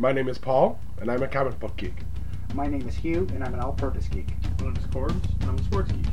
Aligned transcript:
My 0.00 0.12
name 0.12 0.30
is 0.30 0.38
Paul, 0.38 0.80
and 0.98 1.10
I'm 1.10 1.22
a 1.22 1.28
comic 1.28 1.60
book 1.60 1.76
geek. 1.76 1.92
My 2.54 2.66
name 2.66 2.88
is 2.88 2.96
Hugh, 2.96 3.28
and 3.34 3.44
I'm 3.44 3.52
an 3.52 3.60
all-purpose 3.60 4.08
geek. 4.08 4.28
My 4.58 4.68
name 4.68 4.76
is 4.76 4.86
Corbs, 4.86 5.28
and 5.42 5.50
I'm 5.50 5.58
a 5.58 5.62
sports 5.62 5.92
geek. 5.92 6.06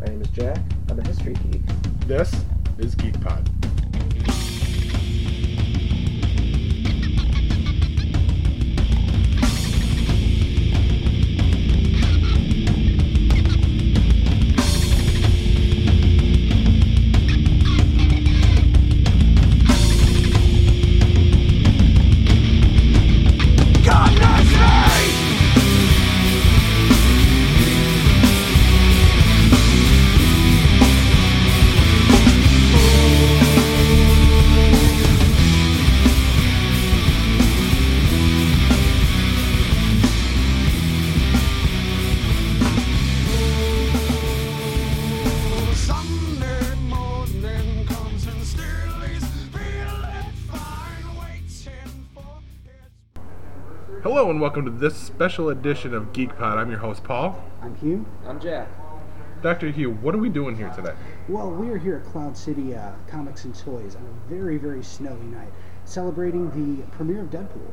My 0.00 0.06
name 0.06 0.22
is 0.22 0.28
Jack. 0.28 0.58
I'm 0.88 0.98
a 0.98 1.06
history 1.06 1.34
geek. 1.34 1.60
This 2.06 2.34
is 2.78 2.94
Geek 2.94 3.20
Pod. 3.20 3.46
Welcome 54.46 54.64
to 54.64 54.70
this 54.70 54.94
special 54.94 55.48
edition 55.48 55.92
of 55.92 56.12
Geek 56.12 56.28
Pod. 56.38 56.56
I'm 56.56 56.70
your 56.70 56.78
host, 56.78 57.02
Paul. 57.02 57.42
I'm 57.62 57.74
Hugh. 57.74 58.06
I'm 58.24 58.38
Jack. 58.38 58.68
Dr. 59.42 59.72
Hugh, 59.72 59.90
what 59.90 60.14
are 60.14 60.18
we 60.18 60.28
doing 60.28 60.54
here 60.54 60.68
today? 60.68 60.94
Well, 61.28 61.50
we 61.50 61.68
are 61.70 61.76
here 61.76 61.96
at 61.96 62.04
Cloud 62.04 62.36
City 62.36 62.72
uh, 62.72 62.92
Comics 63.08 63.44
and 63.44 63.58
Toys 63.58 63.96
on 63.96 64.02
a 64.02 64.32
very, 64.32 64.56
very 64.56 64.84
snowy 64.84 65.24
night, 65.24 65.48
celebrating 65.84 66.48
the 66.50 66.84
premiere 66.92 67.22
of 67.22 67.30
Deadpool. 67.30 67.72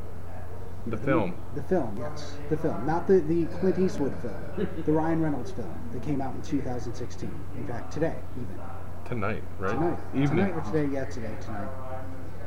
The 0.88 0.98
film. 0.98 1.36
The 1.54 1.62
film, 1.62 1.96
yes. 1.96 2.38
The 2.50 2.58
film. 2.58 2.88
Not 2.88 3.06
the, 3.06 3.20
the 3.20 3.46
Clint 3.60 3.78
Eastwood 3.78 4.16
film, 4.24 4.68
the 4.84 4.92
Ryan 4.92 5.22
Reynolds 5.22 5.52
film 5.52 5.72
that 5.92 6.02
came 6.02 6.22
out 6.22 6.34
in 6.34 6.42
2016. 6.42 7.30
In 7.56 7.68
fact, 7.68 7.94
today, 7.94 8.16
even. 8.36 8.60
Tonight, 9.06 9.44
right? 9.60 9.74
Tonight. 9.76 10.00
Evening. 10.16 10.48
Tonight 10.48 10.54
or 10.56 10.62
today? 10.72 10.92
Yeah, 10.92 11.06
today, 11.06 11.36
tonight. 11.40 11.70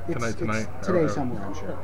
It's, 0.09 0.15
Tonight, 0.15 0.29
it's 0.31 0.37
tonight, 0.37 0.83
Today 0.83 0.99
or- 1.05 1.09
somewhere, 1.09 1.45
I'm 1.45 1.55
sure. 1.55 1.79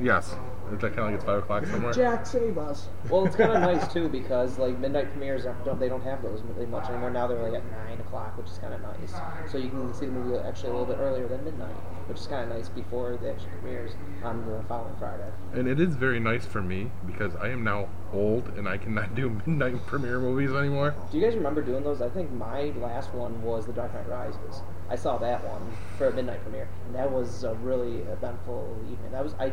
Yes. 0.00 0.34
Is 0.70 0.80
that 0.80 0.96
kind 0.96 1.00
of 1.00 1.06
like 1.06 1.14
it's 1.16 1.24
5 1.24 1.38
o'clock 1.38 1.66
somewhere? 1.66 1.92
Jack, 1.92 2.24
save 2.24 2.56
us. 2.56 2.88
Well, 3.10 3.26
it's 3.26 3.36
kind 3.36 3.52
of 3.52 3.60
nice 3.60 3.92
too 3.92 4.08
because 4.08 4.58
like 4.58 4.78
midnight 4.78 5.10
premieres 5.10 5.44
don't 5.64 5.78
they 5.78 5.88
don't 5.88 6.02
have 6.02 6.22
those 6.22 6.40
really 6.42 6.66
much 6.66 6.88
anymore. 6.88 7.10
Now 7.10 7.26
they're 7.26 7.42
like 7.42 7.54
at 7.54 7.86
nine 7.86 8.00
o'clock, 8.00 8.36
which 8.38 8.46
is 8.46 8.58
kind 8.58 8.72
of 8.72 8.80
nice. 8.80 9.12
So 9.50 9.58
you 9.58 9.68
can 9.68 9.92
see 9.92 10.06
the 10.06 10.12
movie 10.12 10.38
actually 10.38 10.70
a 10.70 10.72
little 10.72 10.86
bit 10.86 10.98
earlier 10.98 11.28
than 11.28 11.44
midnight, 11.44 11.74
which 12.06 12.18
is 12.18 12.26
kind 12.26 12.50
of 12.50 12.56
nice 12.56 12.68
before 12.68 13.16
the 13.16 13.32
actual 13.32 13.50
premieres 13.60 13.92
on 14.22 14.46
the 14.46 14.62
following 14.68 14.94
Friday. 14.98 15.30
And 15.52 15.68
it 15.68 15.80
is 15.80 15.94
very 15.94 16.20
nice 16.20 16.46
for 16.46 16.62
me 16.62 16.90
because 17.06 17.34
I 17.36 17.48
am 17.48 17.64
now 17.64 17.88
old 18.12 18.48
and 18.56 18.68
I 18.68 18.78
cannot 18.78 19.14
do 19.14 19.28
midnight 19.46 19.84
premiere 19.86 20.20
movies 20.20 20.52
anymore. 20.52 20.94
Do 21.10 21.18
you 21.18 21.24
guys 21.24 21.34
remember 21.34 21.62
doing 21.62 21.82
those? 21.84 22.00
I 22.00 22.08
think 22.08 22.30
my 22.32 22.72
last 22.80 23.12
one 23.14 23.42
was 23.42 23.66
The 23.66 23.72
Dark 23.72 23.92
Knight 23.94 24.08
Rises. 24.08 24.62
I 24.88 24.96
saw 24.96 25.16
that 25.18 25.42
one 25.44 25.62
for 25.96 26.08
a 26.08 26.12
midnight 26.12 26.42
premiere, 26.42 26.68
and 26.86 26.94
that 26.94 27.10
was 27.10 27.44
a 27.44 27.54
really 27.54 27.98
eventful 28.02 28.76
evening. 28.90 29.10
That 29.10 29.24
was 29.24 29.34
I 29.38 29.52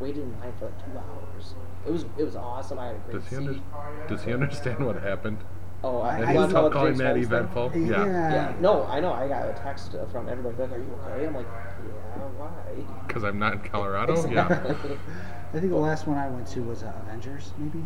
waited 0.00 0.22
in 0.22 0.40
line 0.40 0.52
for 0.58 0.66
like 0.66 0.78
two 0.84 0.98
hours. 0.98 1.54
It 1.86 1.92
was 1.92 2.04
it 2.18 2.24
was 2.24 2.36
awesome. 2.36 2.78
I 2.78 2.86
had 2.88 2.96
a 2.96 2.98
great 3.00 3.12
Does 3.14 3.24
he, 3.28 3.36
seat. 3.36 3.46
under- 3.48 4.06
does 4.08 4.24
he 4.24 4.32
understand 4.32 4.84
what 4.86 4.96
happened? 5.02 5.38
Oh, 5.84 6.00
I, 6.00 6.14
And 6.14 6.24
And 6.24 6.30
I- 6.30 6.32
you 6.32 6.32
he's 6.32 6.36
wanna 6.36 6.46
know 6.46 6.48
still 6.48 6.62
what 6.62 6.68
the 6.72 6.74
calling 6.78 6.92
James 6.98 7.28
that 7.28 7.36
eventful? 7.36 7.72
Yeah. 7.76 8.04
Yeah, 8.06 8.52
no, 8.60 8.84
I 8.86 8.98
know. 9.00 9.12
I 9.12 9.28
got 9.28 9.48
a 9.48 9.52
text 9.52 9.94
uh, 9.94 10.06
from 10.06 10.28
everybody. 10.28 10.56
Like, 10.58 10.72
"Are 10.72 10.78
you 10.78 10.90
okay?" 11.14 11.26
I'm 11.26 11.34
like, 11.34 11.46
"Yeah, 11.46 12.22
why?" 12.38 13.04
Because 13.06 13.24
I'm 13.24 13.38
not 13.38 13.52
in 13.54 13.58
Colorado? 13.60 14.26
Yeah. 14.28 14.48
I 15.54 15.58
think 15.60 15.70
the 15.70 15.76
last 15.76 16.06
one 16.06 16.18
I 16.18 16.28
went 16.28 16.46
to 16.48 16.62
was 16.62 16.82
uh, 16.82 16.92
Avengers, 17.06 17.52
maybe? 17.58 17.84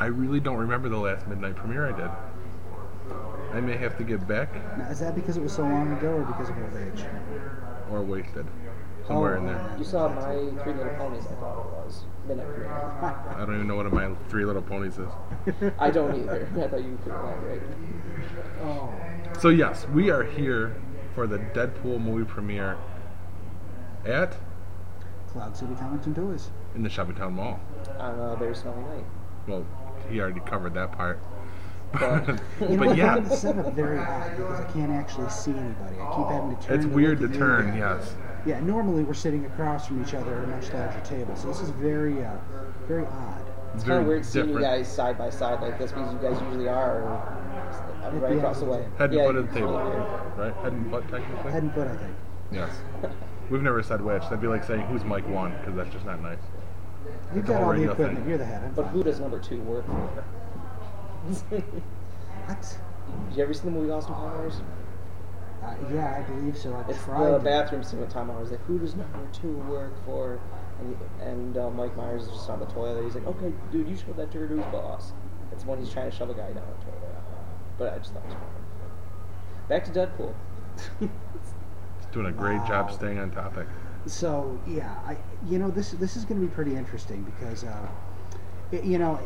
I 0.00 0.06
really 0.06 0.40
don't 0.40 0.56
remember 0.58 0.88
the 0.88 0.96
last 0.98 1.26
midnight 1.28 1.54
premiere 1.56 1.86
I 1.86 1.96
did. 1.96 2.10
I 3.54 3.60
may 3.60 3.76
have 3.76 3.96
to 3.98 4.04
get 4.04 4.26
back 4.26 4.52
Now, 4.76 4.88
is 4.90 4.98
that 5.00 5.14
because 5.14 5.36
it 5.36 5.42
was 5.42 5.52
so 5.52 5.62
long 5.62 5.92
ago 5.92 6.08
or 6.08 6.22
because 6.24 6.48
of 6.50 6.56
old 6.58 6.76
age? 6.76 7.04
or 7.92 8.02
wasted. 8.02 8.44
Somewhere 9.06 9.36
in 9.36 9.44
oh, 9.44 9.46
there. 9.46 9.74
You 9.78 9.84
saw 9.84 10.08
my 10.08 10.34
Three 10.62 10.72
Little 10.72 10.94
Ponies. 10.96 11.26
I 11.26 11.34
thought 11.34 11.60
it 11.60 11.86
was 11.86 12.04
midnight 12.26 12.46
premiere. 12.46 12.72
I 12.72 13.44
don't 13.46 13.54
even 13.54 13.68
know 13.68 13.76
what 13.76 13.92
my 13.92 14.12
Three 14.28 14.44
Little 14.44 14.62
Ponies 14.62 14.98
is. 14.98 15.72
I 15.78 15.90
don't 15.90 16.14
either. 16.16 16.48
I 16.56 16.68
thought 16.68 16.82
you 16.82 16.98
could 17.04 17.12
elaborate. 17.12 17.62
Oh. 18.62 18.92
So 19.38 19.50
yes, 19.50 19.86
we 19.88 20.10
are 20.10 20.24
here 20.24 20.76
for 21.14 21.26
the 21.26 21.38
Deadpool 21.38 22.00
movie 22.00 22.24
premiere 22.24 22.76
at 24.04 24.36
Cloud 25.28 25.56
City 25.56 25.74
Comics 25.74 26.06
and 26.06 26.16
Toys. 26.16 26.50
in 26.74 26.82
the 26.82 26.88
Shopping 26.90 27.14
Town 27.14 27.34
Mall. 27.34 27.60
On 27.98 28.18
a 28.18 28.36
very 28.36 28.54
snowy 28.54 28.82
night. 28.82 29.04
Well, 29.46 29.64
he 30.10 30.20
already 30.20 30.40
covered 30.40 30.74
that 30.74 30.92
part. 30.92 31.20
But- 31.92 32.40
You 32.60 32.68
know, 32.76 32.76
but 32.78 32.88
I 32.88 32.92
yeah, 32.94 33.14
find 33.14 33.26
the 33.26 33.36
setup 33.36 33.72
very 33.74 33.98
odd 33.98 34.36
because 34.36 34.60
I 34.60 34.64
can't 34.72 34.90
actually 34.92 35.28
see 35.30 35.50
anybody. 35.52 35.96
I 36.00 36.16
keep 36.16 36.26
having 36.26 36.56
to 36.56 36.62
turn. 36.62 36.76
it's 36.76 36.84
to 36.86 36.90
weird 36.90 37.20
to 37.20 37.28
turn. 37.28 37.74
you. 37.74 37.80
Yes, 37.80 38.14
Yeah, 38.44 38.60
normally 38.60 39.02
we're 39.02 39.14
sitting 39.14 39.44
across 39.46 39.86
from 39.86 40.02
each 40.02 40.14
other 40.14 40.38
at 40.38 40.44
a 40.44 40.46
much 40.48 40.72
larger 40.72 41.00
table, 41.04 41.34
so 41.36 41.48
this 41.48 41.60
is 41.60 41.70
very, 41.70 42.24
uh, 42.24 42.32
very 42.88 43.04
odd. 43.06 43.42
it's 43.74 43.74
It's 43.76 43.84
kind 43.84 43.86
very 43.86 44.00
of 44.02 44.06
weird 44.08 44.24
seeing 44.24 44.48
you 44.50 44.60
guys 44.60 44.90
side 44.92 45.16
by 45.18 45.30
side 45.30 45.60
like 45.60 45.78
this 45.78 45.92
because 45.92 46.12
you 46.12 46.18
guys 46.18 46.40
usually 46.42 46.68
are 46.68 47.04
uh, 47.06 48.10
right 48.14 48.32
Yeah. 48.32 48.38
across 48.38 48.60
the 48.60 48.64
way. 48.66 48.86
Head 48.98 49.10
and 49.10 49.14
yeah, 49.14 49.26
foot 49.26 49.36
at 49.36 49.48
the 49.48 49.54
table, 49.54 49.72
right? 50.36 50.54
Head 50.56 50.72
and 50.72 50.90
foot, 50.90 51.08
technically. 51.08 51.52
Head 51.52 51.62
and 51.62 51.74
foot, 51.74 51.88
I 51.88 51.96
think. 51.96 52.14
Yes. 52.52 52.70
We've 53.50 53.62
never 53.62 53.82
said 53.82 54.00
which. 54.02 54.22
That'd 54.24 54.40
be 54.40 54.48
like 54.48 54.64
saying 54.64 54.82
who's 54.86 55.04
Mike 55.04 55.26
one, 55.28 55.52
because 55.58 55.74
that's 55.76 55.90
just 55.90 56.04
not 56.06 56.20
nice. 56.22 56.38
You've 57.34 57.38
It's 57.44 57.48
a 57.48 57.52
got 57.52 57.58
whole 57.62 57.72
all 57.72 57.78
the 57.78 57.82
equipment. 57.90 58.18
thing. 58.20 58.28
You're 58.28 58.38
the 58.38 58.44
head. 58.44 58.62
I'm 58.64 58.72
But 58.74 58.86
fine. 58.86 58.92
who 58.94 59.02
does 59.04 59.20
number 59.20 59.38
two 59.38 59.60
work 59.62 59.86
for? 59.86 60.24
Did 61.50 61.62
What? 62.46 62.78
you 63.36 63.42
ever 63.42 63.52
see 63.54 63.62
the 63.64 63.70
movie 63.70 63.90
Austin 63.90 64.14
Powers? 64.14 64.60
Uh, 65.64 65.74
yeah, 65.92 66.16
I 66.18 66.30
believe 66.30 66.56
so. 66.56 66.74
I 66.74 66.88
It's 66.90 67.02
tried. 67.04 67.24
the 67.32 67.38
to- 67.38 67.44
bathroom 67.44 67.82
scene 67.82 68.00
with 68.00 68.10
Tom 68.10 68.28
Howard's 68.28 68.50
like, 68.50 68.60
who 68.66 68.78
does 68.78 68.94
number 68.94 69.26
two 69.32 69.52
work 69.68 69.92
for? 70.04 70.38
And, 70.80 70.96
and 71.22 71.56
uh, 71.56 71.70
Mike 71.70 71.96
Myers 71.96 72.22
is 72.24 72.28
just 72.28 72.50
on 72.50 72.60
the 72.60 72.66
toilet. 72.66 73.02
He's 73.04 73.14
like, 73.14 73.26
okay, 73.26 73.52
dude, 73.72 73.88
you 73.88 73.96
show 73.96 74.12
that 74.12 74.30
to 74.32 74.38
his 74.46 74.60
boss. 74.66 75.12
It's 75.52 75.64
when 75.64 75.78
he's 75.78 75.90
trying 75.90 76.10
to 76.10 76.16
shove 76.16 76.28
a 76.30 76.34
guy 76.34 76.52
down 76.52 76.64
the 76.78 76.84
toilet. 76.84 77.14
But 77.78 77.94
I 77.94 77.98
just 77.98 78.12
thought 78.12 78.22
it 78.24 78.28
was 78.28 78.34
funny. 78.34 79.68
Back 79.68 79.84
to 79.86 79.90
Deadpool. 79.90 80.34
It's 81.00 82.06
doing 82.12 82.26
a 82.26 82.32
great 82.32 82.64
job 82.66 82.92
staying 82.92 83.18
on 83.18 83.30
topic. 83.30 83.66
So 84.06 84.60
yeah, 84.66 84.94
I 85.06 85.16
you 85.48 85.58
know 85.58 85.70
this 85.70 85.90
this 85.92 86.16
is 86.16 86.24
going 86.24 86.40
to 86.40 86.46
be 86.46 86.52
pretty 86.54 86.76
interesting 86.76 87.22
because 87.24 87.64
uh, 87.64 87.88
y- 88.70 88.80
you 88.84 88.98
know 88.98 89.18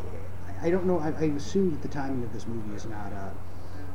I, 0.62 0.71
don't 0.71 0.87
know. 0.87 0.98
I, 0.98 1.09
I 1.09 1.25
assume 1.37 1.71
that 1.71 1.82
the 1.82 1.88
timing 1.88 2.22
of 2.22 2.32
this 2.32 2.47
movie 2.47 2.75
is 2.75 2.87
not 2.87 3.12
uh, 3.12 3.31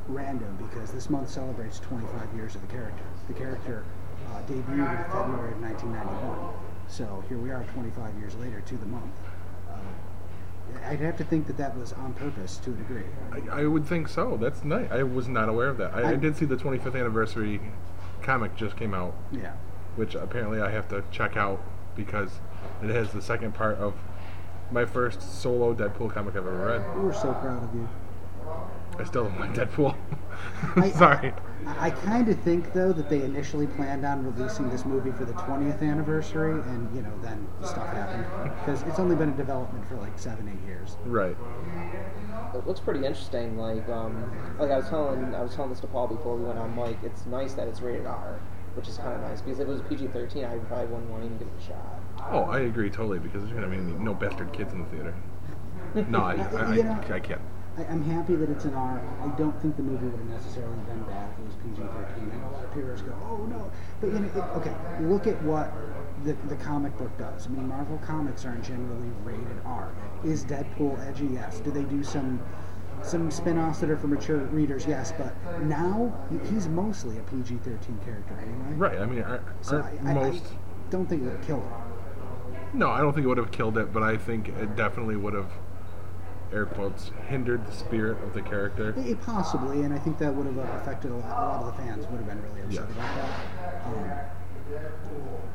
random 0.07 0.57
because 0.57 0.91
this 0.91 1.09
month 1.09 1.29
celebrates 1.29 1.79
25 1.79 2.33
years 2.35 2.55
of 2.55 2.61
the 2.61 2.67
character. 2.67 3.03
The 3.27 3.33
character 3.33 3.83
uh, 4.31 4.41
debuted 4.43 5.05
in 5.05 5.11
February 5.11 5.51
of 5.53 5.61
1991. 5.61 6.53
So 6.87 7.23
here 7.27 7.37
we 7.37 7.49
are, 7.51 7.63
25 7.73 8.17
years 8.19 8.35
later 8.35 8.61
to 8.61 8.77
the 8.77 8.85
month. 8.85 9.11
Uh, 9.69 9.75
I'd 10.87 10.99
have 10.99 11.17
to 11.17 11.23
think 11.23 11.47
that 11.47 11.57
that 11.57 11.77
was 11.77 11.93
on 11.93 12.13
purpose 12.13 12.57
to 12.57 12.71
a 12.71 12.73
degree. 12.73 13.03
I, 13.31 13.61
I 13.61 13.65
would 13.65 13.85
think 13.85 14.07
so. 14.07 14.37
That's 14.37 14.63
nice. 14.63 14.89
I 14.91 15.03
was 15.03 15.27
not 15.27 15.49
aware 15.49 15.69
of 15.69 15.77
that. 15.77 15.93
I, 15.93 16.01
I 16.01 16.09
I- 16.11 16.15
did 16.15 16.35
see 16.37 16.45
the 16.45 16.57
25th 16.57 16.95
anniversary 16.99 17.59
comic 18.21 18.55
just 18.55 18.75
came 18.75 18.93
out, 18.93 19.13
Yeah. 19.31 19.53
which 19.95 20.15
apparently 20.15 20.59
I 20.61 20.71
have 20.71 20.87
to 20.89 21.03
check 21.11 21.37
out 21.37 21.61
because 21.95 22.39
it 22.83 22.89
has 22.89 23.11
the 23.11 23.21
second 23.21 23.53
part 23.53 23.77
of 23.77 23.93
my 24.72 24.85
first 24.85 25.22
solo 25.41 25.73
Deadpool 25.73 26.12
comic 26.14 26.35
I've 26.35 26.47
ever 26.47 26.66
read. 26.79 27.03
We're 27.03 27.14
so 27.14 27.34
proud 27.34 27.64
of 27.64 27.73
you. 27.76 27.88
I 28.97 29.03
still 29.03 29.26
don't 29.26 29.40
like 29.40 29.53
Deadpool. 29.53 29.96
I- 30.76 30.91
Sorry. 30.91 31.34
I, 31.67 31.88
I 31.88 31.90
kind 31.90 32.29
of 32.29 32.40
think 32.41 32.73
though 32.73 32.94
that 32.94 33.09
they 33.09 33.23
initially 33.23 33.67
planned 33.67 34.06
on 34.06 34.23
releasing 34.23 34.70
this 34.70 34.85
movie 34.85 35.12
for 35.12 35.26
the 35.26 35.34
20th 35.34 35.82
anniversary, 35.82 36.53
and 36.62 36.96
you 36.96 37.02
know 37.02 37.12
then 37.22 37.47
stuff 37.64 37.88
happened 37.88 38.26
because 38.59 38.84
it's 38.84 39.00
only 39.00 39.16
been 39.16 39.29
in 39.29 39.38
development 39.38 39.88
for 39.88 39.96
like 39.96 40.17
seven, 40.17 40.47
eight 40.47 40.67
years. 40.67 40.97
Right. 41.06 41.35
It 42.53 42.66
looks 42.67 42.79
pretty 42.79 43.06
interesting. 43.06 43.58
Like, 43.58 43.88
um, 43.90 44.32
like 44.59 44.72
I 44.72 44.78
was 44.78 44.88
telling, 44.90 45.35
I 45.35 45.41
was 45.41 45.56
telling 45.56 45.72
this 45.72 45.79
to 45.82 45.88
Paul 45.88 46.08
before 46.08 46.35
we 46.38 46.46
went 46.46 46.58
on 46.59 46.76
mic. 46.76 46.97
It's 47.03 47.26
nice 47.26 47.53
that 47.53 47.67
it's 47.67 47.82
rated 47.82 48.06
R, 48.06 48.40
which 48.76 48.88
is 48.88 48.97
kind 48.97 49.14
of 49.14 49.22
nice 49.22 49.41
because 49.41 49.59
if 49.59 49.67
it 49.67 49.72
was 49.72 49.82
PG-13, 49.82 50.46
I 50.50 50.58
probably 50.66 50.85
wouldn't 50.88 51.09
want 51.09 51.23
to 51.23 51.26
even 51.26 51.38
give 51.38 51.47
it 51.47 51.53
a 51.59 51.66
shot. 51.67 52.02
Oh, 52.31 52.43
I 52.43 52.59
agree 52.61 52.89
totally 52.89 53.19
because 53.19 53.43
there's 53.43 53.53
gonna 53.53 53.67
be 53.67 53.77
no 53.77 54.13
bastard 54.13 54.51
kids 54.53 54.73
in 54.73 54.79
the 54.79 54.85
theater. 54.85 55.13
No, 56.09 56.19
I, 56.19 56.33
I, 56.57 56.73
You 56.75 56.83
know- 56.83 57.01
I, 57.09 57.13
I 57.13 57.19
can't. 57.19 57.41
I, 57.77 57.83
I'm 57.85 58.03
happy 58.03 58.35
that 58.35 58.49
it's 58.49 58.63
an 58.63 58.73
R. 58.73 59.01
I 59.22 59.27
don't 59.37 59.59
think 59.61 59.75
the 59.75 59.83
movie 59.83 60.05
would 60.05 60.17
have 60.19 60.29
necessarily 60.29 60.77
been 60.87 61.03
bad 61.03 61.29
if 61.33 61.39
it 61.39 61.45
was 61.45 61.55
PG-13. 61.55 62.33
I 62.33 62.37
know 62.37 62.47
a 62.47 62.51
lot 62.53 62.63
of 62.63 62.73
peers 62.73 63.01
go, 63.01 63.11
"Oh 63.29 63.45
no," 63.49 63.69
but 63.99 64.13
you 64.13 64.19
know, 64.19 64.27
it, 64.27 64.37
okay, 64.57 64.73
look 65.01 65.27
at 65.27 65.41
what 65.43 65.73
the, 66.23 66.33
the 66.47 66.55
comic 66.55 66.97
book 66.97 67.16
does. 67.17 67.47
I 67.47 67.49
mean, 67.49 67.67
Marvel 67.67 67.97
comics 68.05 68.45
aren't 68.45 68.63
generally 68.63 69.09
rated 69.25 69.59
R. 69.66 69.91
Is 70.23 70.45
Deadpool 70.45 71.05
edgy? 71.05 71.25
Yes. 71.25 71.59
Do 71.59 71.69
they 71.71 71.83
do 71.83 72.01
some 72.01 72.39
some 73.01 73.29
spin-offs 73.29 73.79
that 73.79 73.89
are 73.89 73.97
for 73.97 74.07
mature 74.07 74.37
readers? 74.37 74.85
Yes. 74.87 75.11
But 75.17 75.35
now 75.63 76.13
he's 76.49 76.69
mostly 76.69 77.17
a 77.17 77.21
PG-13 77.23 78.03
character 78.05 78.35
anyway. 78.41 78.73
Right. 78.78 78.99
I 78.99 79.05
mean, 79.05 79.21
aren't, 79.21 79.43
So 79.61 79.81
I, 80.05 80.13
most. 80.13 80.45
I 80.45 80.89
don't 80.91 81.07
think 81.07 81.23
it 81.23 81.25
would 81.25 81.41
killed 81.41 81.61
him. 81.63 81.71
No, 82.73 82.90
I 82.90 83.00
don't 83.00 83.14
think 83.14 83.26
it 83.26 83.28
would 83.29 83.38
have 83.38 83.52
killed 83.52 83.78
it, 83.78 83.94
but 83.94 84.03
I 84.03 84.17
think 84.17 84.50
it 84.50 84.76
definitely 84.76 85.16
would 85.16 85.34
have, 85.34 85.52
air 86.52 86.66
quotes, 86.66 87.12
hindered 87.28 87.66
the 87.66 87.72
spirit 87.72 88.22
of 88.23 88.34
the 88.34 88.41
character. 88.41 88.94
It, 88.97 89.22
possibly, 89.22 89.84
and 89.84 89.94
I 89.94 90.00
think 90.00 90.17
that 90.20 90.34
would 90.35 90.46
have 90.46 90.58
affected 90.82 91.12
a 91.12 91.16
lot. 91.16 91.26
A 91.38 91.46
lot 91.47 91.59
of 91.64 91.66
the 91.67 91.84
fans 91.84 92.06
would 92.08 92.17
have 92.17 92.28
been 92.28 92.41
really 92.41 92.62
upset 92.62 92.85
Yeah. 92.90 93.03
about 93.03 93.16
that. 93.16 93.85
Um, 93.85 94.12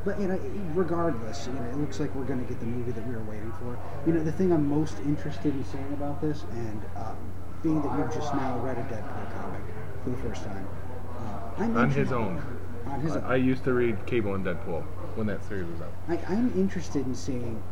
but 0.04 0.18
you 0.20 0.28
know, 0.28 0.40
regardless, 0.74 1.46
you 1.46 1.52
know, 1.52 1.62
it 1.64 1.76
looks 1.76 2.00
like 2.00 2.14
we're 2.14 2.24
going 2.24 2.40
to 2.40 2.48
get 2.48 2.58
the 2.60 2.66
movie 2.66 2.92
that 2.92 3.06
we 3.06 3.14
were 3.14 3.22
waiting 3.24 3.52
for. 3.60 3.78
You 4.06 4.14
know, 4.14 4.22
the 4.24 4.32
thing 4.32 4.52
I'm 4.52 4.66
most 4.68 4.98
interested 5.00 5.54
in 5.54 5.64
seeing 5.64 5.92
about 5.92 6.22
this, 6.22 6.44
and 6.52 6.80
um, 6.96 7.16
being 7.62 7.82
that 7.82 7.98
you've 7.98 8.14
just 8.14 8.32
now 8.34 8.58
read 8.60 8.78
a 8.78 8.82
Deadpool 8.82 9.34
comic 9.34 9.60
for 10.04 10.10
the 10.10 10.16
first 10.16 10.44
time, 10.44 10.66
uh, 11.58 11.78
On 11.80 11.90
his 11.90 12.12
own. 12.12 12.40
On 12.86 13.00
his 13.00 13.16
own. 13.16 13.24
I 13.24 13.36
used 13.36 13.64
to 13.64 13.74
read 13.74 14.06
Cable 14.06 14.34
and 14.34 14.44
Deadpool 14.46 14.84
when 15.16 15.26
that 15.26 15.44
series 15.48 15.66
was 15.70 15.80
out. 15.82 15.92
I, 16.08 16.18
I'm 16.28 16.52
interested 16.56 17.06
in 17.06 17.14
seeing. 17.14 17.62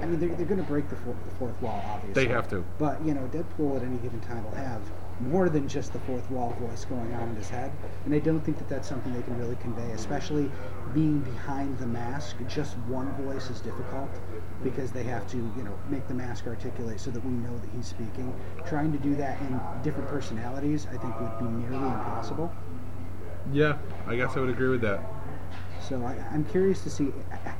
I 0.00 0.06
mean, 0.06 0.18
they're, 0.18 0.34
they're 0.36 0.46
going 0.46 0.60
to 0.60 0.66
break 0.66 0.88
the, 0.88 0.96
four, 0.96 1.14
the 1.28 1.34
fourth 1.36 1.60
wall, 1.60 1.82
obviously. 1.86 2.24
They 2.24 2.32
have 2.32 2.48
to. 2.48 2.64
But 2.78 3.04
you 3.04 3.12
know, 3.12 3.28
Deadpool 3.32 3.76
at 3.76 3.82
any 3.82 3.98
given 3.98 4.20
time 4.20 4.42
will 4.44 4.52
have 4.52 4.80
more 5.20 5.48
than 5.48 5.68
just 5.68 5.92
the 5.92 5.98
fourth 6.00 6.28
wall 6.30 6.56
voice 6.58 6.84
going 6.84 7.12
on 7.14 7.28
in 7.28 7.36
his 7.36 7.48
head, 7.48 7.70
and 8.04 8.14
I 8.14 8.18
don't 8.18 8.40
think 8.40 8.58
that 8.58 8.68
that's 8.68 8.88
something 8.88 9.12
they 9.12 9.22
can 9.22 9.38
really 9.38 9.56
convey, 9.56 9.90
especially 9.92 10.50
being 10.94 11.20
behind 11.20 11.78
the 11.78 11.86
mask. 11.86 12.36
Just 12.48 12.76
one 12.88 13.12
voice 13.22 13.50
is 13.50 13.60
difficult 13.60 14.10
because 14.64 14.90
they 14.90 15.04
have 15.04 15.26
to, 15.28 15.36
you 15.36 15.62
know, 15.62 15.78
make 15.90 16.08
the 16.08 16.14
mask 16.14 16.46
articulate 16.46 16.98
so 16.98 17.10
that 17.10 17.24
we 17.24 17.32
know 17.32 17.56
that 17.58 17.70
he's 17.76 17.86
speaking. 17.86 18.34
Trying 18.66 18.92
to 18.92 18.98
do 18.98 19.14
that 19.16 19.40
in 19.42 19.60
different 19.82 20.08
personalities, 20.08 20.86
I 20.90 20.96
think, 20.96 21.20
would 21.20 21.38
be 21.38 21.44
nearly 21.44 21.86
impossible. 21.86 22.52
Yeah, 23.52 23.78
I 24.06 24.16
guess 24.16 24.36
I 24.36 24.40
would 24.40 24.50
agree 24.50 24.68
with 24.68 24.82
that. 24.82 25.04
So 25.88 26.04
I, 26.04 26.14
I'm 26.32 26.44
curious 26.44 26.82
to 26.84 26.90
see 26.90 27.12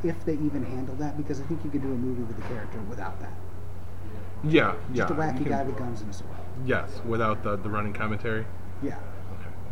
if 0.04 0.24
they 0.24 0.34
even 0.34 0.64
handle 0.64 0.94
that 0.96 1.16
because 1.16 1.40
I 1.40 1.44
think 1.44 1.64
you 1.64 1.70
could 1.70 1.82
do 1.82 1.88
a 1.88 1.96
movie 1.96 2.22
with 2.22 2.36
the 2.36 2.42
character 2.42 2.80
without 2.82 3.18
that. 3.20 3.32
Yeah, 4.44 4.74
yeah. 4.92 5.06
Just 5.06 5.10
a 5.10 5.14
you 5.14 5.20
wacky 5.20 5.36
can- 5.38 5.48
guy 5.48 5.62
with 5.62 5.76
guns 5.76 6.00
and 6.00 6.10
a 6.10 6.12
sword. 6.12 6.30
Yes, 6.64 7.00
without 7.06 7.42
the, 7.42 7.56
the 7.56 7.68
running 7.68 7.92
commentary. 7.92 8.44
Yeah. 8.82 8.98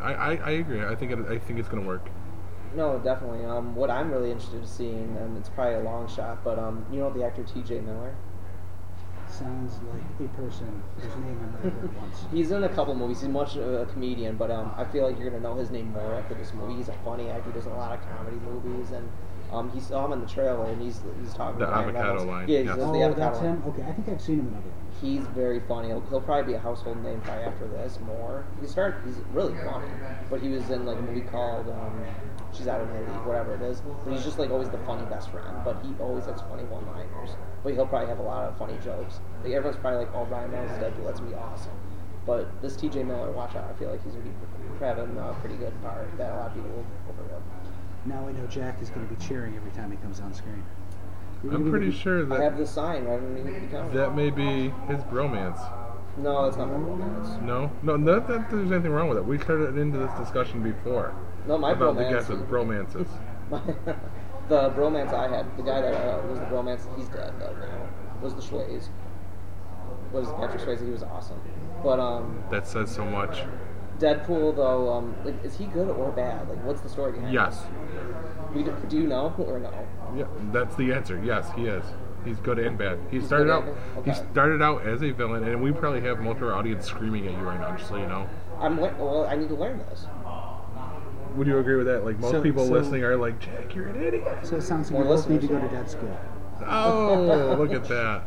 I, 0.00 0.14
I, 0.14 0.34
I 0.36 0.50
agree. 0.52 0.84
I 0.84 0.94
think 0.94 1.12
it, 1.12 1.18
I 1.28 1.38
think 1.38 1.58
it's 1.58 1.68
gonna 1.68 1.86
work. 1.86 2.08
No, 2.74 2.98
definitely. 2.98 3.44
Um, 3.44 3.74
what 3.74 3.90
I'm 3.90 4.10
really 4.10 4.30
interested 4.30 4.60
in 4.60 4.66
seeing, 4.66 5.16
and 5.18 5.36
it's 5.36 5.48
probably 5.48 5.74
a 5.74 5.80
long 5.80 6.08
shot, 6.08 6.42
but 6.44 6.58
um, 6.58 6.86
you 6.90 7.00
know 7.00 7.10
the 7.12 7.24
actor 7.24 7.42
T.J. 7.42 7.80
Miller. 7.80 8.14
Sounds 9.30 9.78
like 9.92 10.28
a 10.28 10.28
person 10.36 10.82
whose 10.96 11.14
name 11.24 11.38
I 11.40 11.64
have 11.64 11.72
heard 11.72 11.96
once. 11.96 12.24
He's 12.32 12.50
in 12.50 12.64
a 12.64 12.68
couple 12.68 12.94
movies. 12.94 13.20
He's 13.20 13.28
much 13.28 13.56
of 13.56 13.72
a 13.72 13.86
comedian, 13.86 14.36
but 14.36 14.50
um, 14.50 14.72
I 14.76 14.84
feel 14.84 15.06
like 15.06 15.18
you're 15.18 15.30
gonna 15.30 15.42
know 15.42 15.54
his 15.54 15.70
name 15.70 15.92
more 15.92 16.14
after 16.16 16.34
this 16.34 16.52
movie. 16.52 16.74
He's 16.74 16.88
a 16.88 16.96
funny 17.04 17.30
actor. 17.30 17.50
He 17.50 17.52
does 17.52 17.66
a 17.66 17.70
lot 17.70 17.92
of 17.96 18.06
comedy 18.10 18.36
movies, 18.38 18.90
and 18.90 19.08
um, 19.52 19.70
he 19.70 19.80
saw 19.80 20.04
him 20.06 20.12
in 20.12 20.20
the 20.20 20.26
trailer, 20.26 20.66
and 20.66 20.80
he's 20.80 21.00
he's 21.20 21.34
talking. 21.34 21.58
The 21.58 21.66
to 21.66 21.70
Ryan 21.72 21.88
avocado 21.90 22.08
Reynolds. 22.10 22.24
line, 22.30 22.48
Yeah, 22.48 22.58
he's 22.58 22.66
yes. 22.66 22.76
the 22.76 22.82
Oh, 22.82 22.94
avocado 23.02 23.14
that's 23.16 23.38
line. 23.38 23.46
him. 23.56 23.62
Okay, 23.68 23.82
I 23.82 23.92
think 23.92 24.08
I've 24.08 24.20
seen 24.20 24.40
him 24.40 24.48
in 24.48 24.54
other 24.54 24.68
ones. 24.68 24.76
He's 25.00 25.22
very 25.28 25.60
funny. 25.60 25.88
He'll, 25.88 26.00
he'll 26.10 26.20
probably 26.20 26.52
be 26.52 26.56
a 26.56 26.60
household 26.60 27.02
name 27.02 27.20
probably 27.22 27.44
after 27.44 27.66
this 27.68 27.98
more. 28.00 28.44
He 28.60 28.66
started. 28.66 29.00
He's 29.04 29.16
really 29.32 29.54
funny, 29.64 29.88
but 30.28 30.40
he 30.42 30.48
was 30.50 30.68
in 30.70 30.84
like 30.84 30.98
a 30.98 31.02
movie 31.02 31.22
called 31.22 31.68
um, 31.68 32.04
"She's 32.52 32.68
Out 32.68 32.80
of 32.82 32.88
My 32.90 32.98
League," 33.00 33.26
whatever 33.26 33.54
it 33.54 33.62
is. 33.62 33.80
But 34.04 34.12
he's 34.12 34.22
just 34.24 34.38
like 34.38 34.50
always 34.50 34.68
the 34.68 34.78
funny 34.84 35.04
best 35.06 35.30
friend. 35.30 35.46
But 35.64 35.82
he 35.82 35.94
always 36.00 36.26
has 36.26 36.40
funny 36.42 36.64
one-liners. 36.64 37.30
But 37.64 37.72
he'll 37.74 37.86
probably 37.86 38.08
have 38.08 38.18
a 38.18 38.22
lot 38.22 38.44
of 38.48 38.58
funny 38.58 38.76
jokes. 38.84 39.20
Like 39.42 39.52
everyone's 39.52 39.80
probably 39.80 40.04
like, 40.04 40.14
"Oh, 40.14 40.26
Ryan 40.26 40.50
Reynolds 40.52 40.72
is 40.72 40.78
Deadpool. 40.78 41.06
That's 41.06 41.20
gonna 41.20 41.32
be 41.32 41.36
awesome." 41.36 41.72
But 42.26 42.60
this 42.60 42.76
T.J. 42.76 43.02
Miller, 43.04 43.30
watch 43.32 43.56
out. 43.56 43.64
I 43.70 43.78
feel 43.78 43.88
like 43.90 44.04
he's 44.04 44.12
gonna 44.12 44.26
be 44.26 44.30
having 44.78 45.16
a 45.16 45.34
pretty 45.40 45.56
good 45.56 45.72
part 45.82 46.06
that 46.18 46.30
a 46.30 46.36
lot 46.36 46.46
of 46.48 46.54
people 46.54 46.70
will 46.70 46.84
overlook. 47.08 47.42
Now 48.06 48.26
I 48.26 48.32
know 48.32 48.46
Jack 48.46 48.80
is 48.82 48.90
going 48.90 49.06
to 49.06 49.14
be 49.14 49.22
cheering 49.24 49.56
every 49.56 49.70
time 49.72 49.90
he 49.90 49.96
comes 49.98 50.20
on 50.20 50.32
screen. 50.34 50.64
I'm 51.50 51.70
pretty 51.70 51.90
be- 51.90 51.96
sure 51.96 52.18
I 52.32 52.42
have 52.42 52.52
that 52.54 52.58
the 52.58 52.66
sign 52.66 53.04
right 53.04 53.14
underneath 53.18 53.62
the 53.70 53.76
counter. 53.76 53.96
that 53.98 54.14
may 54.14 54.30
be 54.30 54.70
his 54.88 55.02
bromance. 55.04 55.58
No, 56.18 56.44
that's 56.44 56.56
not 56.56 56.66
my 56.68 56.74
romance. 56.74 57.28
No, 57.42 57.70
no, 57.82 57.96
not 57.96 58.26
that 58.28 58.50
there's 58.50 58.70
anything 58.72 58.90
wrong 58.90 59.08
with 59.08 59.16
it. 59.18 59.24
We 59.24 59.38
started 59.38 59.78
into 59.78 59.96
this 59.98 60.10
discussion 60.18 60.62
before 60.62 61.14
No, 61.46 61.56
my 61.56 61.72
about 61.72 61.96
the 61.96 62.02
bromance 62.02 62.10
guess 62.10 62.28
of 62.28 62.40
is- 62.42 62.46
bromances. 62.48 63.08
the 64.48 64.70
bromance 64.70 65.12
I 65.14 65.28
had, 65.34 65.56
the 65.56 65.62
guy 65.62 65.80
that 65.80 65.94
uh, 65.94 66.26
was 66.26 66.38
the 66.40 66.46
bromance, 66.46 66.96
he's 66.98 67.08
dead 67.08 67.32
though 67.38 67.54
now. 67.54 67.88
Was 68.22 68.34
the 68.34 68.42
Schways. 68.42 68.88
Was 70.12 70.28
Patrick 70.32 70.60
Swayze? 70.62 70.84
He 70.84 70.90
was 70.90 71.02
awesome. 71.02 71.40
But 71.82 71.98
um, 72.00 72.42
That 72.50 72.66
says 72.66 72.90
so 72.94 73.04
much. 73.06 73.42
Deadpool 74.00 74.56
though, 74.56 74.92
um, 74.92 75.14
like, 75.24 75.44
is 75.44 75.56
he 75.56 75.66
good 75.66 75.88
or 75.88 76.10
bad? 76.10 76.48
Like, 76.48 76.64
what's 76.64 76.80
the 76.80 76.88
story 76.88 77.12
behind? 77.12 77.32
Yes. 77.32 77.62
it? 77.64 78.56
We 78.56 78.62
do, 78.64 78.74
do 78.88 78.96
you 78.96 79.06
know 79.06 79.32
or 79.38 79.60
no? 79.60 79.70
Yeah, 80.16 80.24
that's 80.52 80.74
the 80.76 80.92
answer. 80.92 81.20
Yes, 81.24 81.48
he 81.54 81.66
is. 81.66 81.84
He's 82.24 82.38
good 82.40 82.58
and 82.58 82.76
bad. 82.76 82.98
He 83.10 83.18
He's 83.18 83.26
started 83.26 83.50
out. 83.50 83.64
and 83.64 84.04
bad? 84.04 84.14
He 84.16 84.32
started 84.32 84.60
out 84.60 84.86
as 84.86 85.02
a 85.02 85.10
villain, 85.10 85.44
and 85.44 85.62
we 85.62 85.72
probably 85.72 86.00
have 86.02 86.18
most 86.20 86.38
of 86.38 86.42
our 86.44 86.54
audience 86.54 86.86
screaming 86.86 87.26
at 87.26 87.32
you 87.32 87.38
right 87.38 87.60
now. 87.60 87.76
Just 87.76 87.88
so 87.88 87.96
you 87.96 88.06
know. 88.06 88.28
I'm 88.58 88.80
le- 88.80 88.94
well. 88.98 89.26
I 89.26 89.36
need 89.36 89.48
to 89.48 89.54
learn 89.54 89.78
this. 89.90 90.06
Would 91.36 91.46
you 91.46 91.58
agree 91.58 91.76
with 91.76 91.86
that? 91.86 92.04
Like 92.04 92.18
most 92.18 92.32
So- 92.32 92.42
people 92.42 92.66
so- 92.66 92.72
listening 92.72 93.04
are 93.04 93.16
like, 93.16 93.38
Jack, 93.38 93.74
you're 93.74 93.86
an 93.88 94.02
idiot. 94.02 94.38
So 94.42 94.56
it 94.56 94.62
sounds 94.62 94.90
like 94.90 95.04
More 95.04 95.10
we 95.10 95.16
both 95.16 95.30
need 95.30 95.40
to 95.42 95.46
go 95.46 95.60
to 95.60 95.68
dead 95.68 95.88
school. 95.88 96.18
Oh, 96.66 97.56
look 97.58 97.72
at 97.72 97.84
that. 97.88 98.22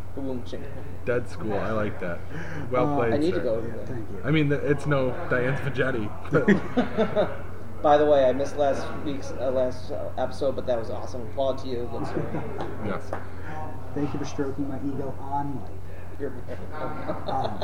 Dead 1.06 1.27
school. 1.30 1.53
I 1.53 1.71
like 1.71 2.00
that. 2.00 2.19
Well 2.71 2.88
Uh, 2.89 2.95
played, 2.97 3.13
I 3.13 3.18
need 3.18 3.33
sir. 3.33 3.39
to 3.39 3.44
go 3.44 3.62
to 3.62 3.68
Yeah, 3.68 3.74
the 3.75 3.85
thank 3.85 4.09
you. 4.09 4.21
I 4.24 4.31
mean, 4.31 4.51
it's 4.51 4.85
no 4.85 5.12
Diane 5.30 5.57
Spaghetti. 5.57 6.09
but- 6.31 6.47
By 7.83 7.97
the 7.97 8.06
way, 8.06 8.24
I 8.24 8.31
missed 8.31 8.56
last 8.56 8.81
week's 9.03 9.31
uh, 9.31 9.51
last 9.51 9.91
uh, 9.91 10.09
episode, 10.18 10.56
but 10.56 10.65
that 10.68 10.80
was 10.80 10.89
awesome. 10.89 11.21
Applaud 11.24 11.57
to 11.59 11.68
you. 11.68 11.89
Good 11.91 12.07
story. 12.07 12.25
yes. 12.85 13.12
Thank 13.94 14.13
you 14.13 14.19
for 14.19 14.24
stroking 14.25 14.69
my 14.69 14.77
ego 14.77 15.13
on 15.19 15.56
mic. 15.56 15.71
You're 16.18 16.31
Um, 17.27 17.59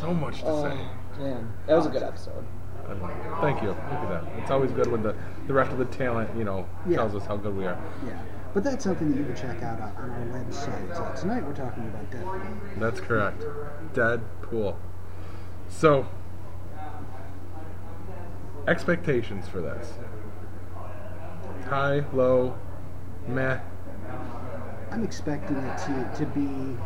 So 0.00 0.12
much 0.14 0.40
to 0.40 0.46
oh 0.48 0.62
say. 0.64 0.76
man, 1.22 1.52
that 1.66 1.76
was 1.76 1.86
a 1.86 1.90
good 1.90 2.02
episode. 2.02 2.44
It. 2.90 3.40
Thank 3.40 3.62
you. 3.62 3.68
Look 3.68 3.78
at 3.78 4.08
that. 4.10 4.24
It's 4.38 4.50
always 4.50 4.72
good 4.72 4.86
when 4.90 5.02
the, 5.02 5.14
the 5.46 5.52
rest 5.54 5.70
of 5.72 5.78
the 5.78 5.84
talent, 5.86 6.30
you 6.36 6.44
know, 6.44 6.66
Yeah. 6.88 6.96
tells 6.96 7.14
us 7.14 7.24
how 7.26 7.36
good 7.36 7.56
we 7.56 7.66
are. 7.66 7.78
yeah. 8.06 8.20
But 8.54 8.64
that's 8.64 8.82
something 8.82 9.10
that 9.10 9.18
you 9.18 9.24
can 9.24 9.36
check 9.36 9.62
out 9.62 9.78
on, 9.80 9.92
our 9.92 10.26
website. 10.32 10.90
Uh, 10.90 11.14
tonight 11.14 11.44
we're 11.44 11.54
talking 11.54 11.84
about 11.86 12.10
Deadpool. 12.10 12.78
That's 12.80 12.98
correct. 13.00 13.44
Deadpool. 13.92 14.74
So, 15.68 16.06
expectations 18.66 19.46
for 19.48 19.60
this. 19.60 19.92
High, 21.68 22.04
low, 22.14 22.56
meh. 23.26 23.58
I'm 24.90 25.04
expecting 25.04 25.56
it 25.58 25.78
to, 25.78 26.10
to 26.16 26.26
be 26.26 26.76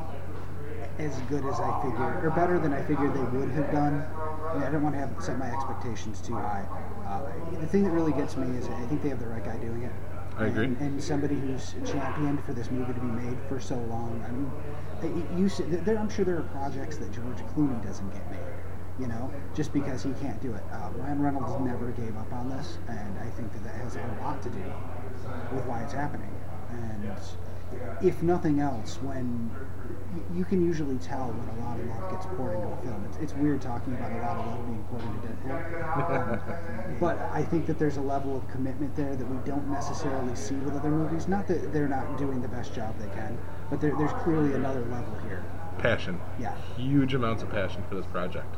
as 1.02 1.20
good 1.22 1.44
as 1.44 1.58
I 1.60 1.82
figured, 1.82 2.24
or 2.24 2.30
better 2.30 2.58
than 2.58 2.72
I 2.72 2.82
figured 2.82 3.14
they 3.14 3.38
would 3.38 3.50
have 3.50 3.70
done. 3.72 4.04
I, 4.48 4.54
mean, 4.54 4.62
I 4.62 4.70
don't 4.70 4.82
want 4.82 4.94
to 4.94 5.00
have 5.00 5.14
set 5.18 5.38
my 5.38 5.50
expectations 5.50 6.20
too 6.20 6.34
high. 6.34 6.66
Uh, 7.06 7.58
the 7.60 7.66
thing 7.66 7.84
that 7.84 7.90
really 7.90 8.12
gets 8.12 8.36
me 8.36 8.56
is 8.56 8.68
I 8.68 8.86
think 8.86 9.02
they 9.02 9.08
have 9.08 9.20
the 9.20 9.26
right 9.26 9.44
guy 9.44 9.56
doing 9.58 9.82
it. 9.82 9.92
I 10.38 10.46
agree. 10.46 10.64
And, 10.66 10.80
and 10.80 11.02
somebody 11.02 11.34
who's 11.34 11.74
championed 11.84 12.42
for 12.44 12.54
this 12.54 12.70
movie 12.70 12.94
to 12.94 13.00
be 13.00 13.06
made 13.06 13.38
for 13.48 13.60
so 13.60 13.76
long. 13.76 14.24
I 14.26 15.06
mean, 15.06 15.26
you, 15.36 15.48
there, 15.82 15.98
I'm 15.98 16.08
sure 16.08 16.24
there 16.24 16.38
are 16.38 16.48
projects 16.54 16.96
that 16.98 17.12
George 17.12 17.38
Clooney 17.54 17.82
doesn't 17.84 18.10
get 18.12 18.30
made. 18.30 18.38
You 19.00 19.08
know, 19.08 19.32
just 19.54 19.72
because 19.72 20.02
he 20.02 20.12
can't 20.20 20.40
do 20.42 20.54
it. 20.54 20.62
Uh, 20.70 20.90
Ryan 20.96 21.22
Reynolds 21.22 21.58
never 21.64 21.90
gave 21.92 22.14
up 22.16 22.30
on 22.32 22.50
this, 22.50 22.78
and 22.88 23.18
I 23.18 23.28
think 23.30 23.50
that 23.52 23.64
that 23.64 23.74
has 23.76 23.96
a 23.96 24.18
lot 24.22 24.42
to 24.42 24.50
do 24.50 24.62
with 25.54 25.64
why 25.64 25.82
it's 25.82 25.94
happening. 25.94 26.30
And 26.70 27.10
if 28.02 28.22
nothing 28.22 28.60
else, 28.60 28.96
when 29.02 29.50
you 30.34 30.44
can 30.44 30.64
usually 30.64 30.98
tell 30.98 31.28
when 31.28 31.48
a 31.58 31.66
lot 31.66 31.78
of 31.78 31.86
love 31.86 32.10
gets 32.10 32.26
poured 32.36 32.54
into 32.54 32.68
a 32.68 32.76
film. 32.82 33.04
It's, 33.08 33.16
it's 33.18 33.34
weird 33.34 33.60
talking 33.60 33.94
about 33.94 34.12
a 34.12 34.18
lot 34.18 34.36
of 34.36 34.46
love 34.46 34.66
being 34.66 34.84
poured 34.84 35.02
into 35.02 35.26
Deadpool. 35.26 35.32
Um, 35.92 36.40
but 37.00 37.18
I 37.32 37.42
think 37.42 37.66
that 37.66 37.78
there's 37.78 37.96
a 37.96 38.00
level 38.00 38.36
of 38.36 38.46
commitment 38.48 38.94
there 38.96 39.14
that 39.14 39.24
we 39.24 39.36
don't 39.44 39.68
necessarily 39.70 40.34
see 40.34 40.54
with 40.56 40.74
other 40.74 40.90
movies. 40.90 41.28
Not 41.28 41.46
that 41.48 41.72
they're 41.72 41.88
not 41.88 42.18
doing 42.18 42.40
the 42.40 42.48
best 42.48 42.74
job 42.74 42.94
they 42.98 43.08
can, 43.14 43.38
but 43.70 43.80
there, 43.80 43.94
there's 43.96 44.12
clearly 44.24 44.54
another 44.54 44.84
level 44.86 45.14
here. 45.28 45.44
Passion. 45.78 46.20
Yeah. 46.40 46.56
Huge 46.76 47.14
amounts 47.14 47.42
of 47.42 47.50
passion 47.50 47.82
for 47.88 47.94
this 47.94 48.06
project. 48.06 48.56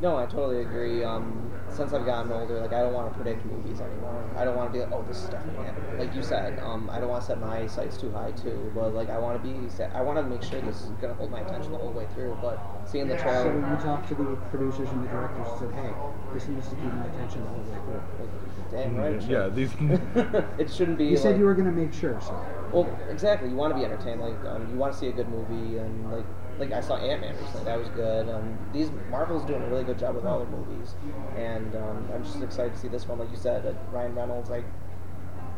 No, 0.00 0.18
I 0.18 0.26
totally 0.26 0.60
agree. 0.60 1.02
Um, 1.02 1.50
since 1.70 1.92
I've 1.92 2.04
gotten 2.04 2.30
older, 2.30 2.60
like 2.60 2.72
I 2.72 2.80
don't 2.82 2.92
want 2.92 3.10
to 3.10 3.14
predict 3.16 3.44
movies 3.46 3.80
anymore. 3.80 4.28
I 4.36 4.44
don't 4.44 4.56
want 4.56 4.70
to 4.70 4.72
be 4.72 4.84
like, 4.84 4.92
oh, 4.92 5.02
this 5.08 5.22
is 5.24 5.28
definitely 5.30 5.64
happening. 5.64 5.98
Like 5.98 6.14
you 6.14 6.22
said, 6.22 6.58
um, 6.60 6.90
I 6.90 7.00
don't 7.00 7.08
want 7.08 7.22
to 7.22 7.26
set 7.26 7.40
my 7.40 7.66
sights 7.66 7.96
too 7.96 8.12
high 8.12 8.32
too. 8.32 8.70
But 8.74 8.94
like 8.94 9.08
I 9.08 9.18
want 9.18 9.42
to 9.42 9.48
be, 9.48 9.68
set- 9.70 9.94
I 9.94 10.02
want 10.02 10.18
to 10.18 10.22
make 10.22 10.42
sure 10.42 10.60
this 10.60 10.82
is 10.82 10.88
gonna 11.00 11.14
hold 11.14 11.30
my 11.30 11.40
attention 11.40 11.72
the 11.72 11.78
whole 11.78 11.92
way 11.92 12.06
through. 12.14 12.36
But 12.42 12.60
seeing 12.84 13.08
the 13.08 13.16
So 13.16 13.24
trailer, 13.24 13.58
when 13.60 13.70
you 13.70 13.76
talked 13.82 14.08
to 14.08 14.14
the 14.14 14.36
producers 14.50 14.88
and 14.90 15.04
the 15.04 15.08
directors 15.08 15.48
and 15.48 15.58
said, 15.58 15.72
hey, 15.74 15.92
this 16.34 16.48
needs 16.48 16.68
to 16.68 16.74
keep 16.76 16.92
my 16.92 17.06
attention 17.06 17.42
the 17.42 17.48
whole 17.48 17.64
way 17.64 17.78
through. 17.84 18.78
damn 18.78 18.96
right. 18.96 19.12
it 19.14 19.22
Yeah, 19.22 19.48
these. 19.48 19.72
it 20.58 20.70
shouldn't 20.70 20.98
be. 20.98 21.06
You 21.06 21.16
said 21.16 21.38
you 21.38 21.44
were 21.44 21.54
going 21.54 21.66
to 21.66 21.72
make 21.72 21.92
sure, 21.94 22.20
so. 22.20 22.32
Well, 22.72 22.98
exactly. 23.10 23.48
You 23.48 23.56
want 23.56 23.72
to 23.74 23.78
be 23.78 23.84
entertained. 23.84 24.20
Like 24.20 24.44
um, 24.44 24.68
you 24.70 24.76
want 24.76 24.92
to 24.92 24.98
see 24.98 25.08
a 25.08 25.12
good 25.12 25.28
movie, 25.28 25.78
and 25.78 26.12
like 26.12 26.26
like 26.58 26.72
I 26.72 26.80
saw 26.80 26.96
Ant 26.96 27.20
Man 27.20 27.36
recently. 27.36 27.64
That 27.64 27.78
was 27.78 27.88
good. 27.90 28.28
Um, 28.28 28.58
these 28.72 28.90
Marvel's 29.10 29.44
doing 29.44 29.62
a 29.62 29.68
really 29.68 29.84
good 29.84 29.98
job 29.98 30.14
with 30.14 30.24
all 30.24 30.38
their 30.38 30.48
movies, 30.48 30.94
and 31.36 31.74
um, 31.76 32.08
I'm 32.14 32.24
just 32.24 32.42
excited 32.42 32.72
to 32.74 32.78
see 32.78 32.88
this 32.88 33.06
one. 33.06 33.18
Like 33.18 33.30
you 33.30 33.36
said, 33.36 33.66
uh, 33.66 33.72
Ryan 33.92 34.14
Reynolds. 34.14 34.50
Like 34.50 34.64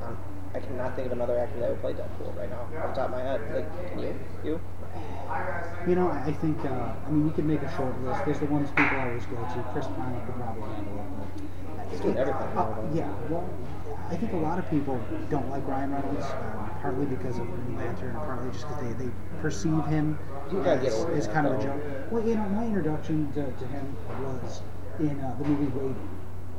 um, 0.03 0.17
I 0.55 0.61
cannot 0.61 0.97
think 0.97 1.07
of 1.07 1.13
another 1.13 1.39
actor 1.39 1.61
that 1.61 1.71
would 1.71 1.81
play 1.81 1.93
Deadpool 1.93 2.37
right 2.37 2.51
now 2.51 2.63
off 2.83 2.95
the 2.95 3.01
top 3.01 3.11
of 3.11 3.11
my 3.11 3.23
head. 3.23 3.41
Like, 3.55 3.91
can 3.91 3.99
you? 4.01 4.19
You? 4.45 4.61
You 5.87 5.95
know, 5.95 6.11
I 6.11 6.33
think, 6.33 6.59
uh, 6.65 6.95
I 7.07 7.11
mean, 7.11 7.27
you 7.27 7.33
could 7.33 7.45
make 7.45 7.61
a 7.61 7.77
short 7.77 8.01
list. 8.03 8.25
There's 8.25 8.39
the 8.39 8.47
ones 8.47 8.71
people 8.71 8.99
always 8.99 9.27
go 9.27 9.37
to. 9.37 9.69
Chris 9.73 9.87
Pine 9.87 10.21
could 10.25 10.35
probably 10.37 10.63
handle 10.63 10.99
it. 10.99 11.58
But 11.89 11.95
He's 11.95 12.01
doing 12.01 12.19
everything 12.19 12.59
Uh, 12.59 12.75
yeah, 12.95 13.13
well, 13.31 13.49
I 14.11 14.17
think 14.17 14.33
a 14.33 14.37
lot 14.37 14.59
of 14.59 14.69
people 14.71 15.01
don't 15.31 15.49
like 15.51 15.67
Ryan 15.67 15.93
Reynolds, 15.93 16.25
um, 16.25 16.71
partly 16.81 17.07
because 17.07 17.39
of 17.39 17.47
Green 17.47 17.77
Lantern, 17.77 18.15
partly 18.15 18.51
just 18.51 18.69
because 18.69 18.83
they, 18.97 19.05
they 19.05 19.11
perceive 19.41 19.85
him 19.87 20.19
You 20.51 20.63
gotta 20.63 20.81
get 20.81 20.93
as, 20.93 21.05
as 21.07 21.29
kind 21.29 21.47
of 21.47 21.59
a 21.59 21.63
joke. 21.63 21.81
Well, 22.11 22.27
you 22.27 22.35
know, 22.35 22.49
my 22.51 22.67
introduction 22.67 23.33
to, 23.33 23.51
to 23.51 23.67
him 23.67 23.97
was 24.23 24.63
in 24.99 25.21
uh, 25.21 25.35
the 25.39 25.45
movie 25.49 25.67
Waiting. 25.79 26.09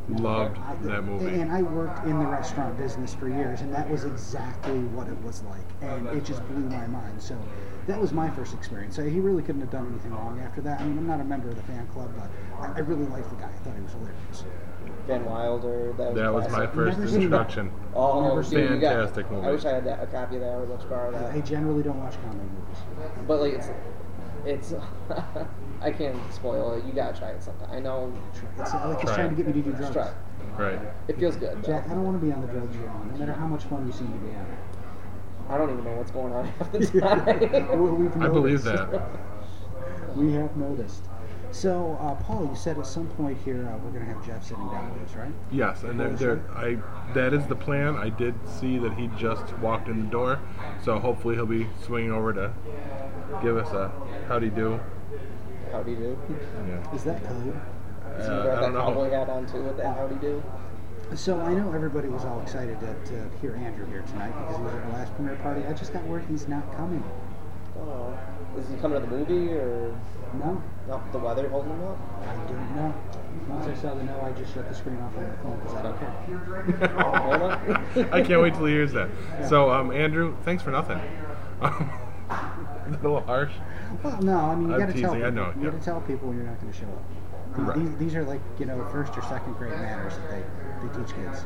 Loved 0.10 0.58
I- 0.58 0.76
that 0.88 1.04
movie. 1.04 1.40
And 1.40 1.52
I 1.52 1.62
worked 1.62 2.04
in 2.06 2.18
the 2.18 2.26
restaurant 2.26 2.78
business 2.78 3.14
for 3.14 3.30
years, 3.30 3.62
and 3.62 3.74
that 3.74 3.88
was 3.90 4.06
exactly 4.06 4.80
what 4.80 5.08
it 5.08 5.22
was 5.24 5.44
like, 5.44 5.62
and 5.82 6.08
it 6.08 6.26
just 6.26 6.46
blew 6.48 6.62
my 6.70 6.88
mind. 6.88 7.22
So 7.22 7.38
that 7.86 8.00
was 8.00 8.12
my 8.12 8.30
first 8.32 8.54
experience. 8.56 8.96
So 8.96 9.04
he 9.04 9.20
really 9.20 9.44
couldn't 9.44 9.62
have 9.62 9.70
done 9.72 9.88
anything 9.92 10.12
wrong 10.12 10.40
after 10.40 10.62
that. 10.62 10.82
I 10.82 10.86
mean, 10.86 10.98
I'm 10.98 11.08
not 11.08 11.20
a 11.22 11.24
member 11.24 11.50
of 11.50 11.56
the 11.56 11.64
fan 11.64 11.88
club, 11.88 12.12
but 12.18 12.30
I, 12.60 12.78
I 12.78 12.80
really 12.80 13.06
liked 13.06 13.30
the 13.30 13.36
guy. 13.36 13.50
I 13.50 13.64
thought 13.64 13.76
he 13.76 13.82
was 13.82 13.92
hilarious. 13.92 14.44
Van 15.10 15.26
Wilder. 15.26 15.94
That 15.98 16.14
was, 16.14 16.16
That 16.16 16.34
was 16.34 16.52
my 16.52 16.68
first 16.68 16.98
Never 16.98 17.08
seen 17.12 17.16
introduction. 17.24 17.72
Oh, 17.96 18.22
Never 18.28 18.42
dude, 18.42 18.50
seen 18.52 18.60
you 18.60 18.80
got- 18.80 18.94
Fantastic 18.96 19.32
movie. 19.32 19.48
I 19.48 19.52
wish 19.52 19.66
I 19.66 19.74
had 19.74 19.86
that, 19.86 20.02
a 20.04 20.08
copy 20.08 20.36
of 20.36 20.42
that. 20.42 20.52
I 20.54 20.58
would 20.58 20.70
love 20.70 20.82
to 20.82 20.88
borrow 20.88 21.12
that. 21.12 21.32
I 21.34 21.42
generally 21.42 21.84
don't 21.84 22.00
watch 22.00 22.14
comedy 22.24 22.44
movies. 22.44 22.78
But 23.28 23.40
like 23.42 23.54
it's, 23.54 23.70
it's. 24.46 24.74
I 25.82 25.92
can't 25.92 26.18
spoil 26.34 26.74
it. 26.74 26.84
You 26.86 26.92
gotta 26.92 27.18
try 27.18 27.30
it 27.30 27.42
sometime. 27.42 27.70
I 27.72 27.80
know. 27.80 28.14
It's 28.60 28.74
uh, 28.74 28.88
like 28.90 29.00
he's 29.00 29.06
Try 29.10 29.16
trying 29.16 29.28
it. 29.28 29.30
to 29.38 29.44
get 29.44 29.48
me 29.48 29.54
to 29.54 29.62
do 29.62 29.72
drugs. 29.72 29.80
Just 29.80 29.94
try. 29.94 30.08
it. 30.08 30.14
Right. 30.58 30.80
It 31.08 31.18
feels 31.20 31.36
good. 31.38 31.58
though. 31.64 31.68
Jack, 31.68 31.86
I 31.86 31.90
don't 31.90 32.04
want 32.04 32.20
to 32.20 32.26
be 32.26 32.32
on 32.34 32.42
the 32.42 32.48
drugs 32.48 32.76
you're 32.76 32.90
on, 32.90 33.12
no 33.14 33.18
matter 33.18 33.32
how 33.34 33.48
much 33.48 33.64
fun 33.64 33.86
you 33.88 33.94
seem 33.94 34.08
to 34.12 34.18
be 34.20 34.32
having. 34.32 34.58
I 35.50 35.58
don't 35.58 35.72
even 35.72 35.84
know 35.86 35.96
what's 35.96 36.12
going 36.12 36.34
on 36.34 36.46
half 36.60 36.72
the 36.72 36.80
time. 37.02 37.82
Well, 37.82 37.96
we've 37.96 38.16
I 38.22 38.28
believe 38.28 38.66
noticed. 38.66 38.92
that. 38.92 39.10
We 40.18 40.34
have 40.34 40.56
noticed. 40.58 41.06
So, 41.52 41.98
uh, 42.00 42.14
Paul, 42.24 42.48
you 42.48 42.56
said 42.56 42.78
at 42.78 42.86
some 42.86 43.08
point 43.08 43.38
here 43.44 43.68
uh, 43.68 43.78
we're 43.84 43.92
going 43.92 44.06
to 44.06 44.14
have 44.14 44.26
Jeff 44.26 44.44
sitting 44.44 44.68
down 44.70 44.94
with 44.94 45.10
us, 45.10 45.16
right? 45.16 45.32
Yes, 45.52 45.84
and 45.84 46.00
there, 46.00 46.10
there, 46.10 46.42
I 46.56 46.78
that 47.14 47.34
is 47.34 47.46
the 47.48 47.56
plan. 47.56 47.96
I 47.96 48.10
did 48.10 48.36
see 48.48 48.78
that 48.78 48.94
he 48.94 49.08
just 49.18 49.58
walked 49.58 49.88
in 49.88 50.00
the 50.06 50.12
door, 50.12 50.40
so 50.84 51.00
hopefully 51.00 51.36
he'll 51.36 51.48
be 51.48 51.68
swinging 51.82 52.12
over 52.12 52.34
to 52.34 52.54
give 53.42 53.58
us 53.58 53.72
a 53.74 53.92
howdy 54.28 54.52
do. 54.52 54.80
Howdy 55.72 55.96
do? 55.96 56.18
Yeah. 56.68 56.94
Is 56.96 57.04
that 57.06 57.24
code? 57.26 57.60
So 58.20 58.26
you 58.26 58.40
Uh, 58.40 58.44
got 58.44 58.58
I 58.58 58.62
that 58.62 58.74
don't 58.74 58.74
cowboy 58.74 59.10
know. 59.10 59.20
hat 59.20 59.30
on 59.30 59.46
too 59.48 59.64
with 59.64 59.78
that 59.78 59.98
how 59.98 60.08
do 60.08 60.16
do? 60.16 60.44
So 61.16 61.40
I 61.42 61.54
know 61.56 61.72
everybody 61.74 62.08
was 62.10 62.26
all 62.26 62.40
excited 62.42 62.80
to, 62.80 62.94
to 63.12 63.30
hear 63.42 63.56
Andrew 63.56 63.88
here 63.88 64.04
tonight 64.04 64.32
because 64.40 64.58
he 64.58 64.64
was 64.64 64.74
at 64.76 64.86
the 64.86 64.94
last 64.94 65.16
premiere 65.16 65.36
party. 65.38 65.64
I 65.66 65.74
just 65.74 65.94
got 65.94 66.04
word 66.06 66.24
he's 66.30 66.48
not 66.48 66.76
coming. 66.78 67.04
Oh, 67.80 68.16
is 68.58 68.70
he 68.70 68.76
coming 68.76 69.02
to 69.02 69.08
the 69.08 69.16
movie 69.18 69.54
or 69.54 69.96
No, 70.34 70.62
no? 70.88 71.04
The 71.12 71.18
weather 71.18 71.50
holding 71.50 71.72
him 71.72 71.84
up? 71.84 71.98
I 72.22 72.36
don't 72.48 72.76
know. 72.76 72.94
Once 73.48 73.66
I 73.66 73.82
saw 73.82 73.96
the 73.96 74.04
no, 74.04 74.22
I 74.22 74.32
just 74.34 74.54
shut 74.54 74.68
the 74.70 74.76
screen 74.76 74.98
off 74.98 75.16
on 75.18 75.24
my 75.28 75.36
phone 75.38 75.60
because 75.60 75.76
I 75.76 75.82
don't 75.82 76.00
care. 76.00 76.88
Hold 77.00 77.42
on. 77.52 78.10
I 78.14 78.22
can't 78.22 78.42
wait 78.42 78.54
till 78.54 78.66
he 78.66 78.74
hears 78.74 78.94
that. 78.94 79.10
So, 79.48 79.72
um, 79.72 79.92
Andrew, 79.92 80.36
thanks 80.44 80.62
for 80.62 80.72
nothing. 80.72 81.00
a 82.98 83.02
little 83.02 83.22
harsh. 83.22 83.54
Well, 84.04 84.22
no, 84.22 84.38
I 84.38 84.56
mean 84.56 84.68
you 84.70 84.74
I'm 84.74 84.80
got 84.80 84.94
to 84.94 85.02
tell 85.02 85.14
teasing, 85.14 85.26
I 85.26 85.30
people. 85.30 85.32
know, 85.32 85.54
you 85.56 85.66
yeah. 85.66 85.72
got 85.72 85.80
to 85.80 85.86
tell 85.86 86.02
people 86.02 86.28
when 86.28 86.38
you're 86.38 86.46
not 86.46 86.60
going 86.62 86.72
to 86.72 86.80
show 86.80 86.86
up. 86.86 87.04
Right. 87.58 87.78
these, 87.80 87.96
these 87.98 88.16
are 88.16 88.24
like 88.24 88.42
you 88.60 88.66
know 88.66 88.88
first 88.92 89.18
or 89.18 89.22
second 89.24 89.54
grade 89.54 89.74
manners 89.74 90.14
that 90.16 90.30
they, 90.30 90.88
they 90.88 90.94
teach 90.94 91.16
kids. 91.16 91.44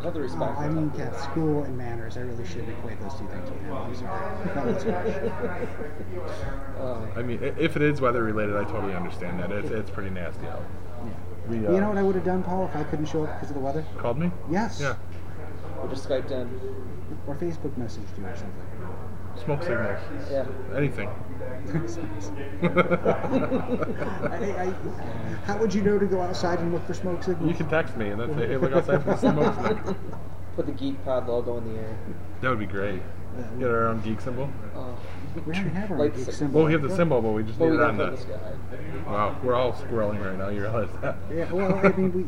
I 0.00 0.04
have 0.04 0.14
to 0.14 0.22
Uh. 0.22 0.44
I 0.58 0.68
mean, 0.68 0.92
yeah, 0.96 1.14
school 1.20 1.64
and 1.64 1.76
manners. 1.76 2.16
I 2.16 2.20
really 2.20 2.46
shouldn't 2.46 2.70
equate 2.70 3.00
those 3.00 3.14
two 3.14 3.26
things. 3.26 3.48
You 3.66 3.72
I'm 3.74 3.94
sorry. 3.94 4.54
That 4.54 4.66
was 4.66 4.82
harsh. 4.84 5.68
Oh. 6.78 7.08
I 7.16 7.22
mean, 7.22 7.42
if 7.42 7.76
it 7.76 7.82
is 7.82 8.00
weather 8.00 8.22
related, 8.22 8.56
I 8.56 8.64
totally 8.64 8.94
understand 8.94 9.40
that. 9.40 9.50
It's, 9.50 9.70
it's 9.70 9.90
pretty 9.90 10.10
nasty 10.10 10.46
out. 10.46 10.62
We, 11.48 11.66
uh, 11.66 11.72
You 11.72 11.80
know 11.80 11.88
what 11.88 11.98
I 11.98 12.02
would 12.02 12.14
have 12.14 12.24
done, 12.24 12.42
Paul, 12.42 12.66
if 12.66 12.76
I 12.76 12.84
couldn't 12.84 13.06
show 13.06 13.24
up 13.24 13.34
because 13.34 13.50
of 13.50 13.54
the 13.54 13.60
weather? 13.60 13.84
Called 13.96 14.18
me? 14.18 14.30
Yes. 14.50 14.80
Yeah. 14.80 14.96
We 15.82 15.88
just 15.88 16.08
skyped 16.08 16.30
in. 16.30 16.48
Or 17.26 17.34
Facebook 17.34 17.72
messaged 17.72 18.16
you 18.18 18.26
or 18.26 18.36
something. 18.36 18.52
Smoke 19.44 19.62
signals. 19.62 19.98
Yeah. 20.30 20.46
Anything. 20.76 21.08
I, 22.62 24.36
I, 24.58 24.74
how 25.44 25.56
would 25.58 25.72
you 25.72 25.82
know 25.82 25.98
to 25.98 26.06
go 26.06 26.20
outside 26.20 26.58
and 26.60 26.72
look 26.72 26.86
for 26.86 26.94
smoke 26.94 27.22
signals? 27.22 27.48
you 27.48 27.54
can 27.56 27.68
text 27.68 27.96
me 27.96 28.08
and 28.10 28.20
then 28.20 28.34
say, 28.36 28.46
hey, 28.48 28.56
look 28.56 28.72
outside 28.72 29.02
for 29.04 29.10
the 29.10 29.16
smoke 29.16 29.54
signal. 29.66 29.96
Put 30.56 30.66
the 30.66 30.72
Geek 30.72 31.02
Pod 31.04 31.28
logo 31.28 31.56
in 31.58 31.72
the 31.72 31.78
air. 31.80 31.96
That 32.40 32.50
would 32.50 32.58
be 32.58 32.66
great. 32.66 33.00
Get 33.60 33.68
our 33.70 33.86
own 33.86 34.00
geek 34.00 34.20
symbol. 34.20 34.50
Oh. 34.74 34.98
we 35.36 35.42
already 35.42 35.70
have 35.70 35.92
our 35.92 35.98
Like 35.98 36.16
geek 36.16 36.26
the- 36.26 36.32
symbol. 36.32 36.56
Well, 36.58 36.66
we 36.66 36.72
have 36.72 36.82
the 36.82 36.94
symbol, 36.96 37.22
but 37.22 37.30
we 37.30 37.44
just 37.44 37.58
Well, 37.58 37.70
need 37.70 37.76
we 37.76 37.82
it 37.82 37.86
got 37.86 37.90
on 37.90 37.98
to 37.98 38.04
the. 38.06 38.10
this 38.10 38.24
guy. 38.24 39.10
Wow, 39.10 39.36
we're 39.44 39.54
all 39.54 39.72
scrolling 39.74 40.24
right 40.24 40.36
now. 40.36 40.48
You 40.48 40.62
realize 40.62 40.88
that? 41.02 41.16
Yeah, 41.32 41.52
well, 41.52 41.74
I 41.86 41.90
mean, 41.92 42.12
we. 42.12 42.24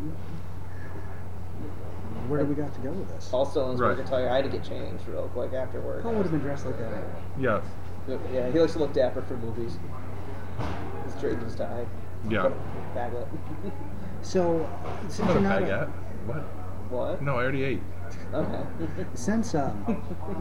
Where 2.31 2.41
do 2.41 2.47
we 2.47 2.55
got 2.55 2.73
to 2.73 2.81
go 2.81 2.91
with 2.91 3.09
this? 3.09 3.29
Paul 3.29 3.45
still 3.45 3.65
in 3.67 3.73
his 3.73 3.81
Right. 3.81 3.97
work 3.97 4.07
attire. 4.07 4.29
I 4.29 4.37
had 4.37 4.45
to 4.45 4.51
get 4.51 4.63
changed 4.63 5.03
real 5.09 5.29
quick 5.35 5.53
after 5.53 5.81
work. 5.81 6.03
Paul 6.05 6.13
would 6.15 6.23
have 6.23 6.31
been 6.31 6.41
dressed 6.41 6.65
like 6.65 6.79
that. 6.79 6.93
anyway. 6.93 7.03
Yes. 7.41 7.65
Yeah, 8.33 8.51
he 8.51 8.61
likes 8.61 8.73
to 8.75 8.79
look 8.79 8.93
dapper 8.93 9.23
for 9.23 9.37
movies. 9.37 9.79
He's 11.05 11.15
draped 11.21 11.43
his 11.43 11.57
tie. 11.57 11.85
Yeah. 12.29 12.51
Baglet. 12.95 13.27
So, 14.23 14.69
since 15.09 15.21
What 15.21 15.29
you're 15.29 15.39
a 15.39 15.41
not 15.41 15.63
baguette? 15.63 15.89
What? 16.27 16.43
what? 16.91 17.23
No, 17.23 17.37
I 17.37 17.43
already 17.43 17.63
ate. 17.65 17.81
Okay. 18.35 18.63
since 19.15 19.55
um, 19.55 19.83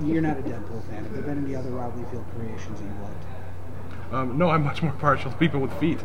you're 0.03 0.22
not 0.22 0.38
a 0.38 0.41
Deadpool 0.41 0.84
fan, 0.89 1.03
have 1.05 1.13
there 1.13 1.22
been 1.24 1.46
any 1.46 1.55
other 1.55 1.69
Liefeld 1.69 2.25
creations 2.36 2.81
you've 2.81 3.01
liked? 3.01 4.13
Um, 4.13 4.38
no, 4.38 4.50
I'm 4.50 4.65
much 4.65 4.84
more 4.84 4.91
partial 4.91 5.31
to 5.31 5.38
people 5.38 5.62
with 5.62 5.72
feet. 5.79 6.00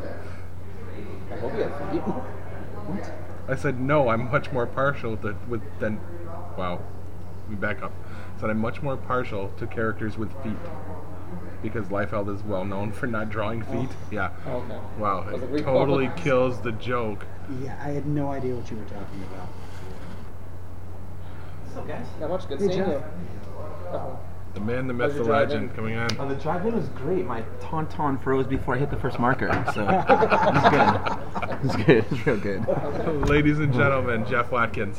I 1.33 1.37
hope 1.39 1.53
you 1.57 1.63
have 1.65 1.91
feet. 1.93 2.01
What? 2.03 3.24
I 3.49 3.57
said 3.57 3.81
no. 3.81 4.09
I'm 4.09 4.31
much 4.31 4.53
more 4.53 4.67
partial 4.67 5.17
to 5.19 5.37
with 5.49 5.63
than. 5.81 6.01
Wow. 6.57 6.81
Let 7.43 7.51
me 7.51 7.57
back 7.57 7.83
up. 7.83 7.93
I 8.37 8.41
said 8.41 8.51
I'm 8.51 8.59
much 8.59 8.83
more 8.83 8.97
partial 8.97 9.51
to 9.59 9.67
characters 9.67 10.17
with 10.17 10.31
feet 10.43 10.57
because 11.63 11.87
Liefeld 11.89 12.35
is 12.35 12.43
well 12.43 12.65
known 12.65 12.93
for 12.93 13.07
not 13.07 13.31
drawing 13.31 13.63
oh. 13.69 13.73
feet. 13.73 13.91
Yeah. 14.11 14.31
Oh, 14.47 14.57
okay. 14.57 14.79
Wow. 14.99 15.25
I 15.27 15.31
like, 15.33 15.43
It 15.43 15.51
we- 15.51 15.63
totally 15.63 16.11
kills 16.17 16.61
the 16.61 16.73
joke. 16.73 17.27
Yeah, 17.63 17.79
I 17.83 17.91
had 17.91 18.07
no 18.07 18.31
idea 18.31 18.55
what 18.55 18.71
you 18.71 18.77
were 18.79 18.85
talking 18.85 19.23
about. 19.33 19.49
What's 21.65 21.77
up, 21.77 21.89
guys? 21.89 22.07
Not 22.21 22.31
much. 22.31 22.49
Good 22.49 22.61
Hey, 22.61 22.67
seeing 22.69 22.79
Jeff. 22.79 23.03
you. 23.93 24.19
Uh-oh. 24.55 24.61
The 24.61 24.61
man, 24.73 24.87
the 24.87 24.95
How's 24.95 25.15
myth, 25.15 25.25
the 25.25 25.31
legend 25.33 25.75
coming 25.75 25.97
on. 25.97 26.09
Uh, 26.19 26.27
the 26.27 26.35
drive-in 26.37 26.75
was 26.75 26.89
great. 26.91 27.25
My 27.27 27.43
tauntaun 27.61 28.23
froze 28.23 28.47
before 28.47 28.75
I 28.75 28.79
hit 28.79 28.91
the 28.91 28.97
first 28.97 29.19
marker, 29.19 29.49
so 29.75 29.87
it's 29.89 30.69
good. 30.71 31.65
It's 31.65 31.85
good. 31.87 32.05
It's 32.11 32.27
real 32.27 32.37
good. 32.37 33.29
Ladies 33.29 33.59
and 33.59 33.73
gentlemen, 33.73 34.25
Jeff 34.29 34.51
Watkins. 34.51 34.99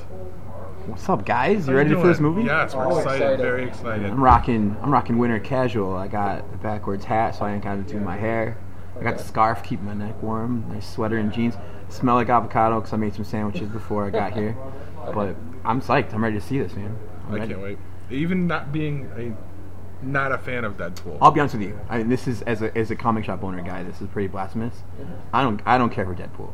What's 0.87 1.09
up, 1.09 1.25
guys? 1.25 1.65
How 1.65 1.71
You 1.71 1.77
ready 1.77 1.89
doing? 1.89 2.01
for 2.03 2.07
this 2.09 2.19
movie? 2.19 2.43
Yes, 2.43 2.75
we're 2.75 2.85
Oh, 2.85 2.97
excited, 2.99 3.21
excited. 3.23 3.39
Very 3.39 3.65
excited. 3.67 4.05
I'm 4.05 4.23
rocking. 4.23 4.77
I'm 4.83 4.91
rocking 4.91 5.17
winter 5.17 5.39
casual. 5.39 5.95
I 5.95 6.07
got 6.07 6.49
the 6.51 6.57
backwards 6.57 7.05
hat, 7.05 7.35
so 7.35 7.45
I 7.45 7.53
ain't 7.53 7.63
got 7.63 7.75
to 7.75 7.81
do 7.81 7.99
my 7.99 8.15
hair. 8.15 8.57
I 8.99 9.03
got 9.03 9.17
the 9.17 9.23
scarf, 9.23 9.63
keep 9.63 9.81
my 9.81 9.93
neck 9.95 10.21
warm. 10.21 10.65
Nice 10.69 10.87
sweater 10.87 11.17
and 11.17 11.33
jeans. 11.33 11.55
Smell 11.89 12.15
like 12.15 12.29
avocado 12.29 12.79
because 12.79 12.93
I 12.93 12.97
made 12.97 13.13
some 13.15 13.25
sandwiches 13.25 13.67
before 13.69 14.05
I 14.05 14.09
got 14.09 14.33
here. 14.33 14.55
But 15.13 15.35
I'm 15.63 15.81
psyched. 15.81 16.13
I'm 16.15 16.23
ready 16.23 16.39
to 16.39 16.43
see 16.43 16.57
this, 16.57 16.73
man. 16.73 16.97
I'm 17.27 17.35
I 17.35 17.37
ready. 17.37 17.47
can't 17.53 17.61
wait. 17.61 17.77
Even 18.09 18.47
not 18.47 18.71
being 18.71 19.07
a 19.15 19.35
not 20.05 20.31
a 20.31 20.37
fan 20.37 20.63
of 20.63 20.77
Deadpool. 20.77 21.17
I'll 21.21 21.31
be 21.31 21.39
honest 21.39 21.55
with 21.55 21.63
you. 21.63 21.79
I 21.89 21.97
mean, 21.99 22.09
this 22.09 22.27
is 22.27 22.41
as 22.43 22.61
a 22.61 22.75
as 22.77 22.91
a 22.91 22.95
comic 22.95 23.25
shop 23.25 23.43
owner 23.43 23.61
guy. 23.61 23.83
This 23.83 24.01
is 24.01 24.07
pretty 24.07 24.27
blasphemous. 24.27 24.83
I 25.33 25.41
don't 25.41 25.61
I 25.65 25.77
don't 25.77 25.91
care 25.91 26.05
for 26.05 26.15
Deadpool. 26.15 26.53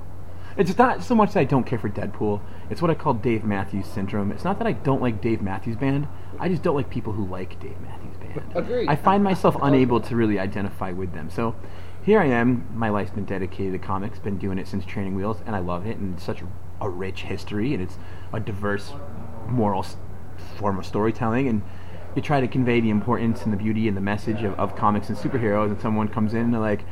It's 0.58 0.78
not 0.78 1.04
so 1.04 1.16
much 1.16 1.34
that 1.34 1.40
I 1.40 1.44
don't 1.46 1.66
care 1.66 1.80
for 1.80 1.90
Deadpool. 1.90 2.42
It's 2.70 2.82
what 2.82 2.92
I 2.92 2.94
call 2.94 3.14
Dave 3.14 3.44
Matthews 3.44 3.88
syndrome. 3.88 4.32
It's 4.32 4.44
not 4.44 4.58
that 4.60 4.68
I 4.68 4.74
don't 4.74 5.02
like 5.02 5.22
Dave 5.22 5.42
Matthews 5.42 5.78
Band. 5.78 6.08
I 6.40 6.50
just 6.50 6.62
don't 6.62 6.76
like 6.76 6.90
people 6.90 7.14
who 7.14 7.26
like 7.26 7.60
Dave 7.60 7.80
Matthews 7.80 8.18
Band. 8.18 8.52
Agreed. 8.56 8.90
I 8.90 8.96
find 8.96 9.24
myself 9.24 9.56
unable 9.62 10.02
to 10.02 10.16
really 10.16 10.40
identify 10.40 10.92
with 10.92 11.14
them. 11.14 11.30
So 11.30 11.56
here 12.04 12.20
I 12.20 12.26
am. 12.26 12.68
My 12.74 12.90
life's 12.90 13.12
been 13.12 13.26
dedicated 13.26 13.74
to 13.74 13.80
comics. 13.80 14.20
Been 14.20 14.38
doing 14.38 14.58
it 14.58 14.68
since 14.68 14.84
Training 14.86 15.16
Wheels, 15.16 15.38
and 15.46 15.56
I 15.56 15.60
love 15.60 15.86
it. 15.86 15.98
And 15.98 16.16
it's 16.16 16.26
such 16.26 16.42
a 16.82 16.90
rich 16.90 17.22
history, 17.24 17.74
and 17.74 17.82
it's 17.82 17.98
a 18.34 18.40
diverse 18.40 18.92
moral 19.48 19.86
form 20.58 20.80
of 20.80 20.86
storytelling. 20.86 21.48
And 21.48 21.62
you 22.16 22.22
try 22.22 22.42
to 22.42 22.48
convey 22.48 22.80
the 22.80 22.90
importance 22.90 23.44
and 23.44 23.54
the 23.54 23.58
beauty 23.58 23.88
and 23.88 23.96
the 23.96 24.02
message 24.02 24.44
of, 24.44 24.60
of 24.60 24.76
comics 24.76 25.10
and 25.10 25.18
superheroes. 25.18 25.68
And 25.68 25.82
someone 25.82 26.08
comes 26.08 26.34
in 26.34 26.42
and 26.42 26.54
they're 26.54 26.62
like, 26.62 26.84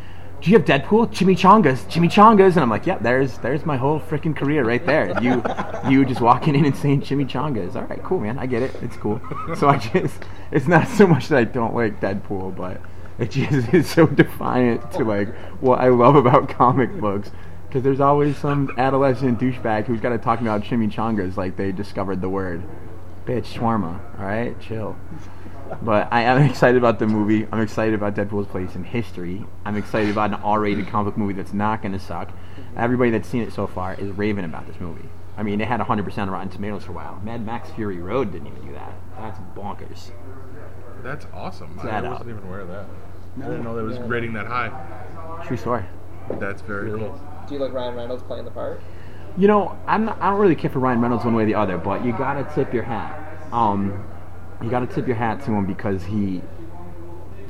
"Do 0.42 0.50
you 0.50 0.58
have 0.58 0.66
Deadpool? 0.66 1.14
Chimichangas, 1.14 1.86
chimichangas." 1.90 2.54
And 2.54 2.60
I'm 2.60 2.70
like, 2.70 2.86
"Yep, 2.86 3.02
there's 3.02 3.38
there's 3.40 3.66
my 3.66 3.78
whole 3.78 4.00
freaking 4.00 4.36
career 4.36 4.64
right 4.64 4.86
there. 4.86 5.22
You 5.22 5.44
you 5.90 6.06
just 6.06 6.22
walking 6.22 6.56
in 6.56 6.66
and 6.66 6.76
saying 6.76 7.02
chimichangas. 7.02 7.76
All 7.76 7.84
right, 7.84 8.02
cool, 8.04 8.20
man. 8.20 8.40
I 8.40 8.46
get 8.46 8.62
it. 8.62 8.76
It's 8.82 8.98
cool." 8.98 9.22
So 9.56 9.68
I 9.68 9.78
just 9.78 10.24
it's 10.52 10.68
not 10.68 10.88
so 10.88 11.08
much 11.08 11.28
that 11.30 11.38
I 11.38 11.44
don't 11.44 11.76
like 11.76 12.00
Deadpool, 12.00 12.56
but 12.56 12.82
it 13.20 13.32
just 13.32 13.74
is 13.74 13.90
so 13.90 14.08
defiant 14.08 14.92
to 14.94 15.04
like 15.04 15.34
what 15.62 15.80
I 15.80 15.90
love 15.90 16.16
about 16.16 16.50
comic 16.50 16.98
books. 17.00 17.32
Because 17.68 17.84
there's 17.84 18.00
always 18.00 18.36
some 18.36 18.72
adolescent 18.80 19.40
douchebag 19.40 19.86
who's 19.86 20.00
got 20.00 20.10
to 20.10 20.18
talk 20.18 20.42
about 20.42 20.64
chimichangas 20.64 21.38
like 21.38 21.56
they 21.56 21.72
discovered 21.72 22.20
the 22.20 22.30
word. 22.30 22.64
Bitch, 23.29 23.45
shawarma. 23.59 24.00
All 24.19 24.25
right, 24.25 24.59
chill. 24.59 24.95
But 25.83 26.07
I 26.12 26.21
am 26.21 26.41
excited 26.50 26.77
about 26.77 26.98
the 26.98 27.05
movie. 27.05 27.48
I'm 27.51 27.62
excited 27.62 27.93
about 27.93 28.15
Deadpool's 28.15 28.48
place 28.48 28.74
in 28.74 28.83
history. 28.83 29.45
I'm 29.65 29.77
excited 29.77 30.09
about 30.09 30.31
an 30.31 30.39
R-rated 30.41 30.88
comic 30.88 31.15
movie 31.15 31.33
that's 31.33 31.53
not 31.53 31.83
going 31.83 31.91
to 31.91 32.00
suck. 32.00 32.31
Everybody 32.75 33.12
that's 33.12 33.29
seen 33.29 33.43
it 33.43 33.53
so 33.53 33.67
far 33.67 33.93
is 33.93 34.09
raving 34.17 34.45
about 34.45 34.65
this 34.65 34.79
movie. 34.79 35.07
I 35.38 35.43
mean, 35.43 35.62
it 35.62 35.67
had 35.67 35.79
100% 35.79 36.17
on 36.17 36.29
Rotten 36.31 36.50
Tomatoes 36.50 36.86
for 36.86 36.91
a 36.91 36.95
while. 36.95 37.21
Mad 37.24 37.45
Max 37.45 37.69
Fury 37.69 38.00
Road 38.00 38.31
didn't 38.31 38.48
even 38.48 38.65
do 38.65 38.74
that. 38.74 38.93
That's 39.15 39.39
bonkers. 39.55 40.09
That's 41.03 41.27
awesome. 41.31 41.75
Check 41.75 41.86
I 41.86 42.01
that 42.01 42.09
wasn't 42.12 42.29
out. 42.31 42.36
even 42.36 42.48
aware 42.50 42.62
of 42.62 42.67
that. 42.69 42.86
I 43.38 43.41
didn't 43.48 43.63
know 43.63 43.75
that 43.75 43.83
was 43.83 44.00
rating 44.00 44.33
that 44.33 44.48
high. 44.48 44.71
True 45.45 45.55
story. 45.55 45.83
That's 46.39 46.63
very 46.63 46.86
Really 46.89 47.00
cool. 47.05 47.13
is. 47.13 47.48
Do 47.50 47.53
you 47.55 47.62
like 47.62 47.74
Ryan 47.74 47.95
Reynolds 47.95 48.24
playing 48.24 48.45
the 48.45 48.51
part? 48.51 48.81
You 49.39 49.48
know, 49.48 49.79
I'm 49.88 50.03
not, 50.03 50.22
I 50.22 50.31
don't 50.31 50.39
really 50.41 50.55
care 50.55 50.69
for 50.69 50.79
Ryan 50.79 51.00
Reynolds 51.00 51.24
one 51.24 51.34
way 51.34 51.43
or 51.43 51.46
the 51.46 51.55
other, 51.55 51.77
but 51.77 52.03
you 52.03 52.12
gotta 52.12 52.43
tip 52.53 52.74
your 52.74 52.84
hat. 52.84 53.48
Um, 53.53 54.05
you 54.62 54.69
gotta 54.69 54.86
tip 54.86 55.08
your 55.08 55.15
hat 55.15 55.39
to 55.46 55.51
him 55.51 55.65
because 55.65 56.03
he 56.03 56.41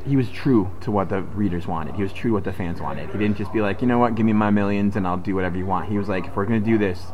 he 0.06 0.16
was 0.16 0.30
true 0.30 0.70
to 0.82 0.92
what 0.92 1.10
the 1.10 1.24
readers 1.24 1.66
wanted. 1.66 1.96
He 1.96 2.04
was 2.04 2.14
true 2.14 2.30
to 2.30 2.34
what 2.36 2.44
the 2.44 2.54
fans 2.54 2.80
wanted. 2.80 3.10
He 3.10 3.18
didn't 3.18 3.38
just 3.38 3.52
be 3.52 3.62
like, 3.62 3.82
you 3.82 3.88
know 3.88 3.98
what, 3.98 4.14
give 4.14 4.24
me 4.24 4.34
my 4.34 4.52
millions 4.52 4.96
and 4.96 5.08
I'll 5.08 5.18
do 5.18 5.34
whatever 5.34 5.58
you 5.58 5.66
want. 5.66 5.90
He 5.90 5.98
was 5.98 6.08
like, 6.08 6.28
if 6.28 6.36
we're 6.36 6.46
gonna 6.46 6.60
do 6.60 6.78
this, 6.78 7.08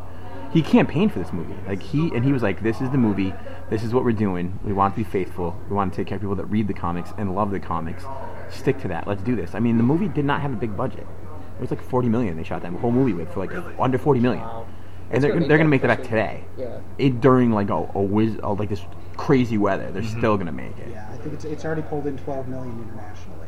he 0.51 0.61
campaigned 0.61 1.13
for 1.13 1.19
this 1.19 1.31
movie. 1.31 1.55
Like 1.65 1.81
he 1.81 2.13
and 2.13 2.25
he 2.25 2.33
was 2.33 2.43
like, 2.43 2.61
this 2.61 2.81
is 2.81 2.89
the 2.89 2.97
movie. 2.97 3.33
This 3.69 3.81
is 3.81 3.93
what 3.93 4.03
we're 4.03 4.11
doing. 4.11 4.59
We 4.61 4.73
want 4.73 4.93
to 4.93 4.97
be 5.01 5.09
faithful. 5.09 5.57
We 5.69 5.75
want 5.77 5.93
to 5.93 5.97
take 5.97 6.07
care 6.07 6.17
of 6.17 6.21
people 6.21 6.35
that 6.35 6.47
read 6.47 6.67
the 6.67 6.73
comics 6.73 7.13
and 7.17 7.33
love 7.33 7.51
the 7.51 7.61
comics. 7.61 8.03
Stick 8.49 8.81
to 8.81 8.89
that. 8.89 9.07
Let's 9.07 9.23
do 9.23 9.37
this. 9.37 9.55
I 9.55 9.59
mean, 9.59 9.77
the 9.77 9.83
movie 9.83 10.09
did 10.09 10.25
not 10.25 10.41
have 10.41 10.51
a 10.51 10.57
big 10.57 10.75
budget. 10.75 11.07
It 11.55 11.61
was 11.61 11.71
like 11.71 11.81
40 11.81 12.09
million 12.09 12.35
they 12.37 12.43
shot 12.43 12.61
that 12.63 12.73
whole 12.73 12.91
movie 12.91 13.13
with 13.13 13.31
for 13.33 13.45
like 13.45 13.79
under 13.79 13.97
40 13.97 14.19
million. 14.19 14.43
Wow. 14.43 14.67
And 15.09 15.11
That's 15.11 15.21
they're, 15.21 15.33
gonna 15.33 15.47
they're 15.47 15.57
make 15.57 15.59
gonna 15.59 15.69
make 15.69 15.81
that 15.83 15.87
that 15.87 15.97
back 15.99 16.09
today. 16.09 16.45
Yeah. 16.57 16.79
It 16.97 17.21
during 17.21 17.51
like 17.51 17.69
a, 17.69 17.75
a 17.93 18.01
whiz, 18.01 18.37
uh, 18.41 18.53
like 18.53 18.69
this 18.69 18.81
crazy 19.17 19.57
weather. 19.57 19.91
They're 19.91 20.03
still 20.03 20.35
gonna 20.37 20.51
make 20.51 20.77
it. 20.79 20.89
Yeah, 20.89 21.09
I 21.11 21.17
think 21.17 21.33
it's, 21.33 21.45
it's 21.45 21.63
already 21.63 21.83
pulled 21.83 22.07
in 22.07 22.17
12 22.17 22.47
million 22.47 22.81
internationally. 22.81 23.47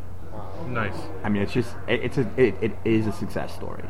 Nice. 0.68 0.98
I 1.24 1.30
mean, 1.30 1.42
it's 1.42 1.54
just 1.54 1.76
it, 1.88 2.04
it's 2.04 2.18
a 2.18 2.30
it, 2.38 2.56
it 2.62 2.72
is 2.86 3.08
a 3.08 3.12
success 3.12 3.54
story, 3.54 3.84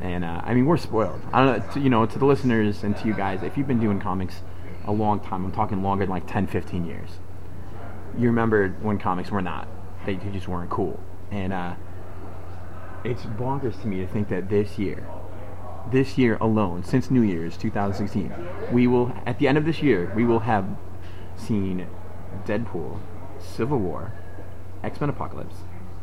and 0.00 0.24
uh, 0.24 0.40
I 0.44 0.54
mean 0.54 0.66
we're 0.66 0.76
spoiled. 0.76 1.20
I 1.32 1.44
don't 1.44 1.58
know, 1.58 1.72
to, 1.72 1.80
you 1.80 1.90
know, 1.90 2.06
to 2.06 2.18
the 2.18 2.24
listeners 2.24 2.82
and 2.82 2.96
to 2.98 3.06
you 3.06 3.14
guys, 3.14 3.42
if 3.42 3.56
you've 3.56 3.66
been 3.66 3.80
doing 3.80 4.00
comics 4.00 4.42
a 4.86 4.92
long 4.92 5.20
time, 5.20 5.44
I'm 5.44 5.52
talking 5.52 5.82
longer 5.82 6.04
than 6.04 6.10
like 6.10 6.26
10, 6.26 6.46
15 6.46 6.86
years. 6.86 7.10
You 8.16 8.28
remember 8.28 8.68
when 8.80 8.98
comics 8.98 9.30
were 9.30 9.42
not, 9.42 9.68
they, 10.06 10.14
they 10.14 10.30
just 10.30 10.48
weren't 10.48 10.70
cool, 10.70 10.98
and 11.30 11.52
uh, 11.52 11.74
it's 13.06 13.22
bonkers 13.22 13.80
to 13.82 13.86
me 13.86 13.98
to 13.98 14.06
think 14.06 14.28
that 14.28 14.48
this 14.48 14.78
year, 14.78 15.06
this 15.92 16.18
year 16.18 16.36
alone, 16.40 16.82
since 16.82 17.10
New 17.10 17.22
Year's 17.22 17.56
2016, 17.56 18.34
we 18.72 18.86
will 18.88 19.12
at 19.24 19.38
the 19.38 19.46
end 19.46 19.56
of 19.56 19.64
this 19.64 19.80
year 19.80 20.12
we 20.16 20.24
will 20.24 20.40
have 20.40 20.66
seen 21.36 21.86
Deadpool, 22.44 22.98
Civil 23.38 23.78
War, 23.78 24.12
X 24.82 25.00
Men 25.00 25.08
Apocalypse, 25.10 25.56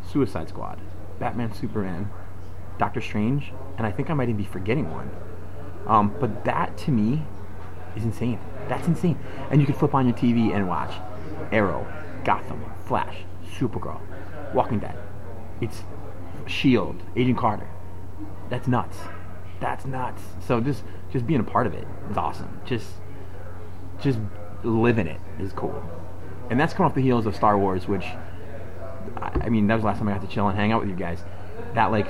Suicide 0.10 0.48
Squad, 0.48 0.80
Batman 1.20 1.54
Superman, 1.54 2.10
Doctor 2.78 3.02
Strange, 3.02 3.52
and 3.78 3.86
I 3.86 3.92
think 3.92 4.10
I 4.10 4.14
might 4.14 4.30
even 4.30 4.38
be 4.38 4.46
forgetting 4.46 4.90
one. 4.90 5.12
Um, 5.86 6.16
but 6.22 6.46
that 6.46 6.78
to 6.80 6.92
me 6.92 7.24
is 7.98 8.06
insane. 8.06 8.40
That's 8.70 8.88
insane. 8.88 9.20
And 9.52 9.60
you 9.60 9.68
can 9.68 9.76
flip 9.76 9.94
on 9.94 10.08
your 10.08 10.16
TV 10.16 10.56
and 10.56 10.70
watch 10.70 10.94
Arrow, 11.52 11.86
Gotham, 12.24 12.64
Flash, 12.86 13.18
Supergirl, 13.58 14.00
Walking 14.54 14.80
Dead. 14.80 14.98
It's 15.60 15.84
Shield, 16.48 17.02
Agent 17.16 17.38
Carter. 17.38 17.68
That's 18.50 18.68
nuts. 18.68 18.98
That's 19.60 19.86
nuts. 19.86 20.22
So 20.46 20.60
just 20.62 20.84
just 21.12 21.26
being 21.28 21.40
a 21.40 21.44
part 21.44 21.68
of 21.68 21.74
it 21.74 21.88
is 22.10 22.18
awesome. 22.18 22.60
Just 22.66 22.88
just 24.02 24.20
living 24.64 25.08
it 25.08 25.20
is 25.40 25.54
cool. 25.54 25.84
And 26.50 26.60
that's 26.60 26.74
coming 26.74 26.90
off 26.90 26.96
the 26.96 27.02
heels 27.02 27.26
of 27.26 27.36
Star 27.36 27.58
Wars, 27.58 27.88
which 27.88 28.06
I 29.18 29.32
I 29.46 29.50
mean, 29.50 29.68
that 29.68 29.76
was 29.76 29.84
the 29.84 29.88
last 29.88 30.00
time 30.00 30.08
I 30.10 30.14
got 30.14 30.22
to 30.22 30.28
chill 30.28 30.48
and 30.48 30.58
hang 30.58 30.72
out 30.72 30.82
with 30.82 30.90
you 30.90 30.96
guys. 30.96 31.24
That 31.76 31.92
like 31.92 32.08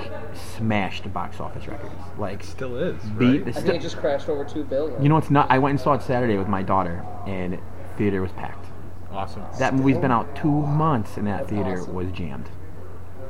smashed 0.56 1.10
box 1.12 1.40
office 1.40 1.66
records. 1.66 1.94
Like 2.18 2.42
Still 2.42 2.76
is. 2.76 3.02
beat 3.18 3.42
right? 3.42 3.44
the 3.44 3.50
I 3.58 3.62
think 3.62 3.74
it 3.76 3.82
just 3.82 3.96
crashed 3.96 4.28
over 4.28 4.44
two 4.44 4.64
billion. 4.64 5.02
You 5.02 5.08
know 5.08 5.14
what's 5.14 5.30
not? 5.30 5.50
I 5.50 5.58
went 5.58 5.70
and 5.70 5.80
saw 5.80 5.94
it 5.94 6.02
Saturday 6.02 6.36
with 6.36 6.48
my 6.48 6.62
daughter, 6.62 7.04
and 7.26 7.58
theater 7.96 8.20
was 8.20 8.32
packed. 8.32 8.66
Awesome. 9.12 9.44
That 9.58 9.74
movie's 9.74 9.96
been 9.98 10.10
out 10.10 10.34
two 10.34 10.50
months, 10.50 11.16
and 11.16 11.26
that 11.28 11.40
That's 11.46 11.50
theater 11.50 11.80
awesome. 11.80 11.94
was 11.94 12.10
jammed. 12.12 12.48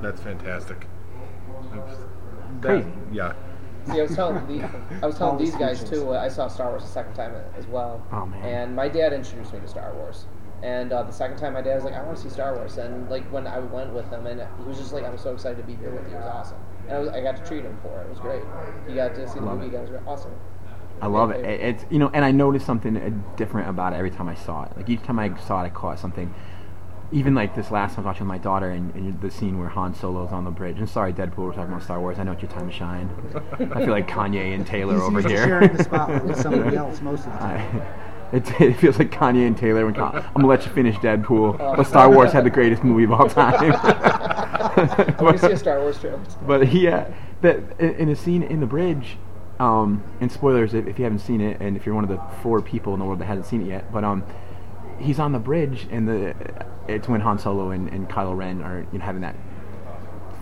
That's 0.01 0.21
fantastic. 0.21 0.87
That's- 1.81 1.99
Crazy. 2.61 2.89
That, 2.89 3.15
yeah. 3.15 3.33
See, 3.93 4.01
I 4.01 4.03
was 4.03 4.15
telling 4.15 4.47
the, 4.47 4.65
I 5.03 5.07
was 5.07 5.19
telling 5.19 5.33
All 5.35 5.39
these 5.39 5.55
guys 5.57 5.85
too. 5.85 6.15
uh, 6.15 6.19
I 6.19 6.29
saw 6.29 6.49
Star 6.49 6.71
Wars 6.71 6.83
the 6.83 6.89
second 6.89 7.13
time 7.15 7.35
as 7.57 7.67
well. 7.67 8.03
Oh, 8.13 8.25
man. 8.25 8.43
And 8.43 8.75
my 8.77 8.89
dad 8.89 9.13
introduced 9.13 9.53
me 9.53 9.61
to 9.61 9.69
Star 9.69 9.93
Wars. 9.95 10.27
And 10.63 10.91
uh, 10.93 11.03
the 11.03 11.13
second 11.13 11.37
time, 11.37 11.53
my 11.53 11.61
dad 11.61 11.75
was 11.75 11.85
like, 11.85 11.93
"I 11.93 12.03
want 12.03 12.17
to 12.17 12.23
see 12.23 12.31
Star 12.31 12.55
Wars." 12.55 12.79
And 12.79 13.11
like 13.11 13.31
when 13.31 13.47
I 13.47 13.59
went 13.59 13.93
with 13.93 14.09
him, 14.09 14.27
and 14.27 14.41
he 14.59 14.65
was 14.65 14.79
just 14.79 14.95
like, 14.95 15.05
"I'm 15.05 15.19
so 15.19 15.35
excited 15.35 15.59
to 15.59 15.63
be 15.65 15.75
here 15.75 15.91
with 15.91 16.09
you." 16.09 16.17
It 16.17 16.21
was 16.21 16.27
awesome. 16.33 16.57
And 16.89 16.97
I, 16.97 16.99
was, 17.01 17.09
I 17.11 17.21
got 17.21 17.37
to 17.37 17.45
treat 17.45 17.65
him 17.65 17.77
for 17.83 18.01
it. 18.01 18.05
It 18.05 18.09
was 18.11 18.19
great. 18.21 18.43
You 18.89 18.95
got 18.95 19.15
to 19.17 19.29
see 19.29 19.41
the 19.41 19.45
Love 19.45 19.59
movie. 19.59 19.67
it. 19.67 19.73
You 19.79 19.85
guys 19.85 19.91
were 19.91 20.03
awesome. 20.07 20.33
I 21.03 21.07
love 21.09 21.31
it. 21.33 21.45
It- 21.45 21.61
It's 21.61 21.85
you 21.91 21.99
know, 21.99 22.11
and 22.15 22.25
I 22.25 22.31
noticed 22.31 22.65
something 22.65 22.97
uh, 22.97 23.11
different 23.37 23.69
about 23.69 23.93
it 23.93 23.97
every 23.97 24.11
time 24.11 24.27
I 24.31 24.35
saw 24.37 24.63
it. 24.65 24.75
Like 24.75 24.89
each 24.89 25.03
time 25.03 25.19
I 25.19 25.37
saw 25.41 25.61
it, 25.63 25.67
I 25.67 25.69
caught 25.71 25.99
something. 25.99 26.33
Even 27.13 27.35
like 27.35 27.55
this 27.55 27.71
last 27.71 27.95
time 27.95 28.05
I 28.05 28.09
was 28.09 28.15
watching 28.15 28.27
with 28.27 28.37
my 28.37 28.39
daughter, 28.39 28.71
and, 28.71 28.93
and 28.95 29.21
the 29.21 29.31
scene 29.31 29.59
where 29.59 29.69
Han 29.69 29.95
Solo's 29.95 30.33
on 30.33 30.45
the 30.45 30.51
bridge. 30.51 30.79
And 30.79 30.89
sorry, 30.89 31.13
Deadpool, 31.13 31.39
we're 31.39 31.53
talking 31.53 31.73
about 31.73 31.83
Star 31.83 32.01
Wars. 32.01 32.19
I 32.19 32.25
know 32.25 32.33
it's 32.33 32.43
your 32.43 32.51
time 32.51 32.69
to 32.69 32.75
shine. 32.75 33.09
I 33.61 33.85
feel 33.85 33.91
like 33.91 34.09
Kanye 34.09 34.55
and 34.55 34.67
Taylor 34.67 34.95
He's 34.95 35.03
over 35.03 35.21
usually 35.21 35.35
here. 35.35 35.47
sharing 35.47 35.77
the 35.77 35.85
spotlight 35.85 36.25
with 36.25 36.41
somebody 36.41 36.77
else 36.77 37.01
most 37.01 37.27
of 37.27 37.33
the 37.33 37.39
time. 37.39 37.83
I, 38.33 38.37
it, 38.37 38.61
it 38.61 38.73
feels 38.79 38.99
like 38.99 39.11
Kanye 39.13 39.47
and 39.47 39.57
Taylor. 39.57 39.85
When 39.85 39.95
Con- 39.95 40.17
I'm 40.17 40.33
gonna 40.35 40.49
let 40.49 40.65
you 40.67 40.73
finish 40.73 40.97
Deadpool, 40.97 41.59
but 41.59 41.85
Star 41.85 42.11
Wars 42.11 42.33
had 42.33 42.45
the 42.45 42.51
greatest 42.51 42.83
movie 42.83 43.05
of 43.05 43.13
all 43.13 43.29
time. 43.29 43.73
I 43.75 45.17
want 45.21 45.39
to 45.39 45.47
see 45.47 45.53
a 45.53 45.57
Star 45.57 45.81
Wars 45.81 45.99
trailer. 45.99 46.21
But 46.47 46.73
yeah, 46.73 47.13
that 47.43 47.59
in 47.79 47.95
in 47.95 48.09
a 48.09 48.17
scene 48.17 48.43
in 48.43 48.61
the 48.61 48.67
bridge, 48.67 49.19
um, 49.61 50.03
and 50.21 50.33
spoilers 50.33 50.75
if, 50.75 50.87
if 50.87 50.99
you 50.99 51.05
haven't 51.05 51.21
seen 51.21 51.41
it, 51.41 51.61
and 51.61 51.77
if 51.77 51.87
you're 51.87 51.95
one 51.95 52.05
of 52.05 52.11
the 52.11 52.21
four 52.43 52.61
people 52.61 52.93
in 52.95 52.99
the 52.99 53.05
world 53.05 53.21
that 53.21 53.27
hasn't 53.27 53.47
seen 53.47 53.63
it 53.63 53.69
yet, 53.69 53.93
but 53.93 54.03
um, 54.05 54.25
he's 54.99 55.19
on 55.19 55.33
the 55.33 55.39
bridge, 55.39 55.87
and 55.91 56.09
the 56.09 56.35
it's 56.89 57.09
when 57.09 57.21
Han 57.21 57.39
Solo 57.39 57.71
and, 57.71 57.89
and 57.89 58.09
Kylo 58.09 58.37
Ren 58.37 58.63
are 58.63 58.87
you 58.93 58.99
know 58.99 59.05
having 59.05 59.23
that 59.23 59.37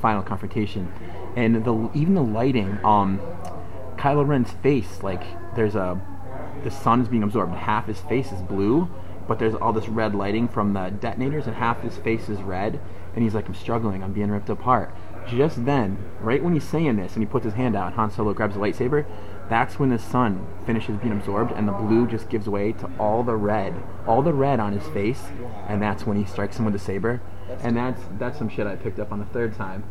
final 0.01 0.23
confrontation, 0.23 0.93
and 1.37 1.65
the 1.65 1.91
even 1.95 2.15
the 2.15 2.23
lighting, 2.23 2.79
um, 2.85 3.21
Kylo 3.97 4.27
Ren's 4.27 4.51
face, 4.51 5.03
like 5.03 5.23
there's 5.55 5.75
a 5.75 6.01
the 6.65 6.71
sun's 6.71 7.09
being 7.09 7.23
absorbed, 7.23 7.55
half 7.55 7.87
his 7.87 8.01
face 8.01 8.33
is 8.33 8.41
blue, 8.43 8.89
but 9.27 9.39
there's 9.39 9.55
all 9.55 9.73
this 9.73 9.89
red 9.89 10.15
lighting 10.15 10.49
from 10.49 10.73
the 10.73 10.91
detonators, 10.91 11.47
and 11.47 11.57
half 11.57 11.81
his 11.83 11.97
face 11.99 12.29
is 12.29 12.41
red, 12.43 12.81
and 13.15 13.23
he's 13.23 13.35
like, 13.35 13.49
I'm 13.49 13.55
struggling, 13.55 14.03
I'm 14.03 14.13
being 14.13 14.31
ripped 14.31 14.49
apart. 14.49 14.95
Just 15.29 15.65
then, 15.65 15.99
right 16.21 16.43
when 16.43 16.53
he's 16.55 16.65
saying 16.65 16.97
this, 16.97 17.15
and 17.15 17.23
he 17.23 17.27
puts 17.27 17.45
his 17.45 17.55
hand 17.55 17.77
out, 17.77 17.95
Han 17.95 18.11
Solo 18.11 18.33
grabs 18.33 18.57
a 18.57 18.59
lightsaber, 18.59 19.05
that's 19.49 19.79
when 19.79 19.91
the 19.91 19.99
sun 19.99 20.47
finishes 20.67 20.97
being 20.99 21.13
absorbed, 21.13 21.53
and 21.53 21.69
the 21.69 21.73
blue 21.73 22.07
just 22.07 22.29
gives 22.29 22.49
way 22.49 22.73
to 22.73 22.91
all 22.99 23.23
the 23.23 23.37
red, 23.37 23.75
all 24.07 24.23
the 24.23 24.33
red 24.33 24.61
on 24.61 24.73
his 24.73 24.87
face, 24.93 25.23
and 25.69 25.83
that's 25.83 26.07
when 26.07 26.17
he 26.17 26.25
strikes 26.25 26.59
him 26.59 26.65
with 26.65 26.73
the 26.75 26.79
saber, 26.81 27.21
and 27.63 27.77
that's 27.77 28.01
that's 28.19 28.39
some 28.39 28.49
shit 28.49 28.67
I 28.67 28.77
picked 28.77 28.99
up 28.99 29.13
on 29.13 29.19
the 29.19 29.27
third 29.27 29.55
time. 29.55 29.85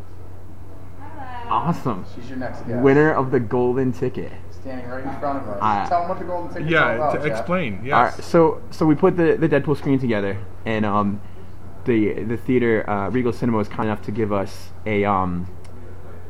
Awesome. 1.49 2.05
She's 2.15 2.29
your 2.29 2.37
next 2.39 2.61
guest. 2.65 2.81
Winner 2.81 3.11
of 3.11 3.31
the 3.31 3.39
golden 3.39 3.91
ticket. 3.91 4.31
Standing 4.51 4.87
right 4.87 5.03
in 5.03 5.19
front 5.19 5.43
of 5.43 5.49
us. 5.49 5.59
I- 5.61 5.85
Tell 5.89 6.01
them 6.01 6.09
what 6.09 6.19
the 6.19 6.25
golden 6.25 6.53
ticket's 6.53 6.73
all 6.73 6.79
Yeah. 6.81 6.91
about, 6.95 7.11
to 7.13 7.17
Jeff. 7.17 7.27
explain. 7.39 7.81
Yes. 7.83 7.93
All 7.93 8.03
right, 8.03 8.13
so 8.23 8.61
so 8.71 8.85
we 8.85 8.95
put 8.95 9.17
the, 9.17 9.35
the 9.35 9.49
Deadpool 9.49 9.75
screen 9.77 9.99
together, 9.99 10.37
and 10.65 10.85
um, 10.85 11.21
the 11.85 12.23
the 12.23 12.37
theater 12.37 12.89
uh, 12.89 13.09
Regal 13.09 13.33
Cinema 13.33 13.57
was 13.57 13.67
kind 13.67 13.85
enough 13.89 14.01
to 14.03 14.11
give 14.11 14.31
us 14.31 14.69
a 14.85 15.03
um, 15.03 15.47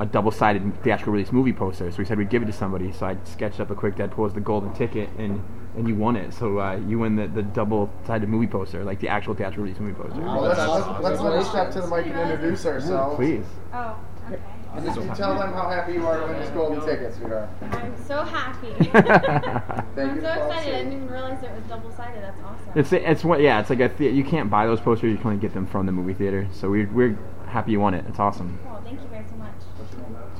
a 0.01 0.05
double 0.05 0.31
sided 0.31 0.63
theatrical 0.83 1.13
release 1.13 1.31
movie 1.31 1.53
poster. 1.53 1.91
So 1.91 1.97
we 1.99 2.05
said 2.05 2.17
we'd 2.17 2.29
give 2.29 2.41
it 2.41 2.47
to 2.47 2.53
somebody. 2.53 2.91
So 2.91 3.05
I 3.05 3.17
sketched 3.23 3.59
up 3.59 3.69
a 3.69 3.75
quick 3.75 3.95
Deadpool 3.95 4.25
as 4.25 4.33
the 4.33 4.39
golden 4.41 4.73
ticket, 4.73 5.09
and 5.17 5.43
and 5.77 5.87
you 5.87 5.95
won 5.95 6.15
it. 6.15 6.33
So 6.33 6.59
uh, 6.59 6.75
you 6.87 6.99
win 6.99 7.15
the, 7.15 7.27
the 7.27 7.43
double-sided 7.43 8.27
movie 8.27 8.47
poster, 8.47 8.83
like 8.83 8.99
the 8.99 9.07
actual 9.07 9.35
theatrical 9.35 9.63
release 9.63 9.79
movie 9.79 9.93
poster. 9.93 10.19
Wow. 10.19 10.41
Well, 10.41 10.43
let's, 10.43 10.59
let's, 10.59 10.69
awesome. 10.69 11.03
let's 11.03 11.21
let 11.21 11.33
us 11.33 11.49
step 11.49 11.71
to 11.73 11.81
the 11.81 11.87
mic 11.87 12.07
and 12.07 12.31
introduce 12.31 12.65
ourselves. 12.65 13.15
Please. 13.15 13.45
Oh, 13.73 13.95
okay. 14.25 14.41
And 14.73 14.85
just 14.85 14.99
tell 15.17 15.37
them 15.37 15.53
how 15.53 15.69
happy 15.69 15.93
you 15.93 16.07
are 16.07 16.19
to 16.19 16.25
win 16.27 16.39
this 16.39 16.49
golden 16.49 16.79
ticket, 16.85 17.13
sweetheart. 17.13 17.49
I'm 17.61 17.93
so 18.05 18.23
happy. 18.23 18.73
Thank 18.79 18.95
I'm 18.95 20.15
you 20.15 20.21
so 20.21 20.33
for 20.33 20.39
all 20.39 20.47
excited. 20.49 20.75
I 20.75 20.77
didn't 20.77 20.93
even 20.93 21.09
realize 21.09 21.43
it 21.43 21.51
was 21.51 21.63
double 21.69 21.91
sided. 21.91 22.23
That's 22.23 22.41
awesome. 22.41 22.71
It's 22.75 22.93
it's 22.93 23.23
what 23.25 23.41
yeah. 23.41 23.59
It's 23.59 23.69
like 23.69 23.81
a 23.81 23.89
the- 23.89 24.07
you 24.07 24.23
can't 24.23 24.49
buy 24.49 24.65
those 24.65 24.79
posters. 24.79 25.11
You 25.11 25.17
can 25.17 25.27
only 25.27 25.41
get 25.41 25.53
them 25.53 25.67
from 25.67 25.85
the 25.85 25.91
movie 25.91 26.13
theater. 26.13 26.47
So 26.53 26.69
we're 26.69 26.87
we're 26.87 27.17
happy 27.47 27.73
you 27.73 27.81
won 27.81 27.93
it. 27.93 28.05
It's 28.07 28.19
awesome. 28.19 28.57
Cool. 28.63 28.81
Thank 28.85 28.91
you 28.93 28.97
guys 28.97 29.03
so 29.03 29.07
much. 29.09 29.11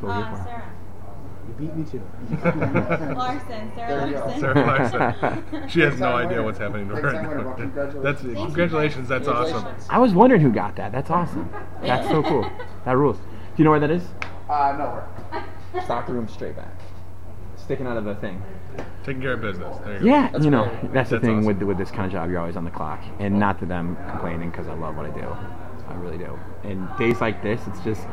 That's 0.02 0.04
what 0.04 0.32
we're 0.32 0.40
Uh. 0.42 0.44
Sarah. 0.46 0.64
You 1.48 1.54
beat 1.58 1.76
me 1.76 1.84
to 1.86 1.98
it. 1.98 3.16
Larson. 3.18 3.72
Sarah 3.76 4.08
you. 4.08 4.16
Larson. 4.16 4.40
Sarah 4.40 4.66
Larson. 4.66 5.68
She 5.70 5.80
has 5.82 6.00
no 6.00 6.14
idea 6.16 6.42
what's 6.44 6.60
happening 6.60 6.88
to 6.90 6.96
her. 6.96 7.12
time 7.12 7.28
winner, 7.28 7.46
well, 7.46 7.56
congratulations. 7.56 8.04
That's 8.04 8.22
Thank 8.22 8.38
you, 8.38 8.46
congratulations. 8.46 9.10
That's 9.10 9.28
awesome. 9.28 9.66
I 9.90 9.98
was 9.98 10.14
wondering 10.14 10.42
who 10.42 10.52
got 10.52 10.76
that. 10.76 10.92
That's 10.92 11.10
awesome. 11.10 11.50
That's 11.82 12.08
so 12.10 12.22
cool. 12.24 12.50
That 12.86 12.98
rules. 12.98 13.18
Do 13.18 13.24
you 13.58 13.64
know 13.64 13.72
where 13.72 13.80
that 13.80 13.92
is? 13.92 14.04
Uh, 14.50 14.76
nowhere. 14.78 15.08
Stock 15.84 16.08
the 16.08 16.14
room 16.14 16.28
straight 16.28 16.56
back. 16.56 16.74
Sticking 17.58 17.86
out 17.86 17.96
of 17.98 18.06
the 18.06 18.16
thing. 18.16 18.42
Taking 19.04 19.22
care 19.22 19.34
of 19.34 19.42
business. 19.42 19.78
There 19.86 20.00
you. 20.02 20.08
Yeah, 20.10 20.30
That's 20.32 20.44
you 20.46 20.50
know, 20.52 20.66
great. 20.66 20.94
that's 20.94 21.10
the 21.12 21.18
That's 21.18 21.26
thing 21.28 21.38
awesome. 21.40 21.46
with 21.60 21.62
with 21.64 21.78
this 21.78 21.92
kind 21.92 22.06
of 22.08 22.12
job. 22.12 22.30
You're 22.30 22.40
always 22.40 22.56
on 22.58 22.64
the 22.66 22.72
clock, 22.72 23.02
and 23.20 23.40
not 23.40 23.60
that 23.60 23.72
I'm 23.72 23.96
complaining 24.10 24.50
because 24.52 24.68
I 24.68 24.74
love 24.74 24.96
what 24.98 25.06
I 25.06 25.10
do. 25.12 25.28
I 25.92 25.96
really 25.96 26.18
do. 26.18 26.40
And 26.64 26.90
days 26.98 27.22
like 27.22 27.42
this, 27.42 27.62
it's 27.68 27.80
just 27.82 28.08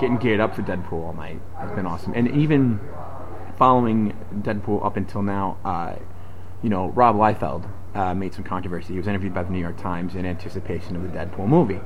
getting 0.00 0.18
geared 0.18 0.40
up 0.40 0.54
for 0.54 0.62
Deadpool 0.62 1.04
all 1.04 1.14
night. 1.14 1.40
It's 1.62 1.72
been 1.72 1.86
awesome, 1.86 2.12
and 2.14 2.30
even 2.30 2.80
following 3.56 4.16
Deadpool 4.34 4.84
up 4.84 4.96
until 4.96 5.22
now, 5.22 5.58
uh, 5.64 5.96
you 6.62 6.70
know, 6.70 6.88
Rob 6.88 7.16
Liefeld 7.16 7.68
uh, 7.94 8.14
made 8.14 8.34
some 8.34 8.44
controversy. 8.44 8.94
He 8.94 8.98
was 8.98 9.06
interviewed 9.06 9.34
by 9.34 9.42
the 9.42 9.50
New 9.50 9.60
York 9.60 9.76
Times 9.76 10.14
in 10.14 10.24
anticipation 10.24 10.96
of 10.96 11.02
the 11.02 11.08
Deadpool 11.08 11.46
movie. 11.48 11.80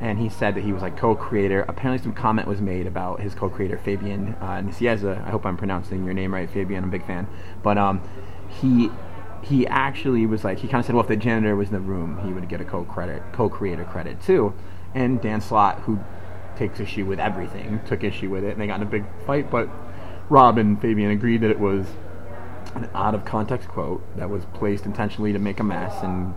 And 0.00 0.18
he 0.18 0.28
said 0.28 0.54
that 0.54 0.62
he 0.62 0.72
was 0.72 0.82
like 0.82 0.96
co-creator. 0.96 1.62
Apparently, 1.62 2.02
some 2.02 2.14
comment 2.14 2.46
was 2.46 2.60
made 2.60 2.86
about 2.86 3.20
his 3.20 3.34
co-creator 3.34 3.78
Fabian 3.78 4.36
uh, 4.40 4.62
Nicieza. 4.62 5.26
I 5.26 5.30
hope 5.30 5.44
I'm 5.44 5.56
pronouncing 5.56 6.04
your 6.04 6.14
name 6.14 6.32
right, 6.32 6.48
Fabian. 6.48 6.84
I'm 6.84 6.90
a 6.90 6.92
big 6.92 7.04
fan. 7.04 7.26
But 7.64 7.78
um, 7.78 8.00
he 8.48 8.90
he 9.42 9.66
actually 9.66 10.26
was 10.26 10.44
like 10.44 10.58
he 10.58 10.68
kind 10.68 10.80
of 10.80 10.86
said, 10.86 10.94
well, 10.94 11.02
if 11.02 11.08
the 11.08 11.16
janitor 11.16 11.56
was 11.56 11.68
in 11.68 11.74
the 11.74 11.80
room, 11.80 12.20
he 12.24 12.32
would 12.32 12.48
get 12.48 12.60
a 12.60 12.64
co-credit 12.64 13.22
co-creator 13.32 13.84
credit 13.84 14.20
too. 14.22 14.54
And 14.94 15.20
Dan 15.20 15.40
Slott, 15.40 15.80
who 15.80 15.98
takes 16.56 16.80
issue 16.80 17.04
with 17.04 17.20
everything, 17.20 17.80
took 17.86 18.02
issue 18.02 18.30
with 18.30 18.44
it, 18.44 18.52
and 18.52 18.60
they 18.60 18.66
got 18.66 18.80
in 18.80 18.86
a 18.86 18.90
big 18.90 19.04
fight. 19.26 19.50
But 19.50 19.68
Rob 20.28 20.58
and 20.58 20.80
Fabian 20.80 21.10
agreed 21.10 21.40
that 21.42 21.50
it 21.50 21.58
was 21.58 21.86
an 22.74 22.88
out 22.94 23.14
of 23.14 23.24
context 23.24 23.68
quote 23.68 24.02
that 24.16 24.28
was 24.28 24.44
placed 24.54 24.84
intentionally 24.84 25.32
to 25.32 25.38
make 25.38 25.60
a 25.60 25.64
mess, 25.64 25.94
and 26.02 26.34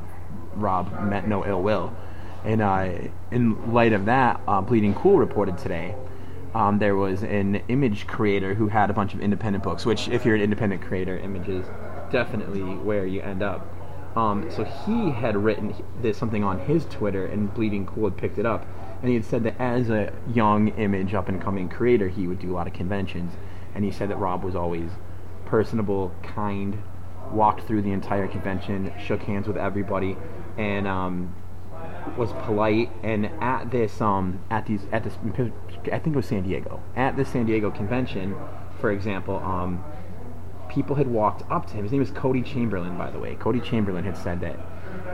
Rob 0.53 1.01
meant 1.03 1.27
no 1.27 1.45
ill 1.45 1.61
will. 1.61 1.95
And 2.43 2.61
uh, 2.61 2.89
in 3.31 3.73
light 3.73 3.93
of 3.93 4.05
that, 4.05 4.41
uh, 4.47 4.61
Bleeding 4.61 4.95
Cool 4.95 5.17
reported 5.17 5.57
today 5.57 5.95
um, 6.53 6.79
there 6.79 6.95
was 6.95 7.23
an 7.23 7.61
image 7.69 8.07
creator 8.07 8.53
who 8.53 8.67
had 8.67 8.89
a 8.89 8.93
bunch 8.93 9.13
of 9.13 9.21
independent 9.21 9.63
books, 9.63 9.85
which, 9.85 10.09
if 10.09 10.25
you're 10.25 10.35
an 10.35 10.41
independent 10.41 10.81
creator, 10.81 11.17
images 11.17 11.65
definitely 12.12 12.62
where 12.62 13.06
you 13.06 13.21
end 13.21 13.41
up. 13.43 13.67
Um, 14.15 14.52
so 14.52 14.63
he 14.63 15.12
had 15.12 15.38
written 15.38 15.74
this 16.02 16.17
something 16.17 16.43
on 16.43 16.60
his 16.60 16.86
Twitter, 16.86 17.26
and 17.26 17.54
Bleeding 17.54 17.86
Cool 17.86 18.10
had 18.10 18.17
picked 18.17 18.38
it 18.38 18.45
up, 18.45 18.65
and 19.02 19.10
he 19.10 19.15
had 19.15 19.26
said 19.26 19.43
that 19.43 19.60
as 19.60 19.89
a 19.89 20.13
young 20.34 20.67
image 20.78 21.13
up 21.13 21.30
and 21.30 21.41
coming 21.41 21.69
creator, 21.69 22.10
he 22.10 22.28
would 22.28 22.39
do 22.39 22.52
a 22.52 22.56
lot 22.56 22.67
of 22.67 22.74
conventions, 22.74 23.34
and 23.74 23.86
he 23.86 23.91
said 23.91 24.10
that 24.10 24.17
Rob 24.17 24.43
was 24.43 24.56
always 24.56 24.91
personable, 25.45 26.13
kind, 26.24 26.82
walked 27.32 27.65
through 27.67 27.82
the 27.82 27.91
entire 27.91 28.28
convention, 28.28 28.93
shook 29.00 29.24
hands 29.24 29.47
with 29.47 29.58
everybody, 29.58 30.17
and 30.58 30.88
um, 30.88 31.34
was 32.17 32.34
polite. 32.43 32.91
And 33.04 33.28
at 33.41 33.71
this, 33.71 34.02
um, 34.02 34.41
at 34.50 34.65
these, 34.65 34.82
at 34.91 35.04
this, 35.04 35.13
I 35.91 36.00
think 36.00 36.08
it 36.08 36.15
was 36.15 36.26
San 36.26 36.43
Diego. 36.43 36.82
At 36.95 37.15
the 37.15 37.24
San 37.24 37.45
Diego 37.45 37.71
convention, 37.71 38.36
for 38.80 38.91
example, 38.91 39.38
um, 39.38 39.84
people 40.71 40.95
had 40.95 41.07
walked 41.07 41.43
up 41.51 41.67
to 41.67 41.73
him. 41.73 41.84
His 41.84 41.91
name 41.91 42.01
is 42.01 42.12
Cody 42.12 42.41
Chamberlain, 42.41 42.97
by 42.97 43.12
the 43.12 43.19
way. 43.19 43.36
Cody 43.36 43.60
Chamberlain 43.60 44.05
had 44.05 44.17
said 44.17 44.39
that 44.39 44.57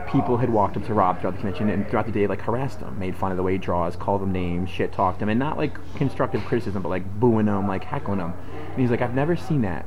people 0.08 0.36
had 0.36 0.48
walked 0.48 0.76
up 0.76 0.86
to 0.86 0.94
Rob 0.94 1.20
throughout 1.20 1.32
the 1.32 1.40
convention 1.40 1.68
and 1.68 1.88
throughout 1.88 2.06
the 2.06 2.12
day, 2.12 2.26
like 2.26 2.40
harassed 2.40 2.78
him, 2.78 2.98
made 2.98 3.16
fun 3.16 3.32
of 3.32 3.36
the 3.36 3.42
way 3.42 3.52
he 3.52 3.58
draws, 3.58 3.96
called 3.96 4.22
him 4.22 4.32
names, 4.32 4.70
shit 4.70 4.92
talked 4.92 5.20
him, 5.20 5.28
and 5.28 5.38
not 5.38 5.58
like 5.58 5.76
constructive 5.96 6.44
criticism, 6.44 6.82
but 6.82 6.88
like 6.88 7.20
booing 7.20 7.46
him, 7.46 7.66
like 7.66 7.84
heckling 7.84 8.20
him. 8.20 8.32
And 8.70 8.80
he's 8.80 8.90
like, 8.90 9.02
I've 9.02 9.14
never 9.14 9.36
seen 9.36 9.62
that 9.62 9.84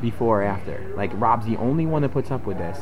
before 0.00 0.42
or 0.42 0.44
after. 0.44 0.92
Like 0.96 1.10
Rob's 1.14 1.46
the 1.46 1.56
only 1.56 1.84
one 1.84 2.02
that 2.02 2.10
puts 2.10 2.30
up 2.30 2.46
with 2.46 2.58
this, 2.58 2.78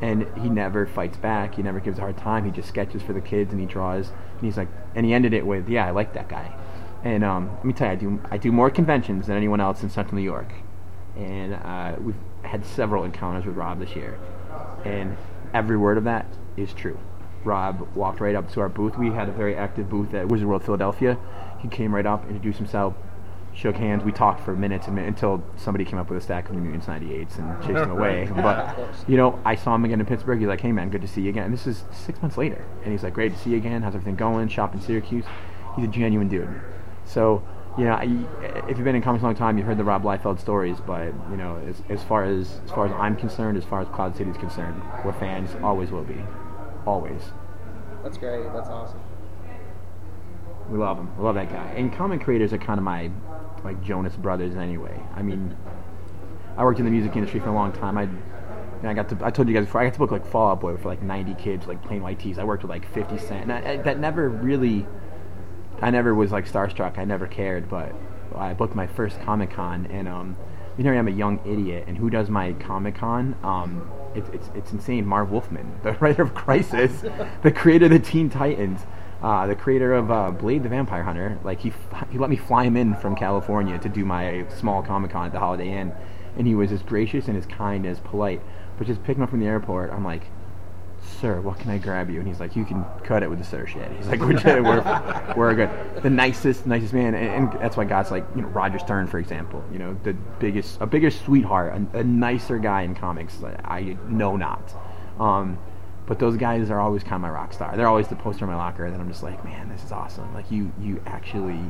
and 0.00 0.26
he 0.38 0.48
never 0.48 0.86
fights 0.86 1.18
back. 1.18 1.56
He 1.56 1.62
never 1.62 1.80
gives 1.80 1.98
a 1.98 2.00
hard 2.00 2.16
time. 2.16 2.46
He 2.46 2.50
just 2.50 2.68
sketches 2.68 3.02
for 3.02 3.12
the 3.12 3.20
kids 3.20 3.52
and 3.52 3.60
he 3.60 3.66
draws. 3.66 4.08
And 4.08 4.40
he's 4.40 4.56
like, 4.56 4.68
and 4.94 5.04
he 5.04 5.12
ended 5.12 5.34
it 5.34 5.46
with, 5.46 5.68
"Yeah, 5.68 5.86
I 5.86 5.90
like 5.90 6.14
that 6.14 6.28
guy." 6.28 6.54
And 7.04 7.22
um, 7.22 7.50
let 7.56 7.64
me 7.64 7.72
tell 7.72 7.88
you, 7.88 7.92
I 7.92 7.96
do 7.96 8.20
I 8.30 8.38
do 8.38 8.52
more 8.52 8.70
conventions 8.70 9.26
than 9.26 9.36
anyone 9.36 9.60
else 9.60 9.82
in 9.82 9.90
Central 9.90 10.16
New 10.16 10.22
York, 10.24 10.52
and 11.16 11.54
uh, 11.54 11.96
we've 12.00 12.16
had 12.42 12.64
several 12.64 13.04
encounters 13.04 13.44
with 13.44 13.56
Rob 13.56 13.78
this 13.80 13.94
year, 13.94 14.18
and 14.84 15.16
every 15.54 15.76
word 15.76 15.98
of 15.98 16.04
that 16.04 16.26
is 16.56 16.72
true. 16.72 16.98
Rob 17.44 17.88
walked 17.94 18.20
right 18.20 18.34
up 18.34 18.50
to 18.52 18.60
our 18.60 18.68
booth. 18.68 18.96
We 18.96 19.10
had 19.10 19.28
a 19.28 19.32
very 19.32 19.56
active 19.56 19.88
booth 19.88 20.14
at 20.14 20.28
Wizard 20.28 20.46
World 20.46 20.62
Philadelphia. 20.64 21.18
He 21.58 21.68
came 21.68 21.94
right 21.94 22.06
up, 22.06 22.24
introduced 22.26 22.58
himself, 22.58 22.94
shook 23.54 23.76
hands. 23.76 24.04
We 24.04 24.12
talked 24.12 24.40
for 24.44 24.54
minutes 24.54 24.86
and 24.86 24.96
minutes 24.96 25.20
until 25.20 25.44
somebody 25.56 25.84
came 25.84 25.98
up 25.98 26.08
with 26.08 26.18
a 26.18 26.20
stack 26.20 26.48
of 26.48 26.54
New 26.54 26.60
Mutants 26.60 26.86
98s 26.86 27.38
and 27.38 27.60
chased 27.62 27.84
him 27.84 27.90
away. 27.90 28.28
But 28.34 28.78
you 29.08 29.16
know, 29.16 29.38
I 29.44 29.54
saw 29.54 29.74
him 29.74 29.84
again 29.84 30.00
in 30.00 30.06
Pittsburgh. 30.06 30.38
He's 30.38 30.48
like, 30.48 30.60
"Hey 30.60 30.72
man, 30.72 30.90
good 30.90 31.02
to 31.02 31.08
see 31.08 31.22
you 31.22 31.30
again." 31.30 31.44
And 31.44 31.52
this 31.52 31.66
is 31.66 31.84
six 31.92 32.20
months 32.22 32.38
later, 32.38 32.64
and 32.82 32.92
he's 32.92 33.02
like, 33.02 33.14
"Great 33.14 33.32
to 33.32 33.38
see 33.38 33.50
you 33.50 33.56
again. 33.56 33.82
How's 33.82 33.94
everything 33.94 34.16
going? 34.16 34.48
Shop 34.48 34.74
in 34.74 34.80
Syracuse." 34.80 35.24
He's 35.76 35.84
a 35.84 35.88
genuine 35.88 36.28
dude. 36.28 36.48
So 37.04 37.42
you 37.78 37.84
know, 37.84 37.98
if 38.68 38.76
you've 38.76 38.84
been 38.84 38.94
in 38.94 39.02
comics 39.02 39.22
a 39.22 39.26
long 39.26 39.34
time, 39.34 39.56
you've 39.56 39.66
heard 39.66 39.78
the 39.78 39.84
Rob 39.84 40.02
Liefeld 40.02 40.38
stories. 40.40 40.78
But 40.86 41.06
you 41.30 41.36
know, 41.36 41.62
as, 41.66 41.82
as 41.88 42.02
far 42.02 42.24
as 42.24 42.60
as 42.64 42.70
far 42.70 42.86
as 42.86 42.92
I'm 42.92 43.16
concerned, 43.16 43.56
as 43.56 43.64
far 43.64 43.80
as 43.80 43.88
Cloud 43.88 44.16
City 44.16 44.30
is 44.30 44.36
concerned, 44.36 44.82
we're 45.04 45.12
fans. 45.12 45.50
Always 45.62 45.90
will 45.90 46.04
be. 46.04 46.22
Always. 46.86 47.22
That's 48.02 48.18
great. 48.18 48.44
That's 48.52 48.68
awesome. 48.68 49.00
We 50.68 50.78
love 50.78 50.98
him. 50.98 51.16
We 51.16 51.24
love 51.24 51.34
that 51.36 51.50
guy. 51.50 51.72
And 51.76 51.92
comic 51.92 52.22
creators 52.22 52.52
are 52.52 52.58
kind 52.58 52.78
of 52.78 52.84
my 52.84 53.10
like 53.64 53.82
Jonas 53.82 54.16
Brothers 54.16 54.54
anyway. 54.54 55.00
I 55.14 55.22
mean, 55.22 55.56
I 56.56 56.64
worked 56.64 56.78
in 56.78 56.84
the 56.84 56.90
music 56.90 57.16
industry 57.16 57.40
for 57.40 57.48
a 57.48 57.54
long 57.54 57.72
time. 57.72 57.96
I 57.96 58.02
and 58.02 58.90
I 58.90 58.94
got 58.94 59.08
to 59.10 59.18
I 59.24 59.30
told 59.30 59.48
you 59.48 59.54
guys 59.54 59.64
before 59.64 59.80
I 59.80 59.84
got 59.84 59.94
to 59.94 59.98
book 59.98 60.10
like 60.10 60.26
Fall 60.26 60.50
Out 60.50 60.60
Boy 60.60 60.76
for 60.76 60.88
like 60.88 61.02
90 61.02 61.34
kids 61.34 61.66
like 61.66 61.82
Plain 61.82 62.02
White 62.02 62.18
T's. 62.18 62.38
I 62.38 62.44
worked 62.44 62.64
with 62.64 62.70
like 62.70 62.86
50 62.92 63.16
Cent. 63.18 63.50
And 63.50 63.52
I, 63.52 63.70
I, 63.70 63.76
that 63.78 63.98
never 63.98 64.28
really 64.28 64.86
I 65.82 65.90
never 65.90 66.14
was 66.14 66.32
like 66.32 66.48
starstruck. 66.48 66.96
I 66.96 67.04
never 67.04 67.26
cared, 67.26 67.68
but 67.68 67.92
I 68.34 68.54
booked 68.54 68.74
my 68.74 68.86
first 68.86 69.20
Comic 69.20 69.50
Con 69.50 69.86
and 69.86 70.08
um 70.08 70.36
you 70.78 70.84
know 70.84 70.92
I'm 70.92 71.08
a 71.08 71.12
young 71.12 71.40
idiot 71.44 71.84
and 71.86 71.98
who 71.98 72.08
does 72.08 72.30
my 72.30 72.52
Comic 72.54 72.94
Con? 72.94 73.36
Um 73.42 73.90
it's, 74.14 74.28
it's, 74.30 74.50
it's 74.54 74.72
insane. 74.72 75.06
Marv 75.06 75.30
Wolfman, 75.30 75.78
the 75.82 75.92
writer 75.94 76.22
of 76.22 76.34
Crisis, 76.34 77.02
the 77.42 77.50
creator 77.50 77.86
of 77.86 77.92
the 77.92 77.98
Teen 77.98 78.30
Titans, 78.30 78.80
uh, 79.22 79.46
the 79.46 79.54
creator 79.56 79.94
of 79.94 80.10
uh, 80.10 80.30
Blade 80.30 80.62
the 80.62 80.68
Vampire 80.68 81.02
Hunter. 81.02 81.38
Like 81.44 81.60
he, 81.60 81.70
f- 81.70 82.08
he 82.10 82.18
let 82.18 82.28
me 82.28 82.36
fly 82.36 82.64
him 82.64 82.76
in 82.76 82.94
from 82.94 83.16
California 83.16 83.78
to 83.78 83.88
do 83.88 84.04
my 84.04 84.46
small 84.48 84.82
Comic 84.82 85.12
Con 85.12 85.26
at 85.26 85.32
the 85.32 85.38
Holiday 85.38 85.72
Inn, 85.72 85.92
and 86.36 86.46
he 86.46 86.54
was 86.54 86.72
as 86.72 86.82
gracious 86.82 87.28
and 87.28 87.36
as 87.36 87.46
kind 87.46 87.86
as 87.86 88.00
polite. 88.00 88.42
But 88.76 88.86
just 88.86 89.02
picking 89.04 89.22
up 89.22 89.30
from 89.30 89.40
the 89.40 89.46
airport, 89.46 89.92
I'm 89.92 90.04
like, 90.04 90.24
"Sir, 91.22 91.40
what 91.40 91.58
can 91.58 91.70
I 91.70 91.78
grab 91.78 92.10
you?" 92.10 92.18
And 92.18 92.26
he's 92.26 92.40
like, 92.40 92.56
"You 92.56 92.64
can 92.64 92.84
cut 93.04 93.22
it 93.22 93.30
with 93.30 93.38
the 93.38 93.44
sir 93.44 93.64
shit." 93.64 93.90
He's 93.92 94.08
like, 94.08 94.20
"We're 94.20 94.62
we're, 94.62 95.34
we're 95.36 95.54
good." 95.54 95.70
The 96.02 96.10
nicest, 96.10 96.66
nicest 96.66 96.92
man, 96.92 97.14
and, 97.14 97.50
and 97.50 97.60
that's 97.60 97.76
why 97.76 97.84
God's 97.84 98.10
like, 98.10 98.26
you 98.34 98.42
know, 98.42 98.48
Roger 98.48 98.80
Stern, 98.80 99.06
for 99.06 99.20
example, 99.20 99.64
you 99.72 99.78
know, 99.78 99.96
the 100.02 100.14
biggest, 100.40 100.80
a 100.80 100.86
bigger 100.86 101.12
sweetheart, 101.12 101.80
a, 101.94 101.98
a 101.98 102.04
nicer 102.04 102.58
guy 102.58 102.82
in 102.82 102.96
comics. 102.96 103.38
I 103.64 103.96
know 104.08 104.36
not. 104.36 104.74
Um, 105.20 105.58
but 106.06 106.18
those 106.18 106.36
guys 106.36 106.70
are 106.70 106.80
always 106.80 107.02
kind 107.02 107.14
of 107.14 107.20
my 107.20 107.30
rock 107.30 107.52
star. 107.52 107.76
They're 107.76 107.86
always 107.86 108.08
the 108.08 108.16
poster 108.16 108.44
in 108.44 108.50
my 108.50 108.56
locker 108.56 108.90
that 108.90 108.98
I'm 108.98 109.08
just 109.08 109.22
like, 109.22 109.44
man, 109.44 109.68
this 109.68 109.84
is 109.84 109.92
awesome. 109.92 110.34
Like 110.34 110.50
you, 110.50 110.72
you 110.80 111.00
actually, 111.06 111.60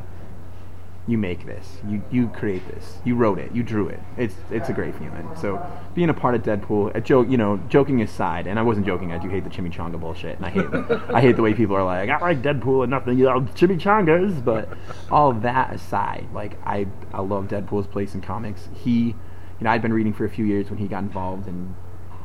you 1.07 1.19
make 1.19 1.47
this. 1.47 1.79
You 1.89 2.03
you 2.13 2.29
create 2.29 2.67
this. 2.69 2.99
You 3.05 3.17
wrote 3.17 3.39
it. 3.39 3.53
You 3.53 3.63
drew 3.65 3.89
it. 3.89 3.99
It's 4.17 4.35
it's 4.51 4.69
a 4.69 4.73
great 4.73 4.95
feeling. 4.95 5.29
So 5.41 5.65
being 5.95 6.09
a 6.11 6.15
part 6.15 6.37
of 6.37 6.43
Deadpool, 6.43 6.95
a 6.95 7.01
joke, 7.01 7.29
you 7.29 7.37
know, 7.37 7.61
joking 7.69 8.01
aside, 8.03 8.47
and 8.47 8.59
I 8.59 8.63
wasn't 8.63 8.87
joking. 8.87 9.13
I 9.13 9.19
do 9.19 9.29
hate 9.29 9.43
the 9.43 9.51
chimichanga 9.51 9.99
bullshit, 9.99 10.37
and 10.37 10.47
I 10.47 10.51
hate 10.51 10.67
I 11.13 11.21
hate 11.21 11.37
the 11.37 11.43
way 11.43 11.55
people 11.55 11.75
are 11.75 11.85
like, 11.85 12.09
I 12.09 12.21
like 12.21 12.43
Deadpool 12.43 12.85
and 12.85 12.91
nothing, 12.91 13.19
you 13.19 13.25
know, 13.25 13.41
chimichangas. 13.41 14.45
But 14.45 14.69
all 15.11 15.33
that 15.33 15.75
aside, 15.75 16.29
like 16.33 16.57
I 16.65 16.87
I 17.13 17.21
love 17.21 17.49
Deadpool's 17.49 17.89
place 17.89 18.15
in 18.15 18.21
comics. 18.21 18.69
He, 18.73 19.07
you 19.07 19.17
know, 19.61 19.71
I'd 19.71 19.83
been 19.83 19.93
reading 19.93 20.13
for 20.13 20.25
a 20.25 20.31
few 20.31 20.45
years 20.45 20.71
when 20.71 20.79
he 20.79 20.87
got 20.87 21.03
involved, 21.03 21.49
and 21.49 21.75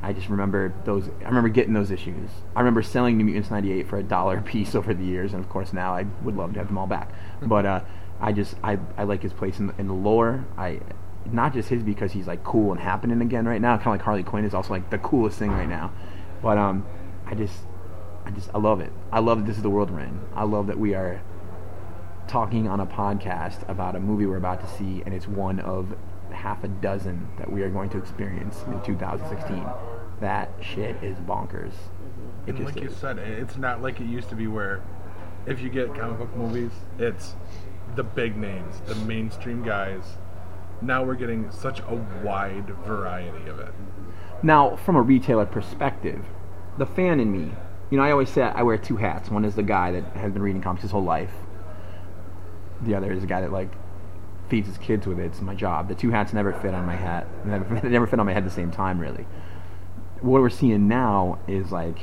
I 0.04 0.14
just 0.14 0.30
remember 0.30 0.74
those. 0.86 1.10
I 1.22 1.28
remember 1.28 1.50
getting 1.50 1.74
those 1.74 1.90
issues. 1.90 2.30
I 2.56 2.60
remember 2.60 2.84
selling 2.84 3.18
New 3.18 3.26
Mutants 3.26 3.50
'98 3.50 3.88
for 3.88 3.98
a 3.98 4.04
dollar 4.04 4.40
piece 4.42 4.76
over 4.76 4.94
the 4.94 5.04
years, 5.04 5.34
and 5.34 5.44
of 5.44 5.50
course 5.50 5.74
now 5.74 5.96
I 5.96 6.06
would 6.22 6.38
love 6.38 6.54
to 6.54 6.60
have 6.60 6.68
them 6.68 6.78
all 6.78 6.86
back. 6.86 7.12
But 7.42 7.66
uh, 7.66 7.82
I 8.20 8.32
just 8.32 8.56
I, 8.64 8.80
I 8.98 9.04
like 9.04 9.22
his 9.22 9.34
place 9.34 9.60
in 9.60 9.68
the, 9.68 9.76
in 9.78 9.88
the 9.88 9.94
lore. 9.94 10.46
I 10.58 10.80
not 11.32 11.54
just 11.54 11.70
his 11.70 11.84
because 11.84 12.12
he's 12.12 12.28
like 12.28 12.44
cool 12.44 12.72
and 12.72 12.80
happening 12.80 13.22
again 13.22 13.48
right 13.48 13.62
now. 13.62 13.78
Kind 13.78 13.88
of 13.88 13.94
like 13.94 14.02
Harley 14.02 14.24
Quinn 14.24 14.46
is 14.46 14.54
also 14.54 14.74
like 14.74 14.90
the 14.90 14.98
coolest 14.98 15.38
thing 15.38 15.52
right 15.52 15.70
now. 15.70 15.92
But 16.42 16.58
um, 16.58 16.86
I 17.26 17.36
just, 17.36 17.56
I 18.26 18.32
just, 18.32 18.50
I 18.54 18.60
love 18.60 18.80
it. 18.80 18.92
I 19.12 19.20
love 19.20 19.40
that 19.40 19.48
this 19.48 19.58
is 19.58 19.64
the 19.64 19.70
world 19.70 19.92
we're 19.92 20.02
in. 20.02 20.20
I 20.36 20.44
love 20.44 20.68
that 20.68 20.78
we 20.78 20.94
are 20.94 21.22
talking 22.28 22.68
on 22.68 22.80
a 22.80 22.86
podcast 22.86 23.68
about 23.70 23.96
a 23.96 24.00
movie 24.00 24.26
we're 24.26 24.38
about 24.38 24.62
to 24.62 24.68
see, 24.78 25.02
and 25.06 25.14
it's 25.14 25.28
one 25.28 25.60
of 25.60 25.96
half 26.32 26.64
a 26.64 26.68
dozen 26.68 27.28
that 27.38 27.52
we 27.52 27.64
are 27.64 27.70
going 27.70 27.90
to 27.90 27.98
experience 27.98 28.64
in 28.68 28.82
2016. 28.84 29.66
That 30.20 30.52
shit 30.62 31.02
is 31.04 31.18
bonkers. 31.20 31.74
It 32.46 32.50
And 32.50 32.58
just 32.58 32.76
like 32.76 32.84
you 32.84 32.90
said, 32.90 33.18
it's 33.20 33.58
not 33.58 33.82
like 33.82 34.00
it 34.00 34.06
used 34.06 34.30
to 34.30 34.36
be 34.36 34.48
where 34.48 34.82
if 35.46 35.62
you 35.62 35.70
get 35.70 35.94
comic 35.96 36.18
book 36.18 36.36
movies, 36.36 36.72
it's 37.00 37.36
the 37.98 38.04
big 38.04 38.38
names, 38.38 38.80
the 38.86 38.96
mainstream 38.96 39.64
guys. 39.64 40.18
Now 40.82 41.04
we're 41.04 41.16
getting 41.16 41.52
such 41.52 41.80
a 41.80 41.96
wide 42.24 42.68
variety 42.86 43.50
of 43.50 43.60
it. 43.60 43.74
Now, 44.44 44.76
from 44.76 44.96
a 44.96 45.02
retailer 45.02 45.48
perspective, 45.48 46.24
the 46.78 46.86
fan 46.86 47.20
in 47.20 47.32
me, 47.32 47.52
you 47.90 47.98
know, 47.98 48.04
I 48.04 48.12
always 48.12 48.30
say 48.30 48.44
I 48.44 48.62
wear 48.62 48.78
two 48.78 48.98
hats. 48.98 49.32
One 49.32 49.44
is 49.44 49.56
the 49.56 49.64
guy 49.64 49.92
that 49.92 50.04
has 50.16 50.32
been 50.32 50.44
reading 50.44 50.62
comics 50.62 50.84
his 50.84 50.92
whole 50.92 51.04
life. 51.04 51.32
The 52.84 52.94
other 52.94 53.12
is 53.12 53.22
the 53.22 53.28
guy 53.28 53.42
that 53.42 53.52
like 53.52 53.72
feeds 54.48 54.68
his 54.68 54.78
kids 54.78 55.08
with 55.08 55.20
it. 55.20 55.26
It's 55.26 55.42
my 55.42 55.56
job. 55.56 55.88
The 55.90 55.96
two 55.96 56.12
hats 56.12 56.32
never 56.34 56.54
fit 56.54 56.76
on 56.76 56.86
my 56.86 56.96
hat. 56.96 57.28
Never, 57.46 57.80
they 57.80 57.90
never 57.90 58.06
fit 58.08 58.20
on 58.20 58.26
my 58.28 58.34
head 58.34 58.44
at 58.44 58.50
the 58.50 58.56
same 58.56 58.72
time, 58.72 59.00
really. 59.00 59.26
What 60.22 60.42
we're 60.42 60.50
seeing 60.50 60.88
now 60.88 61.40
is 61.48 61.72
like, 61.72 61.98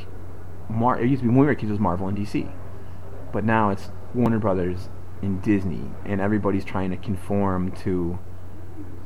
Mar- 0.69 1.01
it 1.01 1.09
used 1.09 1.21
to 1.21 1.29
be 1.29 1.29
when 1.29 1.39
we 1.39 1.47
were 1.47 1.55
kids 1.55 1.71
it 1.71 1.73
was 1.73 1.81
Marvel 1.81 2.09
and 2.09 2.17
DC, 2.19 2.51
but 3.33 3.45
now 3.45 3.71
it's 3.71 3.91
Warner 4.15 4.39
Brothers 4.39 4.89
and 5.25 5.43
Disney, 5.43 5.91
and 6.05 6.21
everybody's 6.21 6.65
trying 6.65 6.91
to 6.91 6.97
conform 6.97 7.73
to 7.73 8.19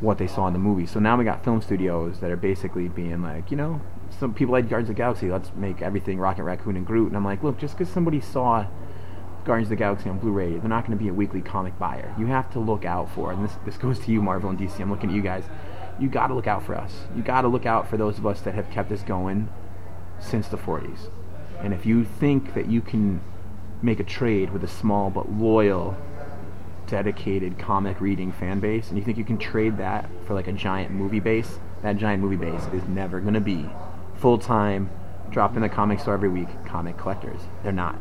what 0.01 0.19
they 0.19 0.27
saw 0.27 0.47
in 0.47 0.53
the 0.53 0.59
movie. 0.59 0.87
So 0.87 1.01
now 1.01 1.17
we 1.17 1.25
got 1.25 1.45
film 1.45 1.61
studios 1.61 2.21
that 2.21 2.31
are 2.31 2.37
basically 2.37 2.89
being 2.89 3.23
like, 3.23 3.51
you 3.51 3.57
know, 3.57 3.81
some 4.19 4.33
people 4.33 4.53
like 4.53 4.69
Guardians 4.69 4.89
of 4.91 4.97
the 4.97 4.99
Galaxy, 4.99 5.31
let's 5.31 5.53
make 5.55 5.83
everything 5.83 6.19
Rocket 6.19 6.45
Raccoon 6.45 6.77
and 6.77 6.87
Groot. 6.87 7.09
And 7.09 7.17
I'm 7.17 7.25
like, 7.25 7.43
look, 7.43 7.59
just 7.59 7.77
because 7.77 7.93
somebody 7.93 8.21
saw 8.21 8.67
Guardians 9.45 9.67
of 9.67 9.71
the 9.71 9.77
Galaxy 9.77 10.09
on 10.09 10.19
Blu-ray, 10.19 10.59
they're 10.59 10.69
not 10.69 10.87
going 10.87 10.97
to 10.97 11.03
be 11.03 11.09
a 11.09 11.15
weekly 11.15 11.41
comic 11.41 11.79
buyer. 11.79 12.15
You 12.19 12.27
have 12.27 12.51
to 12.53 12.61
look 12.61 12.85
out 12.85 13.11
for, 13.11 13.33
and 13.33 13.45
this 13.45 13.57
this 13.65 13.77
goes 13.77 13.99
to 14.01 14.13
you, 14.13 14.23
Marvel 14.23 14.51
and 14.51 14.59
DC. 14.59 14.81
I'm 14.81 14.91
looking 14.91 15.11
at 15.11 15.17
you 15.17 15.23
guys. 15.23 15.45
You 15.99 16.09
got 16.09 16.29
to 16.29 16.35
look 16.35 16.47
out 16.47 16.65
for 16.65 16.77
us. 16.77 16.95
You 17.17 17.23
got 17.23 17.43
to 17.43 17.49
look 17.49 17.67
out 17.67 17.89
for 17.89 17.97
those 17.97 18.19
of 18.19 18.27
us 18.27 18.41
that 18.43 18.55
have 18.55 18.71
kept 18.71 18.89
this 18.89 19.03
going 19.03 19.49
since 20.21 20.49
the 20.49 20.57
40s. 20.57 21.11
And 21.61 21.75
if 21.75 21.85
you 21.85 22.05
think 22.05 22.55
that 22.55 22.71
you 22.71 22.81
can 22.81 23.21
make 23.83 23.99
a 23.99 24.05
trade 24.05 24.53
with 24.53 24.63
a 24.63 24.69
small 24.69 25.11
but 25.11 25.33
loyal 25.33 25.97
dedicated 26.89 27.59
comic 27.59 28.01
reading 28.01 28.33
fan 28.33 28.59
base 28.61 28.89
and 28.89 28.99
you 28.99 29.05
think 29.05 29.19
you 29.19 29.25
can 29.25 29.39
trade 29.39 29.77
that 29.77 30.09
for 30.27 30.35
like 30.35 30.49
a 30.49 30.53
giant 30.53 30.91
movie 30.91 31.21
base, 31.21 31.59
that 31.83 31.97
giant 31.97 32.23
movie 32.23 32.37
base 32.37 32.63
is 32.73 32.83
never 32.89 33.21
going 33.21 33.35
to 33.35 33.41
be 33.41 33.69
full 34.17 34.39
time, 34.39 34.91
drop 35.31 35.55
in 35.55 35.63
the 35.63 35.69
comic 35.69 36.01
store 36.01 36.15
every 36.15 36.29
week 36.29 36.49
comic 36.67 36.97
collectors. 36.97 37.41
They're 37.63 37.73
not. 37.73 37.97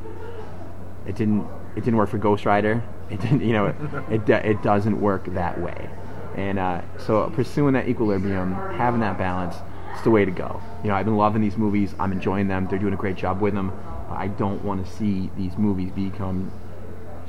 It 1.06 1.16
didn't. 1.16 1.48
It 1.76 1.84
didn't 1.84 1.98
work 1.98 2.10
for 2.10 2.18
Ghost 2.18 2.46
Rider. 2.46 2.84
It 3.10 3.22
didn't. 3.22 3.42
You 3.42 3.54
know, 3.54 3.66
it 3.68 3.76
it, 4.12 4.30
it 4.30 4.62
doesn't 4.62 5.00
work 5.00 5.34
that 5.34 5.62
way. 5.62 5.90
And 6.36 6.60
uh, 6.60 6.82
so 6.98 7.30
pursuing 7.30 7.74
that 7.76 7.88
equilibrium, 7.88 8.54
having 8.54 9.00
that 9.00 9.18
balance, 9.18 9.56
it's 9.94 10.04
the 10.04 10.10
way 10.10 10.26
to 10.26 10.32
go. 10.32 10.62
You 10.84 10.90
know, 10.90 10.96
I've 10.96 11.06
been 11.06 11.16
loving 11.16 11.42
these 11.42 11.56
movies. 11.56 11.96
I'm 12.02 12.12
enjoying 12.12 12.50
them. 12.50 12.68
They're 12.70 12.78
doing 12.78 12.94
a 12.94 12.98
great 12.98 13.16
job 13.16 13.40
with 13.40 13.54
them. 13.54 13.72
I 14.10 14.28
don't 14.28 14.62
want 14.66 14.86
to 14.86 14.92
see 14.92 15.30
these 15.38 15.58
movies 15.58 15.94
become 15.94 16.52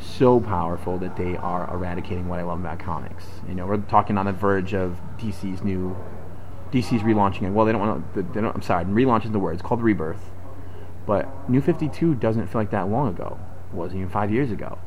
so 0.00 0.40
powerful 0.40 0.98
that 0.98 1.16
they 1.16 1.36
are 1.36 1.72
eradicating 1.72 2.28
what 2.28 2.38
I 2.38 2.42
love 2.42 2.60
about 2.60 2.78
comics. 2.78 3.24
You 3.48 3.54
know, 3.54 3.66
we're 3.66 3.78
talking 3.78 4.18
on 4.18 4.26
the 4.26 4.32
verge 4.32 4.74
of 4.74 4.98
DC's 5.18 5.62
new, 5.62 5.96
DC's 6.72 7.02
relaunching 7.02 7.42
it. 7.42 7.50
Well, 7.50 7.66
they 7.66 7.72
don't 7.72 7.80
want 7.80 8.14
to. 8.14 8.22
They 8.22 8.40
don't. 8.40 8.54
I'm 8.54 8.62
sorry, 8.62 8.84
relaunch 8.84 9.24
is 9.24 9.32
the 9.32 9.38
word. 9.38 9.54
It's 9.54 9.62
called 9.62 9.82
Rebirth. 9.82 10.30
But 11.06 11.48
New 11.48 11.60
52 11.60 12.16
doesn't 12.16 12.48
feel 12.48 12.60
like 12.60 12.70
that 12.70 12.88
long 12.88 13.08
ago. 13.08 13.38
It 13.72 13.76
wasn't 13.76 14.00
even 14.00 14.10
five 14.10 14.30
years 14.30 14.50
ago. 14.50 14.78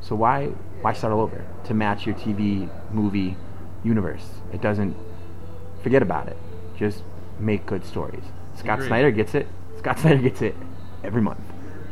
So 0.00 0.14
why 0.14 0.46
why 0.82 0.92
start 0.92 1.12
all 1.12 1.20
over 1.20 1.44
to 1.64 1.74
match 1.74 2.06
your 2.06 2.14
TV 2.14 2.70
movie 2.92 3.36
universe? 3.84 4.26
It 4.52 4.60
doesn't. 4.60 4.96
Forget 5.82 6.02
about 6.02 6.28
it. 6.28 6.36
Just 6.76 7.02
make 7.38 7.64
good 7.64 7.84
stories. 7.84 8.24
Scott. 8.54 8.82
Snyder 8.82 9.10
gets 9.10 9.34
it. 9.34 9.48
Scott 9.78 9.98
Snyder 9.98 10.18
gets 10.18 10.42
it 10.42 10.54
every 11.02 11.22
month. 11.22 11.40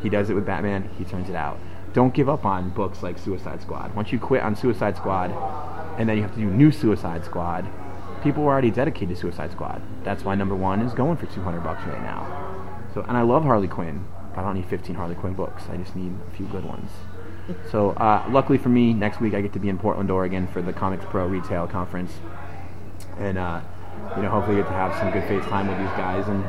He 0.02 0.10
does 0.10 0.28
it 0.30 0.34
with 0.34 0.44
Batman. 0.44 0.90
He 0.98 1.04
turns 1.04 1.30
it 1.30 1.34
out. 1.34 1.58
Don't 1.92 2.14
give 2.14 2.28
up 2.28 2.44
on 2.44 2.70
books 2.70 3.02
like 3.02 3.18
Suicide 3.18 3.60
Squad. 3.62 3.94
Once 3.94 4.12
you 4.12 4.18
quit 4.18 4.42
on 4.42 4.54
Suicide 4.54 4.96
Squad, 4.96 5.30
and 5.98 6.08
then 6.08 6.16
you 6.16 6.22
have 6.22 6.34
to 6.34 6.40
do 6.40 6.46
new 6.46 6.70
Suicide 6.70 7.24
Squad, 7.24 7.66
people 8.22 8.42
were 8.42 8.52
already 8.52 8.70
dedicated 8.70 9.10
to 9.10 9.16
Suicide 9.16 9.50
Squad. 9.52 9.82
That's 10.04 10.24
why 10.24 10.34
number 10.34 10.54
one 10.54 10.80
is 10.82 10.92
going 10.92 11.16
for 11.16 11.26
200 11.26 11.60
bucks 11.62 11.84
right 11.86 12.02
now. 12.02 12.86
So, 12.94 13.02
and 13.02 13.16
I 13.16 13.22
love 13.22 13.44
Harley 13.44 13.68
Quinn. 13.68 14.06
but 14.34 14.40
I 14.40 14.44
don't 14.44 14.54
need 14.54 14.66
15 14.66 14.94
Harley 14.96 15.14
Quinn 15.14 15.34
books. 15.34 15.64
I 15.70 15.76
just 15.76 15.96
need 15.96 16.12
a 16.26 16.36
few 16.36 16.46
good 16.46 16.64
ones. 16.64 16.90
So, 17.70 17.92
uh, 17.92 18.26
luckily 18.28 18.58
for 18.58 18.68
me, 18.68 18.92
next 18.92 19.22
week 19.22 19.32
I 19.32 19.40
get 19.40 19.54
to 19.54 19.58
be 19.58 19.70
in 19.70 19.78
Portland, 19.78 20.10
Oregon 20.10 20.46
for 20.48 20.60
the 20.60 20.70
Comics 20.70 21.06
Pro 21.06 21.26
Retail 21.26 21.66
Conference, 21.66 22.12
and 23.16 23.38
uh, 23.38 23.62
you 24.16 24.22
know, 24.22 24.28
hopefully 24.28 24.56
get 24.58 24.66
to 24.66 24.72
have 24.72 24.94
some 24.98 25.10
good 25.10 25.26
face 25.26 25.42
time 25.46 25.66
with 25.66 25.78
these 25.78 25.96
guys 25.96 26.28
and 26.28 26.44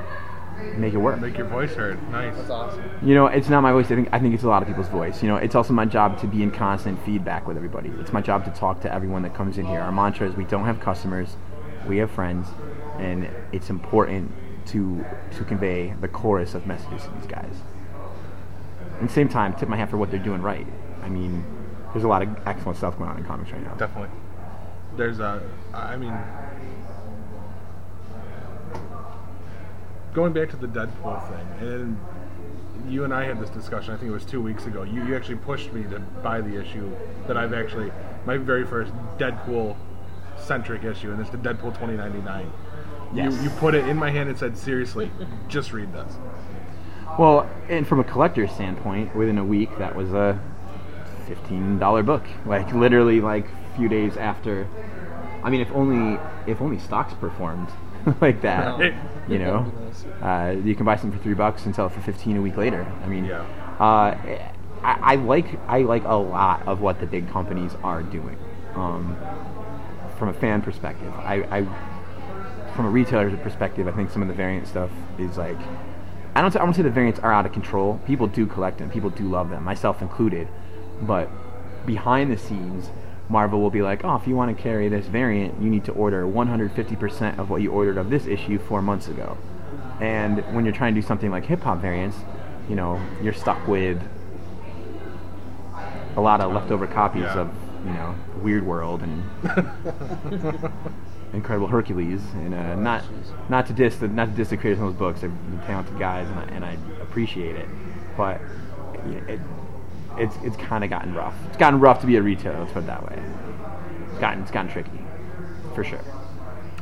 make 0.78 0.94
it 0.94 0.98
work. 0.98 1.20
Make 1.20 1.38
your 1.38 1.48
voice 1.48 1.74
heard. 1.74 2.02
Nice. 2.12 2.36
That's 2.36 2.50
awesome. 2.50 2.84
You 3.02 3.16
know, 3.16 3.28
it's 3.28 3.50
not 3.50 3.62
my 3.62 3.72
voice. 3.72 3.86
I 3.86 3.96
think 3.96 4.10
I 4.12 4.20
think 4.20 4.34
it's 4.34 4.44
a 4.44 4.48
lot 4.48 4.62
of 4.62 4.68
people's 4.68 4.88
voice. 4.88 5.22
You 5.22 5.30
know, 5.30 5.38
it's 5.38 5.56
also 5.56 5.74
my 5.74 5.86
job 5.86 6.20
to 6.22 6.28
be 6.28 6.44
in 6.44 6.52
constant 6.52 7.04
feedback 7.06 7.48
with 7.48 7.58
everybody. 7.58 7.90
It's 8.00 8.14
my 8.14 8.22
job 8.22 8.46
to 8.46 8.52
talk 8.52 8.82
to 8.82 8.94
everyone 8.94 9.22
that 9.24 9.36
comes 9.36 9.58
in 9.58 9.66
here. 9.66 9.80
Our 9.80 9.92
mantra 9.92 10.28
is 10.28 10.36
we 10.36 10.46
don't 10.46 10.66
have 10.66 10.80
customers, 10.80 11.36
we 11.88 11.98
have 11.98 12.12
friends, 12.12 12.48
and 12.98 13.30
it's 13.52 13.70
important 13.70 14.32
to 14.68 15.06
to 15.38 15.44
convey 15.44 15.94
the 16.02 16.08
chorus 16.08 16.54
of 16.54 16.66
messages 16.68 17.04
to 17.04 17.10
these 17.12 17.28
guys. 17.28 17.56
At 19.02 19.08
the 19.08 19.14
same 19.14 19.30
time, 19.30 19.54
tip 19.54 19.70
my 19.70 19.78
hat 19.78 19.90
for 19.90 19.98
what 19.98 20.12
they're 20.12 20.20
doing 20.20 20.42
right. 20.42 20.68
I 21.02 21.10
mean, 21.10 21.46
there's 21.94 22.04
a 22.04 22.08
lot 22.08 22.22
of 22.22 22.30
excellent 22.46 22.78
stuff 22.78 22.98
going 22.98 23.10
on 23.10 23.18
in 23.18 23.24
comics 23.24 23.52
right 23.52 23.64
now. 23.64 23.74
Definitely. 23.76 24.10
There's 24.96 25.20
a. 25.20 25.42
I 25.74 25.96
mean. 25.96 26.14
Going 30.14 30.34
back 30.34 30.50
to 30.50 30.56
the 30.56 30.68
Deadpool 30.68 31.28
thing, 31.30 31.68
and 31.68 31.98
you 32.88 33.04
and 33.04 33.14
I 33.14 33.26
had 33.26 33.40
this 33.40 33.50
discussion. 33.50 33.94
I 33.94 33.98
think 33.98 34.10
it 34.10 34.14
was 34.14 34.26
two 34.26 34.42
weeks 34.42 34.66
ago. 34.66 34.84
You, 34.84 35.06
you 35.06 35.16
actually 35.16 35.36
pushed 35.36 35.72
me 35.72 35.84
to 35.84 36.00
buy 36.24 36.42
the 36.42 36.60
issue 36.60 36.92
that 37.28 37.38
I've 37.38 37.54
actually 37.54 37.92
my 38.26 38.38
very 38.38 38.66
first 38.66 38.92
Deadpool 39.18 39.76
centric 40.38 40.84
issue, 40.84 41.12
and 41.12 41.22
it's 41.22 41.30
the 41.30 41.38
Deadpool 41.38 41.74
2099. 41.76 42.52
Yes. 43.14 43.34
You 43.34 43.44
you 43.44 43.50
put 43.52 43.76
it 43.76 43.88
in 43.88 43.98
my 43.98 44.10
hand 44.10 44.30
and 44.30 44.38
said, 44.38 44.58
"Seriously, 44.58 45.12
just 45.48 45.74
read 45.74 45.94
this." 45.94 46.14
Well, 47.18 47.50
and 47.68 47.88
from 47.88 48.00
a 48.00 48.04
collector's 48.04 48.52
standpoint, 48.52 49.16
within 49.16 49.38
a 49.38 49.46
week, 49.46 49.78
that 49.78 49.96
was 49.96 50.14
a 50.14 50.40
fifteen 51.28 51.80
dollar 51.80 52.04
book. 52.04 52.24
Like 52.46 52.74
literally, 52.74 53.22
like 53.22 53.46
a 53.46 53.78
few 53.78 53.90
days 53.90 54.18
after. 54.18 54.68
I 55.44 55.50
mean, 55.50 55.62
if 55.62 55.72
only 55.72 56.20
if 56.46 56.62
only 56.62 56.80
stocks 56.80 57.14
performed 57.14 57.70
like 58.22 58.42
that. 58.42 58.94
You 59.32 59.40
know, 59.40 59.64
That'd 59.64 59.80
be 59.80 60.10
nice. 60.20 60.58
uh, 60.58 60.62
you 60.68 60.76
can 60.76 60.86
buy 60.86 60.96
something 60.96 61.18
for 61.18 61.24
three 61.24 61.34
bucks 61.34 61.66
and 61.66 61.76
sell 61.76 61.88
it 61.88 61.92
for 61.94 62.02
fifteen 62.02 62.38
a 62.38 62.42
week 62.42 62.58
later. 62.58 62.86
I 63.04 63.08
mean, 63.08 63.26
Yeah. 63.26 63.42
uh, 63.80 64.16
I, 64.82 65.14
I 65.14 65.16
like 65.16 65.46
I 65.68 65.80
like 65.82 66.04
a 66.06 66.16
lot 66.16 66.68
of 66.68 66.82
what 66.82 67.00
the 67.00 67.06
big 67.06 67.30
companies 67.30 67.74
are 67.84 68.02
doing. 68.04 68.38
Um, 68.76 69.18
from 70.18 70.30
a 70.30 70.34
fan 70.34 70.62
perspective, 70.62 71.14
I, 71.16 71.44
I 71.60 72.74
from 72.76 72.86
a 72.86 72.90
retailer's 72.90 73.38
perspective, 73.40 73.88
I 73.88 73.92
think 73.92 74.10
some 74.12 74.22
of 74.22 74.28
the 74.28 74.34
variant 74.34 74.68
stuff 74.68 74.90
is 75.18 75.38
like 75.38 75.58
I 76.36 76.42
don't 76.42 76.56
I 76.56 76.60
don't 76.60 76.74
say 76.74 76.82
the 76.82 76.90
variants 76.90 77.20
are 77.20 77.34
out 77.34 77.46
of 77.46 77.52
control. 77.52 78.00
People 78.06 78.28
do 78.28 78.46
collect 78.46 78.78
them. 78.78 78.90
People 78.90 79.10
do 79.10 79.24
love 79.28 79.50
them, 79.50 79.64
myself 79.64 80.02
included. 80.02 80.48
But 81.02 81.30
behind 81.86 82.32
the 82.32 82.38
scenes, 82.38 82.90
Marvel 83.30 83.62
will 83.62 83.70
be 83.70 83.82
like, 83.84 84.04
"Oh, 84.04 84.16
if 84.16 84.28
you 84.28 84.36
want 84.36 84.56
to 84.56 84.62
carry 84.62 84.90
this 84.90 85.06
variant, 85.06 85.62
you 85.62 85.70
need 85.70 85.86
to 85.86 85.92
order 85.94 86.26
150% 86.28 87.38
of 87.40 87.50
what 87.50 87.62
you 87.62 87.72
ordered 87.72 87.98
of 87.98 88.10
this 88.10 88.26
issue 88.26 88.58
4 88.60 88.82
months 88.82 89.08
ago." 89.08 89.38
And 90.02 90.40
when 90.54 90.66
you're 90.66 90.74
trying 90.74 90.96
to 90.96 91.02
do 91.02 91.06
something 91.06 91.30
like 91.30 91.46
hip 91.46 91.62
hop 91.62 91.80
variants, 91.80 92.18
you 92.70 92.76
know, 92.76 93.00
you're 93.22 93.34
stuck 93.34 93.68
with 93.68 94.02
a 96.18 96.22
lot 96.22 96.42
of 96.42 96.52
leftover 96.54 96.88
copies 96.88 97.24
Yeah. 97.24 97.40
of, 97.42 97.50
you 97.86 97.92
know, 97.94 98.16
Weird 98.42 98.66
World 98.66 99.02
and 99.04 99.24
Incredible 101.34 101.68
Hercules, 101.68 102.22
and 102.34 102.56
uh, 102.56 102.76
not 102.76 103.04
not 103.50 103.68
to 103.68 103.74
diss 103.74 103.98
the 103.98 104.08
not 104.08 104.30
to 104.30 104.34
diss 104.36 104.50
the 104.50 104.58
creators 104.58 104.80
of 104.82 104.86
those 104.88 104.96
books. 104.96 105.22
They're 105.22 105.32
talented 105.68 106.00
guys, 106.00 106.28
and 106.28 106.40
I, 106.40 106.44
and 106.56 106.66
I 106.66 106.78
appreciate 107.04 107.56
it. 107.56 107.68
But 108.18 108.42
it, 109.28 109.40
it's 110.20 110.36
it's 110.44 110.58
kind 110.58 110.84
of 110.84 110.90
gotten 110.90 111.14
rough. 111.14 111.36
It's 111.48 111.58
gotten 111.58 111.80
rough 111.80 112.02
to 112.02 112.08
be 112.08 112.16
a 112.18 112.22
retailer. 112.22 112.60
Let's 112.60 112.72
put 112.74 112.84
it 112.84 112.88
that 112.88 113.04
way. 113.10 113.22
It's 114.12 114.20
gotten 114.20 114.42
it's 114.42 114.52
gotten 114.52 114.72
tricky, 114.72 115.00
for 115.76 115.84
sure. 115.84 116.02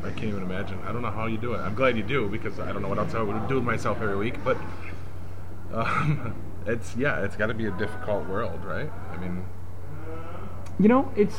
I 0.03 0.09
can't 0.11 0.25
even 0.25 0.43
imagine. 0.43 0.79
I 0.85 0.91
don't 0.91 1.01
know 1.01 1.11
how 1.11 1.25
you 1.27 1.37
do 1.37 1.53
it. 1.53 1.57
I'm 1.59 1.75
glad 1.75 1.97
you 1.97 2.03
do 2.03 2.29
because 2.29 2.59
I 2.59 2.71
don't 2.71 2.81
know 2.81 2.87
what 2.87 2.97
else 2.97 3.13
I 3.13 3.21
would 3.21 3.47
do 3.47 3.55
with 3.55 3.63
myself 3.63 4.01
every 4.01 4.15
week. 4.15 4.43
But 4.43 4.57
um, 5.73 6.35
it's 6.65 6.95
yeah, 6.95 7.23
it's 7.23 7.35
got 7.35 7.47
to 7.47 7.53
be 7.53 7.65
a 7.65 7.71
difficult 7.71 8.27
world, 8.27 8.63
right? 8.63 8.89
I 9.11 9.17
mean, 9.17 9.45
You 10.79 10.87
know, 10.87 11.11
it's 11.15 11.35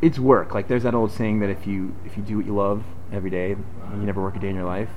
it's 0.00 0.18
work. 0.18 0.54
Like 0.54 0.68
there's 0.68 0.84
that 0.84 0.94
old 0.94 1.12
saying 1.12 1.40
that 1.40 1.50
if 1.50 1.66
you 1.66 1.94
if 2.04 2.16
you 2.16 2.22
do 2.22 2.36
what 2.36 2.46
you 2.46 2.54
love 2.54 2.84
every 3.12 3.30
day, 3.30 3.50
you 3.50 4.02
never 4.02 4.22
work 4.22 4.36
a 4.36 4.38
day 4.38 4.48
in 4.48 4.54
your 4.56 4.64
life. 4.64 4.90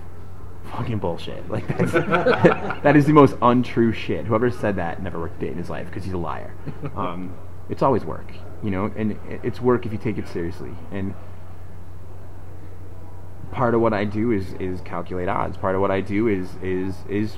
Fucking 0.72 1.00
bullshit. 1.00 1.44
Like 1.50 1.68
that's 1.68 1.92
that 1.92 2.96
is 2.96 3.06
the 3.06 3.14
most 3.14 3.36
untrue 3.42 3.92
shit. 3.94 4.26
Whoever 4.26 4.50
said 4.50 4.78
that 4.78 5.04
never 5.04 5.20
worked 5.20 5.38
a 5.38 5.46
day 5.46 5.52
in 5.52 5.58
his 5.58 5.70
life 5.70 5.88
because 5.88 6.04
he's 6.04 6.14
a 6.14 6.18
liar. 6.18 6.54
Um, 6.96 7.36
it's 7.70 7.82
always 7.82 8.04
work, 8.04 8.32
you 8.62 8.70
know, 8.72 8.92
and 8.96 9.18
it's 9.44 9.62
work 9.62 9.86
if 9.86 9.92
you 9.92 9.98
take 9.98 10.18
it 10.18 10.28
seriously. 10.28 10.72
And 10.92 11.14
part 13.52 13.74
of 13.74 13.82
what 13.82 13.94
I 13.94 14.04
do 14.04 14.32
is 14.32 14.54
is 14.54 14.82
calculate 14.82 15.30
odds. 15.30 15.58
Part 15.58 15.76
of 15.76 15.82
what 15.82 15.92
I 15.92 16.02
do 16.02 16.28
is 16.28 16.50
is 16.62 16.96
is 17.08 17.38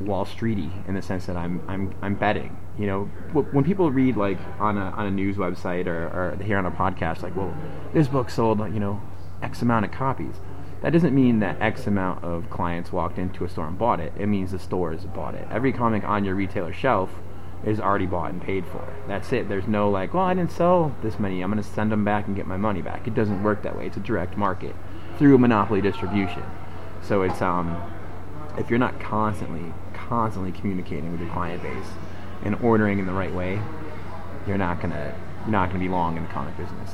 Wall 0.00 0.24
Streety 0.24 0.70
in 0.86 0.94
the 0.94 1.02
sense 1.02 1.26
that 1.26 1.36
I'm 1.36 1.62
I'm 1.66 1.94
I'm 2.02 2.14
betting. 2.14 2.56
You 2.78 2.86
know, 2.86 3.04
when 3.32 3.64
people 3.64 3.90
read 3.90 4.16
like 4.16 4.38
on 4.60 4.78
a 4.78 4.90
on 4.90 5.06
a 5.06 5.10
news 5.10 5.36
website 5.36 5.86
or, 5.86 6.06
or 6.06 6.42
hear 6.42 6.58
on 6.58 6.66
a 6.66 6.70
podcast 6.70 7.22
like, 7.22 7.34
well, 7.34 7.56
this 7.92 8.06
book 8.06 8.30
sold 8.30 8.60
you 8.72 8.80
know 8.80 9.00
X 9.42 9.62
amount 9.62 9.84
of 9.84 9.90
copies. 9.90 10.36
That 10.80 10.92
doesn't 10.92 11.14
mean 11.14 11.40
that 11.40 11.60
X 11.60 11.86
amount 11.86 12.22
of 12.22 12.48
clients 12.50 12.92
walked 12.92 13.18
into 13.18 13.44
a 13.44 13.48
store 13.48 13.66
and 13.66 13.78
bought 13.78 13.98
it. 13.98 14.12
It 14.18 14.26
means 14.26 14.52
the 14.52 14.58
stores 14.58 15.04
bought 15.04 15.34
it. 15.34 15.46
Every 15.50 15.72
comic 15.72 16.04
on 16.04 16.24
your 16.24 16.36
retailer 16.36 16.72
shelf 16.72 17.10
is 17.66 17.80
already 17.80 18.06
bought 18.06 18.30
and 18.30 18.40
paid 18.40 18.64
for. 18.66 18.86
That's 19.08 19.32
it. 19.32 19.48
There's 19.48 19.66
no 19.66 19.90
like, 19.90 20.14
well, 20.14 20.24
I 20.24 20.34
didn't 20.34 20.52
sell 20.52 20.94
this 21.02 21.18
many. 21.18 21.42
I'm 21.42 21.50
going 21.50 21.62
to 21.62 21.68
send 21.68 21.90
them 21.90 22.04
back 22.04 22.28
and 22.28 22.36
get 22.36 22.46
my 22.46 22.56
money 22.56 22.82
back. 22.82 23.08
It 23.08 23.14
doesn't 23.14 23.42
work 23.42 23.62
that 23.62 23.76
way. 23.76 23.86
It's 23.86 23.96
a 23.96 24.00
direct 24.00 24.36
market 24.36 24.76
through 25.18 25.38
monopoly 25.38 25.80
distribution. 25.80 26.44
So 27.02 27.22
it's 27.22 27.42
um, 27.42 27.76
if 28.56 28.70
you're 28.70 28.78
not 28.78 29.00
constantly, 29.00 29.72
constantly 29.94 30.52
communicating 30.52 31.10
with 31.10 31.20
your 31.20 31.30
client 31.30 31.62
base 31.62 31.86
and 32.44 32.54
ordering 32.56 33.00
in 33.00 33.06
the 33.06 33.12
right 33.12 33.34
way, 33.34 33.60
you're 34.46 34.58
not 34.58 34.80
gonna, 34.80 35.14
you're 35.40 35.50
not 35.50 35.68
gonna 35.68 35.80
be 35.80 35.88
long 35.88 36.16
in 36.16 36.22
the 36.22 36.28
comic 36.28 36.56
business. 36.56 36.92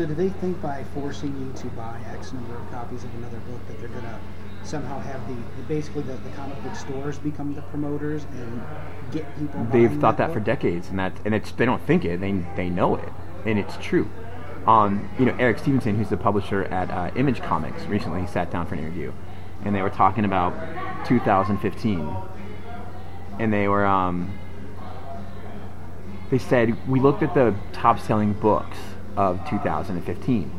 So 0.00 0.06
do 0.06 0.14
they 0.14 0.30
think 0.30 0.62
by 0.62 0.82
forcing 0.94 1.38
you 1.38 1.52
to 1.60 1.66
buy 1.76 2.00
X 2.14 2.32
number 2.32 2.56
of 2.56 2.70
copies 2.70 3.04
of 3.04 3.14
another 3.16 3.36
book 3.40 3.60
that 3.68 3.80
they're 3.80 3.90
gonna 3.90 4.18
somehow 4.62 4.98
have 4.98 5.20
the 5.28 5.34
basically 5.68 6.00
the, 6.04 6.14
the 6.14 6.30
comic 6.30 6.56
book 6.62 6.74
stores 6.74 7.18
become 7.18 7.54
the 7.54 7.60
promoters 7.60 8.24
and 8.32 8.62
get 9.12 9.26
people? 9.38 9.62
They've 9.70 9.92
thought 10.00 10.16
that 10.16 10.32
for 10.32 10.40
decades, 10.40 10.88
and 10.88 10.98
that, 10.98 11.12
and 11.26 11.34
it's 11.34 11.52
they 11.52 11.66
don't 11.66 11.86
think 11.86 12.06
it, 12.06 12.18
they 12.18 12.32
they 12.56 12.70
know 12.70 12.96
it, 12.96 13.10
and 13.44 13.58
it's 13.58 13.76
true. 13.76 14.08
Um, 14.66 15.06
you 15.18 15.26
know, 15.26 15.36
Eric 15.38 15.58
Stephenson, 15.58 15.98
who's 15.98 16.08
the 16.08 16.16
publisher 16.16 16.64
at 16.64 16.90
uh, 16.90 17.10
Image 17.14 17.42
Comics, 17.42 17.84
recently 17.84 18.26
sat 18.26 18.50
down 18.50 18.64
for 18.66 18.76
an 18.76 18.80
interview, 18.80 19.12
and 19.66 19.74
they 19.74 19.82
were 19.82 19.90
talking 19.90 20.24
about 20.24 20.54
2015, 21.04 22.16
and 23.38 23.52
they 23.52 23.68
were 23.68 23.84
um, 23.84 24.32
they 26.30 26.38
said 26.38 26.88
we 26.88 27.00
looked 27.00 27.22
at 27.22 27.34
the 27.34 27.54
top-selling 27.74 28.32
books 28.32 28.78
of 29.16 29.40
2015. 29.48 30.50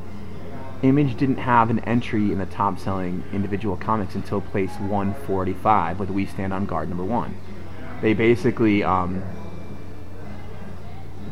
Image 0.84 1.16
didn't 1.16 1.38
have 1.38 1.70
an 1.70 1.80
entry 1.82 2.32
in 2.32 2.40
the 2.40 2.46
top-selling 2.48 3.24
individual 3.32 3.78
comics 3.78 4.16
until 4.16 4.42
place 4.42 4.72
145 4.80 6.00
with 6.00 6.10
We 6.10 6.26
Stand 6.26 6.54
on 6.54 6.66
Guard 6.66 6.90
number 6.90 7.04
one. 7.04 7.38
They 8.02 8.14
basically 8.14 8.84
um, 8.84 9.22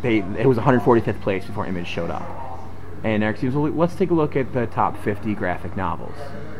they 0.01 0.19
it 0.19 0.45
was 0.45 0.57
145th 0.57 1.21
place 1.21 1.45
before 1.45 1.65
Image 1.65 1.87
showed 1.87 2.11
up. 2.11 2.23
And 3.03 3.23
Eric 3.23 3.37
Stevens, 3.37 3.55
well, 3.55 3.71
let's 3.71 3.95
take 3.95 4.11
a 4.11 4.13
look 4.13 4.35
at 4.35 4.53
the 4.53 4.67
top 4.67 5.01
50 5.03 5.33
graphic 5.35 5.75
novels. 5.75 6.15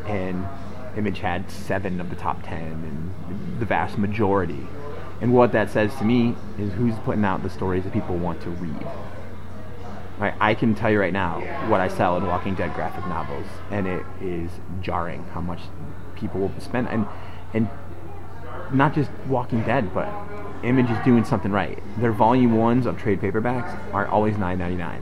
And 0.06 0.46
Image 0.96 1.20
had 1.20 1.50
seven 1.50 2.00
of 2.00 2.10
the 2.10 2.16
top 2.16 2.42
10, 2.42 2.58
and 2.60 3.60
the 3.60 3.66
vast 3.66 3.98
majority. 3.98 4.66
And 5.20 5.32
what 5.34 5.52
that 5.52 5.70
says 5.70 5.94
to 5.96 6.04
me 6.04 6.34
is 6.58 6.72
who's 6.72 6.94
putting 7.04 7.24
out 7.24 7.42
the 7.42 7.50
stories 7.50 7.84
that 7.84 7.92
people 7.92 8.16
want 8.16 8.40
to 8.42 8.50
read. 8.50 8.86
I 10.20 10.54
can 10.54 10.74
tell 10.74 10.90
you 10.90 11.00
right 11.00 11.12
now 11.12 11.40
what 11.70 11.80
I 11.80 11.88
sell 11.88 12.16
in 12.18 12.26
Walking 12.26 12.54
Dead 12.54 12.74
graphic 12.74 13.06
novels, 13.06 13.46
and 13.70 13.86
it 13.86 14.04
is 14.20 14.50
jarring 14.82 15.24
how 15.32 15.40
much 15.40 15.60
people 16.14 16.40
will 16.40 16.52
spend. 16.60 16.88
And 16.88 17.06
and 17.54 17.68
not 18.72 18.94
just 18.94 19.10
Walking 19.26 19.62
Dead, 19.64 19.94
but 19.94 20.08
Image 20.62 20.90
is 20.90 20.98
doing 21.06 21.24
something 21.24 21.52
right. 21.52 21.82
Their 21.98 22.12
volume 22.12 22.54
ones 22.54 22.84
of 22.84 22.98
trade 22.98 23.20
paperbacks 23.22 23.78
are 23.94 24.06
always 24.06 24.36
nine 24.36 24.58
ninety 24.58 24.76
nine, 24.76 25.00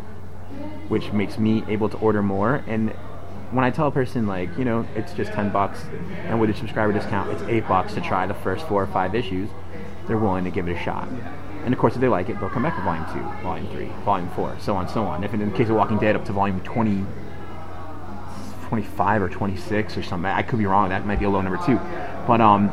which 0.88 1.12
makes 1.12 1.37
me 1.37 1.64
able 1.66 1.88
to 1.88 1.96
order 1.96 2.22
more. 2.22 2.62
And 2.68 2.90
when 3.50 3.64
I 3.64 3.70
tell 3.70 3.88
a 3.88 3.90
person 3.90 4.28
like, 4.28 4.57
you 4.57 4.64
know, 4.64 4.87
it's 4.94 5.12
just 5.14 5.33
ten 5.33 5.50
bucks, 5.50 5.83
and 6.26 6.40
with 6.40 6.50
a 6.50 6.54
subscriber 6.54 6.92
discount, 6.92 7.33
it's 7.33 7.42
eight 7.48 7.66
bucks 7.66 7.94
to 7.94 8.00
try 8.00 8.26
the 8.26 8.35
first 8.35 8.68
four 8.68 8.85
or 8.85 8.87
five 8.87 9.16
issues, 9.16 9.48
they're 10.07 10.16
willing 10.16 10.44
to 10.44 10.50
give 10.50 10.68
it 10.68 10.76
a 10.76 10.78
shot. 10.78 11.09
And 11.68 11.74
of 11.74 11.78
course, 11.78 11.94
if 11.94 12.00
they 12.00 12.09
like 12.09 12.31
it, 12.31 12.40
they'll 12.40 12.48
come 12.48 12.62
back 12.62 12.76
to 12.76 12.83
volume 12.83 13.04
two, 13.12 13.42
volume 13.42 13.68
three, 13.68 13.90
volume 14.02 14.31
four, 14.31 14.57
so 14.59 14.74
on, 14.74 14.88
so 14.88 15.04
on. 15.04 15.22
If 15.22 15.35
in 15.35 15.40
the 15.40 15.54
case 15.54 15.68
of 15.68 15.76
Walking 15.76 15.98
Dead, 15.98 16.16
up 16.16 16.24
to 16.24 16.33
volume 16.33 16.62
20, 16.62 17.04
25 18.68 19.22
or 19.22 19.28
26 19.28 19.98
or 19.98 20.02
something. 20.02 20.31
I 20.31 20.40
could 20.40 20.59
be 20.59 20.64
wrong. 20.64 20.88
That 20.88 21.04
might 21.04 21.18
be 21.18 21.26
a 21.26 21.28
low 21.28 21.42
number 21.42 21.62
too. 21.66 21.78
But 22.26 22.40
um, 22.40 22.68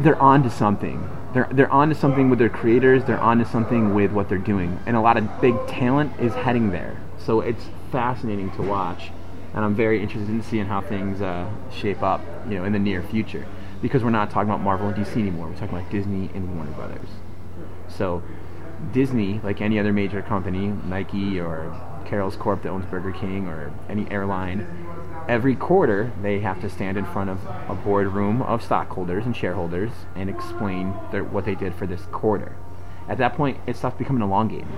they're 0.00 0.20
on 0.20 0.42
to 0.42 0.50
something. 0.50 1.08
They're 1.34 1.48
they're 1.52 1.70
on 1.70 1.88
to 1.90 1.94
something 1.94 2.30
with 2.30 2.40
their 2.40 2.48
creators. 2.48 3.04
They're 3.04 3.20
on 3.20 3.38
to 3.38 3.44
something 3.44 3.94
with 3.94 4.10
what 4.10 4.28
they're 4.28 4.36
doing, 4.36 4.80
and 4.86 4.96
a 4.96 5.00
lot 5.00 5.16
of 5.16 5.40
big 5.40 5.54
talent 5.68 6.18
is 6.18 6.34
heading 6.34 6.70
there. 6.70 7.00
So 7.16 7.42
it's 7.42 7.62
fascinating 7.92 8.50
to 8.56 8.62
watch, 8.62 9.12
and 9.54 9.64
I'm 9.64 9.76
very 9.76 10.02
interested 10.02 10.30
in 10.30 10.42
seeing 10.42 10.66
how 10.66 10.80
things 10.80 11.22
uh, 11.22 11.48
shape 11.70 12.02
up, 12.02 12.22
you 12.48 12.58
know, 12.58 12.64
in 12.64 12.72
the 12.72 12.80
near 12.80 13.04
future. 13.04 13.46
Because 13.82 14.02
we're 14.02 14.10
not 14.10 14.30
talking 14.30 14.48
about 14.48 14.62
Marvel 14.62 14.88
and 14.88 14.96
DC 14.96 15.16
anymore. 15.16 15.48
We're 15.48 15.54
talking 15.54 15.76
about 15.76 15.90
Disney 15.90 16.30
and 16.34 16.56
Warner 16.56 16.72
Brothers. 16.72 17.08
So 17.88 18.22
Disney, 18.92 19.40
like 19.42 19.60
any 19.60 19.78
other 19.78 19.92
major 19.92 20.22
company, 20.22 20.68
Nike 20.68 21.40
or 21.40 21.74
Carrols 22.04 22.36
Corp 22.36 22.62
that 22.62 22.68
owns 22.68 22.86
Burger 22.86 23.12
King 23.12 23.48
or 23.48 23.72
any 23.88 24.10
airline, 24.10 24.66
every 25.28 25.56
quarter 25.56 26.12
they 26.22 26.40
have 26.40 26.60
to 26.60 26.70
stand 26.70 26.96
in 26.96 27.04
front 27.04 27.30
of 27.30 27.44
a 27.68 27.74
boardroom 27.74 28.42
of 28.42 28.62
stockholders 28.62 29.26
and 29.26 29.36
shareholders 29.36 29.90
and 30.14 30.30
explain 30.30 30.94
their, 31.10 31.24
what 31.24 31.44
they 31.44 31.54
did 31.54 31.74
for 31.74 31.86
this 31.86 32.02
quarter. 32.12 32.56
At 33.08 33.18
that 33.18 33.34
point, 33.34 33.58
it 33.66 33.76
stops 33.76 33.98
becoming 33.98 34.22
a 34.22 34.28
long 34.28 34.48
game. 34.48 34.68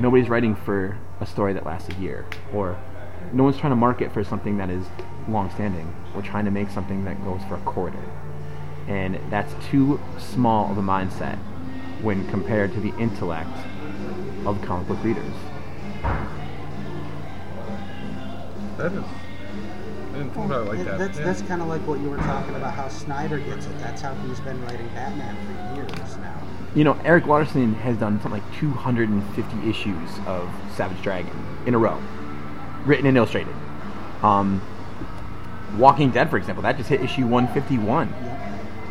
Nobody's 0.00 0.28
writing 0.28 0.54
for 0.54 0.98
a 1.20 1.26
story 1.26 1.52
that 1.54 1.66
lasts 1.66 1.88
a 1.90 2.00
year, 2.00 2.26
or 2.52 2.78
no 3.32 3.44
one's 3.44 3.58
trying 3.58 3.72
to 3.72 3.76
market 3.76 4.12
for 4.12 4.24
something 4.24 4.56
that 4.58 4.70
is 4.70 4.86
long-standing. 5.28 5.94
We're 6.14 6.22
trying 6.22 6.46
to 6.46 6.50
make 6.50 6.70
something 6.70 7.04
that 7.04 7.22
goes 7.24 7.42
for 7.48 7.56
a 7.56 7.60
quarter, 7.60 7.98
and 8.88 9.20
that's 9.30 9.52
too 9.70 10.00
small 10.18 10.72
of 10.72 10.78
a 10.78 10.82
mindset 10.82 11.36
when 12.02 12.26
compared 12.28 12.72
to 12.72 12.80
the 12.80 12.92
intellect 12.98 13.56
of 14.46 14.60
comic 14.62 14.88
book 14.88 15.02
readers. 15.04 15.34
That 18.78 18.92
is. 18.92 19.04
I 19.04 20.18
didn't 20.18 20.30
think 20.30 20.46
about 20.46 20.66
like 20.66 20.84
that. 20.84 20.98
That's 20.98 21.18
yeah. 21.18 21.24
that's 21.24 21.42
kind 21.42 21.60
of 21.60 21.68
like 21.68 21.86
what 21.86 22.00
you 22.00 22.08
were 22.08 22.16
talking 22.16 22.54
about. 22.54 22.74
How 22.74 22.88
Snyder 22.88 23.38
gets 23.38 23.66
it. 23.66 23.78
That's 23.78 24.00
how 24.00 24.14
he's 24.14 24.40
been 24.40 24.60
writing 24.64 24.88
Batman 24.88 25.36
for 25.36 25.76
years 25.76 26.16
now. 26.18 26.40
You 26.74 26.84
know, 26.84 26.98
Eric 27.04 27.26
Watterson 27.26 27.74
has 27.74 27.96
done 27.96 28.20
something 28.20 28.40
like 28.40 28.58
250 28.58 29.68
issues 29.68 30.10
of 30.26 30.50
Savage 30.74 31.02
Dragon 31.02 31.32
in 31.66 31.74
a 31.74 31.78
row, 31.78 32.00
written 32.84 33.06
and 33.06 33.16
illustrated. 33.16 33.54
Um, 34.22 34.62
Walking 35.76 36.10
Dead, 36.10 36.30
for 36.30 36.38
example, 36.38 36.62
that 36.62 36.76
just 36.76 36.88
hit 36.88 37.00
issue 37.00 37.26
151, 37.26 38.08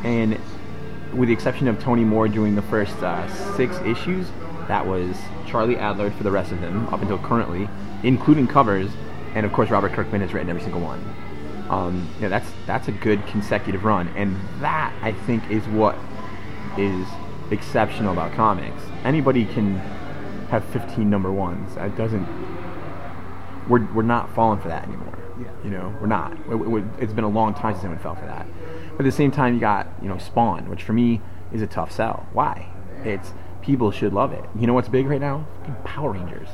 and 0.07 0.39
with 1.13 1.27
the 1.27 1.33
exception 1.33 1.67
of 1.67 1.79
Tony 1.79 2.05
Moore 2.05 2.29
doing 2.29 2.55
the 2.55 2.61
first 2.63 2.95
uh, 3.03 3.27
six 3.57 3.77
issues, 3.79 4.27
that 4.69 4.87
was 4.87 5.17
Charlie 5.45 5.75
Adlard 5.75 6.15
for 6.15 6.23
the 6.23 6.31
rest 6.31 6.53
of 6.53 6.61
them 6.61 6.87
up 6.87 7.01
until 7.01 7.17
currently, 7.17 7.67
including 8.03 8.47
covers, 8.47 8.89
and 9.35 9.45
of 9.45 9.51
course 9.51 9.69
Robert 9.69 9.91
Kirkman 9.91 10.21
has 10.21 10.33
written 10.33 10.49
every 10.49 10.61
single 10.61 10.79
one. 10.79 11.03
Um, 11.69 12.09
you 12.15 12.21
know, 12.21 12.29
that's 12.29 12.49
that's 12.65 12.87
a 12.87 12.93
good 12.93 13.25
consecutive 13.27 13.83
run, 13.83 14.07
and 14.09 14.37
that 14.61 14.97
I 15.01 15.11
think 15.11 15.49
is 15.51 15.67
what 15.67 15.97
is 16.77 17.05
exceptional 17.51 18.13
about 18.13 18.31
comics. 18.33 18.81
Anybody 19.03 19.43
can 19.45 19.75
have 20.49 20.63
15 20.65 21.09
number 21.09 21.33
ones. 21.33 21.75
That 21.75 21.97
doesn't. 21.97 22.25
We're 23.67 23.85
we're 23.93 24.03
not 24.03 24.33
falling 24.33 24.61
for 24.61 24.69
that 24.69 24.87
anymore. 24.87 25.17
Yeah. 25.37 25.47
You 25.65 25.69
know, 25.71 25.97
we're 25.99 26.07
not. 26.07 26.31
It, 26.49 26.55
it, 26.55 26.85
it's 26.99 27.13
been 27.13 27.25
a 27.25 27.29
long 27.29 27.53
time 27.53 27.73
since 27.73 27.83
anyone 27.83 28.01
fell 28.01 28.15
for 28.15 28.25
that. 28.25 28.47
But 28.97 29.05
at 29.05 29.09
the 29.09 29.15
same 29.15 29.31
time, 29.31 29.53
you 29.53 29.59
got 29.59 29.87
you 30.01 30.09
know 30.09 30.17
Spawn, 30.17 30.69
which 30.69 30.83
for 30.83 30.93
me 30.93 31.21
is 31.53 31.61
a 31.61 31.67
tough 31.67 31.91
sell. 31.91 32.27
Why? 32.33 32.67
It's 33.05 33.31
people 33.61 33.91
should 33.91 34.11
love 34.13 34.33
it. 34.33 34.43
You 34.59 34.65
know 34.67 34.73
what's 34.73 34.89
big 34.89 35.05
right 35.07 35.21
now? 35.21 35.45
Power 35.83 36.11
Rangers. 36.11 36.47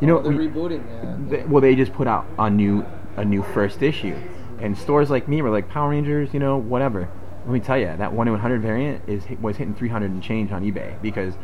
You 0.00 0.06
know, 0.06 0.18
oh, 0.18 0.22
They're 0.22 0.32
we- 0.32 0.48
rebooting 0.48 0.86
that. 1.02 1.28
they, 1.30 1.44
well, 1.44 1.60
they 1.60 1.74
just 1.74 1.92
put 1.92 2.06
out 2.06 2.24
a 2.38 2.48
new 2.48 2.84
a 3.16 3.24
new 3.24 3.42
first 3.42 3.82
issue, 3.82 4.16
and 4.60 4.78
stores 4.78 5.10
like 5.10 5.26
me 5.28 5.42
were 5.42 5.50
like 5.50 5.68
Power 5.68 5.90
Rangers, 5.90 6.32
you 6.32 6.38
know, 6.40 6.56
whatever. 6.56 7.08
Let 7.44 7.52
me 7.52 7.60
tell 7.60 7.78
you, 7.78 7.86
that 7.96 8.12
one 8.12 8.28
in 8.28 8.32
100 8.34 8.60
variant 8.62 9.08
is 9.08 9.24
was 9.40 9.56
hitting 9.56 9.74
300 9.74 10.10
and 10.10 10.22
change 10.22 10.52
on 10.52 10.62
eBay 10.62 11.00
because 11.02 11.34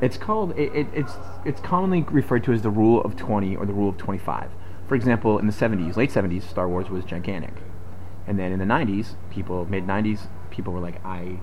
it's 0.00 0.16
called 0.16 0.58
it, 0.58 0.74
it, 0.74 0.86
it's 0.92 1.12
it's 1.44 1.60
commonly 1.60 2.02
referred 2.10 2.42
to 2.44 2.52
as 2.52 2.62
the 2.62 2.70
rule 2.70 3.00
of 3.02 3.14
20 3.16 3.54
or 3.56 3.64
the 3.64 3.72
rule 3.72 3.90
of 3.90 3.96
25. 3.96 4.50
For 4.88 4.94
example, 4.96 5.38
in 5.38 5.46
the 5.46 5.52
70s, 5.52 5.96
late 5.96 6.10
70s, 6.10 6.42
Star 6.42 6.68
Wars 6.68 6.90
was 6.90 7.04
gigantic, 7.04 7.52
and 8.26 8.38
then 8.38 8.52
in 8.52 8.58
the 8.58 8.64
90s, 8.64 9.16
people 9.30 9.64
mid 9.66 9.86
90s, 9.86 10.28
people 10.50 10.72
were 10.72 10.80
like, 10.80 11.04
I 11.04 11.38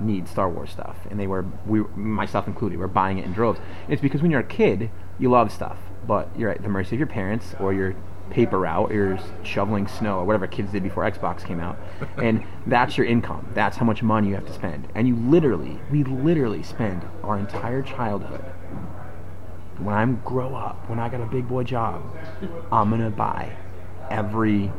need 0.00 0.28
Star 0.28 0.48
Wars 0.48 0.70
stuff, 0.70 0.96
and 1.10 1.18
they 1.18 1.26
were 1.26 1.44
we 1.66 1.80
myself 1.96 2.46
included 2.46 2.78
were 2.78 2.88
buying 2.88 3.18
it 3.18 3.24
in 3.24 3.32
droves. 3.32 3.60
And 3.84 3.92
it's 3.92 4.02
because 4.02 4.22
when 4.22 4.30
you're 4.30 4.40
a 4.40 4.44
kid, 4.44 4.90
you 5.18 5.30
love 5.30 5.52
stuff, 5.52 5.78
but 6.06 6.28
you're 6.36 6.50
at 6.50 6.62
the 6.62 6.68
mercy 6.68 6.96
of 6.96 7.00
your 7.00 7.06
parents 7.06 7.54
or 7.60 7.72
your 7.72 7.94
paper 8.30 8.58
route 8.60 8.90
or 8.90 8.94
you're 8.94 9.20
shoveling 9.42 9.86
snow 9.86 10.18
or 10.18 10.24
whatever 10.24 10.46
kids 10.46 10.72
did 10.72 10.82
before 10.82 11.08
Xbox 11.10 11.44
came 11.44 11.60
out, 11.60 11.78
and 12.16 12.44
that's 12.66 12.96
your 12.96 13.06
income. 13.06 13.48
That's 13.54 13.76
how 13.76 13.84
much 13.84 14.02
money 14.02 14.28
you 14.28 14.34
have 14.34 14.46
to 14.46 14.52
spend, 14.54 14.88
and 14.94 15.06
you 15.06 15.16
literally, 15.16 15.78
we 15.90 16.04
literally 16.04 16.62
spend 16.62 17.04
our 17.22 17.38
entire 17.38 17.82
childhood. 17.82 18.44
When 19.78 19.94
I 19.94 20.04
grow 20.24 20.54
up, 20.54 20.88
when 20.88 20.98
I 20.98 21.08
got 21.08 21.20
a 21.20 21.26
big 21.26 21.48
boy 21.48 21.64
job, 21.64 22.02
I'm 22.70 22.90
gonna 22.90 23.10
buy 23.10 23.56
every 24.10 24.70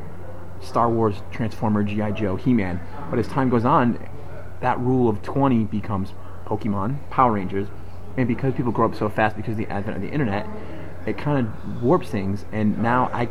Star 0.64 0.90
Wars, 0.90 1.22
Transformer, 1.32 1.84
GI 1.84 2.14
Joe, 2.14 2.36
He-Man. 2.36 2.80
But 3.10 3.20
as 3.20 3.28
time 3.28 3.50
goes 3.50 3.66
on, 3.66 4.00
that 4.62 4.80
rule 4.80 5.10
of 5.10 5.22
20 5.22 5.66
becomes 5.66 6.14
Pokemon, 6.46 6.98
Power 7.10 7.34
Rangers, 7.34 7.68
and 8.18 8.28
because 8.28 8.54
people 8.54 8.72
grow 8.72 8.88
up 8.88 8.96
so 8.96 9.10
fast 9.10 9.36
because 9.36 9.52
of 9.52 9.58
the 9.58 9.68
advent 9.68 9.98
of 9.98 10.02
the 10.02 10.10
internet, 10.10 10.48
it 11.06 11.18
kind 11.18 11.48
of 11.48 11.84
warps 11.84 12.10
things. 12.10 12.46
And 12.52 12.82
now 12.82 13.10
I, 13.14 13.26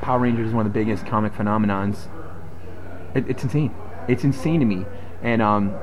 Power 0.00 0.20
Rangers 0.20 0.48
is 0.48 0.54
one 0.54 0.66
of 0.66 0.72
the 0.72 0.78
biggest 0.78 1.06
comic 1.06 1.32
phenomenons. 1.32 2.06
It, 3.14 3.28
it's 3.28 3.42
insane. 3.42 3.74
It's 4.08 4.24
insane 4.24 4.60
to 4.60 4.66
me. 4.66 4.84
And 5.22 5.42
um, 5.42 5.74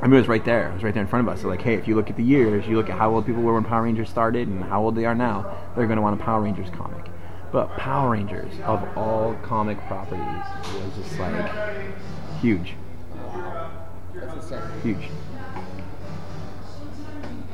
I 0.00 0.06
mean, 0.06 0.14
it 0.14 0.20
was 0.20 0.28
right 0.28 0.44
there. 0.44 0.70
It 0.70 0.74
was 0.74 0.82
right 0.82 0.94
there 0.94 1.02
in 1.02 1.08
front 1.08 1.26
of 1.26 1.32
us. 1.32 1.42
So 1.42 1.48
like, 1.48 1.62
hey, 1.62 1.74
if 1.74 1.86
you 1.86 1.94
look 1.94 2.10
at 2.10 2.16
the 2.16 2.24
years, 2.24 2.66
you 2.66 2.76
look 2.76 2.88
at 2.88 2.98
how 2.98 3.14
old 3.14 3.26
people 3.26 3.42
were 3.42 3.54
when 3.54 3.64
Power 3.64 3.82
Rangers 3.82 4.08
started 4.08 4.48
and 4.48 4.64
how 4.64 4.82
old 4.82 4.96
they 4.96 5.04
are 5.04 5.14
now, 5.14 5.56
they're 5.76 5.86
going 5.86 5.96
to 5.96 6.02
want 6.02 6.20
a 6.20 6.24
Power 6.24 6.40
Rangers 6.40 6.70
comic. 6.70 7.11
But 7.52 7.68
Power 7.76 8.10
Rangers, 8.12 8.50
of 8.64 8.82
all 8.96 9.34
comic 9.42 9.78
properties, 9.86 10.24
was 10.24 10.96
just 10.96 11.18
like 11.20 11.52
huge, 12.40 12.72
huge. 14.82 15.10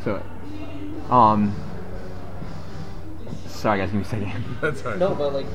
So, 0.04 0.22
um, 1.10 1.52
sorry 3.46 3.80
guys, 3.80 3.90
give 3.90 3.94
me 3.96 4.02
a 4.02 4.04
second. 4.04 4.44
That's 4.60 4.82
right. 4.82 4.98
No, 4.98 5.16
but 5.16 5.32
like 5.32 5.46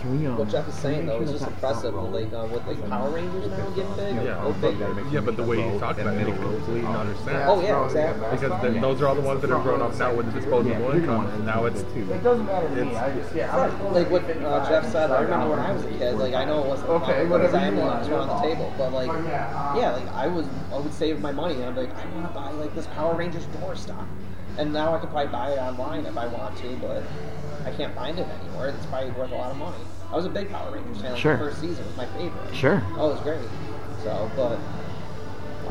Can 0.00 0.18
we 0.18 0.26
um? 0.26 0.38
what 0.38 0.48
Jeff 0.48 0.66
is 0.66 0.74
saying 0.74 1.04
though 1.04 1.20
is 1.20 1.30
just 1.30 1.46
impressive. 1.46 1.94
Like 1.94 2.32
uh, 2.32 2.48
with 2.50 2.66
like 2.66 2.88
Power 2.88 3.10
Rangers 3.10 3.50
now 3.50 3.68
getting 3.70 3.94
big. 3.96 4.14
Yeah. 4.24 4.40
Oh, 4.42 4.52
big. 4.54 4.78
Yeah, 5.12 5.20
but 5.20 5.36
the 5.36 5.42
way 5.42 5.60
he's 5.60 5.78
talking 5.78 6.02
about 6.02 6.14
it 6.14 6.24
makes 6.26 6.38
me 6.38 6.44
completely 6.46 6.86
understand. 6.86 7.42
Oh 7.46 7.60
yeah, 7.60 7.84
exactly. 7.84 8.30
Because 8.30 8.60
th- 8.62 8.80
those 8.80 9.02
are 9.02 9.08
all 9.08 9.14
the 9.14 9.20
ones 9.20 9.42
that 9.42 9.50
are 9.50 9.62
grown 9.62 9.82
up 9.82 9.94
now 9.98 10.14
with 10.14 10.32
the 10.32 10.40
disposable 10.40 10.90
income, 10.92 11.26
and 11.26 11.44
now 11.44 11.66
it's 11.66 11.80
It 11.82 12.22
doesn't 12.22 12.46
matter 12.46 12.68
to 12.68 12.84
me. 12.84 12.96
I 12.96 13.14
just, 13.14 13.34
yeah. 13.34 13.54
I'm, 13.54 13.92
Like 13.92 14.10
what 14.10 14.24
uh, 14.24 14.68
Jeff 14.68 14.90
said, 14.90 15.10
I 15.10 15.20
remember 15.20 15.50
when 15.50 15.58
I 15.58 15.72
was 15.72 15.84
a 15.84 15.90
kid. 15.90 16.14
Like 16.14 16.32
I 16.32 16.46
know 16.46 16.64
it 16.64 16.68
wasn't 16.68 16.88
Okay, 16.90 17.24
because 17.24 17.30
whatever 17.30 17.56
I 17.58 17.68
you 17.68 17.74
had 17.74 17.84
want. 17.84 17.98
just 18.06 18.12
on 18.12 18.28
the 18.28 18.48
table, 18.48 18.72
but 18.78 18.92
like 18.92 19.08
yeah, 19.76 19.92
like 20.00 20.08
I 20.14 20.26
was, 20.28 20.46
I 20.72 20.78
would 20.78 20.94
save 20.94 21.20
my 21.20 21.32
money 21.32 21.56
and 21.56 21.64
I'd 21.64 21.74
be 21.74 21.82
like, 21.82 21.94
I 21.94 22.06
want 22.14 22.26
to 22.26 22.32
buy 22.32 22.50
like 22.52 22.74
this 22.74 22.86
Power 22.88 23.14
Rangers 23.14 23.44
door 23.60 23.76
stock, 23.76 24.06
and 24.56 24.72
now 24.72 24.94
I 24.94 24.98
can 24.98 25.10
probably 25.10 25.30
buy 25.30 25.52
it 25.52 25.58
online 25.58 26.06
if 26.06 26.16
I 26.16 26.26
want 26.26 26.56
to, 26.58 26.76
but 26.76 27.02
I 27.64 27.70
can't 27.72 27.94
find 27.94 28.18
it 28.18 28.26
anymore. 28.26 28.68
It's 28.68 28.86
probably 28.86 29.10
worth 29.12 29.30
a 29.32 29.36
lot 29.36 29.50
of 29.50 29.56
money. 29.56 29.76
I 30.10 30.16
was 30.16 30.26
a 30.26 30.30
big 30.30 30.50
Power 30.50 30.72
Rangers 30.72 31.00
fan. 31.00 31.12
Like, 31.12 31.20
Sure. 31.20 31.36
The 31.36 31.44
first 31.44 31.60
season 31.60 31.86
was 31.86 31.96
my 31.96 32.06
favorite. 32.06 32.54
Sure. 32.54 32.82
Oh, 32.96 33.10
it 33.10 33.14
was 33.14 33.20
great. 33.20 33.40
So, 34.02 34.30
but 34.34 34.58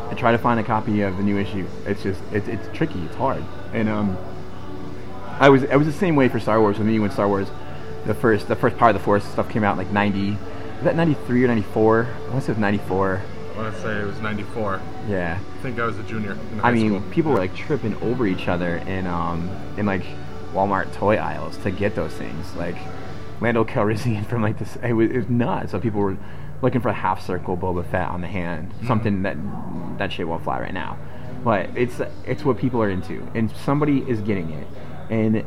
I 0.10 0.14
try 0.14 0.32
to 0.32 0.38
find 0.38 0.60
a 0.60 0.64
copy 0.64 1.02
of 1.02 1.18
the 1.18 1.24
new 1.24 1.38
issue. 1.38 1.66
It's 1.86 2.04
just 2.04 2.22
it's 2.32 2.48
it's 2.48 2.68
tricky. 2.78 3.00
It's 3.06 3.16
hard. 3.16 3.44
And 3.74 3.90
um, 3.90 4.18
I 5.40 5.50
was 5.50 5.64
I 5.66 5.76
was 5.76 5.88
the 5.88 5.94
same 5.94 6.16
way 6.16 6.28
for 6.30 6.40
Star 6.40 6.60
Wars 6.60 6.78
with 6.78 6.88
me 6.88 7.00
when 7.00 7.12
Star 7.12 7.28
Wars, 7.28 7.48
the 8.06 8.14
first 8.14 8.48
the 8.48 8.56
first 8.56 8.78
part 8.78 8.96
of 8.96 9.02
the 9.02 9.06
Force 9.06 9.24
stuff 9.26 9.50
came 9.50 9.64
out 9.64 9.74
in 9.74 9.78
like 9.80 9.92
ninety, 9.92 10.32
was 10.32 10.84
that 10.84 10.96
ninety 10.96 11.16
three 11.26 11.44
or 11.44 11.48
ninety 11.48 11.64
four? 11.74 12.08
I 12.28 12.30
want 12.30 12.36
to 12.36 12.42
say 12.42 12.52
it 12.52 12.56
was 12.56 12.58
ninety 12.60 12.80
four. 12.88 13.22
I 13.56 13.64
want 13.64 13.76
to 13.76 13.82
say 13.82 14.00
it 14.00 14.06
was 14.06 14.22
94. 14.22 14.80
Yeah. 15.10 15.38
I 15.38 15.62
think 15.62 15.78
I 15.80 15.86
was 15.86 15.98
a 16.00 16.04
junior 16.04 16.32
in 16.32 16.62
I 16.64 16.72
mean, 16.72 16.92
school. 17.02 17.12
people 17.12 17.34
were 17.34 17.40
like 17.40 17.54
tripping 17.54 17.94
over 18.02 18.26
each 18.26 18.48
other 18.48 18.78
in 18.78 19.06
um 19.06 19.50
in 19.76 19.86
like 19.86 20.06
Walmart 20.54 20.94
toy 20.94 21.16
aisles 21.18 21.58
to 21.58 21.72
get 21.72 21.96
those 21.96 22.14
things. 22.14 22.56
Like 22.56 22.76
Lando 23.42 23.64
Calrissian 23.64 24.26
from 24.30 24.42
like 24.42 24.60
this, 24.60 24.78
it 24.78 24.94
was, 24.94 25.10
it 25.10 25.18
was 25.18 25.30
nuts. 25.30 25.72
So 25.72 25.80
people 25.80 26.02
were 26.02 26.18
looking 26.62 26.82
for 26.82 26.90
a 26.90 26.94
half 26.94 27.26
circle 27.26 27.56
Boba 27.58 27.90
Fett 27.90 28.10
on 28.10 28.22
the 28.22 28.28
hand, 28.28 28.70
mm-hmm. 28.70 28.88
something 28.88 29.24
that 29.24 29.38
that 29.98 30.12
shit 30.12 30.28
won't 30.28 30.44
fly 30.44 30.60
right 30.60 30.74
now. 30.74 30.98
But 31.44 31.70
it's 31.78 32.02
it's 32.26 32.44
what 32.44 32.58
people 32.58 32.82
are 32.82 32.90
into, 32.90 33.26
and 33.34 33.50
somebody 33.52 34.00
is 34.00 34.20
getting 34.22 34.50
it, 34.52 34.68
and 35.10 35.46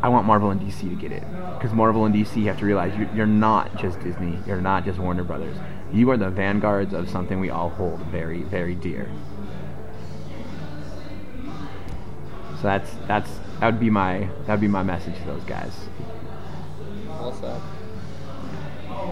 I 0.00 0.08
want 0.08 0.26
Marvel 0.26 0.50
and 0.50 0.60
DC 0.60 0.80
to 0.80 0.94
get 0.94 1.10
it 1.10 1.24
because 1.54 1.72
Marvel 1.72 2.04
and 2.04 2.14
DC 2.14 2.44
have 2.44 2.58
to 2.60 2.64
realize 2.64 2.96
you, 2.96 3.08
you're 3.14 3.26
not 3.26 3.76
just 3.76 3.98
Disney, 4.00 4.38
you're 4.46 4.60
not 4.60 4.84
just 4.84 4.98
Warner 4.98 5.24
Brothers. 5.24 5.56
You 5.92 6.10
are 6.10 6.16
the 6.16 6.30
vanguards 6.30 6.94
of 6.94 7.10
something 7.10 7.40
we 7.40 7.50
all 7.50 7.70
hold 7.70 7.98
very, 8.06 8.42
very 8.44 8.76
dear. 8.76 9.10
So 12.60 12.62
that's 12.64 12.90
that's 13.06 13.30
that 13.60 13.66
would 13.66 13.80
be 13.80 13.90
my 13.90 14.28
that 14.46 14.54
would 14.54 14.60
be 14.60 14.68
my 14.68 14.82
message 14.82 15.16
to 15.18 15.24
those 15.24 15.44
guys. 15.44 15.72
also, 17.20 17.60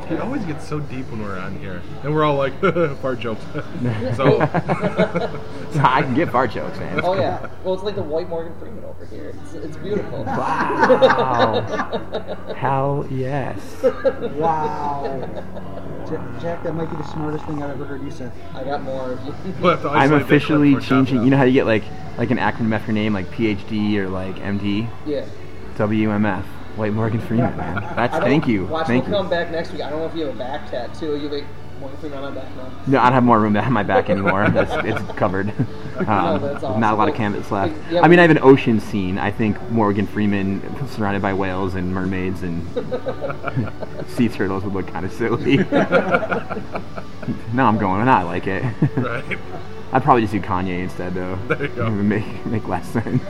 He 0.09 0.17
always 0.19 0.45
gets 0.45 0.67
so 0.69 0.79
deep 0.79 1.11
when 1.11 1.23
we're 1.23 1.39
on 1.39 1.59
here, 1.59 1.83
and 2.05 2.15
we're 2.15 2.25
all 2.25 2.37
like 2.37 2.59
fart 3.01 3.19
jokes. 3.19 3.43
so 4.17 4.41
I 5.81 6.03
can 6.03 6.15
get 6.15 6.31
fart 6.31 6.53
jokes, 6.53 6.79
man. 6.79 7.01
oh 7.03 7.15
yeah. 7.15 7.49
Well, 7.65 7.75
it's 7.75 7.83
like 7.83 7.97
the 7.97 8.03
white 8.03 8.29
Morgan 8.29 8.57
Freeman 8.59 8.85
over 8.85 9.05
here. 9.07 9.35
It's, 9.43 9.55
it's 9.55 9.77
beautiful. 9.77 10.23
Wow. 10.25 11.61
Hell 12.57 13.07
yes. 13.11 13.59
Wow. 13.83 15.05
Ja- 16.11 16.41
Jack, 16.41 16.63
that 16.63 16.73
might 16.75 16.89
be 16.91 16.97
the 16.97 17.09
smartest 17.09 17.45
thing 17.47 17.63
I've 17.63 17.71
ever 17.71 17.85
heard 17.85 18.03
you 18.03 18.11
say. 18.13 18.31
I 18.55 18.63
got 18.63 18.83
more 18.83 19.19
we'll 19.61 19.73
I'm 19.89 19.97
isolate 19.97 19.99
that 19.99 20.09
clip 20.09 20.23
officially 20.23 20.77
changing. 20.77 21.25
You 21.25 21.31
know 21.31 21.37
how 21.37 21.45
you 21.45 21.53
get 21.53 21.67
like 21.67 21.83
like 22.17 22.31
an 22.31 22.39
acronym 22.39 22.73
after 22.75 22.93
your 22.93 22.95
name, 22.95 23.13
like 23.13 23.27
PhD 23.27 23.97
or 23.97 24.09
like 24.09 24.37
MD, 24.37 24.89
yeah. 25.05 25.27
WMF, 25.75 26.45
White 26.77 26.93
Morgan 26.93 27.21
Freeman, 27.21 27.57
man. 27.57 27.75
That's 27.97 28.15
I 28.15 28.21
don't- 28.21 28.29
thank 28.29 28.47
you, 28.47 28.67
Watch, 28.67 28.87
thank 28.87 29.05
we'll 29.07 29.13
you. 29.15 29.19
come 29.23 29.31
back 29.31 29.51
next 29.51 29.73
week. 29.73 29.83
I 29.83 29.91
don't 29.91 30.01
know 30.01 30.07
if 30.07 30.15
you 30.15 30.27
have 30.27 30.35
a 30.35 30.39
back 30.39 30.71
tattoo. 30.71 31.17
You 31.17 31.29
like 31.29 31.45
Morgan 31.81 31.99
Freeman 31.99 32.19
on 32.19 32.35
my 32.35 32.41
back 32.41 32.57
now. 32.57 32.69
No, 32.87 32.99
I 32.99 33.05
don't 33.05 33.13
have 33.15 33.25
more 33.25 33.41
room 33.41 33.55
to 33.55 33.63
have 33.63 33.73
my 33.73 33.83
back 33.83 34.09
anymore. 34.11 34.45
It's, 34.57 34.73
it's 34.85 35.13
covered. 35.19 35.49
Um, 35.97 36.41
that's 36.43 36.63
awesome. 36.63 36.81
Not 36.81 36.93
a 36.95 36.97
lot 36.97 37.09
of 37.09 37.15
canvas 37.15 37.51
left. 37.51 37.75
yeah, 37.91 38.03
I 38.03 38.09
mean, 38.09 38.19
I 38.19 38.23
have 38.23 38.31
an 38.31 38.39
ocean 38.43 38.81
scene. 38.81 39.19
I 39.19 39.31
think 39.31 39.59
Morgan 39.71 40.07
Freeman 40.07 40.61
surrounded 40.89 41.23
by 41.23 41.33
whales 41.33 41.75
and 41.75 41.93
mermaids 41.95 42.43
and 42.43 42.63
sea 44.09 44.29
turtles 44.29 44.63
would 44.65 44.75
look 44.75 44.87
kind 44.89 45.07
of 45.07 45.13
silly. 45.13 45.57
no, 47.55 47.65
I'm 47.65 47.79
going. 47.79 48.05
No, 48.05 48.11
I 48.13 48.23
like 48.25 48.47
it. 48.47 48.63
Right. 48.97 49.39
I'd 49.93 50.03
probably 50.03 50.23
just 50.23 50.33
do 50.33 50.41
Kanye 50.41 50.81
instead, 50.83 51.15
though. 51.15 51.37
There 51.49 51.63
you 51.63 51.69
go. 51.69 51.87
It 51.87 51.91
would 51.91 52.05
make 52.05 52.47
make 52.47 52.69
less 52.69 52.87
sense. 52.89 53.23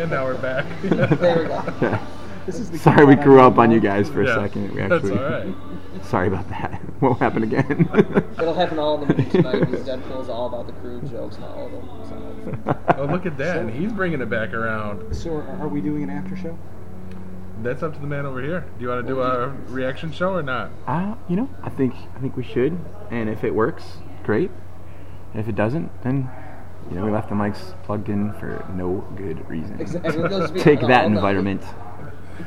And 0.00 0.10
now 0.10 0.24
we're 0.24 0.38
back. 0.38 0.64
There 0.82 1.42
we 1.42 1.44
go. 1.48 1.62
Yeah. 1.82 2.06
This 2.46 2.58
is 2.58 2.70
the 2.70 2.78
Sorry, 2.86 3.04
we 3.04 3.16
grew 3.16 3.40
up 3.40 3.58
on 3.58 3.70
you 3.70 3.80
guys 3.80 4.08
for 4.08 4.22
Yeah, 4.24 4.38
a 4.38 4.40
second. 4.48 4.72
We 4.72 4.80
that's 4.80 4.92
actually. 5.04 5.18
all 5.18 5.30
right. 5.30 5.54
Sorry 6.04 6.28
about 6.28 6.48
that. 6.48 6.80
What 7.00 7.18
happen 7.18 7.42
again? 7.42 7.88
It'll 8.38 8.54
happen 8.54 8.78
all 8.78 8.94
in 9.02 9.08
the 9.08 9.14
movie 9.14 9.30
tonight. 9.30 9.70
These 9.70 9.80
Deadpool's 9.80 10.30
all 10.30 10.46
about 10.46 10.66
the 10.66 10.72
crew 10.74 11.02
jokes, 11.02 11.38
not 11.38 11.50
all 11.50 11.66
of 11.66 11.72
them. 11.72 12.64
So. 12.64 12.78
Oh, 12.96 13.04
look 13.04 13.26
at 13.26 13.36
that. 13.36 13.58
And 13.58 13.70
he's 13.70 13.92
bringing 13.92 14.22
it 14.22 14.30
back 14.30 14.54
around. 14.54 15.14
So, 15.14 15.32
are 15.34 15.42
are 15.60 15.68
we 15.68 15.82
doing 15.82 16.02
an 16.04 16.10
after 16.10 16.34
show? 16.34 16.58
That's 17.62 17.82
up 17.82 17.92
to 17.92 18.00
the 18.00 18.06
man 18.06 18.24
over 18.24 18.40
here. 18.42 18.64
Do 18.78 18.82
you 18.82 18.88
want 18.88 19.06
to 19.06 19.12
do 19.12 19.20
a 19.20 19.48
reaction 19.68 20.12
show 20.12 20.32
or 20.32 20.42
not? 20.42 20.70
Uh, 20.86 21.14
you 21.28 21.36
know, 21.36 21.50
I 21.62 21.68
think 21.68 21.94
I 22.16 22.20
think 22.20 22.36
we 22.38 22.42
should, 22.44 22.78
and 23.10 23.28
if 23.28 23.44
it 23.44 23.54
works, 23.54 23.98
great. 24.24 24.50
And 25.34 25.40
if 25.42 25.46
it 25.48 25.54
doesn't, 25.56 25.90
then 26.02 26.30
you 26.90 26.96
know 26.96 27.04
we 27.04 27.10
left 27.10 27.28
the 27.28 27.34
mics 27.34 27.80
plugged 27.84 28.08
in 28.08 28.32
for 28.34 28.64
no 28.74 29.06
good 29.16 29.48
reason. 29.48 29.80
Exactly. 29.80 30.10
They'll 30.12 30.40
just 30.40 30.54
be 30.54 30.60
Take 30.70 30.80
that, 30.80 31.04
environment. 31.06 31.62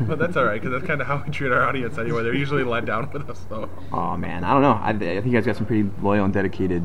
But 0.01 0.19
that's 0.19 0.35
all 0.35 0.45
right 0.45 0.59
because 0.61 0.71
that's 0.73 0.87
kind 0.87 1.01
of 1.01 1.07
how 1.07 1.23
we 1.23 1.31
treat 1.31 1.51
our 1.51 1.61
audience 1.63 1.97
anyway. 1.97 2.23
They're 2.23 2.33
usually 2.33 2.63
let 2.63 2.85
down 2.85 3.09
with 3.11 3.29
us, 3.29 3.45
though. 3.49 3.69
Oh 3.91 4.17
man, 4.17 4.43
I 4.43 4.53
don't 4.53 4.61
know. 4.61 4.73
I, 4.73 4.89
I 4.89 4.97
think 4.97 5.25
you 5.27 5.31
guys 5.31 5.45
got 5.45 5.55
some 5.55 5.65
pretty 5.65 5.89
loyal 6.01 6.25
and 6.25 6.33
dedicated 6.33 6.83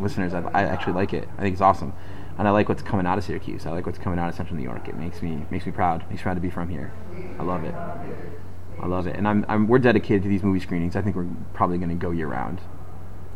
listeners. 0.00 0.34
I, 0.34 0.42
I 0.52 0.62
actually 0.64 0.94
like 0.94 1.12
it. 1.14 1.28
I 1.38 1.42
think 1.42 1.52
it's 1.54 1.62
awesome, 1.62 1.92
and 2.38 2.48
I 2.48 2.50
like 2.50 2.68
what's 2.68 2.82
coming 2.82 3.06
out 3.06 3.16
of 3.16 3.24
Syracuse. 3.24 3.64
I 3.64 3.70
like 3.70 3.86
what's 3.86 3.98
coming 3.98 4.18
out 4.18 4.28
of 4.28 4.34
Central 4.34 4.56
New 4.56 4.64
York. 4.64 4.88
It 4.88 4.96
makes 4.96 5.22
me 5.22 5.46
makes 5.50 5.66
me 5.66 5.72
proud. 5.72 6.00
Makes 6.10 6.20
me 6.20 6.24
proud 6.24 6.34
to 6.34 6.40
be 6.40 6.50
from 6.50 6.68
here. 6.68 6.92
I 7.38 7.42
love 7.42 7.64
it. 7.64 7.74
I 8.80 8.86
love 8.86 9.06
it, 9.06 9.14
and 9.16 9.28
I'm, 9.28 9.46
I'm 9.48 9.68
we're 9.68 9.78
dedicated 9.78 10.24
to 10.24 10.28
these 10.28 10.42
movie 10.42 10.58
screenings. 10.58 10.96
I 10.96 11.02
think 11.02 11.14
we're 11.14 11.28
probably 11.54 11.78
going 11.78 11.90
to 11.90 11.94
go 11.94 12.10
year 12.10 12.26
round. 12.26 12.60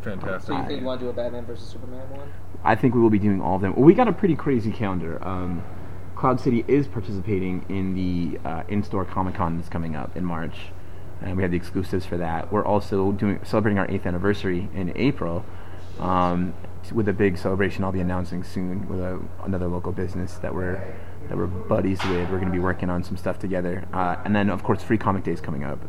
Fantastic. 0.09 0.47
So 0.47 0.57
you 0.57 0.67
think 0.67 0.79
you 0.81 0.85
want 0.85 0.99
to 0.99 1.05
do 1.05 1.09
a 1.09 1.13
Batman 1.13 1.45
versus 1.45 1.67
Superman 1.67 2.09
one? 2.09 2.31
I 2.63 2.75
think 2.75 2.95
we 2.95 3.01
will 3.01 3.09
be 3.09 3.19
doing 3.19 3.41
all 3.41 3.55
of 3.55 3.61
them. 3.61 3.75
Well, 3.75 3.85
we 3.85 3.93
got 3.93 4.07
a 4.07 4.13
pretty 4.13 4.35
crazy 4.35 4.71
calendar. 4.71 5.23
Um, 5.25 5.63
Cloud 6.15 6.39
City 6.39 6.65
is 6.67 6.87
participating 6.87 7.65
in 7.69 7.93
the 7.93 8.39
uh, 8.47 8.63
in-store 8.67 9.05
Comic 9.05 9.35
Con 9.35 9.57
that's 9.57 9.69
coming 9.69 9.95
up 9.95 10.17
in 10.17 10.25
March, 10.25 10.55
and 11.21 11.37
we 11.37 11.43
have 11.43 11.51
the 11.51 11.57
exclusives 11.57 12.05
for 12.05 12.17
that. 12.17 12.51
We're 12.51 12.65
also 12.65 13.11
doing 13.11 13.39
celebrating 13.43 13.77
our 13.77 13.89
eighth 13.89 14.05
anniversary 14.05 14.67
in 14.73 14.93
April, 14.95 15.45
um, 15.99 16.55
with 16.91 17.07
a 17.07 17.13
big 17.13 17.37
celebration. 17.37 17.83
I'll 17.83 17.91
be 17.91 17.99
announcing 17.99 18.43
soon 18.43 18.87
with 18.89 18.99
a, 18.99 19.21
another 19.43 19.67
local 19.67 19.91
business 19.91 20.35
that 20.35 20.55
we're 20.55 20.81
that 21.29 21.37
we're 21.37 21.45
buddies 21.45 22.03
with. 22.05 22.29
We're 22.31 22.39
going 22.39 22.45
to 22.45 22.51
be 22.51 22.59
working 22.59 22.89
on 22.89 23.03
some 23.03 23.17
stuff 23.17 23.37
together, 23.37 23.87
uh, 23.93 24.15
and 24.25 24.35
then 24.35 24.49
of 24.49 24.63
course 24.63 24.81
Free 24.81 24.97
Comic 24.97 25.23
Day 25.23 25.33
is 25.33 25.41
coming 25.41 25.63
up, 25.63 25.79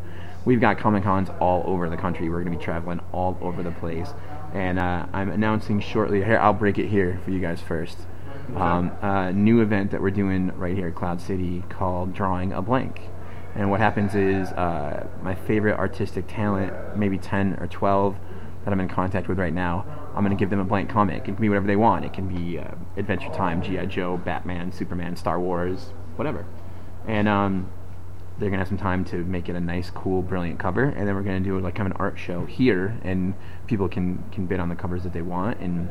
we've 0.48 0.62
got 0.62 0.78
Comic 0.78 1.02
Cons 1.02 1.28
all 1.40 1.62
over 1.66 1.90
the 1.90 1.96
country. 1.98 2.30
We're 2.30 2.42
going 2.42 2.52
to 2.54 2.58
be 2.58 2.64
traveling 2.64 3.00
all 3.12 3.36
over 3.42 3.62
the 3.62 3.70
place, 3.70 4.14
and 4.54 4.78
uh, 4.78 5.04
I'm 5.12 5.28
announcing 5.28 5.78
shortly. 5.78 6.24
Here, 6.24 6.38
I'll 6.38 6.54
break 6.54 6.78
it 6.78 6.88
here 6.88 7.20
for 7.22 7.30
you 7.30 7.38
guys 7.38 7.60
first. 7.60 7.98
Um, 8.56 8.90
a 9.02 9.30
new 9.30 9.60
event 9.60 9.90
that 9.90 10.00
we're 10.00 10.10
doing 10.10 10.48
right 10.56 10.74
here 10.74 10.88
at 10.88 10.94
Cloud 10.94 11.20
City 11.20 11.64
called 11.68 12.14
Drawing 12.14 12.54
a 12.54 12.62
Blank. 12.62 12.98
And 13.54 13.70
what 13.70 13.80
happens 13.80 14.14
is 14.14 14.48
uh, 14.52 15.06
my 15.20 15.34
favorite 15.34 15.78
artistic 15.78 16.24
talent, 16.28 16.96
maybe 16.96 17.18
10 17.18 17.58
or 17.60 17.66
12 17.66 18.16
that 18.64 18.72
I'm 18.72 18.80
in 18.80 18.88
contact 18.88 19.28
with 19.28 19.38
right 19.38 19.52
now, 19.52 19.84
I'm 20.14 20.24
going 20.24 20.34
to 20.34 20.40
give 20.40 20.48
them 20.48 20.60
a 20.60 20.64
blank 20.64 20.88
comic. 20.88 21.18
It 21.18 21.24
can 21.26 21.34
be 21.34 21.50
whatever 21.50 21.66
they 21.66 21.76
want. 21.76 22.06
It 22.06 22.14
can 22.14 22.26
be 22.26 22.58
uh, 22.58 22.70
Adventure 22.96 23.30
Time, 23.34 23.60
G.I. 23.60 23.84
Joe, 23.84 24.16
Batman, 24.16 24.72
Superman, 24.72 25.14
Star 25.16 25.38
Wars, 25.38 25.92
whatever. 26.16 26.46
And 27.06 27.28
um, 27.28 27.70
they're 28.38 28.50
going 28.50 28.58
to 28.58 28.58
have 28.58 28.68
some 28.68 28.78
time 28.78 29.04
to 29.06 29.24
make 29.24 29.48
it 29.48 29.56
a 29.56 29.60
nice, 29.60 29.90
cool, 29.90 30.22
brilliant 30.22 30.58
cover. 30.58 30.84
And 30.84 31.06
then 31.08 31.14
we're 31.14 31.22
going 31.22 31.42
to 31.42 31.48
do 31.48 31.58
like 31.58 31.74
kind 31.74 31.86
of 31.88 31.96
an 31.96 32.00
art 32.00 32.18
show 32.18 32.44
here, 32.46 32.96
and 33.02 33.34
people 33.66 33.88
can, 33.88 34.22
can 34.30 34.46
bid 34.46 34.60
on 34.60 34.68
the 34.68 34.76
covers 34.76 35.02
that 35.02 35.12
they 35.12 35.22
want. 35.22 35.58
And, 35.60 35.88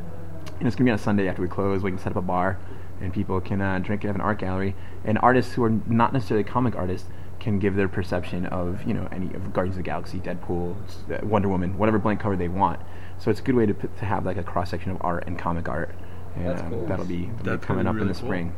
and 0.60 0.68
it's 0.68 0.76
going 0.76 0.78
to 0.78 0.84
be 0.86 0.91
on 0.91 0.95
a 0.95 1.02
Sunday 1.02 1.28
after 1.28 1.41
we 1.41 1.48
close. 1.48 1.84
We 1.84 1.91
can 1.91 2.00
set 2.00 2.14
up 2.14 2.16
a 2.18 2.22
bar, 2.22 2.58
and 3.02 3.14
people 3.14 3.41
can 3.41 3.62
uh, 3.62 3.80
drink 3.80 4.04
and 4.04 4.10
have 4.10 4.16
an 4.16 4.22
art 4.22 4.39
gallery. 4.39 4.76
And 5.04 5.18
artists 5.22 5.54
who 5.54 5.64
are 5.64 5.70
not 5.70 6.14
necessarily 6.14 6.43
comic 6.43 6.76
artists 6.76 7.10
can 7.39 7.60
give 7.60 7.76
their 7.76 7.88
perception 7.88 8.48
of 8.48 8.84
you 8.88 8.93
know 8.93 9.08
any 9.12 9.28
of 9.36 9.54
Guardians 9.54 9.78
of 9.78 9.84
the 9.84 9.89
Galaxy, 9.89 10.20
Deadpool, 10.20 10.76
uh, 11.12 11.26
Wonder 11.26 11.50
Woman, 11.50 11.78
whatever 11.78 12.00
blank 12.00 12.20
cover 12.20 12.36
they 12.36 12.48
want. 12.48 12.80
So 13.20 13.30
it's 13.30 13.39
a 13.39 13.43
good 13.43 13.56
way 13.56 13.66
to 13.66 13.74
put, 13.74 13.98
to 14.00 14.06
have 14.06 14.26
like 14.26 14.38
a 14.38 14.43
cross 14.43 14.72
section 14.72 14.91
of 14.91 14.98
art 15.02 15.26
and 15.28 15.38
comic 15.38 15.68
art. 15.70 15.93
And 16.36 16.48
That's 16.48 16.62
um, 16.62 16.70
cool. 16.70 16.86
that'll 16.88 17.06
be, 17.06 17.26
that'll 17.26 17.38
be 17.38 17.50
That's 17.50 17.66
coming 17.66 17.84
gonna 17.86 17.89
up 17.91 17.95
be 17.95 18.02
in 18.04 18.08
the 18.08 18.14
cool. 18.14 18.28
spring. 18.28 18.56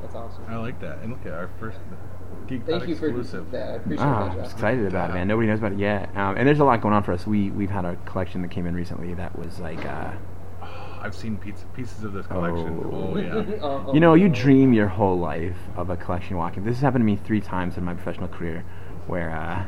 That's 0.00 0.14
awesome. 0.14 0.44
I 0.48 0.56
like 0.56 0.80
that. 0.80 0.98
And 0.98 1.12
look 1.12 1.24
at 1.26 1.32
our 1.32 1.50
first 1.58 1.78
Geek 2.46 2.64
Thank 2.66 2.80
Pod 2.80 2.88
you 2.88 2.96
for 2.96 3.06
exclusive. 3.06 3.50
that. 3.52 3.68
I 3.68 3.72
appreciate 3.74 4.04
Ah, 4.06 4.28
that, 4.28 4.38
I'm 4.38 4.44
excited 4.44 4.86
about 4.86 5.10
it, 5.10 5.14
man. 5.14 5.28
Nobody 5.28 5.48
knows 5.48 5.58
about 5.58 5.72
it 5.72 5.78
yet. 5.78 6.10
Um, 6.16 6.36
and 6.36 6.46
there's 6.46 6.60
a 6.60 6.64
lot 6.64 6.80
going 6.80 6.94
on 6.94 7.02
for 7.02 7.12
us. 7.12 7.26
We 7.26 7.50
we've 7.50 7.70
had 7.70 7.84
a 7.84 7.96
collection 8.04 8.42
that 8.42 8.50
came 8.50 8.66
in 8.66 8.74
recently 8.74 9.14
that 9.14 9.38
was 9.38 9.58
like, 9.60 9.84
uh, 9.84 10.12
I've 11.00 11.14
seen 11.14 11.36
pizza, 11.36 11.64
pieces 11.74 12.04
of 12.04 12.12
this 12.12 12.26
collection. 12.26 12.80
Oh. 12.84 13.12
Oh, 13.14 13.18
yeah. 13.18 13.56
Uh, 13.64 13.92
you 13.92 14.00
know, 14.00 14.14
you 14.14 14.28
dream 14.28 14.72
your 14.72 14.88
whole 14.88 15.18
life 15.18 15.56
of 15.76 15.90
a 15.90 15.96
collection 15.96 16.36
walking. 16.36 16.64
This 16.64 16.74
has 16.76 16.82
happened 16.82 17.02
to 17.02 17.06
me 17.06 17.16
three 17.16 17.40
times 17.40 17.76
in 17.76 17.84
my 17.84 17.94
professional 17.94 18.28
career, 18.28 18.64
where 19.06 19.30
uh, 19.30 19.64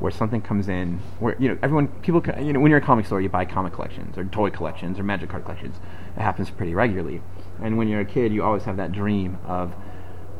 where 0.00 0.10
something 0.10 0.40
comes 0.40 0.68
in, 0.68 0.98
where 1.20 1.36
you 1.38 1.48
know 1.48 1.58
everyone, 1.62 1.88
people, 2.02 2.22
you 2.42 2.52
know, 2.52 2.60
when 2.60 2.70
you're 2.70 2.80
a 2.80 2.84
comic 2.84 3.06
store, 3.06 3.20
you 3.20 3.28
buy 3.28 3.44
comic 3.44 3.72
collections 3.72 4.16
or 4.18 4.24
toy 4.24 4.50
collections 4.50 4.98
or 4.98 5.02
magic 5.04 5.28
card 5.30 5.44
collections. 5.44 5.76
It 6.16 6.20
happens 6.22 6.50
pretty 6.50 6.74
regularly. 6.74 7.22
And 7.62 7.76
when 7.76 7.86
you're 7.88 8.00
a 8.00 8.04
kid, 8.06 8.32
you 8.32 8.42
always 8.42 8.64
have 8.64 8.78
that 8.78 8.90
dream 8.92 9.38
of 9.46 9.74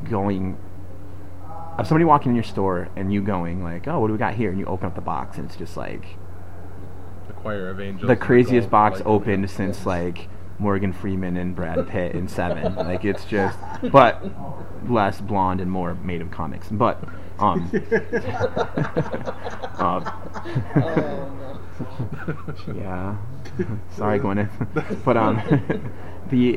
going 0.08 0.56
of 1.78 1.86
somebody 1.86 2.04
walking 2.04 2.30
in 2.30 2.34
your 2.36 2.44
store 2.44 2.88
and 2.96 3.12
you 3.12 3.22
going 3.22 3.62
like, 3.64 3.86
"Oh, 3.88 4.00
what 4.00 4.08
do 4.08 4.12
we 4.12 4.18
got 4.18 4.34
here?" 4.34 4.50
And 4.50 4.58
you 4.58 4.66
open 4.66 4.86
up 4.86 4.94
the 4.94 5.00
box 5.00 5.36
and 5.38 5.46
it's 5.46 5.56
just 5.56 5.76
like 5.76 6.04
The 7.28 7.32
Choir 7.34 7.68
of 7.70 7.80
Angels. 7.80 8.08
the 8.08 8.16
craziest 8.16 8.64
gold, 8.66 8.70
box 8.70 8.98
like- 8.98 9.06
opened 9.06 9.50
since 9.50 9.86
like 9.86 10.28
Morgan 10.58 10.92
Freeman 10.92 11.36
and 11.38 11.54
Brad 11.56 11.88
Pitt 11.88 12.14
in 12.14 12.28
Seven. 12.28 12.74
like 12.74 13.04
it's 13.04 13.24
just, 13.24 13.58
but 13.92 14.22
less 14.88 15.20
blonde 15.20 15.60
and 15.60 15.70
more 15.70 15.94
made 15.94 16.20
of 16.20 16.30
comics. 16.30 16.68
But 16.68 17.02
um, 17.38 17.70
um, 19.78 20.04
Oh, 20.82 21.34
yeah. 22.76 23.16
Sorry, 23.96 24.18
Gwyneth. 24.20 25.02
but 25.04 25.16
um, 25.16 25.36
the 26.28 26.54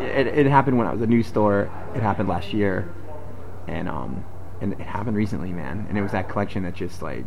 it, 0.00 0.26
it 0.26 0.46
happened 0.46 0.78
when 0.78 0.86
I 0.86 0.92
was 0.92 1.02
a 1.02 1.06
new 1.06 1.22
store. 1.22 1.70
It 1.94 2.02
happened 2.02 2.28
last 2.28 2.52
year, 2.52 2.92
and 3.66 3.88
um, 3.88 4.24
and 4.60 4.72
it 4.72 4.80
happened 4.80 5.16
recently, 5.16 5.52
man. 5.52 5.86
And 5.88 5.98
it 5.98 6.02
was 6.02 6.12
that 6.12 6.28
collection 6.28 6.62
that 6.64 6.74
just 6.74 7.02
like 7.02 7.26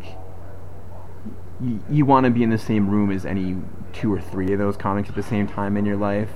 you, 1.60 1.82
you 1.90 2.04
want 2.04 2.24
to 2.24 2.30
be 2.30 2.42
in 2.42 2.50
the 2.50 2.58
same 2.58 2.88
room 2.88 3.10
as 3.10 3.26
any 3.26 3.56
two 3.92 4.12
or 4.12 4.20
three 4.20 4.52
of 4.52 4.58
those 4.58 4.76
comics 4.76 5.08
at 5.08 5.14
the 5.14 5.22
same 5.22 5.46
time 5.46 5.76
in 5.76 5.84
your 5.84 5.96
life. 5.96 6.30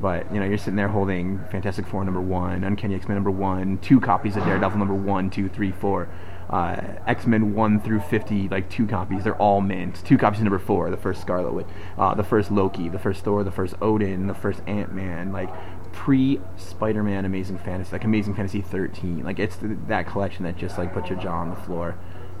But 0.00 0.32
you 0.32 0.40
know, 0.40 0.46
you're 0.46 0.58
sitting 0.58 0.76
there 0.76 0.88
holding 0.88 1.38
Fantastic 1.50 1.86
Four 1.86 2.04
number 2.04 2.20
one, 2.20 2.64
Uncanny 2.64 2.94
X 2.94 3.08
Men 3.08 3.16
number 3.16 3.30
one, 3.30 3.78
two 3.78 4.00
copies 4.00 4.36
of 4.36 4.44
Daredevil 4.44 4.78
number 4.78 4.94
one, 4.94 5.30
two, 5.30 5.48
three, 5.48 5.70
four, 5.70 6.08
uh, 6.50 6.76
X 7.06 7.26
Men 7.26 7.54
one 7.54 7.80
through 7.80 8.00
fifty, 8.00 8.48
like 8.48 8.68
two 8.68 8.86
copies. 8.86 9.24
They're 9.24 9.36
all 9.36 9.60
mint. 9.60 10.02
Two 10.04 10.18
copies 10.18 10.40
of 10.40 10.44
number 10.44 10.58
four, 10.58 10.90
the 10.90 10.96
first 10.96 11.20
Scarlet 11.20 11.52
Witch, 11.52 11.66
uh, 11.96 12.14
the 12.14 12.24
first 12.24 12.50
Loki, 12.50 12.88
the 12.88 12.98
first 12.98 13.24
Thor, 13.24 13.44
the 13.44 13.52
first 13.52 13.76
Odin, 13.80 14.26
the 14.26 14.34
first 14.34 14.62
Ant 14.66 14.92
Man, 14.92 15.32
like 15.32 15.48
pre 15.94 16.40
Spider 16.56 17.02
Man 17.02 17.24
Amazing 17.24 17.58
Fantasy, 17.58 17.92
like 17.92 18.04
Amazing 18.04 18.34
Fantasy 18.34 18.60
thirteen. 18.60 19.22
Like 19.24 19.38
it's 19.38 19.56
th- 19.56 19.78
that 19.88 20.06
collection 20.06 20.44
that 20.44 20.56
just 20.56 20.76
like 20.76 20.92
puts 20.92 21.08
your 21.08 21.18
jaw 21.18 21.38
on 21.38 21.50
the 21.50 21.56
floor, 21.56 21.96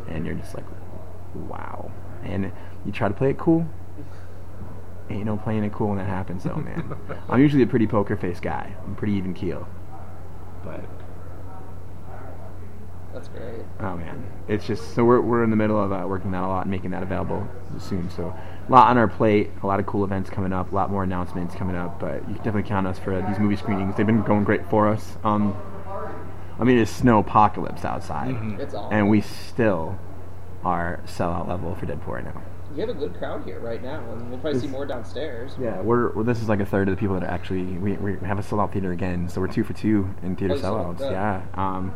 and 0.08 0.26
you're 0.26 0.34
just 0.34 0.54
like, 0.54 0.64
wow. 1.34 1.90
And 2.24 2.52
you 2.84 2.92
try 2.92 3.08
to 3.08 3.14
play 3.14 3.30
it 3.30 3.38
cool, 3.38 3.66
ain't 5.10 5.24
no 5.26 5.36
playing 5.36 5.64
it 5.64 5.72
cool 5.72 5.88
when 5.88 5.98
that 5.98 6.08
happens 6.08 6.44
though, 6.44 6.56
man. 6.56 6.96
I'm 7.28 7.40
usually 7.40 7.62
a 7.62 7.66
pretty 7.66 7.86
poker 7.86 8.16
face 8.16 8.40
guy. 8.40 8.74
I'm 8.84 8.96
pretty 8.96 9.14
even 9.14 9.32
keel. 9.34 9.68
But 10.64 10.84
That's 13.12 13.28
great. 13.28 13.60
oh 13.80 13.96
man, 13.96 14.24
it's 14.48 14.66
just 14.66 14.94
so 14.94 15.04
we're 15.04 15.20
we're 15.20 15.44
in 15.44 15.50
the 15.50 15.56
middle 15.56 15.80
of 15.82 15.92
uh, 15.92 16.04
working 16.08 16.32
that 16.32 16.42
a 16.42 16.48
lot 16.48 16.62
and 16.62 16.70
making 16.70 16.90
that 16.90 17.02
available 17.02 17.46
soon. 17.78 18.10
So 18.10 18.34
a 18.68 18.72
lot 18.72 18.88
on 18.88 18.98
our 18.98 19.08
plate, 19.08 19.50
a 19.62 19.66
lot 19.66 19.80
of 19.80 19.86
cool 19.86 20.04
events 20.04 20.30
coming 20.30 20.52
up, 20.52 20.72
a 20.72 20.74
lot 20.74 20.90
more 20.90 21.02
announcements 21.04 21.54
coming 21.54 21.76
up. 21.76 22.00
But 22.00 22.16
you 22.28 22.34
can 22.34 22.36
definitely 22.36 22.62
count 22.64 22.86
us 22.86 22.98
for 22.98 23.12
uh, 23.14 23.28
these 23.28 23.38
movie 23.38 23.56
screenings. 23.56 23.96
They've 23.96 24.06
been 24.06 24.22
going 24.22 24.44
great 24.44 24.68
for 24.70 24.88
us. 24.88 25.16
Um, 25.24 25.56
I 26.58 26.64
mean, 26.64 26.78
it's 26.78 26.90
snow 26.90 27.18
apocalypse 27.18 27.84
outside, 27.84 28.34
Mhm. 28.34 28.58
It's 28.60 28.74
awesome. 28.74 28.92
and 28.96 29.08
we 29.08 29.20
still 29.20 29.98
are 30.64 31.00
sellout 31.06 31.48
level 31.48 31.74
for 31.74 31.84
Deadpool 31.86 32.06
right 32.08 32.24
now. 32.24 32.40
You 32.74 32.80
have 32.80 32.90
a 32.90 32.94
good 32.94 33.14
crowd 33.18 33.44
here 33.44 33.60
right 33.60 33.82
now, 33.82 34.00
and 34.12 34.30
we'll 34.30 34.38
probably 34.40 34.58
see 34.60 34.66
more 34.66 34.84
downstairs. 34.86 35.54
Yeah, 35.60 35.80
we're, 35.80 36.10
we're 36.12 36.22
this 36.24 36.40
is 36.42 36.48
like 36.48 36.60
a 36.60 36.64
third 36.66 36.88
of 36.88 36.96
the 36.96 36.98
people 36.98 37.14
that 37.18 37.22
are 37.24 37.30
actually 37.30 37.62
we, 37.64 37.92
we 37.98 38.16
have 38.26 38.38
a 38.38 38.42
sellout 38.42 38.72
theater 38.72 38.90
again, 38.92 39.28
so 39.28 39.40
we're 39.40 39.46
two 39.48 39.62
for 39.62 39.74
two 39.74 40.08
in 40.22 40.34
theater 40.36 40.54
Oh, 40.54 40.58
sellouts. 40.58 40.98
that. 40.98 41.12
Yeah, 41.12 41.42
um, 41.54 41.94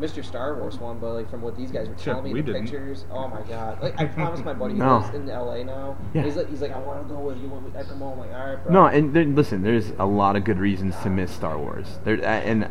I 0.00 0.02
missed 0.02 0.16
your 0.16 0.24
Star 0.24 0.54
Wars 0.54 0.78
one, 0.78 0.98
but 0.98 1.12
like 1.12 1.28
from 1.28 1.42
what 1.42 1.58
these 1.58 1.70
guys 1.70 1.86
were 1.86 1.94
Sure, 1.98 2.14
telling 2.14 2.24
me, 2.24 2.32
we 2.32 2.40
the 2.40 2.54
didn't. 2.54 2.62
pictures. 2.62 3.04
Oh 3.10 3.28
my 3.28 3.42
god! 3.42 3.82
Like 3.82 4.00
I 4.00 4.06
promised 4.06 4.46
my 4.46 4.54
buddy 4.54 4.72
who 4.72 4.78
No. 4.84 5.00
lives 5.00 5.14
in 5.14 5.26
LA 5.26 5.62
now. 5.62 5.94
Yeah. 6.14 6.22
He's 6.22 6.36
like, 6.36 6.48
he's 6.48 6.62
like, 6.62 6.72
I 6.72 6.78
want 6.78 7.06
to 7.06 7.14
go 7.14 7.20
with 7.20 7.36
you. 7.36 7.48
When 7.48 7.62
we, 7.70 7.78
I 7.78 7.82
come 7.82 7.98
home, 7.98 8.18
like, 8.18 8.32
all 8.32 8.46
right, 8.46 8.64
bro. 8.64 8.72
no, 8.72 8.86
and 8.86 9.12
there, 9.12 9.24
listen, 9.26 9.62
there's 9.62 9.90
a 9.98 10.06
lot 10.06 10.36
of 10.36 10.44
good 10.44 10.58
reasons 10.58 10.96
to 11.02 11.10
miss 11.10 11.30
Star 11.30 11.58
Wars. 11.58 11.98
There 12.04 12.16
uh, 12.18 12.22
and 12.24 12.70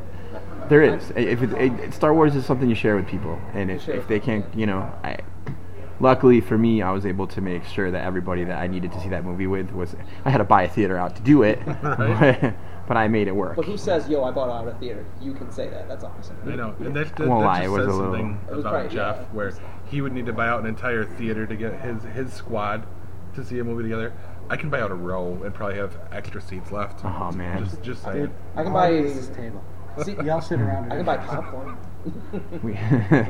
there 0.70 0.82
is. 0.82 1.12
If 1.16 1.44
it, 1.44 1.54
it, 1.54 1.94
Star 1.94 2.16
Wars 2.16 2.36
is 2.36 2.48
something 2.48 2.68
you 2.68 2.74
share 2.74 2.96
with 2.96 3.06
people, 3.08 3.40
and 3.54 3.70
if, 3.70 3.84
Sure. 3.84 3.94
if 3.94 4.08
they 4.08 4.20
can't, 4.20 4.46
you 4.56 4.66
know, 4.66 4.92
I. 5.04 5.20
Luckily 6.02 6.40
for 6.40 6.58
me, 6.58 6.82
I 6.82 6.92
was 6.92 7.06
able 7.06 7.28
to 7.28 7.42
make 7.42 7.66
sure 7.66 7.92
that 7.92 8.06
everybody 8.06 8.46
that 8.46 8.58
I 8.58 8.68
needed 8.68 8.92
to 8.94 9.02
see 9.02 9.10
that 9.10 9.26
movie 9.26 9.48
with 9.48 9.72
was. 9.74 9.96
I 10.26 10.30
had 10.32 10.38
to 10.40 10.46
buy 10.46 10.64
a 10.64 10.70
theater 10.70 10.98
out 10.98 11.16
to 11.18 11.22
do 11.22 11.44
it, 11.44 11.60
Right. 11.84 12.56
but 12.90 12.98
I 12.98 13.08
made 13.08 13.28
it 13.28 13.36
work. 13.36 13.56
But 13.56 13.66
who 13.66 13.78
says, 13.78 14.10
yo, 14.10 14.24
I 14.24 14.32
bought 14.32 14.50
out 14.50 14.68
a 14.68 14.74
theater? 14.80 15.06
You 15.22 15.34
can 15.34 15.50
say 15.52 15.70
that. 15.70 15.88
That's 15.88 16.04
awesome. 16.04 16.36
I 16.46 16.56
know, 16.56 16.76
and 16.80 16.96
that, 16.96 17.16
that, 17.16 17.28
won't 17.28 17.42
that 17.44 17.48
lie, 17.48 17.60
just 17.60 17.66
it 17.66 17.70
was 17.70 17.80
says 17.86 17.88
a 17.88 17.98
little- 17.98 18.14
something 18.16 18.42
It 18.50 18.52
was 18.56 18.60
about 18.62 18.72
probably- 18.74 18.90
Jeff, 18.96 19.16
yeah. 19.18 19.24
where 19.32 19.54
he 19.86 20.02
would 20.02 20.12
need 20.12 20.26
to 20.26 20.34
buy 20.34 20.48
out 20.50 20.60
an 20.60 20.66
entire 20.66 21.06
theater 21.06 21.46
to 21.46 21.56
get 21.56 21.80
his 21.82 22.04
his 22.04 22.34
squad 22.34 22.86
to 23.36 23.46
see 23.46 23.60
a 23.60 23.64
movie 23.64 23.84
together. 23.84 24.12
I 24.50 24.58
can 24.58 24.72
buy 24.72 24.82
out 24.82 24.90
a 24.90 24.96
row 24.96 25.40
and 25.46 25.54
probably 25.54 25.78
have 25.78 25.96
extra 26.12 26.42
seats 26.42 26.72
left. 26.72 27.06
Oh, 27.06 27.32
man. 27.32 27.64
just 27.64 27.82
just 27.84 28.06
Dude. 28.12 28.32
I 28.56 28.64
can 28.64 28.68
all 28.72 28.74
buy- 28.74 28.88
I 28.88 28.92
need 28.94 29.06
is 29.06 29.28
this 29.28 29.38
table. 29.38 29.64
See, 30.04 30.14
Y'all 30.24 30.42
sit 30.42 30.60
around. 30.60 30.92
I 30.92 30.96
can 30.98 31.06
buy 31.06 31.18
popcorn. 31.18 31.78
we, 32.64 32.74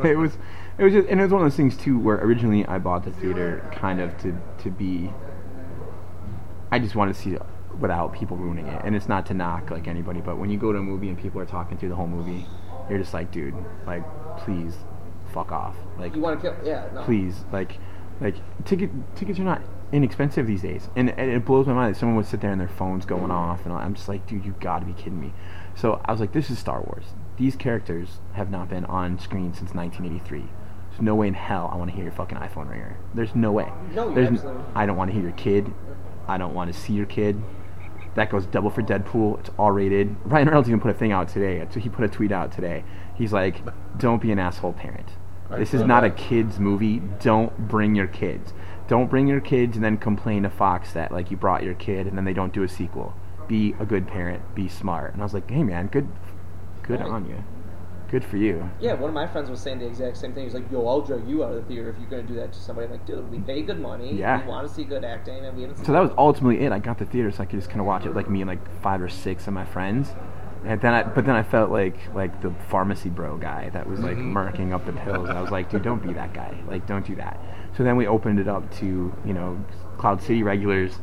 it 0.10 0.18
was 0.18 0.38
it 0.78 0.84
was 0.86 0.94
just 0.94 1.10
and 1.10 1.20
it 1.20 1.24
was 1.24 1.32
one 1.34 1.42
of 1.42 1.46
those 1.52 1.58
things 1.58 1.76
too 1.76 2.00
where 2.00 2.16
originally 2.24 2.66
I 2.66 2.78
bought 2.78 3.04
the 3.04 3.12
theater 3.12 3.70
kind 3.74 4.00
of 4.00 4.18
to 4.20 4.40
to 4.60 4.70
be 4.72 5.12
I 6.72 6.80
just 6.80 6.96
wanted 6.96 7.16
to 7.16 7.20
see 7.22 7.32
it 7.32 7.42
without 7.80 8.14
people 8.14 8.38
ruining 8.38 8.68
it. 8.68 8.82
And 8.84 8.96
it's 8.96 9.08
not 9.08 9.26
to 9.28 9.34
knock 9.34 9.72
like 9.72 9.88
anybody 9.88 10.22
but 10.22 10.38
when 10.38 10.50
you 10.50 10.58
go 10.58 10.72
to 10.72 10.80
a 10.80 10.84
movie 10.84 11.10
and 11.10 11.18
people 11.18 11.40
are 11.42 11.46
talking 11.46 11.78
through 11.78 11.90
the 11.90 11.96
whole 11.96 12.08
movie 12.08 12.46
you're 12.90 13.00
just 13.00 13.14
like 13.14 13.32
dude 13.32 13.54
like 13.86 14.04
please 14.40 14.76
fuck 15.34 15.52
off. 15.52 15.76
Like 15.98 16.16
You 16.16 16.22
want 16.22 16.42
to 16.42 16.52
kill? 16.52 16.66
Yeah, 16.68 16.88
no. 16.94 17.04
please 17.04 17.44
like 17.52 17.78
like 18.22 18.36
ticket 18.66 18.90
tickets 19.16 19.40
are 19.40 19.44
not 19.44 19.62
inexpensive 19.92 20.46
these 20.46 20.62
days. 20.62 20.88
And, 20.96 21.10
and 21.12 21.32
it 21.32 21.46
blows 21.46 21.66
my 21.66 21.74
mind 21.74 21.96
that 21.96 22.00
someone 22.00 22.16
would 22.18 22.26
sit 22.28 22.42
there 22.42 22.52
and 22.52 22.60
their 22.62 22.68
phones 22.68 23.06
going 23.06 23.32
off 23.32 23.66
and 23.66 23.74
i'm 23.74 23.94
just 23.96 24.08
like 24.08 24.28
dude 24.28 24.46
you 24.46 24.56
gotta 24.60 24.86
be 24.86 24.94
kidding 24.94 25.20
me. 25.20 25.34
So 25.76 26.02
i 26.06 26.12
was 26.12 26.20
like 26.20 26.32
this 26.34 26.50
is 26.50 26.60
star 26.60 26.82
wars. 26.82 27.06
These 27.38 27.56
characters 27.56 28.20
have 28.34 28.50
not 28.52 28.70
been 28.70 28.84
on 28.86 29.18
screen 29.20 29.54
since 29.54 29.74
1983 29.74 30.44
there's 30.90 31.02
no 31.02 31.16
way 31.16 31.28
in 31.28 31.34
hell 31.36 31.70
i 31.72 31.78
want 31.78 31.90
to 31.90 31.96
hear 31.96 32.04
your 32.04 32.12
fucking 32.12 32.38
iphone 32.40 32.70
ringer 32.70 32.98
there's 33.14 33.34
no 33.36 33.52
way. 33.52 33.72
No, 33.94 34.14
there's 34.14 34.44
n- 34.44 34.64
i 34.76 34.86
don't 34.86 34.98
want 34.98 35.10
to 35.10 35.14
hear 35.14 35.24
your 35.24 35.32
kid. 35.38 35.72
I 36.28 36.38
don't 36.38 36.54
want 36.54 36.72
to 36.74 36.78
see 36.80 36.94
your 36.94 37.06
kid 37.08 37.42
that 38.16 38.30
goes 38.30 38.46
double 38.46 38.70
for 38.70 38.82
Deadpool. 38.82 39.40
It's 39.40 39.50
R 39.58 39.74
rated. 39.74 40.16
Ryan 40.26 40.48
Reynolds 40.48 40.70
even 40.70 40.80
put 40.80 40.92
a 40.92 40.94
thing 40.94 41.12
out 41.12 41.30
today. 41.30 41.66
So 41.72 41.80
he 41.80 41.90
put 41.90 42.04
a 42.06 42.10
tweet 42.10 42.32
out 42.32 42.52
today. 42.52 42.84
He's 43.16 43.34
like, 43.34 43.62
"Don't 43.98 44.22
be 44.22 44.32
an 44.32 44.40
asshole 44.40 44.74
parent. 44.74 45.10
This 45.52 45.74
is 45.74 45.84
not 45.84 46.04
a 46.04 46.10
kids 46.12 46.60
movie. 46.60 47.02
Don't 47.20 47.68
bring 47.68 47.96
your 47.96 48.08
kids. 48.08 48.54
Don't 48.88 49.10
bring 49.10 49.28
your 49.28 49.40
kids 49.40 49.76
and 49.76 49.84
then 49.84 49.98
complain 49.98 50.44
to 50.44 50.50
Fox 50.50 50.94
that 50.94 51.12
like 51.12 51.32
you 51.32 51.38
brought 51.38 51.64
your 51.64 51.74
kid 51.74 52.08
and 52.08 52.18
then 52.18 52.26
they 52.26 52.34
don't 52.34 52.54
do 52.54 52.64
a 52.64 52.68
sequel. 52.68 53.14
Be 53.48 53.76
a 53.80 53.86
good 53.86 54.08
parent. 54.08 54.56
Be 54.56 54.68
smart." 54.68 55.14
And 55.14 55.22
I 55.22 55.26
was 55.26 55.34
like, 55.34 55.50
"Hey 55.50 55.64
man, 55.64 55.88
good, 55.88 56.08
good 56.84 57.02
on 57.02 57.28
you." 57.28 57.44
Good 58.10 58.26
for 58.26 58.38
you. 58.38 58.68
Yeah, 58.82 58.94
one 58.94 59.10
of 59.10 59.14
my 59.14 59.28
friends 59.28 59.52
was 59.52 59.60
saying 59.60 59.80
the 59.80 59.86
exact 59.86 60.18
same 60.18 60.34
thing. 60.34 60.44
He's 60.44 60.56
like, 60.56 60.70
"Yo, 60.72 60.88
I'll 60.88 61.02
drag 61.02 61.28
you 61.28 61.44
out 61.44 61.52
of 61.54 61.58
the 61.58 61.62
theater 61.74 61.90
if 61.90 62.00
you're 62.00 62.10
gonna 62.10 62.24
do 62.24 62.34
that 62.36 62.52
to 62.54 62.60
somebody." 62.60 62.86
I'm 62.86 62.92
like, 62.92 63.06
"Dude, 63.06 63.30
we 63.32 63.40
pay 63.40 63.62
good 63.62 63.80
money. 63.80 64.16
Yeah. 64.16 64.42
We 64.42 64.48
want 64.48 64.68
to 64.68 64.74
see 64.74 64.84
good 64.84 65.06
acting, 65.06 65.46
and 65.46 65.56
we 65.56 65.64
haven't." 65.64 65.86
So 65.86 65.92
that 65.92 66.02
was 66.02 66.12
ultimately 66.18 66.66
it. 66.66 66.72
I 66.72 66.80
got 66.80 66.98
the 66.98 67.06
theater 67.06 67.30
so 67.30 67.44
I 67.44 67.46
could 67.46 67.60
just 67.60 67.70
kind 67.70 67.82
of 67.82 67.86
watch 67.86 68.06
it 68.06 68.16
like 68.16 68.28
me 68.28 68.42
and 68.42 68.50
like 68.50 68.82
five 68.82 69.02
or 69.02 69.10
six 69.10 69.48
of 69.48 69.54
my 69.54 69.66
friends. 69.66 70.14
And 70.66 70.82
then 70.82 70.94
I, 70.94 71.04
but 71.04 71.26
then 71.26 71.36
I 71.36 71.44
felt 71.44 71.70
like 71.70 71.98
like 72.16 72.42
the 72.42 72.52
pharmacy 72.70 73.10
bro 73.10 73.38
guy 73.38 73.70
that 73.70 73.88
was 73.88 74.00
like 74.00 74.18
mm-hmm. 74.18 74.34
marking 74.34 74.74
up 74.74 74.86
the 74.86 74.94
pills. 74.94 75.30
I 75.30 75.40
was 75.40 75.52
like, 75.52 75.70
dude, 75.70 75.84
don't 75.84 76.02
be 76.02 76.14
that 76.14 76.34
guy. 76.34 76.60
Like, 76.68 76.88
don't 76.88 77.06
do 77.06 77.16
that. 77.16 77.40
So 77.78 77.84
then 77.84 77.96
we 77.96 78.08
opened 78.08 78.40
it 78.40 78.48
up 78.48 78.70
to 78.78 79.14
you 79.24 79.34
know 79.34 79.64
Cloud 80.00 80.22
City 80.22 80.42
regulars 80.42 80.98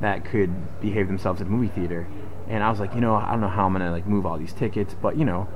that 0.00 0.24
could 0.24 0.80
behave 0.80 1.06
themselves 1.06 1.40
at 1.40 1.48
movie 1.48 1.68
theater. 1.68 2.06
And 2.48 2.62
I 2.62 2.70
was 2.70 2.80
like, 2.80 2.94
you 2.94 3.00
know, 3.00 3.14
I 3.14 3.30
don't 3.30 3.40
know 3.40 3.48
how 3.48 3.66
I'm 3.66 3.72
gonna 3.72 3.90
like 3.90 4.06
move 4.06 4.26
all 4.26 4.38
these 4.38 4.52
tickets, 4.52 4.94
but 5.00 5.16
you 5.16 5.24
know, 5.24 5.48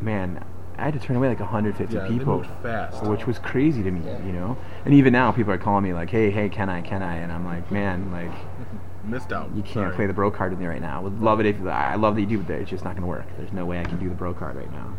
man, 0.00 0.44
I 0.78 0.84
had 0.84 0.94
to 0.94 1.00
turn 1.00 1.16
away 1.16 1.28
like 1.28 1.40
150 1.40 1.94
Yeah, 1.94 2.02
they 2.02 2.08
people, 2.10 2.38
moved 2.38 2.50
fast. 2.62 3.02
which 3.04 3.26
was 3.26 3.38
crazy 3.38 3.82
to 3.82 3.90
me, 3.90 4.02
Yeah. 4.04 4.24
you 4.24 4.32
know. 4.32 4.56
And 4.84 4.92
even 4.94 5.12
now, 5.12 5.32
people 5.32 5.52
are 5.52 5.58
calling 5.58 5.84
me 5.84 5.92
like, 5.92 6.10
hey, 6.10 6.30
hey, 6.30 6.48
can 6.48 6.68
I, 6.68 6.82
can 6.82 7.02
I? 7.02 7.16
And 7.16 7.32
I'm 7.32 7.44
like, 7.46 7.70
man, 7.70 8.10
like. 8.12 8.30
Missed 9.04 9.32
out. 9.32 9.48
You 9.54 9.62
can't 9.62 9.74
Sorry. 9.74 9.94
play 9.94 10.06
the 10.06 10.12
bro 10.12 10.30
card 10.32 10.50
with 10.50 10.58
me 10.60 10.66
right 10.66 10.80
now. 10.82 11.00
Would 11.02 11.20
love 11.20 11.38
it 11.38 11.46
if 11.46 11.64
I 11.64 11.94
love 11.94 12.16
that 12.16 12.22
you 12.22 12.26
do, 12.26 12.38
but 12.40 12.56
it's 12.56 12.68
just 12.70 12.84
not 12.84 12.96
gonna 12.96 13.06
work. 13.06 13.24
There's 13.38 13.52
no 13.52 13.64
way 13.64 13.78
I 13.78 13.84
can 13.84 13.98
do 14.00 14.08
the 14.08 14.16
bro 14.16 14.34
card 14.34 14.56
right 14.56 14.70
now. 14.72 14.94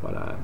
But 0.00 0.14
uh, 0.14 0.36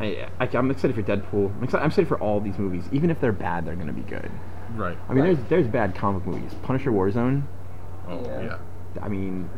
I, 0.00 0.26
I 0.40 0.48
I'm 0.54 0.68
excited 0.72 0.96
for 0.96 1.02
Deadpool. 1.04 1.56
I'm 1.56 1.62
excited, 1.62 1.82
I'm 1.84 1.90
excited 1.90 2.08
for 2.08 2.18
all 2.18 2.40
these 2.40 2.58
movies. 2.58 2.82
Even 2.90 3.08
if 3.08 3.20
they're 3.20 3.30
bad, 3.30 3.64
they're 3.64 3.76
gonna 3.76 3.92
be 3.92 4.00
good. 4.02 4.28
Right. 4.74 4.98
I 5.08 5.14
mean, 5.14 5.22
Right. 5.24 5.36
there's 5.36 5.48
there's 5.48 5.68
bad 5.68 5.94
comic 5.94 6.26
movies. 6.26 6.56
Punisher 6.64 6.90
Warzone. 6.90 7.44
Oh 8.08 8.20
Yeah. 8.24 8.42
yeah. 8.42 8.58
I 9.00 9.08
mean, 9.08 9.48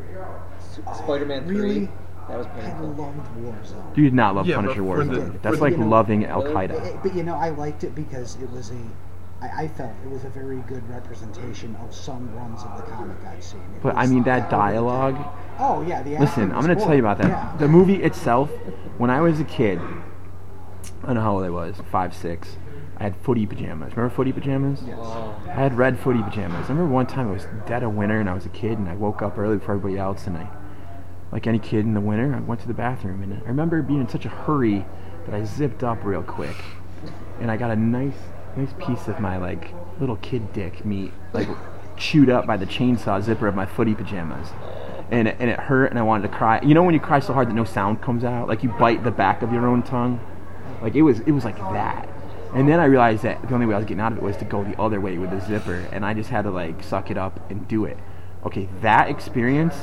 Spider-Man 0.92 1.46
really? 1.46 1.88
Three. 2.26 2.34
That 2.34 2.38
was 2.38 2.46
I 2.46 2.60
painful. 2.60 2.86
loved 2.88 3.18
Warzone. 3.38 3.96
you 3.96 4.04
did 4.04 4.14
not 4.14 4.34
love 4.34 4.46
Yeah, 4.46 4.56
but 4.56 4.60
Punisher 4.62 4.82
for 4.84 5.04
the- 5.04 5.12
Warzone. 5.12 5.32
for 5.32 5.38
That's 5.38 5.56
the- 5.56 5.62
like 5.62 5.72
you 5.72 5.78
know, 5.78 5.88
loving 5.88 6.24
Al 6.26 6.42
really? 6.42 6.54
Qaeda. 6.54 6.92
But, 6.94 7.02
but 7.02 7.14
you 7.14 7.22
know, 7.22 7.34
I 7.34 7.50
liked 7.50 7.84
it 7.84 7.94
because 7.94 8.36
it 8.42 8.50
was 8.50 8.70
a. 8.70 8.80
I, 9.42 9.62
I 9.64 9.68
felt 9.68 9.90
it 10.04 10.10
was 10.10 10.24
a 10.24 10.28
very 10.28 10.58
good 10.68 10.86
representation 10.90 11.74
of 11.76 11.94
some 11.94 12.34
runs 12.36 12.62
of 12.62 12.76
the 12.76 12.82
comic 12.92 13.16
I've 13.26 13.42
seen. 13.42 13.60
It 13.60 13.82
But 13.82 13.96
I 13.96 14.02
was 14.02 14.10
mean 14.12 14.22
that 14.24 14.40
over 14.42 14.50
the 14.50 14.56
dialogue. 14.56 15.26
Oh 15.58 15.82
yeah, 15.86 16.02
the 16.02 16.10
Listen, 16.18 16.24
acting 16.26 16.50
I'm 16.52 16.56
was 16.58 16.66
gonna 16.66 16.80
tell 16.80 16.94
you 16.94 17.00
about 17.00 17.18
that. 17.18 17.28
Yeah. 17.28 17.56
The 17.58 17.68
movie 17.68 18.02
itself, 18.02 18.50
when 18.98 19.08
I 19.10 19.20
was 19.22 19.40
a 19.40 19.44
kid, 19.44 19.78
I 21.02 21.06
don't 21.06 21.14
know 21.14 21.20
how 21.22 21.34
old 21.34 21.44
I 21.44 21.50
was, 21.50 21.76
five, 21.90 22.14
six. 22.14 22.56
I 22.98 23.04
had 23.04 23.16
footy 23.16 23.46
pajamas. 23.46 23.96
Remember 23.96 24.14
footy 24.14 24.30
pajamas? 24.30 24.82
Yes. 24.86 24.98
I 25.00 25.52
had 25.54 25.78
red 25.78 25.98
footy 25.98 26.22
pajamas. 26.22 26.66
I 26.66 26.68
remember 26.74 26.92
one 26.92 27.06
time 27.06 27.30
it 27.30 27.32
was 27.32 27.46
dead 27.66 27.82
of 27.82 27.94
winter 27.94 28.20
and 28.20 28.28
I 28.28 28.34
was 28.34 28.44
a 28.44 28.50
kid 28.50 28.76
and 28.78 28.90
I 28.90 28.94
woke 28.94 29.22
up 29.22 29.38
early 29.38 29.56
before 29.56 29.76
everybody 29.76 29.98
else 29.98 30.26
and 30.26 30.36
I, 30.36 30.50
like 31.32 31.46
any 31.46 31.58
kid 31.58 31.80
in 31.80 31.94
the 31.94 32.00
winter, 32.00 32.34
I 32.34 32.40
went 32.40 32.60
to 32.62 32.68
the 32.68 32.74
bathroom 32.74 33.22
and 33.22 33.34
I 33.34 33.48
remember 33.48 33.82
being 33.82 34.00
in 34.00 34.08
such 34.08 34.24
a 34.24 34.28
hurry 34.28 34.84
that 35.26 35.34
I 35.34 35.44
zipped 35.44 35.82
up 35.82 36.04
real 36.04 36.22
quick 36.22 36.56
and 37.40 37.50
I 37.50 37.56
got 37.56 37.70
a 37.70 37.76
nice, 37.76 38.16
nice 38.56 38.72
piece 38.78 39.08
of 39.08 39.20
my 39.20 39.36
like 39.36 39.72
little 40.00 40.16
kid 40.16 40.52
dick 40.52 40.84
meat 40.84 41.12
like 41.32 41.48
chewed 41.96 42.30
up 42.30 42.46
by 42.46 42.56
the 42.56 42.66
chainsaw 42.66 43.22
zipper 43.22 43.46
of 43.46 43.54
my 43.54 43.66
footy 43.66 43.94
pajamas. 43.94 44.48
And 45.10 45.26
it, 45.26 45.36
and 45.40 45.50
it 45.50 45.58
hurt 45.58 45.90
and 45.90 45.98
I 45.98 46.02
wanted 46.02 46.28
to 46.28 46.34
cry. 46.36 46.60
You 46.62 46.74
know 46.74 46.82
when 46.82 46.94
you 46.94 47.00
cry 47.00 47.20
so 47.20 47.32
hard 47.32 47.48
that 47.48 47.54
no 47.54 47.64
sound 47.64 48.00
comes 48.00 48.24
out, 48.24 48.48
like 48.48 48.62
you 48.62 48.70
bite 48.70 49.02
the 49.02 49.10
back 49.10 49.42
of 49.42 49.52
your 49.52 49.66
own 49.66 49.82
tongue. 49.82 50.20
Like 50.80 50.94
it 50.94 51.02
was, 51.02 51.20
it 51.20 51.32
was 51.32 51.44
like 51.44 51.58
that. 51.58 52.08
And 52.54 52.68
then 52.68 52.80
I 52.80 52.86
realized 52.86 53.22
that 53.22 53.46
the 53.46 53.54
only 53.54 53.66
way 53.66 53.74
I 53.74 53.78
was 53.78 53.86
getting 53.86 54.00
out 54.00 54.12
of 54.12 54.18
it 54.18 54.24
was 54.24 54.36
to 54.38 54.44
go 54.44 54.64
the 54.64 54.80
other 54.80 55.00
way 55.00 55.18
with 55.18 55.30
the 55.30 55.40
zipper, 55.40 55.86
and 55.92 56.04
I 56.04 56.14
just 56.14 56.30
had 56.30 56.42
to 56.42 56.50
like 56.50 56.82
suck 56.82 57.10
it 57.10 57.16
up 57.16 57.48
and 57.50 57.66
do 57.68 57.84
it. 57.84 57.96
Okay, 58.44 58.68
that 58.80 59.08
experience 59.08 59.76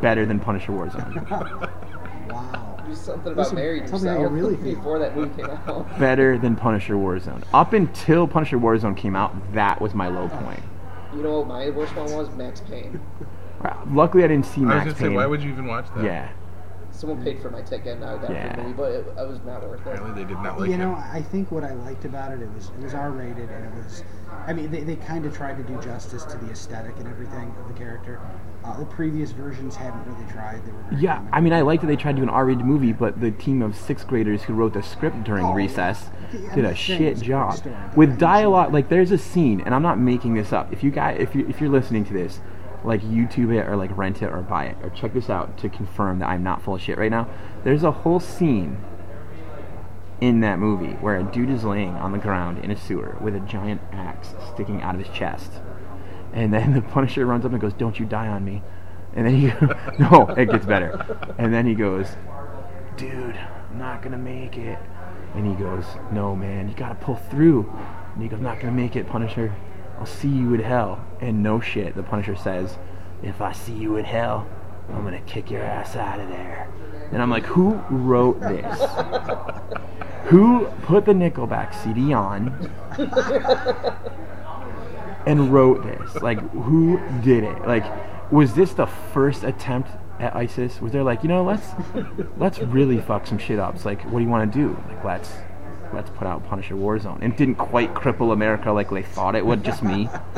better 0.00 0.26
than 0.26 0.38
Punisher 0.40 0.72
Warzone. 0.72 1.70
Wow. 2.28 2.76
do 2.84 2.94
something 2.94 3.32
about 3.32 3.42
Listen, 3.42 3.54
married 3.56 3.86
tell 3.86 4.00
me 4.00 4.08
how 4.08 4.14
yourself 4.14 4.32
you 4.32 4.36
really 4.36 4.56
before 4.74 4.98
that 4.98 5.16
movie 5.16 5.34
came 5.42 5.50
out. 5.50 5.98
better 5.98 6.36
than 6.36 6.56
Punisher 6.56 6.94
Warzone. 6.94 7.42
Up 7.54 7.72
until 7.72 8.26
Punisher 8.26 8.58
Warzone 8.58 8.96
came 8.96 9.14
out, 9.14 9.32
that 9.54 9.80
was 9.80 9.94
my 9.94 10.08
low 10.08 10.28
point. 10.28 10.60
You 11.14 11.22
know 11.22 11.38
what 11.38 11.46
my 11.46 11.70
worst 11.70 11.94
one 11.94 12.12
was? 12.12 12.28
Max 12.34 12.60
Payne. 12.60 13.00
Luckily, 13.90 14.24
I 14.24 14.26
didn't 14.26 14.46
see 14.46 14.62
I 14.62 14.64
was 14.64 14.68
Max 14.74 14.84
gonna 14.86 14.96
say, 14.96 15.04
Payne. 15.06 15.14
why 15.14 15.26
would 15.26 15.42
you 15.42 15.50
even 15.50 15.66
watch 15.66 15.86
that? 15.94 16.04
Yeah, 16.04 16.28
Someone 16.96 17.22
paid 17.22 17.40
for 17.42 17.50
my 17.50 17.60
ticket 17.62 17.96
and 17.96 18.04
I 18.04 18.16
got 18.16 18.30
Yeah. 18.30 18.50
for 18.50 18.56
the 18.56 18.62
movie, 18.62 18.74
but 18.74 18.90
it, 18.92 19.06
it 19.06 19.28
was 19.28 19.40
not 19.44 19.62
worth 19.68 19.80
it. 19.86 19.90
Apparently, 19.90 20.22
they 20.24 20.28
did 20.28 20.40
not 20.42 20.58
like 20.58 20.68
you 20.68 20.74
it. 20.74 20.78
know, 20.78 20.94
I 20.94 21.20
think 21.22 21.50
what 21.52 21.62
I 21.62 21.72
liked 21.74 22.04
about 22.06 22.32
it, 22.32 22.40
it 22.40 22.50
was 22.54 22.70
it 22.70 22.82
was 22.82 22.94
R 22.94 23.10
rated 23.10 23.50
and 23.50 23.64
it 23.66 23.74
was, 23.84 24.02
I 24.46 24.52
mean, 24.52 24.70
they, 24.70 24.82
they 24.82 24.96
kind 24.96 25.26
of 25.26 25.36
tried 25.36 25.56
to 25.58 25.62
do 25.62 25.80
justice 25.82 26.24
to 26.24 26.38
the 26.38 26.50
aesthetic 26.50 26.96
and 26.96 27.06
everything 27.06 27.54
of 27.60 27.68
the 27.68 27.74
character. 27.74 28.20
Uh, 28.64 28.76
the 28.80 28.86
previous 28.86 29.30
versions 29.30 29.76
hadn't 29.76 30.04
really 30.12 30.28
tried. 30.32 30.64
They 30.66 30.72
were 30.72 30.84
yeah. 31.00 31.22
I 31.32 31.40
mean, 31.40 31.52
I 31.52 31.60
liked 31.60 31.82
that 31.82 31.86
they 31.88 31.96
tried 31.96 32.12
to 32.12 32.16
do 32.16 32.22
an 32.24 32.28
R-rated 32.30 32.64
movie, 32.64 32.92
but 32.92 33.20
the 33.20 33.30
team 33.30 33.62
of 33.62 33.76
sixth 33.76 34.08
graders 34.08 34.42
who 34.42 34.54
wrote 34.54 34.72
the 34.72 34.82
script 34.82 35.22
during 35.24 35.44
Oh, 35.44 35.52
recess 35.52 36.08
yeah. 36.32 36.40
Yeah, 36.40 36.54
did 36.56 36.64
a 36.64 36.74
shit 36.74 37.00
it's 37.02 37.20
a 37.20 37.24
job 37.24 37.54
story, 37.54 37.74
but 37.74 37.92
I 37.92 37.94
with 37.94 38.08
just- 38.10 38.20
dialogue. 38.20 38.72
Like, 38.72 38.88
there's 38.88 39.12
a 39.12 39.18
scene, 39.18 39.60
and 39.60 39.72
I'm 39.74 39.82
not 39.82 40.00
making 40.00 40.34
this 40.34 40.52
up. 40.52 40.72
If 40.72 40.82
you 40.82 40.90
guys, 40.90 41.18
if 41.20 41.34
you 41.36 41.46
if 41.48 41.60
you're 41.60 41.70
listening 41.70 42.04
to 42.06 42.12
this, 42.12 42.40
like 42.86 43.02
YouTube 43.02 43.54
it 43.54 43.68
or 43.68 43.76
like 43.76 43.94
rent 43.96 44.22
it 44.22 44.26
or 44.26 44.40
buy 44.42 44.66
it 44.66 44.76
or 44.82 44.90
check 44.90 45.12
this 45.12 45.28
out 45.28 45.58
to 45.58 45.68
confirm 45.68 46.20
that 46.20 46.28
I'm 46.28 46.42
not 46.42 46.62
full 46.62 46.76
of 46.76 46.80
shit 46.80 46.96
right 46.96 47.10
now. 47.10 47.28
There's 47.64 47.82
a 47.82 47.90
whole 47.90 48.20
scene 48.20 48.78
in 50.20 50.40
that 50.40 50.58
movie 50.58 50.92
where 50.94 51.16
a 51.16 51.22
dude 51.22 51.50
is 51.50 51.64
laying 51.64 51.90
on 51.90 52.12
the 52.12 52.18
ground 52.18 52.64
in 52.64 52.70
a 52.70 52.76
sewer 52.76 53.16
with 53.20 53.34
a 53.34 53.40
giant 53.40 53.80
axe 53.92 54.34
sticking 54.54 54.80
out 54.82 54.94
of 54.94 55.04
his 55.04 55.14
chest. 55.14 55.52
And 56.32 56.52
then 56.52 56.72
the 56.74 56.82
Punisher 56.82 57.26
runs 57.26 57.44
up 57.44 57.52
and 57.52 57.60
goes, 57.60 57.74
Don't 57.74 57.98
you 57.98 58.06
die 58.06 58.28
on 58.28 58.44
me. 58.44 58.62
And 59.14 59.26
then 59.26 59.34
he 59.34 59.48
goes, 59.48 59.76
No, 59.98 60.28
it 60.36 60.46
gets 60.46 60.64
better. 60.64 61.34
And 61.38 61.52
then 61.52 61.66
he 61.66 61.74
goes, 61.74 62.16
Dude, 62.96 63.36
I'm 63.36 63.78
not 63.78 64.02
gonna 64.02 64.18
make 64.18 64.56
it. 64.56 64.78
And 65.34 65.46
he 65.46 65.54
goes, 65.54 65.84
No 66.12 66.36
man, 66.36 66.68
you 66.68 66.74
gotta 66.74 66.94
pull 66.94 67.16
through. 67.16 67.70
And 68.14 68.22
he 68.22 68.28
goes, 68.28 68.40
Not 68.40 68.60
gonna 68.60 68.72
make 68.72 68.96
it, 68.96 69.08
Punisher. 69.08 69.54
I'll 69.98 70.06
see 70.06 70.28
you 70.28 70.54
in 70.54 70.60
hell. 70.60 71.04
And 71.20 71.42
no 71.42 71.60
shit, 71.60 71.94
the 71.94 72.02
Punisher 72.02 72.36
says, 72.36 72.78
If 73.22 73.40
I 73.40 73.52
see 73.52 73.72
you 73.72 73.96
in 73.96 74.04
hell, 74.04 74.46
I'm 74.88 75.04
gonna 75.04 75.20
kick 75.22 75.50
your 75.50 75.62
ass 75.62 75.96
out 75.96 76.20
of 76.20 76.28
there. 76.28 76.68
And 77.12 77.22
I'm 77.22 77.30
like, 77.30 77.44
who 77.44 77.74
wrote 77.90 78.40
this? 78.40 78.78
who 80.24 80.66
put 80.82 81.04
the 81.04 81.12
Nickelback 81.12 81.74
CD 81.82 82.12
on 82.12 82.48
and 85.26 85.52
wrote 85.52 85.82
this? 85.84 86.22
Like, 86.22 86.40
who 86.50 87.00
did 87.22 87.44
it? 87.44 87.66
Like, 87.66 87.84
was 88.32 88.54
this 88.54 88.72
the 88.74 88.86
first 88.86 89.44
attempt 89.44 89.90
at 90.18 90.34
ISIS? 90.34 90.80
Was 90.80 90.92
there 90.92 91.04
like, 91.04 91.22
you 91.22 91.28
know, 91.28 91.44
let's 91.44 91.68
let's 92.38 92.58
really 92.58 93.00
fuck 93.00 93.26
some 93.26 93.38
shit 93.38 93.58
up? 93.58 93.76
It's 93.76 93.84
like, 93.84 94.02
what 94.04 94.18
do 94.18 94.24
you 94.24 94.30
want 94.30 94.52
to 94.52 94.58
do? 94.58 94.76
Like, 94.88 95.04
let's 95.04 95.32
let's 95.92 96.10
put 96.10 96.26
out 96.26 96.44
Punisher 96.46 96.74
Warzone. 96.74 97.20
And 97.22 97.32
it 97.32 97.36
didn't 97.36 97.56
quite 97.56 97.94
cripple 97.94 98.32
America 98.32 98.72
like 98.72 98.90
they 98.90 99.02
thought 99.02 99.34
it 99.34 99.44
would, 99.44 99.64
just 99.64 99.82
me. 99.82 100.08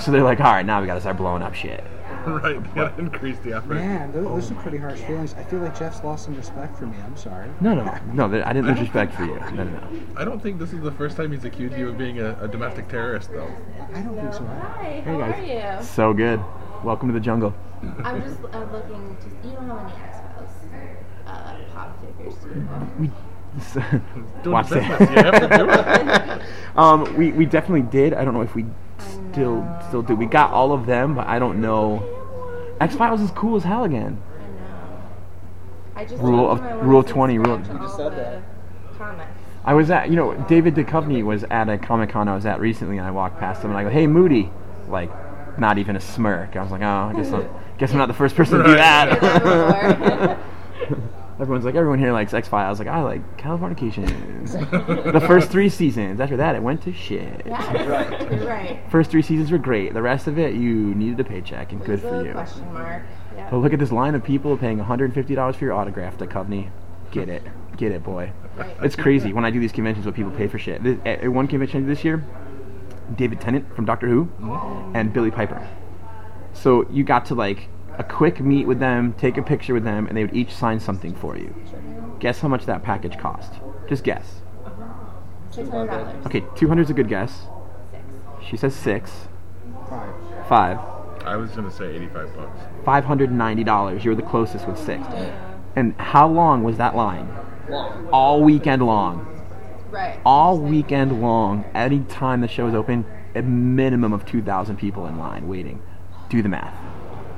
so 0.00 0.10
they're 0.10 0.22
like, 0.22 0.40
all 0.40 0.52
right, 0.52 0.66
now 0.66 0.80
we 0.80 0.86
gotta 0.86 1.00
start 1.00 1.16
blowing 1.16 1.42
up 1.42 1.54
shit. 1.54 1.84
right. 2.26 2.62
They 2.62 2.70
gotta 2.74 2.98
increase 3.00 3.38
the 3.40 3.52
effort. 3.56 3.74
Man, 3.74 4.12
those, 4.12 4.24
those 4.24 4.50
are 4.50 4.60
pretty 4.62 4.78
harsh 4.78 5.00
feelings. 5.00 5.34
I 5.34 5.44
feel 5.44 5.60
like 5.60 5.78
Jeff's 5.78 6.02
lost 6.02 6.24
some 6.24 6.36
respect 6.36 6.76
for 6.76 6.86
me. 6.86 6.96
I'm 7.04 7.16
sorry. 7.16 7.48
No, 7.60 7.74
no, 7.74 7.84
no. 8.12 8.42
I 8.42 8.52
didn't 8.52 8.66
lose 8.66 8.80
respect 8.80 9.14
for 9.14 9.24
you. 9.24 9.36
No, 9.54 9.62
no, 9.62 9.64
no. 9.64 9.88
I 10.16 10.24
don't 10.24 10.42
think 10.42 10.58
this 10.58 10.72
is 10.72 10.80
the 10.80 10.92
first 10.92 11.16
time 11.16 11.32
he's 11.32 11.44
accused 11.44 11.76
you 11.76 11.88
of 11.88 11.98
being 11.98 12.18
a, 12.20 12.36
a 12.40 12.48
domestic 12.48 12.88
terrorist, 12.88 13.30
though. 13.30 13.50
I 13.94 14.00
don't 14.00 14.16
think 14.16 14.32
so. 14.32 14.40
either. 14.40 14.54
Hi, 14.60 15.02
Hey 15.04 15.12
how 15.12 15.20
are 15.20 15.78
you? 15.78 15.84
So 15.84 16.12
good. 16.12 16.40
Welcome 16.82 17.08
to 17.08 17.14
the 17.14 17.20
jungle. 17.20 17.54
I'm 18.02 18.22
just 18.22 18.38
uh, 18.52 18.66
looking 18.72 19.16
to. 19.20 19.48
You 19.48 19.54
know 19.54 19.60
how 19.60 19.82
many 19.84 20.02
X 20.02 20.18
Files 20.18 20.50
uh, 21.26 21.56
pop 21.74 22.00
figures 22.00 22.34
do 22.36 22.48
you 22.48 22.60
have? 22.66 23.00
We 23.00 23.06
Doing 23.06 23.35
watch 24.46 24.68
that. 24.70 25.00
you 25.00 25.06
have 25.16 25.50
to 25.50 25.56
do 25.58 25.68
it. 25.70 26.42
um, 26.76 27.16
we 27.16 27.32
we 27.32 27.46
definitely 27.46 27.82
did. 27.82 28.12
I 28.14 28.24
don't 28.24 28.34
know 28.34 28.42
if 28.42 28.54
we 28.54 28.64
still 29.32 29.62
know. 29.62 29.80
still 29.88 30.02
do. 30.02 30.14
We 30.14 30.26
got 30.26 30.50
all 30.52 30.72
of 30.72 30.86
them, 30.86 31.14
but 31.14 31.26
I 31.26 31.38
don't 31.38 31.60
know. 31.60 32.02
X 32.80 32.94
Files 32.96 33.20
is 33.20 33.30
cool 33.32 33.56
as 33.56 33.64
hell 33.64 33.84
again. 33.84 34.20
I 34.38 34.46
know. 34.48 35.02
I 35.96 36.04
just 36.04 36.22
Rule 36.22 36.46
told 36.46 36.50
of- 36.50 36.58
him 36.58 36.64
I 36.66 36.76
wanna 36.76 36.88
rule 36.88 37.02
20, 37.02 37.38
rule- 37.38 37.58
You 37.58 37.78
just 37.78 37.96
said 37.96 38.12
that. 38.12 38.42
the 38.98 39.26
I 39.64 39.74
was 39.74 39.90
at, 39.90 40.10
you 40.10 40.16
know, 40.16 40.34
David 40.48 40.74
Duchovny 40.76 41.24
was 41.24 41.42
at 41.44 41.68
a 41.68 41.76
Comic 41.78 42.10
Con 42.10 42.28
I 42.28 42.34
was 42.36 42.46
at 42.46 42.60
recently, 42.60 42.98
and 42.98 43.06
I 43.06 43.10
walked 43.10 43.40
past 43.40 43.64
him 43.64 43.70
and 43.70 43.78
I 43.78 43.82
go, 43.82 43.88
"Hey, 43.90 44.06
Moody," 44.06 44.50
like, 44.88 45.10
not 45.58 45.78
even 45.78 45.96
a 45.96 46.00
smirk. 46.00 46.54
I 46.54 46.62
was 46.62 46.70
like, 46.70 46.82
"Oh, 46.82 46.86
I 46.86 47.12
guess 47.16 47.32
I'm, 47.32 47.48
guess 47.78 47.90
I'm 47.92 47.98
not 47.98 48.06
the 48.06 48.14
first 48.14 48.36
person 48.36 48.58
to 48.58 48.64
do 48.64 48.74
that 48.76 49.20
that." 49.20 49.42
before. 49.42 50.38
Everyone's 51.38 51.66
like, 51.66 51.74
everyone 51.74 51.98
here 51.98 52.12
likes 52.12 52.32
X 52.32 52.48
Files. 52.48 52.78
Like, 52.78 52.88
I 52.88 53.02
like 53.02 53.36
Californication. 53.36 55.12
the 55.12 55.20
first 55.20 55.50
three 55.50 55.68
seasons. 55.68 56.18
After 56.18 56.38
that, 56.38 56.54
it 56.54 56.62
went 56.62 56.82
to 56.82 56.94
shit. 56.94 57.42
yeah, 57.44 57.82
Right. 57.86 58.32
You're 58.32 58.48
right. 58.48 58.80
First 58.90 59.10
three 59.10 59.20
seasons 59.20 59.50
were 59.50 59.58
great. 59.58 59.92
The 59.92 60.00
rest 60.00 60.28
of 60.28 60.38
it, 60.38 60.54
you 60.54 60.94
needed 60.94 61.20
a 61.20 61.24
paycheck, 61.24 61.72
and 61.72 61.84
good 61.84 62.00
for 62.00 62.24
you. 62.24 62.32
Question 62.32 62.72
mark. 62.72 63.02
Yeah. 63.36 63.50
But 63.50 63.58
look 63.58 63.74
at 63.74 63.78
this 63.78 63.92
line 63.92 64.14
of 64.14 64.24
people 64.24 64.56
paying 64.56 64.78
$150 64.78 65.54
for 65.54 65.64
your 65.64 65.74
autograph, 65.74 66.16
Duchovny. 66.16 66.70
Get 67.10 67.28
it. 67.28 67.42
Get 67.76 67.92
it, 67.92 68.02
boy. 68.02 68.32
Right. 68.56 68.74
It's 68.82 68.96
crazy 68.96 69.34
when 69.34 69.44
I 69.44 69.50
do 69.50 69.60
these 69.60 69.72
conventions 69.72 70.06
what 70.06 70.14
people 70.14 70.32
pay 70.32 70.48
for 70.48 70.58
shit. 70.58 70.82
This, 70.82 70.98
at 71.04 71.20
at 71.20 71.28
one 71.28 71.46
convention 71.46 71.86
this 71.86 72.02
year, 72.02 72.24
David 73.14 73.42
Tennant 73.42 73.74
from 73.76 73.84
Doctor 73.84 74.08
Who 74.08 74.30
oh. 74.42 74.90
and 74.94 75.12
Billie 75.12 75.30
Piper. 75.30 75.68
So 76.54 76.88
you 76.90 77.04
got 77.04 77.26
to 77.26 77.34
like 77.34 77.68
a 77.98 78.04
quick 78.04 78.40
meet 78.40 78.66
with 78.66 78.78
them, 78.78 79.14
take 79.14 79.36
a 79.36 79.42
picture 79.42 79.74
with 79.74 79.84
them, 79.84 80.06
and 80.06 80.16
they 80.16 80.24
would 80.24 80.34
each 80.34 80.52
sign 80.52 80.80
something 80.80 81.14
for 81.14 81.36
you. 81.36 81.54
Guess 82.20 82.40
how 82.40 82.48
much 82.48 82.66
that 82.66 82.82
package 82.82 83.18
cost? 83.18 83.54
Just 83.88 84.04
guess. 84.04 84.42
Six 85.50 85.68
hundred 85.68 85.86
dollars. 85.86 86.26
Okay, 86.26 86.44
200 86.54 86.82
is 86.82 86.90
a 86.90 86.94
good 86.94 87.08
guess. 87.08 87.46
Six. 87.90 88.02
She 88.48 88.56
says 88.56 88.74
six. 88.74 89.28
Five. 89.88 90.14
Five. 90.48 90.78
I 91.24 91.36
was 91.36 91.50
gonna 91.52 91.70
say 91.70 91.94
85 91.94 92.36
bucks. 92.36 92.60
$590. 92.84 94.04
You 94.04 94.10
were 94.10 94.16
the 94.16 94.22
closest 94.22 94.66
with 94.66 94.78
six. 94.78 95.02
And 95.74 95.94
how 95.98 96.28
long 96.28 96.62
was 96.62 96.76
that 96.76 96.94
line? 96.94 97.28
Long. 97.68 98.08
All 98.12 98.42
weekend 98.42 98.82
long. 98.82 99.26
Right. 99.90 100.20
All 100.24 100.58
weekend 100.58 101.20
long. 101.20 101.64
Any 101.74 102.00
time 102.00 102.40
the 102.40 102.48
show 102.48 102.68
is 102.68 102.74
open, 102.74 103.04
a 103.34 103.42
minimum 103.42 104.12
of 104.12 104.24
2,000 104.24 104.76
people 104.76 105.06
in 105.06 105.18
line 105.18 105.48
waiting. 105.48 105.82
Do 106.28 106.42
the 106.42 106.48
math. 106.48 106.85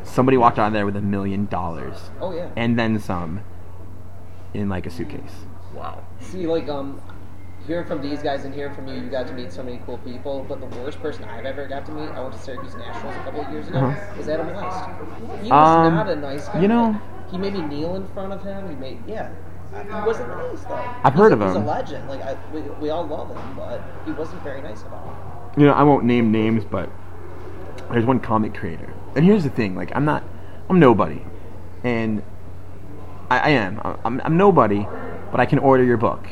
Somebody 0.09 0.37
walked 0.37 0.59
out 0.59 0.69
of 0.69 0.73
there 0.73 0.87
with 0.87 0.97
a 0.97 1.01
million 1.03 1.47
dollars. 1.47 1.97
Oh 2.21 2.33
yeah. 2.35 2.51
And 2.57 2.79
then 2.79 2.99
some 2.99 3.41
in 4.55 4.69
like 4.69 4.87
a 4.87 4.91
suitcase. 4.91 5.33
Wow. 5.75 6.03
See, 6.21 6.47
like, 6.47 6.69
um, 6.69 7.01
hearing 7.67 7.87
from 7.87 8.01
these 8.03 8.23
guys 8.23 8.45
and 8.45 8.55
hearing 8.55 8.75
from 8.75 8.89
you, 8.89 8.95
you 8.95 9.11
got 9.11 9.27
to 9.29 9.33
meet 9.35 9.53
so 9.53 9.63
many 9.63 9.81
cool 9.85 9.99
people. 9.99 10.45
But 10.49 10.61
the 10.61 10.67
worst 10.79 11.01
person 11.01 11.25
I've 11.25 11.45
ever 11.45 11.67
got 11.69 11.85
to 11.87 11.93
meet, 11.93 12.09
I 12.09 12.21
went 12.21 12.33
to 12.35 12.41
Syracuse 12.41 12.75
Nationals 12.75 13.15
a 13.15 13.19
couple 13.25 13.43
of 13.43 13.53
years 13.53 13.69
ago, 13.69 13.79
Uh-huh. 13.79 14.15
was 14.17 14.29
Adam 14.29 14.47
West. 14.49 14.89
He 15.43 15.51
was 15.51 15.53
Um, 15.53 15.95
not 15.95 16.09
a 16.09 16.17
nice 16.17 16.49
guy. 16.49 16.61
you 16.61 16.69
know- 16.69 16.99
he 17.31 17.37
made 17.37 17.53
me 17.53 17.61
kneel 17.61 17.95
in 17.97 18.07
front 18.09 18.33
of 18.33 18.43
him. 18.43 18.69
He 18.71 18.75
made, 18.77 18.99
yeah. 19.07 19.29
He 19.71 20.07
wasn't 20.07 20.31
nice 20.31 20.63
though. 20.65 20.75
I've 21.05 21.13
He's 21.13 21.21
heard 21.21 21.33
a- 21.33 21.35
of 21.35 21.41
him. 21.43 21.49
He's 21.49 21.57
a 21.57 21.61
legend. 21.61 22.09
Like 22.09 22.23
I, 22.23 22.37
we, 22.55 22.63
we 22.81 22.89
all 22.91 23.07
love 23.07 23.29
him, 23.29 23.55
but 23.55 23.83
he 24.07 24.13
wasn't 24.13 24.43
very 24.43 24.63
nice 24.63 24.83
at 24.83 24.91
all. 24.93 25.53
you 25.59 25.67
know, 25.67 25.75
I 25.75 25.83
won't 25.83 26.05
name 26.05 26.33
names, 26.33 26.65
but 26.65 26.89
there's 27.93 28.07
one 28.07 28.19
comic 28.19 28.55
creator. 28.55 28.89
And 29.17 29.25
here's 29.25 29.45
the 29.45 29.51
thing: 29.51 29.75
like, 29.75 29.91
I'm 29.95 30.05
not, 30.05 30.23
I'm 30.69 30.79
nobody, 30.79 31.23
and 31.83 32.23
I, 33.31 33.39
I 33.39 33.49
am. 33.51 33.81
I'm, 34.05 34.21
I'm 34.25 34.37
nobody, 34.37 34.87
but 35.31 35.41
I 35.41 35.47
can 35.47 35.59
order 35.59 35.83
your 35.83 35.97
book, 35.97 36.27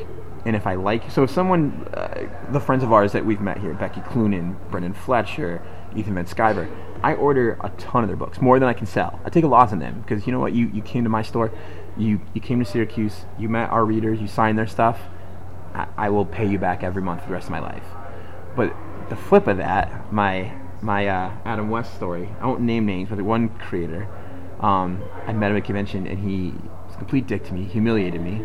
and 0.45 0.55
if 0.55 0.67
I 0.67 0.75
like, 0.75 1.11
so 1.11 1.25
if 1.25 1.31
someone, 1.31 1.89
uh, 1.95 2.29
the 2.53 2.61
friends 2.61 2.83
of 2.85 2.93
ours 2.93 3.13
that 3.13 3.25
we've 3.25 3.41
met 3.41 3.59
here, 3.59 3.75
Becky 3.75 4.01
Cloonan, 4.03 4.57
Brenden 4.71 4.95
Fletcher, 4.95 5.63
Ethan 5.97 6.15
Van 6.15 6.27
Sciver, 6.27 6.71
I 7.03 7.15
order 7.15 7.59
a 7.61 7.71
ton 7.71 8.05
of 8.05 8.09
their 8.09 8.17
books, 8.17 8.41
more 8.41 8.59
than 8.59 8.69
I 8.69 8.73
can 8.73 8.87
sell. 8.87 9.21
I 9.25 9.31
take 9.31 9.45
a 9.45 9.49
loss 9.49 9.73
on 9.73 9.79
them 9.79 10.01
because 10.01 10.27
you 10.27 10.33
know 10.33 10.41
what? 10.41 10.53
You 10.53 10.69
you 10.69 10.83
came 10.83 11.05
to 11.05 11.11
my 11.11 11.23
store, 11.23 11.51
you 11.97 12.21
you 12.35 12.41
came 12.41 12.59
to 12.59 12.65
Syracuse, 12.65 13.25
you 13.39 13.49
met 13.49 13.71
our 13.71 13.85
readers, 13.85 14.21
you 14.21 14.29
signed 14.29 14.59
their 14.59 14.67
stuff. 14.67 15.01
I, 15.75 15.87
I 15.97 16.09
will 16.11 16.25
pay 16.25 16.47
you 16.47 16.59
back 16.59 16.83
every 16.83 17.03
month 17.03 17.23
for 17.23 17.29
the 17.29 17.35
rest 17.35 17.47
of 17.47 17.53
my 17.53 17.61
life. 17.61 17.85
But 18.55 18.75
the 19.09 19.17
flip 19.17 19.47
of 19.47 19.59
that, 19.59 20.13
my 20.13 20.53
my 20.83 21.07
uh, 21.07 21.33
Adam 21.45 21.71
West 21.71 21.95
story. 21.95 22.29
I 22.41 22.47
won't 22.47 22.61
name 22.61 22.87
names, 22.87 23.09
but 23.09 23.21
one 23.23 23.49
creator, 23.49 24.09
um, 24.61 25.03
I 25.27 25.33
met 25.33 25.51
him 25.51 25.57
at 25.57 25.63
a 25.63 25.67
convention 25.67 26.07
and 26.07 26.19
he 26.19 26.53
was 26.87 26.95
a 26.95 26.99
complete 26.99 27.27
dick 27.27 27.45
to 27.45 27.55
me, 27.55 27.65
humiliated 27.65 28.21
me. 28.21 28.43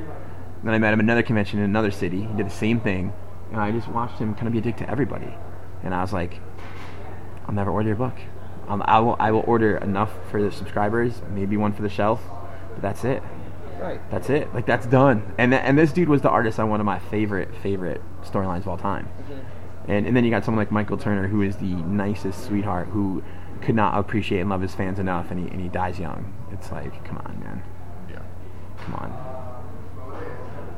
Then 0.64 0.74
I 0.74 0.78
met 0.78 0.94
him 0.94 1.00
at 1.00 1.04
another 1.04 1.24
convention 1.24 1.60
in 1.60 1.66
another 1.66 1.92
city. 1.92 2.22
He 2.22 2.34
did 2.36 2.46
the 2.46 2.52
same 2.52 2.80
thing, 2.80 3.14
and 3.52 3.60
I 3.60 3.72
just 3.72 3.88
watched 3.88 4.20
him 4.20 4.36
kind 4.36 4.48
of 4.48 4.54
be 4.54 4.60
a 4.60 4.62
dick 4.62 4.78
to 4.78 4.90
everybody. 4.90 5.34
And 5.84 5.94
I 5.96 6.02
was 6.02 6.14
like, 6.14 6.40
I'll 7.48 7.56
never 7.56 7.72
order 7.72 7.88
your 7.88 7.98
book. 7.98 8.16
Um, 8.68 8.84
I 8.86 9.00
will 9.00 9.16
I 9.20 9.32
will 9.32 9.44
order 9.48 9.78
enough 9.78 10.12
for 10.30 10.42
the 10.42 10.52
subscribers, 10.52 11.22
maybe 11.34 11.58
one 11.58 11.74
for 11.74 11.82
the 11.82 11.90
shelf, 11.90 12.22
but 12.74 12.82
that's 12.82 13.04
it. 13.04 13.24
Right. 13.80 14.00
That's 14.12 14.30
it. 14.30 14.54
Like 14.54 14.68
that's 14.68 14.86
done. 14.86 15.34
And 15.40 15.52
th- 15.52 15.64
and 15.66 15.78
this 15.78 15.92
dude 15.92 16.08
was 16.08 16.22
the 16.22 16.30
artist 16.30 16.60
on 16.60 16.70
one 16.70 16.80
of 16.80 16.86
my 16.86 17.00
favorite 17.00 17.50
favorite 17.64 18.02
storylines 18.24 18.60
of 18.60 18.68
all 18.68 18.78
time. 18.78 19.10
And 19.88 20.06
and 20.06 20.16
then 20.16 20.24
you 20.24 20.30
got 20.32 20.46
someone 20.46 20.62
like 20.62 20.72
Michael 20.72 20.98
Turner, 20.98 21.28
who 21.28 21.42
is 21.42 21.58
the 21.58 21.66
nicest 21.74 22.46
sweetheart, 22.46 22.88
who 22.90 23.24
could 23.62 23.76
not 23.76 23.98
appreciate 23.98 24.40
and 24.42 24.50
love 24.50 24.62
his 24.62 24.74
fans 24.76 25.00
enough, 25.00 25.32
and 25.32 25.40
he 25.40 25.48
and 25.52 25.62
he 25.62 25.70
dies 25.70 26.00
young. 26.00 26.34
It's 26.52 26.72
like, 26.72 27.04
come 27.06 27.18
on, 27.18 27.40
man, 27.40 27.64
Yeah. 28.10 28.20
come 28.84 28.96
on. 28.96 29.32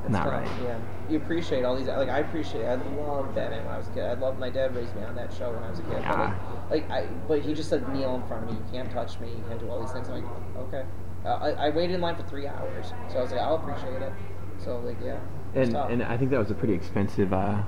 It's 0.04 0.12
Not 0.12 0.24
tough, 0.26 0.34
right. 0.34 0.50
Yeah. 0.64 0.78
You 1.10 1.18
appreciate 1.18 1.64
all 1.64 1.78
these. 1.78 1.88
Like 1.88 2.10
I 2.10 2.20
appreciate. 2.20 2.66
I 2.66 2.76
loved 2.76 3.36
Batman 3.36 3.66
when 3.66 3.74
I 3.74 3.78
was 3.78 3.88
a 3.88 3.92
kid. 3.92 4.04
I 4.04 4.14
loved 4.16 4.38
my 4.38 4.50
dad 4.50 4.76
raised 4.76 4.94
me 4.96 5.04
on 5.04 5.16
that 5.16 5.32
show 5.34 5.52
when 5.54 5.64
I 5.64 5.70
was 5.70 5.80
a 5.80 5.84
kid. 5.84 5.92
But 5.94 6.02
Yeah. 6.02 6.36
like, 6.70 6.90
like 6.90 6.92
I, 6.92 7.06
but 7.28 7.40
he 7.42 7.54
just 7.54 7.70
said 7.70 7.88
kneel 7.94 8.16
in 8.16 8.24
front 8.28 8.44
of 8.44 8.50
me. 8.52 8.58
You 8.58 8.66
can't 8.72 8.92
touch 8.92 9.18
me. 9.22 9.30
You 9.30 9.44
can't 9.48 9.60
do 9.62 9.70
all 9.70 9.80
these 9.82 9.92
things. 9.92 10.10
I'm 10.10 10.16
like, 10.16 10.32
okay. 10.68 10.84
Uh, 11.26 11.30
I, 11.30 11.68
I 11.68 11.70
waited 11.70 11.94
in 11.96 12.02
line 12.02 12.18
for 12.18 12.24
three 12.24 12.48
hours, 12.48 12.92
so 13.10 13.20
I 13.20 13.22
was 13.22 13.32
like, 13.32 13.40
I'll 13.40 13.56
appreciate 13.56 14.02
it. 14.02 14.12
So 14.58 14.80
like, 14.80 14.98
yeah. 15.02 15.20
And 15.56 15.72
tough. 15.72 15.90
and 15.90 16.04
I 16.04 16.18
think 16.18 16.32
that 16.32 16.40
was 16.40 16.52
a 16.52 16.56
pretty 16.56 16.74
expensive 16.74 17.32
uh, 17.32 17.62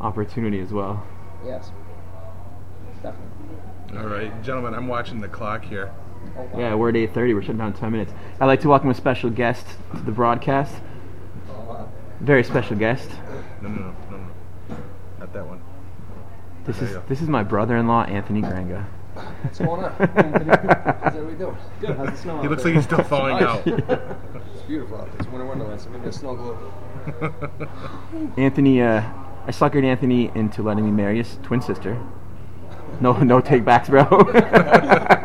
opportunity 0.00 0.60
as 0.60 0.72
well. 0.72 1.06
yes. 1.44 1.70
Definitely. 3.02 3.98
All 3.98 4.06
right, 4.06 4.42
gentlemen, 4.42 4.74
I'm 4.74 4.86
watching 4.88 5.20
the 5.20 5.28
clock 5.28 5.64
here. 5.64 5.90
Oh, 6.36 6.42
wow. 6.52 6.58
Yeah, 6.58 6.74
we're 6.74 6.90
at 6.90 6.94
8:30. 6.96 7.34
We're 7.34 7.40
shutting 7.40 7.56
down 7.58 7.68
in 7.68 7.72
10 7.72 7.90
minutes. 7.90 8.12
I'd 8.38 8.46
like 8.46 8.60
to 8.60 8.68
welcome 8.68 8.90
a 8.90 8.94
special 8.94 9.30
guest 9.30 9.66
to 9.94 10.02
the 10.02 10.12
broadcast. 10.12 10.74
Oh, 11.48 11.52
wow. 11.66 11.88
Very 12.20 12.44
special 12.44 12.76
guest. 12.76 13.08
No, 13.62 13.68
no, 13.68 13.80
no, 13.80 13.94
no, 14.10 14.16
no. 14.68 14.76
Not 15.18 15.32
that 15.32 15.46
one. 15.46 15.62
This 16.66 16.78
There 16.78 16.88
is 16.88 16.98
this 17.08 17.22
is 17.22 17.28
my 17.28 17.42
brother-in-law 17.42 18.04
Anthony 18.04 18.42
Granga. 18.42 18.84
What's 19.14 19.58
going 19.58 19.82
on? 19.82 19.90
How's 19.98 21.16
everybody 21.16 21.36
doing? 21.36 21.56
Good. 21.80 21.96
How's 21.96 22.10
the 22.10 22.16
snow? 22.16 22.42
He 22.42 22.48
looks 22.48 22.62
there? 22.62 22.74
like 22.74 22.84
he's 22.84 22.84
still 22.84 23.02
falling 23.04 23.42
out. 23.42 23.66
It's 23.66 24.62
beautiful 24.68 24.98
out 24.98 25.06
there. 25.06 25.16
It's 25.20 25.26
winter 25.28 25.46
wonderland, 25.46 25.80
so 25.80 25.88
maybe 25.88 26.08
a 26.08 26.12
snow 26.12 26.36
globe. 26.36 26.58
Anthony, 28.36 28.82
uh, 28.82 29.02
I 29.50 29.52
suckered 29.52 29.82
Anthony 29.82 30.30
into 30.36 30.62
letting 30.62 30.84
me 30.84 30.92
marry 30.92 31.16
his 31.16 31.36
twin 31.42 31.60
sister. 31.60 32.00
No, 33.00 33.14
no 33.14 33.40
take 33.40 33.64
backs, 33.64 33.88
bro. 33.88 34.04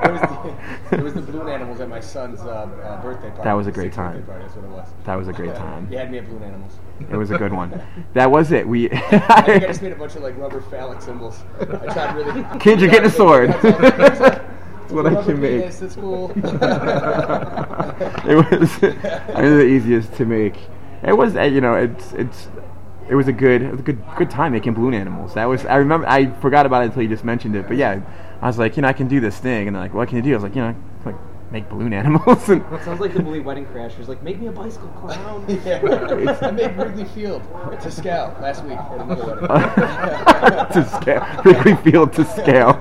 It 0.06 0.12
was, 0.12 0.22
the, 0.22 0.98
it 0.98 1.04
was 1.04 1.14
the 1.14 1.22
balloon 1.22 1.48
animals 1.50 1.80
at 1.80 1.90
my 1.90 2.00
son's 2.00 2.40
uh, 2.42 2.46
uh, 2.46 3.02
birthday 3.02 3.30
party. 3.30 3.44
That 3.44 3.54
was 3.54 3.68
a 3.68 3.72
great 3.72 3.92
time. 3.92 4.24
Party, 4.24 4.44
that's 4.44 4.56
what 4.56 4.66
it 4.66 4.72
was. 4.72 4.88
that 5.04 5.16
was 5.16 5.28
a 5.28 5.34
great 5.34 5.54
time. 5.56 5.88
You 5.92 5.98
had 5.98 6.12
me 6.12 6.20
at 6.20 6.28
balloon 6.28 6.44
animals. 6.44 6.74
It 7.12 7.16
was 7.16 7.32
a 7.32 7.38
good 7.38 7.54
one. 7.54 7.82
That 8.14 8.32
was 8.32 8.52
it. 8.52 8.68
We. 8.68 8.90
I 8.92 9.42
think 9.42 9.64
I 9.64 9.68
just 9.68 9.82
made 9.82 9.92
a 9.92 9.96
bunch 9.96 10.16
of 10.16 10.24
like 10.24 10.38
rubber 10.38 10.62
phallic 10.62 11.02
symbols. 11.02 11.44
I 11.60 11.66
tried 11.66 12.16
really. 12.16 12.60
Kids, 12.60 12.82
you're 12.82 12.90
getting 12.90 13.08
a 13.08 13.12
sword. 13.12 13.50
That's 13.62 14.20
that's 14.20 14.92
what 14.92 15.06
I 15.06 15.24
can 15.24 15.40
make. 15.42 15.66
It's 15.66 15.96
cool. 15.96 16.32
it 16.36 16.44
was 18.36 18.84
I 18.84 19.42
mean, 19.42 19.58
the 19.58 19.66
easiest 19.66 20.14
to 20.14 20.26
make. 20.26 20.58
It 21.04 21.14
was 21.14 21.36
uh, 21.36 21.44
you 21.44 21.62
know 21.62 21.76
it's 21.76 22.14
it's 22.14 22.48
it 23.10 23.16
was 23.16 23.28
a 23.28 23.34
good 23.34 23.62
it 23.62 23.72
was 23.72 23.80
a 23.80 23.84
good 23.84 24.02
good 24.18 24.30
time 24.30 24.52
making 24.52 24.74
balloon 24.74 24.94
animals. 24.94 25.34
That 25.34 25.46
was 25.46 25.66
I 25.66 25.76
remember 25.76 26.08
I 26.08 26.32
forgot 26.40 26.66
about 26.66 26.84
it 26.84 26.88
until 26.88 27.04
you 27.04 27.10
just 27.10 27.24
mentioned 27.24 27.56
it. 27.56 27.68
But 27.68 27.78
yeah, 27.78 28.02
I 28.42 28.48
was 28.48 28.58
like 28.58 28.76
you 28.76 28.82
know 28.82 28.88
I 28.88 28.94
can 28.94 29.08
do 29.08 29.20
this 29.20 29.38
thing 29.38 29.68
and 29.68 29.76
they're 29.76 29.84
like 29.84 29.94
what 29.94 30.08
can 30.10 30.18
you 30.18 30.24
do? 30.24 30.32
I 30.32 30.36
was 30.36 30.44
like 30.44 30.56
you 30.56 30.62
know 30.62 30.76
like 31.06 31.16
make 31.52 31.70
balloon 31.70 31.94
animals 32.02 32.50
and 32.50 32.62
It 32.74 32.84
sounds 32.84 33.00
like 33.00 33.14
the 33.14 33.22
movie 33.22 33.40
Wedding 33.40 33.66
Crashers. 33.68 34.08
Like, 34.08 34.22
make 34.24 34.40
me 34.40 34.48
a 34.48 34.52
bicycle 34.52 34.90
clown. 34.90 35.46
yeah. 35.66 36.38
I 36.42 36.52
made 36.52 36.76
Wrigley 36.76 37.06
Field 37.06 37.44
to 37.82 37.92
scale 37.92 38.36
last 38.42 38.64
week 38.64 38.78
at 38.78 39.00
another 39.00 39.26
wedding. 39.26 40.74
to 40.74 41.00
scale 41.02 41.26
Wrigley 41.46 41.76
Field 41.92 42.14
to 42.14 42.26
scale. 42.26 42.74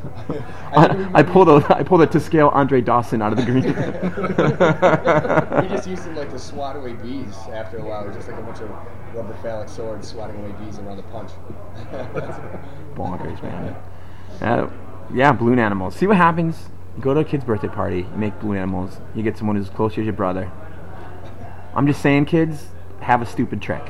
I, 0.76 1.10
I 1.14 1.22
pulled 1.22 1.48
a 1.48 1.76
I 1.76 1.82
pulled 1.82 2.02
a 2.02 2.06
to 2.06 2.20
scale 2.20 2.48
Andre 2.48 2.80
Dawson 2.80 3.20
out 3.22 3.32
of 3.32 3.38
the 3.38 3.44
green. 3.44 3.64
we 5.62 5.68
just 5.74 5.88
used 5.88 6.04
them 6.04 6.16
like 6.16 6.30
to 6.30 6.38
swat 6.38 6.76
away 6.76 6.94
bees 6.94 7.34
after 7.52 7.78
a 7.78 7.84
while. 7.84 8.04
It 8.04 8.08
was 8.08 8.16
just 8.16 8.28
like 8.28 8.38
a 8.38 8.42
bunch 8.42 8.60
of 8.60 8.70
rubber 9.14 9.34
phallic 9.42 9.68
swords 9.68 10.08
swatting 10.08 10.36
away 10.36 10.52
bees 10.64 10.78
around 10.78 10.96
the 10.96 11.02
punch. 11.04 11.30
bonkers, 12.94 13.42
man. 13.42 13.76
Uh, 14.40 14.70
yeah, 15.12 15.32
balloon 15.32 15.58
animals. 15.58 15.96
See 15.96 16.06
what 16.06 16.16
happens. 16.16 16.56
You 16.96 17.02
go 17.02 17.14
to 17.14 17.20
a 17.20 17.24
kid's 17.24 17.44
birthday 17.44 17.68
party, 17.68 17.98
you 17.98 18.16
make 18.16 18.38
balloon 18.40 18.58
animals, 18.58 19.00
you 19.14 19.22
get 19.22 19.38
someone 19.38 19.56
who's 19.56 19.68
as 19.68 19.74
close 19.74 19.94
to 19.94 20.00
as 20.00 20.06
your 20.06 20.12
brother. 20.12 20.50
I'm 21.74 21.86
just 21.86 22.02
saying, 22.02 22.24
kids, 22.24 22.66
have 23.00 23.22
a 23.22 23.26
stupid 23.26 23.62
trick. 23.62 23.82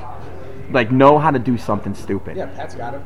Like, 0.71 0.93
know 0.93 1.19
how 1.19 1.31
to 1.31 1.39
do 1.39 1.57
something 1.57 1.95
stupid. 1.95 2.37
yeah, 2.37 2.47
Pat's 2.47 2.75
got 2.75 2.95
him. 2.95 3.03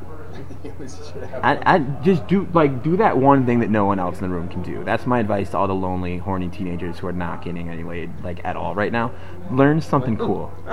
I, 1.43 1.75
I 1.75 1.79
just 2.03 2.27
do 2.27 2.49
like 2.55 2.83
do 2.83 2.97
that 2.97 3.17
one 3.19 3.45
thing 3.45 3.61
that 3.61 3.71
no 3.71 3.85
one 3.85 3.99
else 3.99 4.21
in 4.21 4.23
the 4.29 4.35
room 4.35 4.49
can 4.49 4.63
do. 4.63 4.83
That's 4.85 5.07
my 5.07 5.21
advice 5.21 5.51
to 5.51 5.59
all 5.59 5.67
the 5.69 5.75
lonely, 5.75 6.19
horny 6.19 6.49
teenagers 6.49 6.99
who 6.99 7.07
are 7.07 7.13
not 7.13 7.45
getting 7.45 7.69
any 7.69 7.83
laid 7.85 8.11
like 8.23 8.45
at 8.45 8.57
all 8.57 8.75
right 8.75 8.93
now. 8.93 9.13
Learn 9.51 9.81
something 9.81 10.17
cool. 10.17 10.53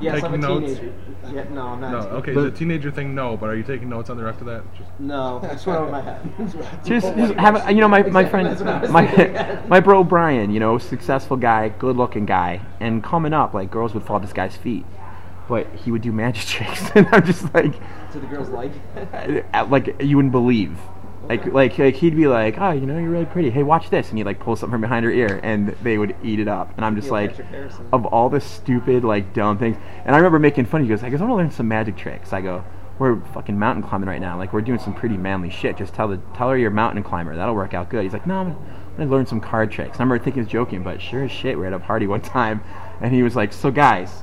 yes, 0.00 0.14
Taking 0.20 0.24
I'm 0.24 0.34
a 0.34 0.38
notes? 0.38 0.66
teenager. 0.78 0.94
Yeah, 1.32 1.44
no, 1.50 1.66
I'm 1.66 1.80
not. 1.80 1.90
No, 1.92 1.98
okay, 2.18 2.32
But- 2.32 2.42
the 2.42 2.50
teenager 2.50 2.90
thing, 2.90 3.14
no, 3.14 3.36
but 3.36 3.50
are 3.50 3.56
you 3.56 3.64
taking 3.64 3.88
notes 3.88 4.08
on 4.08 4.16
the 4.16 4.24
rest 4.24 4.40
of 4.40 4.46
that? 4.46 4.62
Just, 4.76 4.90
No, 4.98 5.40
I 5.42 5.48
just 5.48 5.66
went 5.66 5.80
over 5.80 5.90
my 5.90 6.00
head. 6.00 6.20
just, 6.84 7.14
just 7.16 7.34
have 7.34 7.66
a, 7.68 7.72
you 7.72 7.80
know 7.80 7.88
my, 7.88 8.02
my 8.04 8.24
friend 8.24 8.46
That's 8.46 8.60
what 8.60 8.68
I 8.68 8.80
was 8.80 8.90
my 8.90 9.62
my 9.68 9.80
bro 9.80 10.04
Brian 10.04 10.50
you 10.50 10.60
know 10.60 10.78
successful 10.78 11.36
guy 11.36 11.68
good 11.68 11.96
looking 11.96 12.24
guy 12.26 12.60
and 12.80 13.02
coming 13.02 13.32
up 13.32 13.52
like 13.54 13.70
girls 13.70 13.94
would 13.94 14.04
fall 14.04 14.16
at 14.16 14.22
this 14.22 14.32
guy's 14.32 14.56
feet 14.56 14.84
but 15.48 15.66
he 15.74 15.90
would 15.90 16.02
do 16.02 16.12
magic 16.12 16.44
tricks 16.46 16.90
and 16.94 17.06
I'm 17.12 17.24
just 17.24 17.52
like 17.54 17.74
Do 18.16 18.22
the 18.22 18.34
girls 18.34 18.48
like? 18.48 18.72
uh, 19.52 19.66
like 19.66 20.00
you 20.00 20.16
wouldn't 20.16 20.32
believe. 20.32 20.78
Like 21.28 21.44
like 21.44 21.76
like 21.76 21.96
he'd 21.96 22.16
be 22.16 22.28
like 22.28 22.56
oh 22.58 22.70
you 22.70 22.86
know 22.86 22.96
you're 22.98 23.10
really 23.10 23.26
pretty. 23.26 23.50
Hey 23.50 23.62
watch 23.62 23.90
this. 23.90 24.08
And 24.08 24.16
he'd 24.16 24.24
like 24.24 24.40
pull 24.40 24.56
something 24.56 24.72
from 24.72 24.80
behind 24.80 25.04
her 25.04 25.10
ear 25.10 25.38
and 25.42 25.68
they 25.82 25.98
would 25.98 26.16
eat 26.22 26.40
it 26.40 26.48
up. 26.48 26.74
And 26.76 26.84
I'm 26.84 26.96
just 26.96 27.10
like 27.10 27.36
Harrison. 27.36 27.86
of 27.92 28.06
all 28.06 28.30
the 28.30 28.40
stupid 28.40 29.04
like 29.04 29.34
dumb 29.34 29.58
things. 29.58 29.76
And 30.06 30.14
I 30.14 30.18
remember 30.18 30.38
making 30.38 30.64
fun 30.64 30.80
of 30.80 30.86
him. 30.86 30.88
he 30.88 30.96
goes 30.96 31.04
I 31.04 31.10
guess 31.10 31.20
I 31.20 31.24
want 31.24 31.32
to 31.32 31.36
learn 31.36 31.50
some 31.50 31.68
magic 31.68 31.96
tricks. 31.98 32.32
I 32.32 32.40
go 32.40 32.64
we're 32.98 33.20
fucking 33.34 33.58
mountain 33.58 33.82
climbing 33.82 34.08
right 34.08 34.20
now. 34.20 34.38
Like 34.38 34.54
we're 34.54 34.62
doing 34.62 34.78
some 34.78 34.94
pretty 34.94 35.18
manly 35.18 35.50
shit. 35.50 35.76
Just 35.76 35.92
tell 35.92 36.08
the 36.08 36.16
tell 36.34 36.48
her 36.48 36.56
you're 36.56 36.70
a 36.70 36.74
mountain 36.74 37.02
climber. 37.02 37.36
That'll 37.36 37.54
work 37.54 37.74
out 37.74 37.90
good. 37.90 38.04
He's 38.04 38.14
like 38.14 38.26
no 38.26 38.38
I'm, 38.38 38.56
gonna 38.96 39.10
learn 39.10 39.26
some 39.26 39.42
card 39.42 39.70
tricks. 39.70 40.00
I 40.00 40.04
remember 40.04 40.24
thinking 40.24 40.40
he 40.42 40.44
was 40.44 40.48
joking, 40.48 40.82
but 40.82 41.02
sure 41.02 41.24
as 41.24 41.30
shit, 41.30 41.58
we 41.58 41.64
are 41.64 41.66
at 41.66 41.74
a 41.74 41.78
party 41.78 42.06
one 42.06 42.20
time, 42.22 42.62
and 43.02 43.12
he 43.12 43.22
was 43.22 43.36
like, 43.36 43.52
"So 43.52 43.70
guys," 43.70 44.22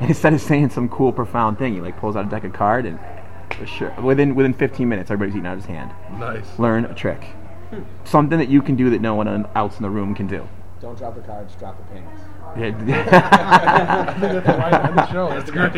and 0.00 0.08
instead 0.08 0.32
of 0.32 0.40
saying 0.40 0.70
some 0.70 0.88
cool, 0.88 1.12
profound 1.12 1.58
thing, 1.58 1.74
he 1.74 1.80
like 1.80 1.98
pulls 1.98 2.16
out 2.16 2.26
a 2.26 2.28
deck 2.28 2.44
of 2.44 2.52
card 2.52 2.86
and 2.86 2.98
sure 3.66 3.94
within 4.02 4.34
within 4.34 4.54
15 4.54 4.88
minutes, 4.88 5.10
everybody's 5.10 5.34
eating 5.34 5.46
out 5.46 5.54
of 5.54 5.60
his 5.60 5.66
hand. 5.66 5.92
Nice. 6.18 6.58
Learn 6.58 6.84
a 6.84 6.94
trick, 6.94 7.24
something 8.04 8.38
that 8.38 8.48
you 8.48 8.62
can 8.62 8.76
do 8.76 8.90
that 8.90 9.00
no 9.00 9.14
one 9.14 9.46
else 9.54 9.76
in 9.76 9.82
the 9.82 9.90
room 9.90 10.14
can 10.14 10.26
do. 10.26 10.46
Don't 10.80 10.96
drop 10.96 11.16
the 11.16 11.22
cards, 11.22 11.54
drop 11.56 11.76
the 11.76 11.84
pennies. 11.94 12.20
Yeah. 12.56 12.70
that's 13.10 14.20
the 14.46 14.52
line 14.52 14.74
on 14.74 14.96
the 14.96 15.12
show. 15.12 15.28
That's 15.28 15.50
great. 15.50 15.74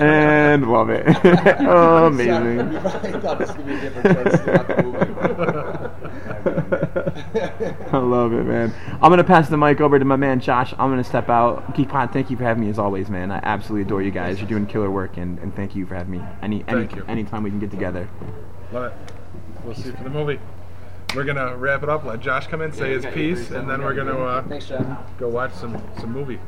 and 0.00 0.70
love 0.70 0.90
it. 0.90 1.04
oh, 1.60 2.14
Sorry, 2.16 2.28
amazing. 2.58 2.72
you 2.72 3.20
thought 3.20 3.38
this 3.38 3.56
would 3.56 3.66
be 3.66 3.74
a 3.74 3.80
different 3.80 4.16
choice 4.16 4.40
throughout 4.42 4.68
the 4.68 4.82
movie. 4.82 6.78
I 7.92 7.98
love 7.98 8.32
it, 8.32 8.44
man. 8.44 8.72
I'm 9.00 9.10
gonna 9.10 9.24
pass 9.24 9.48
the 9.48 9.56
mic 9.56 9.80
over 9.80 9.98
to 9.98 10.04
my 10.04 10.16
man 10.16 10.40
Josh. 10.40 10.72
I'm 10.78 10.90
gonna 10.90 11.04
step 11.04 11.28
out. 11.28 11.74
Geekpod, 11.74 12.12
thank 12.12 12.30
you 12.30 12.36
for 12.36 12.44
having 12.44 12.64
me 12.64 12.70
as 12.70 12.78
always, 12.78 13.10
man. 13.10 13.30
I 13.30 13.40
absolutely 13.42 13.82
adore 13.82 14.02
you 14.02 14.10
guys. 14.10 14.38
You're 14.38 14.48
doing 14.48 14.66
killer 14.66 14.90
work, 14.90 15.16
and, 15.16 15.38
and 15.40 15.54
thank 15.54 15.74
you 15.76 15.86
for 15.86 15.94
having 15.94 16.12
me. 16.12 16.22
Any 16.42 16.64
any 16.68 16.86
Thank 16.86 16.96
you. 16.96 17.04
anytime 17.06 17.42
we 17.42 17.50
can 17.50 17.60
get 17.60 17.70
together. 17.70 18.08
Love 18.72 18.92
it. 18.92 19.12
We'll 19.64 19.74
see 19.74 19.88
you 19.88 19.92
for 19.92 20.04
the 20.04 20.10
movie. 20.10 20.38
We're 21.14 21.24
gonna 21.24 21.56
wrap 21.56 21.82
it 21.82 21.88
up. 21.88 22.04
Let 22.04 22.20
Josh 22.20 22.46
come 22.46 22.62
in, 22.62 22.72
say 22.72 22.92
his 22.92 23.04
piece, 23.06 23.50
and 23.50 23.68
then 23.68 23.82
we're 23.82 23.94
gonna 23.94 24.16
uh, 24.18 24.42
Thanks, 24.48 24.72
go 25.18 25.28
watch 25.28 25.52
some 25.52 25.82
some 26.00 26.12
movie. 26.12 26.38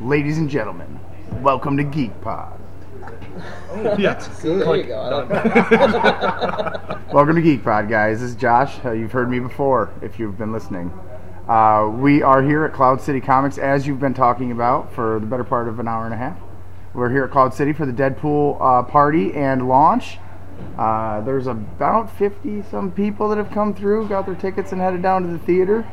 Ladies 0.00 0.38
and 0.38 0.50
gentlemen, 0.50 1.00
welcome 1.40 1.76
to 1.78 1.84
Geek 1.84 2.20
Pod. 2.20 2.60
Yeah. 3.98 4.18
See, 4.18 4.48
there 4.48 4.76
you 4.76 4.84
go. 4.84 4.98
I 4.98 5.08
like 5.08 5.28
that. 5.28 7.00
Welcome 7.12 7.36
to 7.36 7.42
Geek 7.42 7.64
Pod, 7.64 7.88
guys. 7.88 8.20
This 8.20 8.30
is 8.30 8.36
Josh. 8.36 8.76
Uh, 8.84 8.92
you've 8.92 9.12
heard 9.12 9.30
me 9.30 9.40
before 9.40 9.92
if 10.02 10.18
you've 10.18 10.38
been 10.38 10.52
listening. 10.52 10.92
Uh, 11.48 11.90
we 11.92 12.22
are 12.22 12.42
here 12.42 12.64
at 12.64 12.72
Cloud 12.72 13.00
City 13.00 13.20
Comics, 13.20 13.58
as 13.58 13.86
you've 13.86 14.00
been 14.00 14.14
talking 14.14 14.52
about 14.52 14.92
for 14.94 15.20
the 15.20 15.26
better 15.26 15.44
part 15.44 15.68
of 15.68 15.78
an 15.78 15.88
hour 15.88 16.04
and 16.04 16.14
a 16.14 16.16
half. 16.16 16.38
We're 16.94 17.10
here 17.10 17.24
at 17.24 17.30
Cloud 17.30 17.52
City 17.52 17.72
for 17.72 17.84
the 17.84 17.92
Deadpool 17.92 18.56
uh, 18.60 18.82
party 18.84 19.34
and 19.34 19.68
launch. 19.68 20.18
Uh, 20.78 21.20
there's 21.22 21.46
about 21.46 22.16
50 22.16 22.62
some 22.70 22.90
people 22.92 23.28
that 23.28 23.38
have 23.38 23.50
come 23.50 23.74
through, 23.74 24.08
got 24.08 24.26
their 24.26 24.36
tickets, 24.36 24.72
and 24.72 24.80
headed 24.80 25.02
down 25.02 25.22
to 25.22 25.28
the 25.28 25.38
theater. 25.40 25.86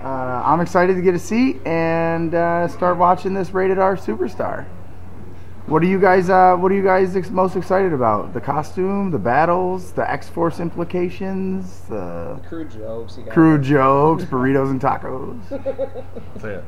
Uh, 0.00 0.42
I'm 0.44 0.60
excited 0.60 0.94
to 0.94 1.02
get 1.02 1.14
a 1.14 1.18
seat 1.18 1.60
and 1.66 2.34
uh, 2.34 2.68
start 2.68 2.98
watching 2.98 3.34
this 3.34 3.50
rated 3.50 3.78
R 3.78 3.96
superstar. 3.96 4.66
What 5.68 5.82
are 5.82 5.86
you 5.86 6.00
guys? 6.00 6.30
Uh, 6.30 6.56
what 6.56 6.72
are 6.72 6.74
you 6.74 6.82
guys 6.82 7.14
ex- 7.14 7.28
most 7.30 7.54
excited 7.54 7.92
about? 7.92 8.32
The 8.32 8.40
costume, 8.40 9.10
the 9.10 9.18
battles, 9.18 9.92
the 9.92 10.10
X 10.10 10.28
Force 10.28 10.60
implications, 10.60 11.80
the 11.90 12.40
Crew 12.48 12.64
jokes. 12.66 13.18
You 13.18 13.24
got 13.24 13.34
crew 13.34 13.58
jokes, 13.58 14.24
burritos 14.24 14.70
and 14.70 14.80
tacos, 14.80 15.46
Say 16.40 16.54
it. 16.54 16.64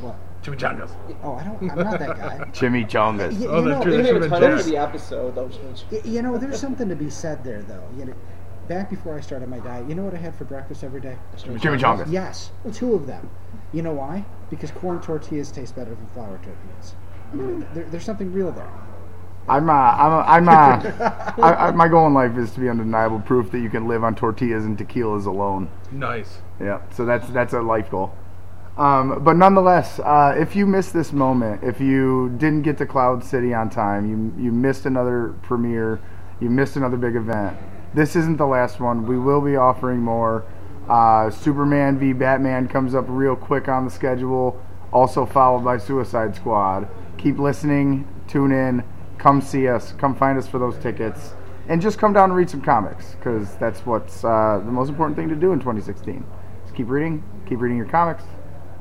What? 0.00 0.14
Chimichangas. 0.42 0.90
Oh, 1.24 1.34
I 1.34 1.42
don't. 1.44 1.70
I'm 1.70 1.78
not 1.78 1.98
that 1.98 2.16
guy. 2.16 2.38
chimichangas. 2.52 3.40
You, 3.40 3.48
Oh, 3.50 3.58
you 3.62 3.68
that's 3.68 3.78
know, 3.78 3.82
true. 3.82 3.90
We 3.90 3.96
That 3.96 4.02
didn't 4.04 4.22
should've 4.22 4.30
title 4.30 4.56
for 4.58 4.62
the 4.62 4.76
episode, 4.76 5.34
though. 5.34 5.50
y- 5.90 6.00
You 6.04 6.22
know, 6.22 6.38
there's 6.38 6.60
something 6.60 6.88
to 6.88 6.96
be 6.96 7.10
said 7.10 7.42
there, 7.42 7.62
though. 7.62 7.84
You 7.98 8.04
know, 8.06 8.14
back 8.68 8.88
before 8.88 9.16
I 9.18 9.20
started 9.20 9.48
my 9.48 9.58
diet, 9.58 9.88
you 9.88 9.96
know 9.96 10.04
what 10.04 10.14
I 10.14 10.18
had 10.18 10.34
for 10.36 10.44
breakfast 10.44 10.84
every 10.84 11.00
day? 11.00 11.16
Chimichangas. 11.36 12.10
Yes, 12.10 12.52
two 12.72 12.94
of 12.94 13.06
them. 13.08 13.28
You 13.72 13.82
know 13.82 13.92
why? 13.92 14.24
Because 14.48 14.70
corn 14.70 15.00
tortillas 15.00 15.50
taste 15.50 15.74
better 15.74 15.94
than 15.94 16.06
flour 16.14 16.36
tortillas. 16.38 16.94
I 17.32 17.36
mean, 17.36 17.66
there, 17.74 17.84
there's 17.84 18.04
something 18.04 18.32
real 18.32 18.52
there. 18.52 18.70
I'm 19.48 19.68
uh, 19.68 19.72
I'm 19.72 20.12
uh, 20.12 20.22
I'm 20.26 20.48
uh, 20.48 21.34
I, 21.42 21.54
I, 21.54 21.70
my 21.72 21.88
goal 21.88 22.06
in 22.06 22.14
life 22.14 22.36
is 22.36 22.52
to 22.52 22.60
be 22.60 22.68
undeniable 22.68 23.20
proof 23.20 23.50
that 23.50 23.58
you 23.60 23.70
can 23.70 23.88
live 23.88 24.04
on 24.04 24.14
tortillas 24.14 24.64
and 24.64 24.78
tequilas 24.78 25.26
alone. 25.26 25.68
Nice. 25.90 26.38
Yeah, 26.60 26.82
so 26.90 27.04
that's 27.04 27.28
that's 27.30 27.52
a 27.52 27.60
life 27.60 27.90
goal. 27.90 28.12
Um, 28.76 29.24
but 29.24 29.36
nonetheless, 29.36 29.98
uh, 29.98 30.34
if 30.38 30.54
you 30.54 30.66
missed 30.66 30.92
this 30.92 31.12
moment, 31.12 31.64
if 31.64 31.80
you 31.80 32.30
didn't 32.38 32.62
get 32.62 32.78
to 32.78 32.86
Cloud 32.86 33.24
City 33.24 33.52
on 33.52 33.70
time, 33.70 34.08
you 34.08 34.44
you 34.44 34.52
missed 34.52 34.86
another 34.86 35.34
premiere, 35.42 36.00
you 36.40 36.48
missed 36.48 36.76
another 36.76 36.96
big 36.96 37.16
event. 37.16 37.56
This 37.92 38.14
isn't 38.14 38.36
the 38.36 38.46
last 38.46 38.78
one. 38.78 39.06
We 39.06 39.18
will 39.18 39.40
be 39.40 39.56
offering 39.56 39.98
more. 39.98 40.44
Uh, 40.88 41.30
Superman 41.30 41.98
v 41.98 42.12
Batman 42.12 42.68
comes 42.68 42.94
up 42.94 43.04
real 43.08 43.36
quick 43.36 43.68
on 43.68 43.84
the 43.84 43.90
schedule, 43.90 44.60
also 44.92 45.26
followed 45.26 45.64
by 45.64 45.78
Suicide 45.78 46.36
Squad. 46.36 46.88
Keep 47.20 47.38
listening, 47.38 48.08
tune 48.28 48.50
in, 48.50 48.82
come 49.18 49.42
see 49.42 49.68
us, 49.68 49.92
come 49.92 50.14
find 50.14 50.38
us 50.38 50.48
for 50.48 50.58
those 50.58 50.78
tickets, 50.78 51.34
and 51.68 51.80
just 51.80 51.98
come 51.98 52.14
down 52.14 52.30
and 52.30 52.36
read 52.36 52.48
some 52.48 52.62
comics 52.62 53.14
because 53.16 53.54
that's 53.56 53.84
what's 53.84 54.24
uh, 54.24 54.60
the 54.64 54.72
most 54.72 54.88
important 54.88 55.16
thing 55.16 55.28
to 55.28 55.36
do 55.36 55.52
in 55.52 55.58
2016. 55.58 56.24
Just 56.64 56.74
keep 56.74 56.88
reading, 56.88 57.22
keep 57.46 57.60
reading 57.60 57.76
your 57.76 57.86
comics 57.86 58.24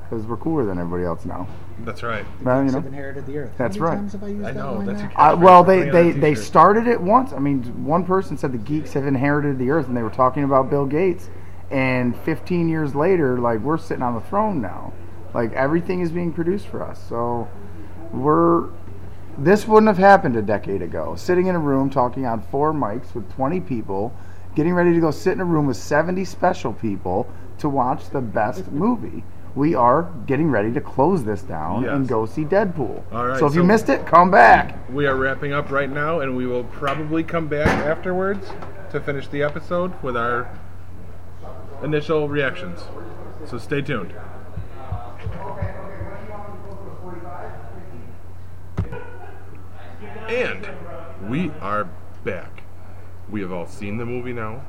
because 0.10 0.26
we're 0.26 0.38
cooler 0.38 0.66
than 0.66 0.80
everybody 0.80 1.04
else 1.04 1.26
now. 1.26 1.48
That's 1.80 2.02
right. 2.02 2.26
Well, 2.42 2.64
you 2.64 2.72
know. 2.72 2.78
have 2.78 2.86
inherited 2.86 3.26
the 3.26 3.38
earth. 3.40 3.52
That's 3.58 3.76
How 3.76 3.84
many 3.84 3.92
right. 3.92 3.98
times 3.98 4.14
have 4.14 4.24
I 4.24 4.28
used 4.28 4.46
I 4.46 4.52
that 4.54 4.60
know, 4.60 4.74
line 4.76 4.86
that's 4.86 5.02
now? 5.02 5.10
your 5.10 5.22
Uh, 5.22 5.36
well, 5.36 5.64
they, 5.64 5.90
they, 5.90 6.12
they 6.12 6.34
started 6.36 6.88
it 6.88 7.00
once. 7.00 7.34
I 7.34 7.40
mean, 7.40 7.64
one 7.86 8.06
person 8.06 8.38
said 8.38 8.54
the 8.54 8.58
geeks 8.58 8.94
have 8.94 9.06
inherited 9.06 9.60
the 9.60 9.70
earth, 9.70 9.88
and 9.88 9.98
they 9.98 10.04
were 10.04 10.10
talking 10.10 10.44
about 10.44 10.70
Bill 10.70 10.86
Gates. 10.86 11.30
And 11.72 12.18
15 12.22 12.70
years 12.70 12.96
later, 12.96 13.38
like 13.38 13.60
we're 13.60 13.78
sitting 13.78 14.02
on 14.02 14.16
the 14.16 14.22
throne 14.22 14.62
now. 14.62 14.94
Like 15.34 15.54
everything 15.54 16.00
is 16.02 16.12
being 16.12 16.34
produced 16.34 16.68
for 16.68 16.82
us. 16.82 17.00
So 17.08 17.48
we're 18.12 18.70
this 19.38 19.66
wouldn't 19.68 19.88
have 19.88 19.98
happened 19.98 20.36
a 20.36 20.42
decade 20.42 20.82
ago. 20.82 21.16
Sitting 21.16 21.48
in 21.48 21.56
a 21.56 21.60
room 21.60 21.90
talking 21.90 22.26
on 22.26 22.42
four 22.42 22.74
mics 22.74 23.14
with 23.14 23.32
20 23.34 23.62
people, 23.62 24.14
getting 24.56 24.74
ready 24.74 24.94
to 24.94 25.00
go 25.00 25.12
sit 25.12 25.34
in 25.34 25.40
a 25.40 25.46
room 25.46 25.68
with 25.68 25.78
70 25.78 26.26
special 26.26 26.74
people 26.74 27.26
to 27.60 27.70
watch 27.70 28.10
the 28.10 28.20
best 28.22 28.68
movie. 28.72 29.24
We 29.56 29.76
are 29.76 30.12
getting 30.28 30.52
ready 30.52 30.72
to 30.74 30.82
close 30.82 31.24
this 31.24 31.42
down 31.42 31.86
and 31.86 32.08
go 32.08 32.26
see 32.26 32.44
Deadpool. 32.46 33.02
All 33.12 33.28
right, 33.28 33.40
so 33.40 33.48
if 33.48 33.56
you 33.56 33.64
missed 33.64 33.90
it, 33.90 34.06
come 34.06 34.30
back. 34.30 34.78
We 34.92 35.08
are 35.08 35.16
wrapping 35.16 35.54
up 35.54 35.72
right 35.72 35.90
now, 35.90 36.20
and 36.20 36.38
we 36.38 36.46
will 36.46 36.66
probably 36.66 37.24
come 37.24 37.48
back 37.48 37.68
afterwards 37.68 38.48
to 38.92 39.00
finish 39.00 39.28
the 39.28 39.42
episode 39.42 39.92
with 40.04 40.16
our 40.16 40.50
initial 41.84 42.30
reactions. 42.30 42.82
So 43.48 43.58
stay 43.58 43.82
tuned. 43.82 44.14
And 50.30 50.70
we 51.28 51.50
are 51.60 51.90
back. 52.24 52.62
We 53.32 53.42
have 53.42 53.52
all 53.52 53.66
seen 53.66 53.98
the 53.98 54.06
movie 54.06 54.32
now. 54.32 54.64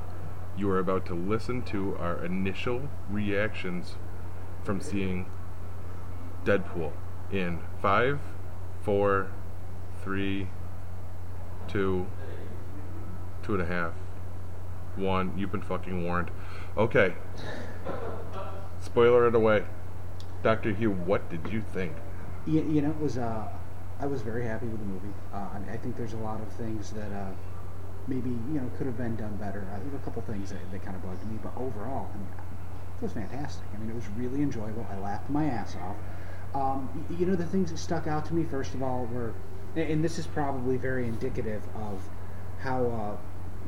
You 0.57 0.71
are 0.71 0.79
about 0.79 1.05
to 1.07 1.15
listen 1.15 1.61
to 1.65 1.99
our 1.99 2.25
initial 2.25 2.89
reactions 3.11 3.97
from 4.65 4.81
seeing 4.81 5.31
Deadpool 6.47 6.93
in 7.31 7.61
five, 7.83 8.21
four, 8.81 9.33
three, 10.03 10.49
two, 11.69 12.07
two 13.43 13.53
and 13.53 13.63
a 13.63 13.67
half, 13.67 13.93
one. 14.97 15.37
You've 15.37 15.53
been 15.53 15.61
fucking 15.61 16.07
warned. 16.07 16.31
Okay. 16.79 17.13
Spoiler 18.81 19.29
it 19.29 19.35
away. 19.35 19.67
Dr. 20.43 20.73
Hugh, 20.73 20.93
what 20.93 21.29
did 21.29 21.53
you 21.53 21.61
think? 21.61 21.93
You, 22.47 22.63
you 22.63 22.81
know, 22.81 22.93
it 22.93 22.99
was. 22.99 23.19
Uh, 23.19 23.47
I 24.01 24.07
was 24.07 24.23
very 24.23 24.45
happy 24.45 24.67
with 24.67 24.81
the 24.81 24.87
movie. 24.87 25.13
Uh, 25.33 25.49
I, 25.55 25.59
mean, 25.59 25.69
I 25.69 25.77
think 25.77 25.97
there's 25.97 26.15
a 26.15 26.19
lot 26.19 26.41
of 26.41 26.51
things 26.55 26.91
that 26.93 27.13
uh, 27.13 27.31
maybe 28.09 28.31
you 28.31 28.61
know 28.61 28.71
could 28.79 28.87
have 28.87 28.97
been 28.97 29.15
done 29.15 29.37
better. 29.37 29.67
Uh, 29.73 29.79
there 29.79 29.91
were 29.91 29.99
a 29.99 30.01
couple 30.01 30.23
things 30.23 30.51
that, 30.51 30.59
that 30.73 30.83
kind 30.83 30.97
of 30.97 31.03
bugged 31.03 31.25
me, 31.31 31.39
but 31.43 31.53
overall, 31.57 32.09
I 32.15 32.17
mean, 32.17 32.29
it 32.97 33.03
was 33.03 33.13
fantastic. 33.13 33.65
I 33.75 33.79
mean, 33.79 33.91
it 33.91 33.95
was 33.95 34.09
really 34.17 34.43
enjoyable. 34.43 34.87
I 34.91 34.99
laughed 34.99 35.29
my 35.29 35.45
ass 35.45 35.77
off. 35.77 35.97
Um, 36.55 37.07
you 37.19 37.27
know, 37.27 37.37
the 37.37 37.47
things 37.47 37.71
that 37.71 37.79
stuck 37.79 38.07
out 38.07 38.25
to 38.27 38.35
me 38.35 38.45
first 38.45 38.75
of 38.75 38.83
all 38.83 39.07
were, 39.13 39.35
and 39.77 40.03
this 40.03 40.19
is 40.19 40.27
probably 40.27 40.79
very 40.79 41.07
indicative 41.07 41.63
of 41.75 42.03
how 42.59 42.87
uh, 42.87 43.17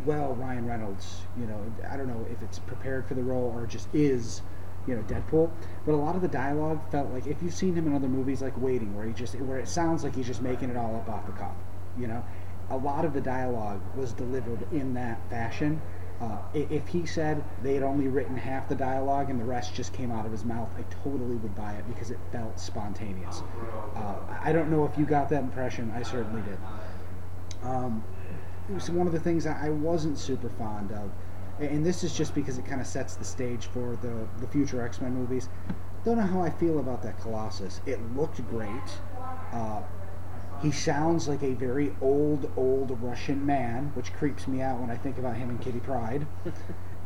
well 0.06 0.34
Ryan 0.34 0.66
Reynolds. 0.66 1.20
You 1.38 1.44
know, 1.44 1.60
I 1.90 1.98
don't 1.98 2.08
know 2.08 2.26
if 2.32 2.42
it's 2.42 2.58
prepared 2.58 3.06
for 3.06 3.12
the 3.12 3.22
role 3.22 3.52
or 3.54 3.66
just 3.66 3.86
is 3.92 4.40
you 4.86 4.96
know 4.96 5.02
Deadpool. 5.02 5.50
But 5.84 5.92
a 5.92 5.96
lot 5.96 6.16
of 6.16 6.22
the 6.22 6.28
dialogue 6.28 6.80
felt 6.90 7.10
like 7.10 7.26
if 7.26 7.42
you've 7.42 7.54
seen 7.54 7.74
him 7.74 7.86
in 7.86 7.94
other 7.94 8.08
movies 8.08 8.42
like 8.42 8.56
Waiting, 8.60 8.94
where 8.96 9.06
he 9.06 9.12
just 9.12 9.34
where 9.40 9.58
it 9.58 9.68
sounds 9.68 10.04
like 10.04 10.14
he's 10.14 10.26
just 10.26 10.42
making 10.42 10.70
it 10.70 10.76
all 10.76 10.96
up 10.96 11.08
off 11.08 11.26
the 11.26 11.32
cuff. 11.32 11.54
You 11.98 12.06
know, 12.08 12.24
a 12.70 12.76
lot 12.76 13.04
of 13.04 13.12
the 13.12 13.20
dialogue 13.20 13.80
was 13.96 14.12
delivered 14.12 14.66
in 14.72 14.94
that 14.94 15.18
fashion. 15.30 15.80
Uh, 16.20 16.38
if 16.54 16.86
he 16.86 17.04
said 17.04 17.42
they 17.64 17.74
had 17.74 17.82
only 17.82 18.06
written 18.06 18.36
half 18.36 18.68
the 18.68 18.76
dialogue 18.76 19.28
and 19.28 19.40
the 19.40 19.44
rest 19.44 19.74
just 19.74 19.92
came 19.92 20.12
out 20.12 20.24
of 20.24 20.30
his 20.30 20.44
mouth, 20.44 20.70
I 20.78 20.82
totally 21.02 21.34
would 21.34 21.54
buy 21.56 21.72
it 21.72 21.84
because 21.88 22.12
it 22.12 22.18
felt 22.30 22.60
spontaneous. 22.60 23.42
Uh, 23.96 24.14
I 24.40 24.52
don't 24.52 24.70
know 24.70 24.84
if 24.84 24.96
you 24.96 25.04
got 25.04 25.28
that 25.30 25.42
impression. 25.42 25.92
I 25.96 26.02
certainly 26.04 26.42
did. 26.42 26.58
Um, 27.64 28.04
it 28.70 28.74
was 28.74 28.88
one 28.88 29.08
of 29.08 29.12
the 29.12 29.18
things 29.18 29.46
I 29.46 29.68
wasn't 29.70 30.16
super 30.16 30.48
fond 30.50 30.92
of, 30.92 31.10
and 31.62 31.84
this 31.84 32.04
is 32.04 32.14
just 32.14 32.34
because 32.34 32.58
it 32.58 32.64
kind 32.66 32.80
of 32.80 32.86
sets 32.86 33.16
the 33.16 33.24
stage 33.24 33.66
for 33.66 33.96
the 34.02 34.26
the 34.40 34.46
future 34.46 34.84
X 34.84 35.00
Men 35.00 35.14
movies. 35.14 35.48
Don't 36.04 36.18
know 36.18 36.26
how 36.26 36.42
I 36.42 36.50
feel 36.50 36.80
about 36.80 37.02
that 37.02 37.20
Colossus. 37.20 37.80
It 37.86 38.00
looked 38.16 38.46
great. 38.48 38.70
Uh, 39.52 39.82
he 40.60 40.70
sounds 40.70 41.28
like 41.28 41.42
a 41.42 41.54
very 41.54 41.94
old, 42.00 42.50
old 42.56 43.00
Russian 43.00 43.44
man, 43.44 43.90
which 43.94 44.12
creeps 44.12 44.46
me 44.48 44.62
out 44.62 44.80
when 44.80 44.90
I 44.90 44.96
think 44.96 45.18
about 45.18 45.36
him 45.36 45.50
and 45.50 45.60
Kitty 45.60 45.80
Pryde. 45.80 46.26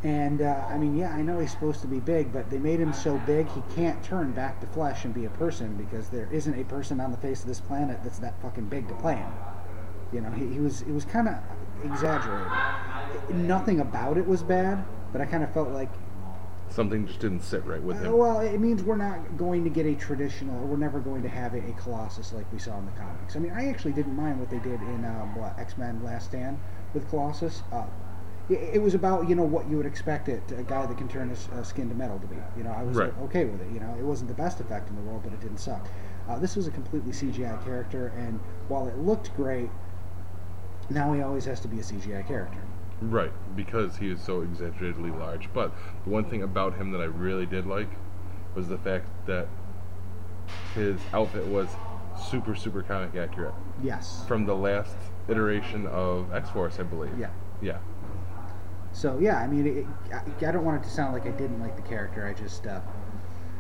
And 0.02 0.42
uh, 0.42 0.62
I 0.68 0.76
mean, 0.76 0.96
yeah, 0.96 1.10
I 1.10 1.22
know 1.22 1.40
he's 1.40 1.50
supposed 1.50 1.80
to 1.80 1.86
be 1.86 2.00
big, 2.00 2.32
but 2.32 2.50
they 2.50 2.58
made 2.58 2.78
him 2.78 2.92
so 2.92 3.18
big 3.26 3.48
he 3.48 3.62
can't 3.74 4.00
turn 4.04 4.32
back 4.32 4.60
to 4.60 4.66
flesh 4.68 5.04
and 5.04 5.14
be 5.14 5.24
a 5.24 5.30
person 5.30 5.74
because 5.76 6.10
there 6.10 6.28
isn't 6.30 6.54
a 6.56 6.64
person 6.64 7.00
on 7.00 7.10
the 7.10 7.16
face 7.16 7.40
of 7.40 7.48
this 7.48 7.60
planet 7.60 7.98
that's 8.04 8.18
that 8.18 8.40
fucking 8.42 8.66
big 8.66 8.86
to 8.88 8.94
play 8.94 9.16
him. 9.16 9.32
You 10.12 10.20
know, 10.20 10.30
he, 10.30 10.46
he 10.46 10.60
was 10.60 10.82
it 10.82 10.92
was 10.92 11.04
kind 11.04 11.28
of 11.28 11.34
exaggerated. 11.84 12.52
Nothing 13.30 13.80
about 13.80 14.18
it 14.18 14.26
was 14.26 14.42
bad, 14.42 14.84
but 15.12 15.20
I 15.20 15.26
kind 15.26 15.42
of 15.42 15.52
felt 15.52 15.70
like 15.70 15.90
Something 16.68 17.06
just 17.06 17.20
didn't 17.20 17.42
sit 17.42 17.64
right 17.64 17.80
with 17.80 17.96
uh, 17.98 18.00
him. 18.00 18.18
well, 18.18 18.40
it 18.40 18.58
means 18.58 18.82
we're 18.82 18.96
not 18.96 19.36
going 19.38 19.62
to 19.64 19.70
get 19.70 19.86
a 19.86 19.94
traditional, 19.94 20.60
or 20.60 20.66
we're 20.66 20.76
never 20.76 20.98
going 20.98 21.22
to 21.22 21.28
have 21.28 21.54
a, 21.54 21.58
a 21.58 21.72
Colossus 21.74 22.32
like 22.32 22.50
we 22.52 22.58
saw 22.58 22.76
in 22.78 22.84
the 22.84 22.92
comics. 22.92 23.36
I 23.36 23.38
mean, 23.38 23.52
I 23.52 23.68
actually 23.68 23.92
didn't 23.92 24.16
mind 24.16 24.40
what 24.40 24.50
they 24.50 24.58
did 24.58 24.80
in 24.82 25.04
um, 25.04 25.34
what 25.36 25.58
X 25.58 25.78
Men 25.78 26.02
Last 26.04 26.26
Stand 26.26 26.58
with 26.92 27.08
Colossus. 27.08 27.62
Uh, 27.72 27.84
it, 28.50 28.74
it 28.74 28.82
was 28.82 28.94
about 28.94 29.28
you 29.28 29.34
know 29.36 29.44
what 29.44 29.68
you 29.70 29.76
would 29.76 29.86
expect 29.86 30.28
it 30.28 30.42
a 30.56 30.62
guy 30.64 30.84
that 30.86 30.98
can 30.98 31.08
turn 31.08 31.30
his 31.30 31.48
uh, 31.48 31.62
skin 31.62 31.88
to 31.88 31.94
metal 31.94 32.18
to 32.18 32.26
be. 32.26 32.36
You 32.56 32.64
know, 32.64 32.72
I 32.76 32.82
was 32.82 32.96
Right. 32.96 33.12
okay 33.22 33.44
with 33.44 33.60
it. 33.62 33.72
You 33.72 33.80
know, 33.80 33.94
it 33.98 34.04
wasn't 34.04 34.28
the 34.28 34.34
best 34.34 34.60
effect 34.60 34.88
in 34.90 34.96
the 34.96 35.02
world, 35.02 35.22
but 35.24 35.32
it 35.32 35.40
didn't 35.40 35.58
suck. 35.58 35.86
Uh, 36.28 36.38
this 36.38 36.56
was 36.56 36.66
a 36.66 36.72
completely 36.72 37.12
CGI 37.12 37.64
character, 37.64 38.12
and 38.16 38.40
while 38.68 38.88
it 38.88 38.98
looked 38.98 39.34
great, 39.36 39.70
now 40.90 41.12
he 41.12 41.22
always 41.22 41.44
has 41.44 41.60
to 41.60 41.68
be 41.68 41.78
a 41.78 41.82
CGI 41.82 42.26
character. 42.26 42.62
Right, 43.00 43.32
because 43.54 43.96
he 43.96 44.10
is 44.10 44.20
so 44.20 44.40
exaggeratedly 44.40 45.10
large. 45.10 45.52
But 45.52 45.72
the 46.04 46.10
one 46.10 46.24
thing 46.24 46.42
about 46.42 46.76
him 46.76 46.92
that 46.92 47.00
I 47.00 47.04
really 47.04 47.46
did 47.46 47.66
like 47.66 47.90
was 48.54 48.68
the 48.68 48.78
fact 48.78 49.06
that 49.26 49.48
his 50.74 50.98
outfit 51.12 51.46
was 51.46 51.68
super, 52.30 52.54
super 52.54 52.82
comic 52.82 53.14
accurate. 53.16 53.54
Yes. 53.82 54.24
From 54.26 54.46
the 54.46 54.54
last 54.54 54.96
iteration 55.28 55.86
of 55.88 56.32
X 56.32 56.48
Force, 56.50 56.78
I 56.80 56.84
believe. 56.84 57.12
Yeah. 57.18 57.30
Yeah. 57.60 57.78
So 58.92 59.18
yeah, 59.20 59.38
I 59.38 59.46
mean, 59.46 59.66
it, 59.66 59.86
I, 60.14 60.48
I 60.48 60.52
don't 60.52 60.64
want 60.64 60.82
it 60.82 60.88
to 60.88 60.90
sound 60.90 61.12
like 61.12 61.26
I 61.26 61.32
didn't 61.32 61.60
like 61.60 61.76
the 61.76 61.82
character. 61.82 62.26
I 62.26 62.32
just, 62.32 62.66
uh, 62.66 62.80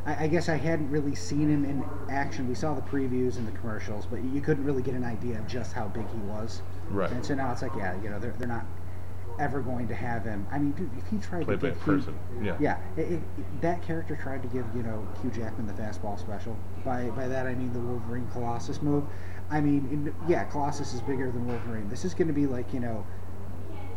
I, 0.06 0.24
I 0.24 0.26
guess 0.28 0.48
I 0.48 0.56
hadn't 0.56 0.90
really 0.90 1.14
seen 1.14 1.50
him 1.50 1.64
in 1.64 1.84
action. 2.10 2.48
We 2.48 2.54
saw 2.54 2.74
the 2.74 2.82
previews 2.82 3.36
and 3.36 3.46
the 3.46 3.52
commercials, 3.58 4.06
but 4.06 4.22
you 4.24 4.40
couldn't 4.40 4.64
really 4.64 4.82
get 4.82 4.94
an 4.94 5.04
idea 5.04 5.38
of 5.38 5.46
just 5.46 5.72
how 5.72 5.88
big 5.88 6.08
he 6.10 6.18
was. 6.18 6.62
Right. 6.90 7.10
And 7.10 7.24
so 7.24 7.34
now 7.34 7.52
it's 7.52 7.62
like, 7.62 7.72
yeah, 7.76 8.00
you 8.02 8.08
know, 8.10 8.18
they're, 8.18 8.34
they're 8.38 8.48
not 8.48 8.64
ever 9.38 9.60
going 9.60 9.86
to 9.88 9.94
have 9.94 10.24
him. 10.24 10.46
I 10.50 10.58
mean, 10.58 10.72
dude, 10.72 10.90
if 10.96 11.06
he 11.08 11.18
tried 11.18 11.44
Played 11.44 11.60
to 11.60 11.66
by 11.66 11.70
give 11.74 11.82
Hugh- 11.84 11.96
person. 11.96 12.18
Yeah. 12.42 12.56
yeah, 12.58 12.78
it, 12.96 13.12
it, 13.12 13.22
that 13.60 13.82
character 13.82 14.16
tried 14.16 14.42
to 14.42 14.48
give 14.48 14.64
you 14.74 14.82
know 14.82 15.06
Hugh 15.20 15.30
Jackman 15.30 15.66
the 15.66 15.74
fastball 15.74 16.18
special. 16.18 16.56
By 16.86 17.10
by 17.10 17.28
that 17.28 17.46
I 17.46 17.54
mean 17.54 17.70
the 17.74 17.80
Wolverine 17.80 18.26
Colossus 18.32 18.80
move. 18.80 19.04
I 19.50 19.60
mean, 19.60 19.86
in, 19.92 20.14
yeah, 20.26 20.44
Colossus 20.44 20.94
is 20.94 21.02
bigger 21.02 21.30
than 21.30 21.46
Wolverine. 21.46 21.86
This 21.90 22.06
is 22.06 22.14
going 22.14 22.28
to 22.28 22.32
be 22.34 22.46
like 22.46 22.72
you 22.72 22.80
know 22.80 23.06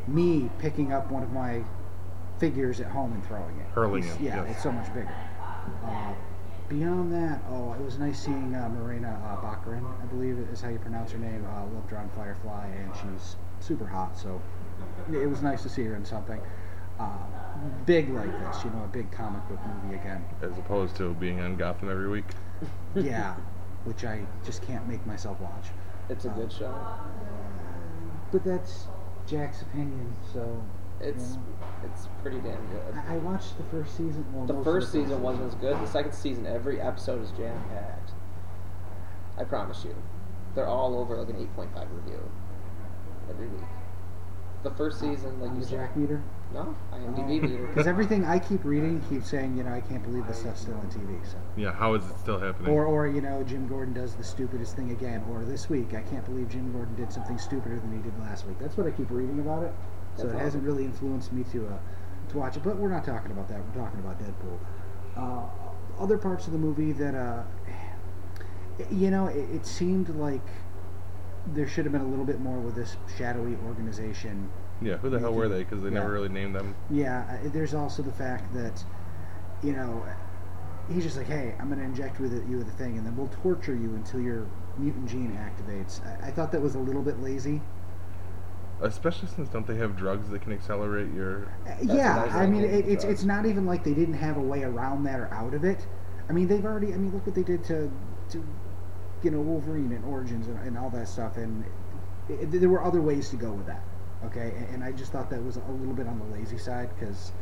me 0.07 0.49
picking 0.59 0.91
up 0.91 1.09
one 1.09 1.23
of 1.23 1.31
my 1.31 1.63
figures 2.39 2.81
at 2.81 2.87
home 2.87 3.13
and 3.13 3.25
throwing 3.25 3.55
it. 3.61 3.67
Hurling 3.73 4.03
It's- 4.03 4.19
it, 4.19 4.23
Yeah, 4.23 4.43
yes. 4.43 4.55
it's 4.55 4.63
so 4.63 4.73
much 4.73 4.87
bigger. 4.93 5.09
Uh, 5.85 6.13
beyond 6.67 7.11
that, 7.13 7.41
oh, 7.49 7.73
it 7.73 7.83
was 7.83 7.97
nice 7.97 8.23
seeing 8.23 8.55
uh, 8.55 8.69
Morena 8.69 9.19
uh, 9.25 9.45
Baccarin, 9.45 9.85
I 10.01 10.05
believe 10.05 10.37
is 10.51 10.61
how 10.61 10.69
you 10.69 10.79
pronounce 10.79 11.11
her 11.11 11.17
name. 11.17 11.45
Uh, 11.45 11.65
loved 11.73 11.89
her 11.91 11.97
on 11.97 12.09
Firefly, 12.09 12.67
and 12.67 12.91
she's 12.95 13.35
super 13.59 13.85
hot. 13.85 14.17
So 14.17 14.41
it 15.11 15.27
was 15.27 15.41
nice 15.41 15.63
to 15.63 15.69
see 15.69 15.83
her 15.85 15.95
in 15.95 16.05
something 16.05 16.39
uh, 16.99 17.17
big 17.85 18.09
like 18.09 18.31
this. 18.31 18.63
You 18.63 18.71
know, 18.71 18.83
a 18.83 18.87
big 18.87 19.11
comic 19.11 19.47
book 19.47 19.59
movie 19.83 19.95
again. 19.95 20.23
As 20.41 20.57
opposed 20.57 20.95
to 20.97 21.13
being 21.15 21.39
on 21.39 21.55
Gotham 21.55 21.89
every 21.89 22.09
week. 22.09 22.25
yeah, 22.95 23.35
which 23.85 24.03
I 24.03 24.25
just 24.45 24.61
can't 24.61 24.87
make 24.87 25.05
myself 25.05 25.39
watch. 25.39 25.67
It's 26.09 26.25
a 26.25 26.29
good 26.29 26.51
show. 26.51 26.73
But 28.31 28.43
that's 28.43 28.87
Jack's 29.25 29.61
opinion, 29.61 30.13
so. 30.33 30.63
It's 31.01 31.35
you 31.35 31.49
it's 31.83 32.07
pretty 32.21 32.39
damn 32.39 32.65
good. 32.67 32.95
I, 33.07 33.15
I 33.15 33.17
watched 33.17 33.57
the 33.57 33.63
first 33.65 33.95
season. 33.95 34.25
Well, 34.33 34.45
The 34.45 34.63
first 34.63 34.91
the 34.91 35.01
season 35.01 35.21
wasn't 35.21 35.47
as 35.47 35.55
good. 35.55 35.79
The 35.79 35.87
second 35.87 36.13
season, 36.13 36.45
every 36.45 36.81
episode 36.81 37.21
is 37.23 37.31
jam 37.31 37.61
packed. 37.69 38.11
I 39.37 39.43
promise 39.43 39.83
you, 39.85 39.95
they're 40.55 40.67
all 40.67 40.97
over 40.97 41.15
like 41.15 41.29
an 41.29 41.47
8.5 41.55 41.87
review 41.93 42.19
every 43.29 43.47
week. 43.47 43.61
The 44.63 44.71
first 44.71 44.99
season, 44.99 45.39
like 45.39 45.51
I'm 45.51 45.55
you 45.55 45.61
a 45.61 45.65
said, 45.65 45.79
Jack 45.79 45.95
meter. 45.95 46.21
no, 46.53 46.75
IMDb 46.91 47.39
oh. 47.39 47.47
meter. 47.47 47.67
Because 47.67 47.87
everything 47.87 48.25
I 48.25 48.39
keep 48.39 48.65
reading 48.65 49.01
keeps 49.09 49.29
saying, 49.29 49.55
you 49.55 49.63
know, 49.63 49.71
I 49.71 49.79
can't 49.79 50.03
believe 50.03 50.27
this 50.27 50.39
stuff's 50.39 50.61
still 50.61 50.73
on 50.73 50.89
TV. 50.91 51.25
So. 51.25 51.37
Yeah, 51.55 51.71
how 51.71 51.93
is 51.93 52.03
it 52.03 52.17
still 52.19 52.37
happening? 52.37 52.73
Or, 52.73 52.85
or 52.85 53.07
you 53.07 53.21
know, 53.21 53.41
Jim 53.43 53.69
Gordon 53.69 53.93
does 53.93 54.15
the 54.15 54.23
stupidest 54.23 54.75
thing 54.75 54.91
again. 54.91 55.23
Or 55.31 55.45
this 55.45 55.69
week, 55.69 55.93
I 55.93 56.01
can't 56.01 56.25
believe 56.25 56.49
Jim 56.49 56.73
Gordon 56.73 56.93
did 56.95 57.13
something 57.13 57.37
stupider 57.37 57.79
than 57.79 57.95
he 57.95 58.03
did 58.03 58.19
last 58.19 58.45
week. 58.45 58.59
That's 58.59 58.75
what 58.75 58.85
I 58.85 58.91
keep 58.91 59.09
reading 59.09 59.39
about 59.39 59.63
it. 59.63 59.73
So 60.19 60.27
That's 60.27 60.35
it 60.35 60.43
hasn't 60.43 60.63
awesome. 60.63 60.75
really 60.75 60.85
influenced 60.85 61.31
me 61.31 61.43
to 61.51 61.67
uh, 61.67 61.77
to 62.29 62.37
watch 62.37 62.57
it. 62.57 62.63
But 62.63 62.77
we're 62.77 62.89
not 62.89 63.05
talking 63.05 63.31
about 63.31 63.47
that. 63.47 63.59
We're 63.65 63.81
talking 63.81 63.99
about 63.99 64.19
Deadpool. 64.19 64.59
Uh, 65.15 66.01
other 66.01 66.17
parts 66.17 66.45
of 66.47 66.53
the 66.53 66.59
movie 66.59 66.91
that, 66.93 67.15
uh, 67.15 67.43
you 68.91 69.11
know, 69.11 69.27
it, 69.27 69.49
it 69.53 69.65
seemed 69.65 70.09
like 70.09 70.45
there 71.53 71.67
should 71.67 71.85
have 71.85 71.91
been 71.91 72.01
a 72.01 72.07
little 72.07 72.25
bit 72.25 72.39
more 72.39 72.59
with 72.59 72.75
this 72.75 72.97
shadowy 73.17 73.57
organization. 73.65 74.49
yeah, 74.81 74.97
who 74.97 75.09
the 75.09 75.19
hell 75.19 75.33
were 75.33 75.47
they? 75.49 75.59
Because 75.59 75.81
they 75.81 75.89
never 75.89 76.11
really 76.11 76.29
named 76.29 76.55
them. 76.55 76.75
Yeah, 76.89 77.39
uh, 77.45 77.49
there's 77.49 77.73
also 77.73 78.03
the 78.03 78.11
fact 78.11 78.53
that, 78.53 78.83
you 79.63 79.73
know, 79.73 80.05
he's 80.93 81.03
just 81.03 81.17
like, 81.17 81.27
hey, 81.27 81.55
I'm 81.59 81.67
going 81.67 81.79
to 81.79 81.85
inject 81.85 82.19
with 82.19 82.33
it, 82.33 82.45
you 82.47 82.57
with 82.57 82.67
a 82.67 82.77
thing, 82.77 82.97
and 82.97 83.05
then 83.05 83.15
we'll 83.15 83.31
torture 83.41 83.75
you 83.75 83.95
until 83.95 84.19
your 84.21 84.47
mutant 84.77 85.09
gene 85.09 85.31
activates. 85.31 86.05
I, 86.05 86.27
I 86.27 86.31
thought 86.31 86.51
that 86.51 86.61
was 86.61 86.75
a 86.75 86.79
little 86.79 87.01
bit 87.01 87.21
lazy. 87.21 87.61
Especially 88.81 89.27
since 89.27 89.49
don't 89.49 89.67
they 89.67 89.75
have 89.75 89.97
drugs 89.97 90.29
that 90.29 90.41
can 90.41 90.53
accelerate 90.53 91.13
your? 91.13 91.51
Uh, 91.67 91.75
yeah, 91.81 92.29
I 92.31 92.45
mean, 92.45 92.63
it, 92.63 92.87
it's 92.87 93.03
it's 93.03 93.23
not 93.23 93.45
even 93.45 93.65
like 93.65 93.83
they 93.83 93.93
didn't 93.93 94.13
have 94.13 94.37
a 94.37 94.41
way 94.41 94.63
around 94.63 95.03
that 95.03 95.19
or 95.19 95.33
out 95.33 95.53
of 95.53 95.65
it. 95.65 95.85
I 96.29 96.31
mean, 96.33 96.47
they've 96.47 96.63
already. 96.63 96.93
I 96.93 96.97
mean, 96.97 97.11
look 97.11 97.25
what 97.25 97.35
they 97.35 97.43
did 97.43 97.63
to, 97.65 97.91
to 98.29 98.45
you 99.21 99.31
know, 99.31 99.41
Wolverine 99.41 99.91
and 99.91 100.05
Origins 100.05 100.47
and, 100.47 100.57
and 100.65 100.77
all 100.77 100.89
that 100.91 101.09
stuff, 101.09 101.35
and 101.35 101.65
it, 102.29 102.51
there 102.51 102.69
were 102.69 102.83
other 102.83 103.01
ways 103.01 103.29
to 103.31 103.35
go 103.35 103.51
with 103.51 103.65
that. 103.65 103.83
Okay, 104.25 104.53
and, 104.55 104.75
and 104.75 104.83
I 104.83 104.93
just 104.93 105.11
thought 105.11 105.29
that 105.29 105.43
was 105.43 105.57
a 105.57 105.71
little 105.71 105.93
bit 105.93 106.07
on 106.07 106.19
the 106.19 106.37
lazy 106.37 106.57
side 106.57 106.89
because 106.97 107.33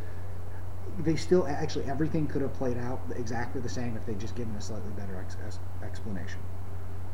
they 1.00 1.16
still 1.16 1.48
actually 1.48 1.86
everything 1.86 2.26
could 2.26 2.42
have 2.42 2.54
played 2.54 2.78
out 2.78 3.00
exactly 3.16 3.62
the 3.62 3.70
same 3.70 3.96
if 3.96 4.06
they 4.06 4.16
just 4.16 4.36
given 4.36 4.56
a 4.56 4.62
slightly 4.62 4.92
better 4.92 5.20
ex- 5.20 5.38
ex- 5.46 5.60
explanation. 5.84 6.40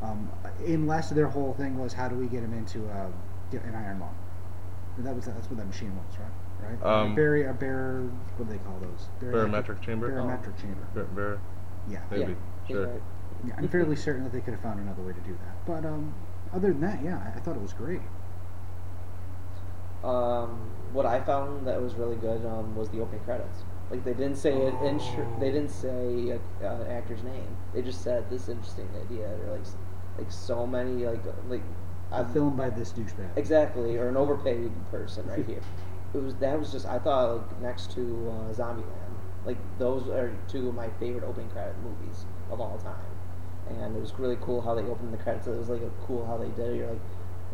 Um, 0.02 0.32
unless 0.66 1.10
their 1.10 1.28
whole 1.28 1.54
thing 1.54 1.78
was 1.78 1.94
how 1.94 2.08
do 2.08 2.16
we 2.16 2.28
get 2.28 2.44
him 2.44 2.54
into 2.54 2.88
uh, 2.90 3.08
get 3.54 3.64
an 3.66 3.76
Iron 3.76 4.00
Lung? 4.00 4.16
That 5.00 5.16
was 5.16 5.26
that's 5.26 5.48
what 5.50 5.58
that 5.58 5.68
machine 5.68 5.96
was, 5.96 6.18
right? 6.18 6.70
Right. 6.70 6.86
Um, 6.86 7.12
a 7.12 7.16
barrier, 7.16 7.50
a 7.50 7.54
bear. 7.54 8.02
What 8.38 8.48
do 8.48 8.54
they 8.58 8.64
call 8.64 8.80
those? 8.80 9.10
Barometric 9.20 9.82
chamber? 9.82 10.10
Barometric 10.10 10.58
chamber. 10.58 10.88
Bar- 10.94 11.04
bar- 11.06 11.42
Yeah. 11.90 12.00
maybe. 12.12 12.32
yeah, 12.32 12.68
sure. 12.68 12.88
right. 12.88 13.02
yeah. 13.46 13.54
I'm 13.58 13.68
fairly 13.68 13.96
certain 13.96 14.24
that 14.24 14.32
they 14.32 14.40
could 14.42 14.54
have 14.54 14.62
found 14.62 14.80
another 14.80 15.02
way 15.02 15.14
to 15.14 15.20
do 15.22 15.34
that. 15.34 15.66
But 15.66 15.86
um, 15.88 16.14
other 16.54 16.70
than 16.70 16.82
that, 16.82 17.04
yeah, 17.04 17.18
I, 17.18 17.38
I 17.38 17.42
thought 17.42 17.56
it 17.56 17.62
was 17.62 17.74
great. 17.74 18.02
Um, 20.04 20.70
what 20.92 21.06
I 21.06 21.22
found 21.22 21.66
that 21.68 21.82
was 21.82 21.96
really 21.96 22.18
good 22.18 22.46
um, 22.46 22.76
was 22.76 22.90
the 22.90 23.00
opening 23.02 23.24
credits. 23.24 23.64
Like 23.90 24.04
they 24.04 24.14
didn't 24.14 24.36
say 24.38 24.54
it, 24.54 24.74
intr- 24.76 25.40
they 25.40 25.52
didn't 25.52 25.72
say 25.72 26.30
a, 26.62 26.66
uh, 26.66 26.82
an 26.82 26.88
actor's 26.92 27.24
name. 27.24 27.58
They 27.74 27.82
just 27.82 28.04
said 28.04 28.30
this 28.30 28.48
interesting 28.50 28.90
idea. 29.06 29.28
Or 29.28 29.58
like, 29.58 29.68
like 30.18 30.32
so 30.32 30.66
many 30.68 31.06
like 31.06 31.24
like 31.50 31.64
A 32.14 32.26
film 32.26 32.56
by 32.56 32.70
this 32.70 32.94
douchebag. 32.94 33.36
exactly 33.36 33.98
or 33.98 34.08
an 34.08 34.18
overpaid 34.18 34.72
person 34.92 35.28
right 35.28 35.46
here. 35.46 35.62
It 36.14 36.22
was 36.22 36.36
that 36.36 36.60
was 36.60 36.72
just 36.72 36.86
I 36.86 37.00
thought 37.00 37.38
like 37.38 37.62
next 37.62 37.92
to 37.94 38.02
uh, 38.30 38.54
Zombieland. 38.54 39.14
Like 39.46 39.58
those 39.80 40.08
are 40.10 40.32
two 40.48 40.70
of 40.70 40.76
my 40.76 40.90
favorite 41.00 41.24
opening 41.24 41.50
credit 41.50 41.76
movies 41.84 42.26
of 42.52 42.62
all 42.62 42.78
time. 42.78 42.96
And 43.82 43.96
it 43.96 44.00
was 44.00 44.14
really 44.20 44.38
cool 44.42 44.62
how 44.62 44.76
they 44.76 44.84
opened 44.84 45.14
the 45.14 45.18
credits. 45.18 45.48
It 45.48 45.58
was 45.58 45.70
like 45.70 45.82
cool 46.06 46.26
how 46.26 46.38
they 46.38 46.50
did 46.50 46.74
it. 46.74 46.78
You're 46.78 46.90
like, 46.90 47.02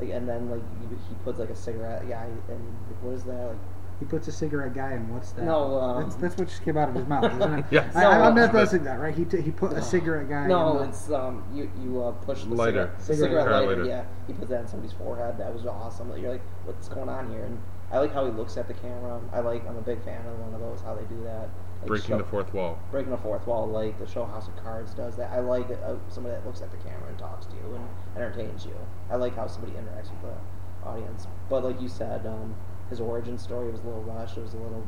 like 0.01 0.09
and 0.09 0.27
then 0.27 0.49
like 0.49 0.61
you, 0.81 0.99
he 1.07 1.15
puts 1.23 1.39
like 1.39 1.49
a 1.49 1.55
cigarette 1.55 2.07
guy 2.09 2.25
and 2.25 2.75
like, 2.87 3.01
what 3.03 3.13
is 3.15 3.23
that 3.23 3.47
like 3.47 3.57
He 3.99 4.05
puts 4.05 4.27
a 4.29 4.31
cigarette 4.31 4.73
guy 4.73 4.93
in 4.93 5.13
what's 5.13 5.33
that? 5.33 5.43
No, 5.43 5.77
um, 5.79 6.03
that's, 6.03 6.15
that's 6.15 6.37
what 6.37 6.47
just 6.47 6.63
came 6.63 6.77
out 6.77 6.87
of 6.89 6.95
his 6.95 7.05
mouth, 7.05 7.25
isn't 7.33 7.59
it? 7.59 7.65
Yes. 7.71 7.93
I, 7.95 8.03
No, 8.03 8.09
I'm 8.09 8.35
not 8.35 8.55
uh, 8.55 8.65
that, 8.65 8.99
right? 8.99 9.13
He, 9.13 9.25
t- 9.25 9.41
he 9.41 9.51
put 9.51 9.73
a 9.73 9.81
cigarette 9.81 10.29
guy. 10.29 10.47
No, 10.47 10.71
in 10.71 10.83
the, 10.83 10.89
it's 10.89 11.11
um 11.11 11.43
you 11.53 11.69
you 11.81 12.01
uh, 12.01 12.11
push 12.11 12.43
the 12.43 12.55
Lighter. 12.55 12.93
cigarette, 12.95 12.97
the 12.99 13.03
Cigarette 13.03 13.29
cigarette 13.29 13.45
lighter. 13.51 13.67
lighter. 13.67 13.83
Lighter. 13.83 13.89
Yeah, 13.89 14.03
he 14.27 14.33
put 14.33 14.47
that 14.49 14.59
on 14.61 14.67
somebody's 14.67 14.93
forehead. 14.93 15.37
That 15.37 15.53
was 15.53 15.65
awesome. 15.65 16.15
You're 16.17 16.31
like, 16.31 16.41
what's 16.65 16.87
going 16.87 17.09
on 17.09 17.29
here? 17.29 17.43
And 17.43 17.59
I 17.91 17.99
like 17.99 18.13
how 18.13 18.23
he 18.25 18.31
looks 18.31 18.55
at 18.55 18.67
the 18.69 18.73
camera. 18.73 19.19
I 19.33 19.41
like. 19.41 19.67
I'm 19.67 19.75
a 19.75 19.81
big 19.81 20.01
fan 20.05 20.25
of 20.25 20.39
one 20.39 20.53
of 20.53 20.61
those. 20.61 20.79
How 20.81 20.95
they 20.95 21.03
do 21.13 21.21
that. 21.23 21.49
Like 21.81 21.87
Breaking 21.87 22.07
show- 22.07 22.17
the 22.19 22.23
fourth 22.23 22.53
wall. 22.53 22.79
breaking 22.91 23.11
the 23.11 23.17
fourth 23.17 23.47
wall, 23.47 23.67
like 23.67 23.99
the 23.99 24.07
show 24.07 24.25
House 24.25 24.47
of 24.47 24.55
Cards 24.63 24.93
does 24.93 25.15
that. 25.17 25.31
I 25.31 25.39
like 25.39 25.69
uh, 25.71 25.95
somebody 26.09 26.35
that 26.35 26.45
looks 26.45 26.61
at 26.61 26.71
the 26.71 26.77
camera 26.77 27.07
and 27.09 27.17
talks 27.17 27.45
to 27.47 27.53
you 27.55 27.75
and 27.75 27.87
entertains 28.15 28.65
you. 28.65 28.75
I 29.09 29.15
like 29.17 29.35
how 29.35 29.47
somebody 29.47 29.73
interacts 29.73 30.09
with 30.11 30.21
the 30.23 30.87
audience. 30.87 31.27
But 31.49 31.63
like 31.63 31.81
you 31.81 31.87
said, 31.87 32.25
um, 32.25 32.53
his 32.89 32.99
origin 32.99 33.37
story 33.37 33.71
was 33.71 33.81
a 33.81 33.83
little 33.83 34.03
rushed. 34.03 34.37
It 34.37 34.41
was 34.41 34.53
a 34.53 34.57
little 34.57 34.85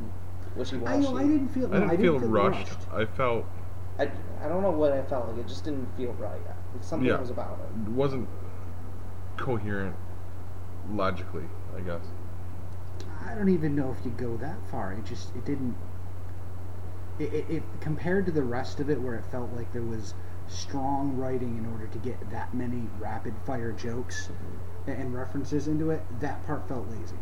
wishy 0.56 0.78
I, 0.78 0.80
washy. 0.80 1.00
know, 1.02 1.18
I 1.18 1.24
didn't 1.24 1.50
feel. 1.50 1.74
I 1.74 1.80
no, 1.80 1.88
didn't 1.90 2.02
feel 2.02 2.20
rushed. 2.20 2.72
rushed. 2.72 2.92
I 2.94 3.06
felt 3.06 3.46
I, 4.00 4.10
I 4.44 4.48
don't 4.48 4.64
know 4.64 4.72
what 4.72 4.94
I 4.94 5.04
felt 5.04 5.28
like. 5.28 5.38
It 5.38 5.48
just 5.48 5.64
didn't 5.64 5.88
feel 5.96 6.14
right. 6.14 6.40
Like 6.74 6.84
something 6.84 7.08
Yeah. 7.08 7.20
was 7.20 7.30
about 7.30 7.60
it. 7.60 7.88
it 7.88 7.92
wasn't 7.92 8.28
coherent 9.38 9.96
logically. 10.92 11.46
I 11.76 11.82
guess. 11.82 12.04
I 13.26 13.36
don't 13.36 13.50
even 13.50 13.76
know 13.76 13.96
if 13.98 14.04
you 14.04 14.12
go 14.12 14.38
that 14.38 14.58
far. 14.70 14.94
It 14.94 15.06
just 15.06 15.36
it 15.36 15.46
didn't. 15.46 15.76
It, 17.20 17.34
it, 17.34 17.46
it 17.50 17.64
compared 17.82 18.26
to 18.26 18.32
the 18.32 18.44
rest 18.44 18.80
of 18.80 18.90
it, 18.90 19.00
where 19.00 19.16
it 19.16 19.26
felt 19.26 19.52
like 19.54 19.72
there 19.72 19.84
was 19.84 20.16
strong 20.48 21.16
writing 21.16 21.58
in 21.58 21.72
order 21.72 21.88
to 21.88 21.98
get 22.00 22.30
that 22.32 22.54
many 22.54 22.88
rapid 23.00 23.34
fire 23.46 23.72
jokes 23.72 24.28
mm-hmm. 24.28 24.90
and, 24.90 25.02
and 25.02 25.14
references 25.14 25.68
into 25.68 25.92
it. 25.92 26.02
That 26.20 26.46
part 26.48 26.68
felt 26.68 26.90
lazy. 26.90 27.16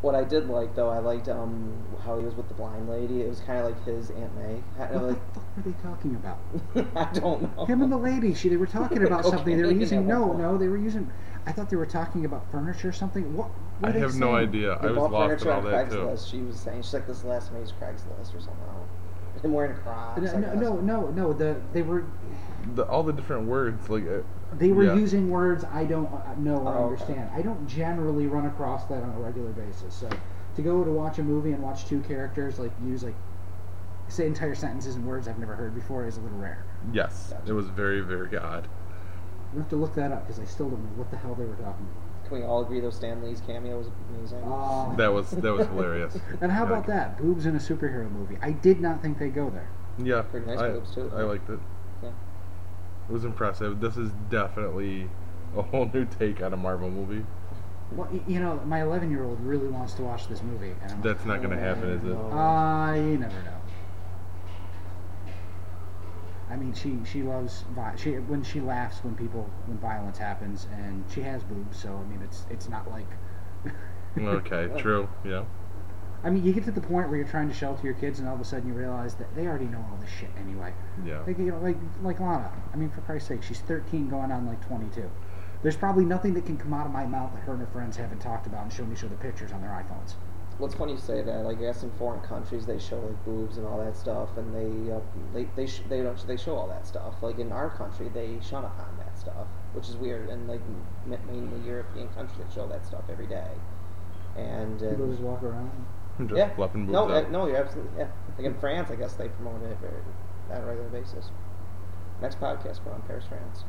What 0.00 0.14
I 0.14 0.22
did 0.24 0.48
like 0.48 0.74
though, 0.74 0.88
I 0.90 0.98
liked 0.98 1.28
um 1.28 1.72
how 2.04 2.18
he 2.18 2.24
was 2.24 2.34
with 2.34 2.48
the 2.48 2.54
blind 2.54 2.88
lady. 2.88 3.22
It 3.22 3.28
was 3.28 3.40
kind 3.40 3.58
of 3.58 3.64
like 3.66 3.84
his 3.84 4.10
Aunt 4.10 4.34
May. 4.36 4.62
Kind 4.76 4.94
What 4.94 5.02
like 5.02 5.34
the 5.34 5.40
fuck 5.40 5.56
were 5.56 5.62
they 5.62 5.72
talking 5.82 6.14
about? 6.14 6.38
I 6.96 7.12
don't 7.12 7.56
know. 7.56 7.64
Him 7.66 7.82
and 7.82 7.90
the 7.92 7.96
lady. 7.96 8.32
She 8.34 8.48
they 8.48 8.56
were 8.56 8.66
talking 8.66 9.02
about 9.02 9.24
something. 9.26 9.56
They 9.56 9.64
were 9.64 9.72
using 9.72 9.98
at 10.00 10.04
no, 10.06 10.32
no. 10.32 10.56
They 10.56 10.68
were 10.68 10.76
using. 10.78 11.10
I 11.46 11.52
thought 11.52 11.68
they 11.70 11.76
were 11.76 11.86
talking 11.86 12.24
about 12.24 12.50
furniture 12.50 12.88
or 12.88 12.92
something. 12.92 13.34
What? 13.34 13.50
I 13.82 13.86
what 13.86 13.90
are 13.90 13.92
they 13.92 14.00
have 14.00 14.14
no 14.14 14.32
saying? 14.32 14.48
idea. 14.48 14.74
I 14.74 14.86
They 14.86 14.92
was 14.92 14.96
lost 14.96 15.16
furniture 15.16 15.50
in 15.50 15.56
all 15.56 15.58
on 15.58 15.70
that 15.72 15.90
too. 15.90 16.16
She 16.16 16.40
was 16.42 16.56
saying 16.60 16.82
she's 16.82 16.94
like 16.94 17.06
this 17.06 17.24
last 17.24 17.52
May's 17.52 17.72
Craigslist 17.72 18.34
or 18.34 18.40
something. 18.40 18.64
Him 19.42 19.52
wearing 19.52 19.76
Crocs. 19.76 20.20
No, 20.22 20.30
I 20.32 20.40
no, 20.40 20.54
guess. 20.54 20.60
no, 20.62 20.76
no, 20.80 21.10
no. 21.10 21.32
The 21.32 21.56
they 21.72 21.82
were 21.82 22.04
The, 22.74 22.84
all 22.84 23.02
the 23.02 23.12
different 23.12 23.46
words, 23.46 23.88
like 23.88 24.04
uh, 24.06 24.20
they 24.56 24.72
were 24.72 24.84
Yeah. 24.84 24.94
using 24.94 25.30
words 25.30 25.64
I 25.72 25.84
don't 25.84 26.06
uh, 26.12 26.34
know 26.38 26.56
or 26.56 26.68
Oh, 26.68 26.70
okay. 26.70 26.84
understand. 26.84 27.30
I 27.34 27.42
don't 27.42 27.66
generally 27.68 28.26
run 28.26 28.46
across 28.46 28.84
that 28.86 29.02
on 29.02 29.10
a 29.10 29.20
regular 29.20 29.50
basis. 29.50 29.94
So 29.94 30.08
to 30.56 30.62
go 30.62 30.84
to 30.84 30.90
watch 30.90 31.18
a 31.18 31.22
movie 31.22 31.52
and 31.52 31.62
watch 31.62 31.86
two 31.86 32.00
characters 32.00 32.58
like 32.58 32.72
use 32.84 33.04
like 33.04 33.14
say 34.08 34.26
entire 34.26 34.54
sentences 34.54 34.96
and 34.96 35.06
words 35.06 35.28
I've 35.28 35.38
never 35.38 35.54
heard 35.54 35.74
before 35.74 36.06
is 36.06 36.16
a 36.16 36.20
little 36.20 36.38
rare. 36.38 36.64
yes, 36.92 37.34
it 37.46 37.52
was 37.52 37.66
very 37.68 38.00
very 38.00 38.36
odd. 38.36 38.66
We 39.52 39.60
have 39.60 39.68
to 39.70 39.76
look 39.76 39.94
that 39.94 40.12
up 40.12 40.26
because 40.26 40.40
I 40.40 40.44
still 40.44 40.68
don't 40.68 40.82
know 40.82 40.90
what 40.96 41.10
the 41.10 41.16
hell 41.16 41.34
they 41.34 41.44
were 41.44 41.54
talking 41.54 41.86
Can 42.26 42.38
we 42.38 42.44
all 42.44 42.62
agree 42.62 42.80
though 42.80 42.90
Stan 42.90 43.22
Lee's 43.22 43.40
cameo 43.40 43.78
was 43.78 43.88
amazing? 44.10 44.38
about. 44.42 44.88
Oh. 44.92 44.94
That 44.96 45.12
was 45.12 45.30
that 45.30 45.52
was 45.52 45.66
hilarious. 45.66 46.16
And 46.40 46.50
how 46.52 46.64
Yeah. 46.64 46.72
about 46.72 46.86
that? 46.86 47.18
Boobs 47.18 47.46
in 47.46 47.54
a 47.54 47.58
superhero 47.58 48.10
movie. 48.10 48.36
I 48.42 48.50
did 48.50 48.80
not 48.80 49.00
think 49.00 49.18
they'd 49.18 49.34
go 49.34 49.48
there. 49.50 49.68
Yeah, 49.98 50.22
Pretty 50.22 50.46
nice 50.46 50.60
I, 50.60 50.68
boobs, 50.70 50.94
too. 50.94 51.10
I 51.14 51.22
liked 51.22 51.48
it. 51.50 51.58
Yeah. 53.08 53.10
It 53.10 53.14
was 53.14 53.24
impressive. 53.24 53.80
This 53.80 53.96
is 53.96 54.10
definitely 54.30 55.08
a 55.56 55.62
whole 55.62 55.90
new 55.92 56.04
take 56.04 56.42
on 56.42 56.52
a 56.52 56.56
Marvel 56.56 56.90
movie. 56.90 57.24
Well, 57.92 58.08
you 58.26 58.38
know, 58.38 58.60
my 58.66 58.82
11 58.82 59.10
year 59.10 59.24
old 59.24 59.40
really 59.40 59.68
wants 59.68 59.94
to 59.94 60.02
watch 60.02 60.28
this 60.28 60.42
movie. 60.42 60.74
And 60.82 60.92
I'm 60.92 61.02
That's 61.02 61.24
not 61.24 61.38
going 61.38 61.50
to 61.50 61.58
happen, 61.58 61.90
is 61.90 62.04
it? 62.04 62.08
no. 62.08 62.30
Uh, 62.30 62.94
you 62.94 63.18
never 63.18 63.42
know. 63.42 63.54
I 66.50 66.56
mean, 66.56 66.72
she 66.72 66.98
she 67.04 67.22
loves 67.22 67.64
vi- 67.74 67.94
she 67.96 68.12
when 68.12 68.42
she 68.42 68.60
laughs 68.60 69.04
when 69.04 69.14
people 69.14 69.50
when 69.66 69.76
violence 69.78 70.16
happens, 70.16 70.66
and 70.72 71.04
she 71.12 71.20
has 71.20 71.42
boobs, 71.42 71.78
so 71.78 71.94
I 71.94 72.04
mean, 72.08 72.22
it's 72.22 72.46
it's 72.48 72.68
not 72.68 72.90
like. 72.90 73.06
Okay, 74.18 74.70
true. 74.78 75.08
Yeah. 75.24 75.44
I 76.24 76.30
mean, 76.30 76.44
you 76.44 76.52
get 76.52 76.64
to 76.64 76.72
the 76.72 76.80
point 76.80 77.08
where 77.08 77.16
you're 77.16 77.28
trying 77.28 77.48
to 77.48 77.54
shelter 77.54 77.84
your 77.84 77.94
kids, 77.94 78.18
and 78.18 78.28
all 78.28 78.34
of 78.34 78.40
a 78.40 78.44
sudden 78.44 78.66
you 78.66 78.74
realize 78.74 79.14
that 79.16 79.32
they 79.36 79.46
already 79.46 79.66
know 79.66 79.78
all 79.90 79.96
this 80.00 80.10
shit 80.10 80.30
anyway. 80.38 80.72
Yeah. 81.04 81.20
Like 81.26 81.38
you 81.38 81.46
know, 81.52 81.58
like 81.60 81.76
like 82.02 82.18
Lana. 82.20 82.50
I 82.72 82.76
mean, 82.76 82.90
for 82.90 83.00
Christ's 83.02 83.28
sake, 83.28 83.42
she's 83.42 83.60
13, 83.60 84.08
going 84.08 84.32
on 84.32 84.46
like 84.46 84.66
22. 84.66 85.08
There's 85.62 85.76
probably 85.76 86.04
nothing 86.04 86.34
that 86.34 86.44
can 86.46 86.56
come 86.56 86.72
out 86.74 86.86
of 86.86 86.92
my 86.92 87.06
mouth 87.06 87.32
that 87.34 87.40
her 87.42 87.52
and 87.52 87.60
her 87.60 87.66
friends 87.68 87.96
haven't 87.96 88.20
talked 88.20 88.46
about 88.46 88.62
and 88.64 88.72
shown 88.72 88.88
me 88.90 88.96
show 88.96 89.08
the 89.08 89.16
pictures 89.16 89.52
on 89.52 89.60
their 89.60 89.70
iPhones. 89.70 90.14
Well, 90.58 90.66
it's 90.66 90.74
funny 90.74 90.92
you 90.92 90.98
say 90.98 91.22
that. 91.22 91.44
Like, 91.44 91.58
I 91.58 91.60
guess 91.60 91.84
in 91.84 91.90
foreign 91.92 92.20
countries 92.20 92.66
they 92.66 92.80
show 92.80 92.98
like 92.98 93.24
boobs 93.24 93.58
and 93.58 93.66
all 93.66 93.78
that 93.84 93.96
stuff, 93.96 94.36
and 94.36 94.52
they 94.52 94.92
uh, 94.92 94.98
they 95.32 95.48
they 95.54 95.66
sh- 95.68 95.82
they 95.88 96.02
don't 96.02 96.26
they 96.26 96.36
show 96.36 96.56
all 96.56 96.66
that 96.66 96.84
stuff. 96.84 97.14
Like 97.22 97.38
in 97.38 97.52
our 97.52 97.70
country, 97.70 98.08
they 98.12 98.38
shun 98.42 98.64
upon 98.64 98.96
that 98.98 99.16
stuff, 99.16 99.46
which 99.72 99.88
is 99.88 99.96
weird. 99.96 100.28
And 100.30 100.48
like 100.48 100.60
m- 101.06 101.18
mainly 101.28 101.64
European 101.64 102.08
countries, 102.08 102.38
they 102.44 102.52
show 102.54 102.66
that 102.66 102.84
stuff 102.84 103.04
every 103.08 103.28
day. 103.28 103.50
And 104.36 104.82
uh, 104.82 104.90
People 104.90 105.10
just 105.10 105.20
walk 105.22 105.42
around. 105.42 105.70
Just 106.20 106.36
yeah, 106.36 106.54
fluffing 106.54 106.86
boobs 106.86 106.92
no, 106.92 107.08
uh, 107.08 107.20
out. 107.20 107.30
no, 107.30 107.46
you're 107.46 107.56
absolutely 107.56 107.98
yeah. 107.98 108.08
Like 108.36 108.46
in 108.46 108.54
France, 108.54 108.90
I 108.90 108.96
guess 108.96 109.14
they 109.14 109.28
promote 109.28 109.62
it 109.62 109.76
very, 109.80 109.94
on 110.50 110.62
a 110.62 110.66
regular 110.66 110.88
basis. 110.88 111.30
Next 112.20 112.40
podcast, 112.40 112.80
we're 112.84 112.92
on 112.92 113.02
Paris, 113.02 113.24
France. 113.28 113.64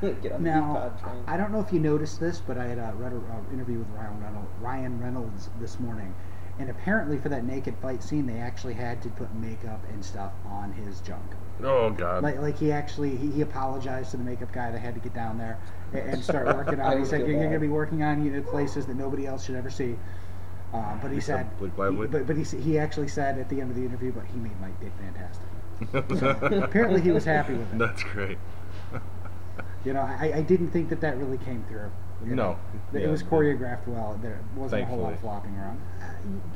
Get 0.22 0.32
on 0.32 0.42
the 0.42 0.50
Now, 0.50 0.74
pod 0.74 1.00
train. 1.00 1.24
I 1.28 1.36
don't 1.36 1.52
know 1.52 1.60
if 1.60 1.72
you 1.72 1.78
noticed 1.78 2.18
this, 2.18 2.40
but 2.40 2.58
I 2.58 2.66
had 2.66 2.78
uh, 2.78 2.90
read 2.96 3.12
an 3.12 3.22
uh, 3.30 3.52
interview 3.52 3.78
with 3.78 3.88
Ryan 3.90 4.20
Reynolds, 4.20 4.50
Ryan 4.60 5.00
Reynolds 5.00 5.50
this 5.60 5.78
morning, 5.78 6.12
and 6.58 6.70
apparently 6.70 7.18
for 7.18 7.28
that 7.28 7.44
naked 7.44 7.76
fight 7.80 8.02
scene, 8.02 8.26
they 8.26 8.38
actually 8.38 8.74
had 8.74 9.00
to 9.02 9.08
put 9.10 9.32
makeup 9.36 9.80
and 9.92 10.04
stuff 10.04 10.32
on 10.46 10.72
his 10.72 11.00
junk. 11.00 11.22
Oh 11.62 11.90
God. 11.90 12.24
Like, 12.24 12.40
like 12.40 12.58
he 12.58 12.72
actually 12.72 13.16
he, 13.16 13.30
he 13.30 13.40
apologized 13.42 14.10
to 14.12 14.16
the 14.16 14.24
makeup 14.24 14.52
guy 14.52 14.72
that 14.72 14.78
had 14.78 14.94
to 14.94 15.00
get 15.00 15.14
down 15.14 15.38
there 15.38 15.58
and, 15.92 16.14
and 16.14 16.24
start 16.24 16.46
working 16.46 16.80
on. 16.80 16.92
He 16.92 16.98
would 16.98 17.08
said 17.08 17.20
you're, 17.20 17.30
you're 17.30 17.38
going 17.38 17.52
to 17.52 17.60
be 17.60 17.68
working 17.68 18.02
on 18.02 18.24
you 18.24 18.32
know, 18.32 18.42
places 18.42 18.86
that 18.86 18.96
nobody 18.96 19.26
else 19.26 19.44
should 19.44 19.54
ever 19.54 19.70
see. 19.70 19.96
Uh, 20.72 20.96
but 21.02 21.08
he 21.10 21.16
He 21.16 21.20
said 21.20 21.46
said, 21.60 21.76
but 21.76 22.26
but 22.26 22.36
he 22.36 22.44
he 22.58 22.78
actually 22.78 23.08
said 23.08 23.38
at 23.38 23.48
the 23.50 23.60
end 23.60 23.70
of 23.70 23.76
the 23.76 23.84
interview, 23.84 24.10
but 24.12 24.24
he 24.26 24.38
made 24.38 24.58
my 24.60 24.70
dick 24.80 24.92
fantastic. 24.98 25.46
apparently 26.64 27.00
he 27.00 27.10
was 27.10 27.24
happy 27.24 27.54
with 27.54 27.72
it. 27.72 27.78
That's 27.78 28.02
great. 28.04 28.38
You 29.84 29.92
know, 29.94 30.00
I, 30.02 30.32
I 30.36 30.42
didn't 30.42 30.68
think 30.70 30.88
that 30.90 31.00
that 31.00 31.18
really 31.18 31.38
came 31.38 31.64
through. 31.68 31.90
you 32.24 32.36
No. 32.36 32.52
know. 32.52 32.58
That 32.92 33.00
It 33.00 33.04
Yeah. 33.06 33.10
was 33.10 33.22
choreographed 33.22 33.86
well. 33.88 34.16
There 34.22 34.38
wasn't 34.56 34.82
a 34.82 34.86
whole 34.86 34.98
lot 34.98 35.12
of 35.12 35.18
flopping 35.20 35.56
around. 35.56 35.80
Uh, 36.00 36.04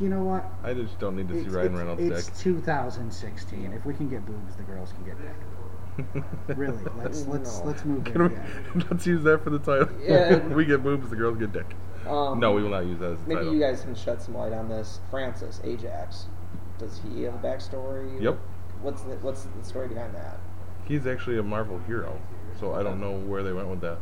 You 0.01 0.09
know 0.09 0.23
what? 0.23 0.45
I 0.63 0.73
just 0.75 0.99
don't 1.01 1.17
need 1.17 1.29
to 1.29 1.35
see 1.35 1.41
It's, 1.47 1.49
Ryan 1.55 1.67
it's- 1.75 1.79
Reynolds' 1.81 2.03
it's 2.03 2.27
dick. 2.29 2.37
2016. 2.55 3.73
If 3.73 3.85
we 3.85 3.95
can 3.95 4.09
get 4.09 4.25
boobs, 4.25 4.55
the 4.57 4.63
girls 4.63 4.93
can 4.93 5.05
get 5.05 5.17
dick. 5.21 6.25
Really? 6.57 6.79
Let's 6.99 7.27
let's 7.27 7.59
No. 7.61 7.65
let's 7.67 7.85
move 7.85 8.05
Can 8.05 8.15
there. 8.29 8.63
we, 8.75 8.83
let's 8.91 9.07
use 9.07 9.25
that 9.25 9.43
for 9.43 9.51
the 9.51 9.59
title. 9.59 9.89
Yeah. 10.01 10.39
we 10.49 10.65
get 10.65 10.83
boobs, 10.85 11.09
the 11.11 11.17
girls 11.17 11.37
get 11.39 11.53
dick. 11.53 11.75
Um, 12.07 12.41
no, 12.41 12.53
we 12.53 12.63
will 12.63 12.71
not 12.71 12.87
use 12.87 12.99
that 13.01 13.13
as 13.13 13.21
the 13.21 13.29
Maybe 13.29 13.41
title. 13.41 13.55
you 13.55 13.61
guys 13.61 13.83
can 13.83 13.95
shed 13.95 14.23
some 14.23 14.35
light 14.35 14.53
on 14.53 14.69
this. 14.69 15.01
Francis 15.11 15.61
Ajax, 15.65 16.27
does 16.79 17.01
he 17.01 17.23
have 17.23 17.35
a 17.35 17.39
backstory? 17.39 18.21
Yep. 18.21 18.39
What's 18.83 19.03
the 19.03 19.17
what's 19.17 19.45
the 19.45 19.65
story 19.65 19.89
behind 19.89 20.15
that? 20.15 20.39
He's 20.85 21.07
actually 21.07 21.39
a 21.39 21.43
Marvel 21.43 21.79
hero, 21.81 22.19
so 22.61 22.75
I 22.75 22.83
don't 22.83 23.01
know 23.01 23.13
where 23.13 23.43
they 23.43 23.53
went 23.53 23.69
with 23.69 23.81
that. 23.81 23.99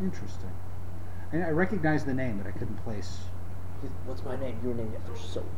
Interesting. 0.00 0.50
And 1.32 1.44
I 1.44 1.50
recognize 1.50 2.04
the 2.04 2.14
name, 2.14 2.38
but 2.38 2.46
I 2.46 2.52
couldn't 2.52 2.76
place. 2.84 3.18
What's 4.06 4.24
my 4.24 4.36
name? 4.36 4.58
You're 4.64 4.74
named 4.74 4.94
after 4.94 5.16
soap. 5.16 5.50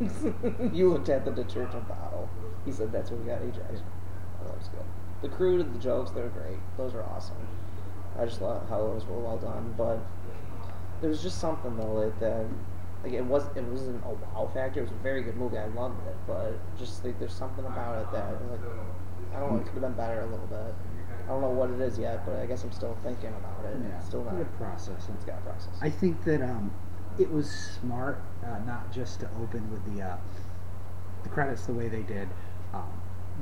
you 0.72 0.90
looked 0.90 1.08
at 1.10 1.24
the 1.24 1.30
detergent 1.30 1.86
bottle. 1.88 2.28
He 2.64 2.72
said 2.72 2.90
that's 2.92 3.10
where 3.10 3.20
we 3.20 3.26
got 3.26 3.42
Ajax. 3.42 3.82
Oh, 4.40 4.46
that 4.46 4.56
was 4.56 4.68
good. 4.68 4.84
The 5.22 5.28
crew, 5.28 5.60
and 5.60 5.74
the 5.74 5.78
jokes, 5.78 6.10
they're 6.10 6.28
great. 6.28 6.58
Those 6.76 6.94
are 6.94 7.02
awesome. 7.02 7.36
I 8.18 8.24
just 8.24 8.38
thought 8.38 8.66
how 8.68 8.78
those 8.78 9.04
were 9.04 9.18
well 9.18 9.36
done, 9.36 9.74
but 9.76 9.98
there 11.00 11.10
was 11.10 11.22
just 11.22 11.38
something 11.40 11.76
though 11.76 11.92
like 11.94 12.18
that. 12.20 12.46
Like 13.04 13.12
it 13.12 13.24
was, 13.24 13.44
it 13.54 13.62
wasn't 13.64 14.02
a 14.04 14.08
wow 14.08 14.50
factor. 14.52 14.80
It 14.80 14.84
was 14.84 14.92
a 14.92 15.02
very 15.02 15.22
good 15.22 15.36
movie. 15.36 15.58
I 15.58 15.66
loved 15.66 16.00
it, 16.08 16.16
but 16.26 16.54
just 16.78 17.04
like 17.04 17.18
there's 17.18 17.32
something 17.34 17.64
about 17.64 17.98
it 18.02 18.10
that 18.12 18.32
like 18.50 18.60
I 19.34 19.40
don't 19.40 19.52
know. 19.52 19.58
It 19.60 19.64
could 19.64 19.74
have 19.74 19.82
been 19.82 19.92
better 19.92 20.20
a 20.20 20.26
little 20.26 20.46
bit. 20.46 20.74
I 21.24 21.28
don't 21.28 21.40
know 21.40 21.50
what 21.50 21.70
it 21.70 21.80
is 21.80 21.98
yet, 21.98 22.24
but 22.24 22.36
I 22.36 22.46
guess 22.46 22.62
I'm 22.64 22.72
still 22.72 22.96
thinking 23.02 23.30
about 23.34 23.64
it. 23.70 23.76
Yeah, 23.82 23.96
It's 23.98 24.06
still 24.06 24.22
not. 24.24 24.36
good 24.36 24.52
process. 24.58 25.08
It's 25.14 25.24
got 25.24 25.38
a 25.38 25.40
process. 25.42 25.74
I 25.82 25.90
think 25.90 26.22
that 26.24 26.40
um, 26.40 26.70
it 27.18 27.30
was 27.30 27.50
smart 27.80 28.20
uh, 28.44 28.58
not 28.66 28.92
just 28.92 29.20
to 29.20 29.28
open 29.42 29.70
with 29.70 29.84
the 29.96 30.02
uh, 30.02 30.16
the 31.22 31.28
credits 31.28 31.66
the 31.66 31.72
way 31.72 31.88
they 31.88 32.02
did, 32.02 32.28
um, 32.72 32.88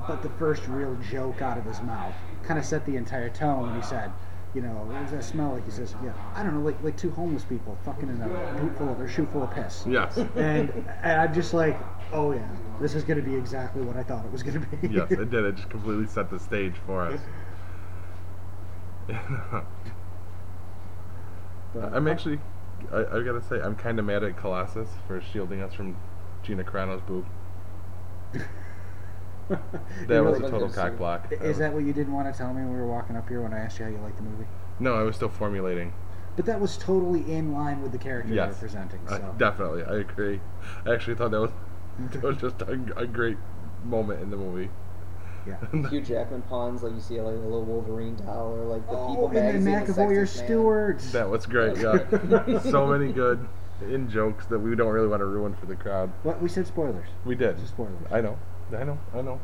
but 0.08 0.22
the 0.22 0.30
first 0.30 0.66
real 0.68 0.96
joke 1.10 1.42
out 1.42 1.58
of 1.58 1.64
his 1.64 1.80
mouth 1.82 2.14
kind 2.42 2.58
of 2.58 2.64
set 2.64 2.84
the 2.86 2.96
entire 2.96 3.28
tone 3.30 3.66
when 3.70 3.76
he 3.80 3.86
said, 3.86 4.10
you 4.54 4.60
know, 4.60 4.70
what 4.70 5.00
does 5.02 5.10
that 5.10 5.24
smell 5.24 5.52
like? 5.52 5.64
He 5.64 5.70
says, 5.70 5.94
yeah, 6.02 6.12
I 6.34 6.42
don't 6.42 6.54
know, 6.54 6.60
like 6.60 6.80
like 6.82 6.96
two 6.96 7.10
homeless 7.10 7.44
people 7.44 7.76
fucking 7.84 8.08
in 8.08 8.20
a 8.20 8.58
boot 8.60 8.76
full 8.78 8.88
of 8.88 9.00
or 9.00 9.08
shoe 9.08 9.26
full 9.26 9.42
of 9.42 9.50
piss. 9.50 9.84
Yes. 9.86 10.16
And, 10.16 10.70
and 11.02 11.20
I'm 11.20 11.34
just 11.34 11.52
like, 11.54 11.78
oh 12.12 12.32
yeah, 12.32 12.48
this 12.80 12.94
is 12.94 13.02
going 13.02 13.22
to 13.22 13.28
be 13.28 13.34
exactly 13.34 13.82
what 13.82 13.96
I 13.96 14.04
thought 14.04 14.24
it 14.24 14.30
was 14.30 14.42
going 14.42 14.60
to 14.60 14.66
be. 14.76 14.88
yes, 14.94 15.10
it 15.10 15.30
did. 15.30 15.44
It 15.44 15.56
just 15.56 15.70
completely 15.70 16.06
set 16.06 16.30
the 16.30 16.38
stage 16.38 16.74
for 16.86 17.02
us. 17.06 17.20
I'm 21.92 22.06
actually, 22.08 22.38
I, 22.92 23.00
I 23.00 23.22
gotta 23.22 23.42
say, 23.42 23.60
I'm 23.60 23.74
kind 23.74 23.98
of 23.98 24.04
mad 24.04 24.22
at 24.22 24.36
Colossus 24.36 24.88
for 25.06 25.20
shielding 25.20 25.60
us 25.60 25.74
from 25.74 25.96
Gina 26.42 26.62
Carano's 26.64 27.02
boob. 27.02 27.26
That 30.08 30.24
was 30.24 30.38
a 30.38 30.42
total 30.42 30.68
good 30.68 30.74
cock 30.74 30.96
block. 30.96 31.32
Is 31.42 31.58
that 31.58 31.72
what 31.72 31.84
you 31.84 31.92
didn't 31.92 32.12
want 32.12 32.32
to 32.32 32.36
tell 32.38 32.48
me 32.52 32.62
when 32.62 32.70
we 32.72 32.76
were 32.78 32.86
walking 32.86 33.16
up 33.16 33.28
here 33.28 33.40
when 33.42 33.52
I 33.52 33.58
asked 33.58 33.78
you 33.78 33.84
how 33.84 33.90
you 33.90 33.98
liked 33.98 34.16
the 34.16 34.22
movie? 34.22 34.46
No, 34.80 34.94
I 34.94 35.02
was 35.02 35.16
still 35.16 35.28
formulating. 35.28 35.92
But 36.36 36.46
that 36.46 36.60
was 36.60 36.76
totally 36.76 37.20
in 37.32 37.52
line 37.52 37.80
with 37.82 37.92
the 37.92 37.98
character 37.98 38.30
they 38.30 38.36
Yes, 38.36 38.54
were 38.54 38.60
presenting. 38.60 39.00
I- 39.08 39.18
So. 39.18 39.34
definitely, 39.38 39.84
I 39.84 39.96
agree. 39.98 40.40
I 40.84 40.92
actually 40.94 41.14
thought 41.16 41.30
that 41.30 41.40
was 41.40 41.50
that 42.12 42.22
was 42.22 42.36
just 42.38 42.62
a, 42.62 42.72
a 42.96 43.06
great 43.06 43.36
moment 43.84 44.20
in 44.22 44.30
the 44.30 44.36
movie. 44.36 44.68
yeah. 45.46 45.56
Hugh 45.90 46.00
Jackman 46.00 46.42
pawns 46.42 46.82
like 46.82 46.92
you 46.94 47.00
see 47.00 47.20
like 47.20 47.34
a 47.34 47.38
little 47.38 47.64
Wolverine 47.64 48.16
doll 48.16 48.52
or 48.54 48.64
like 48.64 48.84
the 48.88 48.96
Oh, 48.96 49.06
People 49.08 49.26
and 49.28 49.36
then 49.36 49.64
magazine. 49.64 49.94
the 49.94 50.02
McAvoy 50.02 50.16
or 50.16 50.22
Sexiest 50.26 50.36
Man. 50.38 50.44
Stewart. 50.46 50.98
That 51.12 51.28
was 51.30 51.46
great. 51.46 51.76
Yeah, 51.76 52.58
so 52.60 52.86
many 52.86 53.12
good 53.12 53.46
in 53.82 54.08
jokes 54.10 54.46
that 54.46 54.58
we 54.58 54.74
don't 54.74 54.92
really 54.92 55.08
want 55.08 55.20
to 55.20 55.26
ruin 55.26 55.54
for 55.54 55.66
the 55.66 55.76
crowd. 55.76 56.10
What 56.22 56.40
we 56.42 56.48
said 56.48 56.66
spoilers. 56.66 57.08
We 57.24 57.34
did. 57.34 57.58
Just 57.58 57.70
spoilers. 57.74 57.92
I 58.10 58.20
know. 58.22 58.38
I 58.72 58.84
know. 58.84 58.98
I 59.14 59.20
know. 59.22 59.40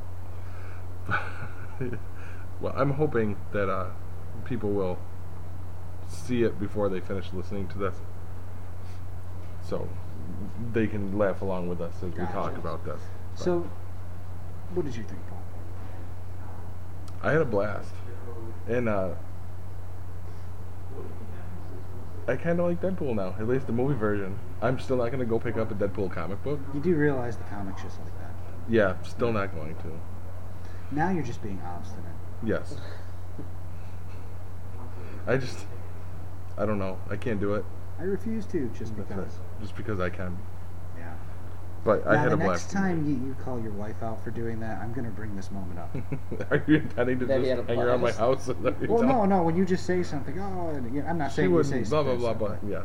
well, 2.60 2.72
I'm 2.76 2.90
hoping 2.92 3.36
that 3.52 3.68
uh, 3.70 3.86
people 4.44 4.70
will 4.70 4.98
see 6.08 6.42
it 6.42 6.58
before 6.58 6.88
they 6.88 7.00
finish 7.00 7.26
listening 7.32 7.68
to 7.68 7.78
this. 7.78 7.94
so 9.62 9.88
they 10.72 10.86
can 10.86 11.16
laugh 11.18 11.42
along 11.42 11.68
with 11.68 11.80
us 11.80 11.94
as 12.02 12.12
we 12.12 12.24
talk 12.26 12.56
about 12.56 12.84
this. 12.84 13.00
But 13.36 13.42
So, 13.44 13.70
what 14.74 14.84
did 14.84 14.96
you 14.96 15.04
think, 15.04 15.20
Paul? 15.28 15.42
I 17.22 17.32
had 17.32 17.42
a 17.42 17.44
blast, 17.44 17.92
and 18.68 18.88
uh, 18.88 19.10
I 22.26 22.36
kind 22.36 22.60
of 22.60 22.66
like 22.66 22.80
Deadpool 22.80 23.14
now. 23.14 23.34
At 23.38 23.48
least 23.48 23.66
the 23.66 23.72
movie 23.72 23.94
version. 23.94 24.38
I'm 24.62 24.78
still 24.78 24.96
not 24.96 25.10
gonna 25.10 25.24
go 25.24 25.38
pick 25.38 25.56
up 25.56 25.70
a 25.70 25.74
Deadpool 25.74 26.12
comic 26.12 26.42
book. 26.42 26.60
You 26.74 26.80
do 26.80 26.94
realize 26.94 27.36
the 27.36 27.44
comic's 27.44 27.82
just 27.82 27.98
like 28.00 28.18
that. 28.20 28.29
Yeah, 28.70 28.94
still 29.02 29.32
not 29.32 29.54
going 29.54 29.74
to. 29.76 30.94
Now 30.94 31.10
you're 31.10 31.24
just 31.24 31.42
being 31.42 31.60
obstinate. 31.66 32.04
Yes. 32.44 32.76
I 35.26 35.36
just, 35.36 35.58
I 36.56 36.64
don't 36.64 36.78
know. 36.78 36.98
I 37.10 37.16
can't 37.16 37.40
do 37.40 37.54
it. 37.54 37.64
I 37.98 38.04
refuse 38.04 38.46
to 38.46 38.68
just 38.78 38.96
That's 38.96 39.08
because. 39.08 39.34
it. 39.34 39.40
Just 39.60 39.76
because 39.76 40.00
I 40.00 40.08
can. 40.08 40.38
Yeah. 40.98 41.12
But 41.84 42.06
I 42.06 42.14
now, 42.14 42.18
had 42.22 42.30
the 42.30 42.34
a 42.34 42.36
blast. 42.38 42.64
next 42.64 42.72
time 42.72 43.06
you, 43.08 43.14
you 43.26 43.36
call 43.44 43.60
your 43.60 43.72
wife 43.72 44.02
out 44.02 44.22
for 44.24 44.30
doing 44.30 44.60
that, 44.60 44.80
I'm 44.80 44.92
going 44.92 45.04
to 45.04 45.10
bring 45.10 45.34
this 45.36 45.50
moment 45.50 45.78
up. 45.78 45.94
Are 46.50 46.62
you 46.66 46.76
intending 46.76 47.18
to 47.20 47.26
That 47.26 47.40
he 47.40 47.46
just 47.46 47.56
had 47.56 47.58
a 47.58 47.74
hang 47.74 47.78
around 47.82 48.00
my 48.00 48.12
blast. 48.12 48.18
house? 48.18 48.40
Is 48.48 48.56
that 48.62 48.80
what 48.80 48.88
well, 48.88 48.98
telling- 49.02 49.28
no, 49.28 49.36
no. 49.38 49.42
When 49.42 49.56
you 49.56 49.64
just 49.64 49.84
say 49.86 50.02
something, 50.02 50.38
oh, 50.38 50.68
and, 50.70 50.94
you 50.94 51.02
know, 51.02 51.08
I'm 51.08 51.18
not 51.18 51.30
She 51.32 51.36
saying 51.36 51.50
you 51.50 51.62
say 51.62 51.70
wouldn't. 51.80 51.90
Blah 51.90 52.02
blah 52.02 52.12
something, 52.12 52.38
blah 52.38 52.48
blah. 52.48 52.56
but- 52.62 52.68
Yeah. 52.68 52.82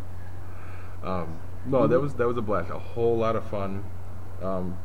Um, 1.21 1.37
no, 1.67 1.87
that 1.87 1.99
was 1.99 2.13
that 2.15 2.27
was 2.27 2.37
a 2.37 2.41
blast. 2.41 2.69
A 2.71 2.77
whole 2.79 3.17
lot 3.17 3.35
of 3.35 3.45
fun. 3.49 3.83
Um, 4.41 4.77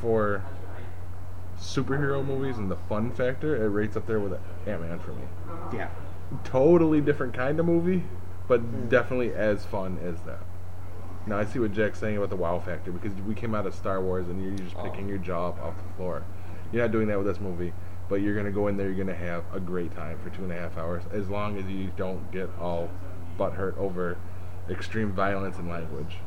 for 0.00 0.42
superhero 1.58 2.24
movies 2.24 2.56
and 2.58 2.70
the 2.70 2.76
fun 2.76 3.10
factor, 3.12 3.62
it 3.62 3.68
rates 3.68 3.96
up 3.96 4.06
there 4.06 4.20
with 4.20 4.38
Ant 4.66 4.80
Man 4.82 4.98
for 4.98 5.12
me. 5.12 5.22
Yeah. 5.72 5.88
Totally 6.44 7.00
different 7.00 7.34
kind 7.34 7.58
of 7.60 7.66
movie, 7.66 8.04
but 8.48 8.60
Hmm. 8.60 8.88
definitely 8.88 9.34
as 9.34 9.64
fun 9.64 9.98
as 10.02 10.20
that. 10.22 10.40
Now 11.26 11.38
I 11.38 11.44
see 11.44 11.58
what 11.58 11.72
Jack's 11.72 11.98
saying 11.98 12.16
about 12.16 12.30
the 12.30 12.36
wow 12.36 12.58
factor 12.58 12.90
because 12.90 13.12
we 13.22 13.34
came 13.34 13.54
out 13.54 13.66
of 13.66 13.74
Star 13.74 14.00
Wars 14.00 14.26
and 14.28 14.42
you're 14.42 14.52
just 14.56 14.76
picking 14.82 15.06
your 15.08 15.18
jaw 15.18 15.48
up 15.48 15.62
off 15.62 15.76
the 15.76 15.92
floor. 15.96 16.22
You're 16.72 16.82
not 16.82 16.92
doing 16.92 17.08
that 17.08 17.18
with 17.18 17.26
this 17.26 17.40
movie, 17.40 17.72
but 18.08 18.22
you're 18.22 18.34
gonna 18.34 18.50
go 18.50 18.68
in 18.68 18.76
there. 18.76 18.88
You're 18.88 19.04
gonna 19.04 19.16
have 19.18 19.44
a 19.52 19.60
great 19.60 19.94
time 19.94 20.18
for 20.22 20.30
two 20.30 20.44
and 20.44 20.52
a 20.52 20.56
half 20.56 20.78
hours, 20.78 21.02
as 21.12 21.28
long 21.28 21.58
as 21.58 21.66
you 21.66 21.90
don't 21.96 22.30
get 22.32 22.48
all 22.58 22.88
butthurt 23.38 23.76
over 23.76 24.16
extreme 24.70 25.12
violence 25.12 25.58
and 25.58 25.68
language, 25.68 26.18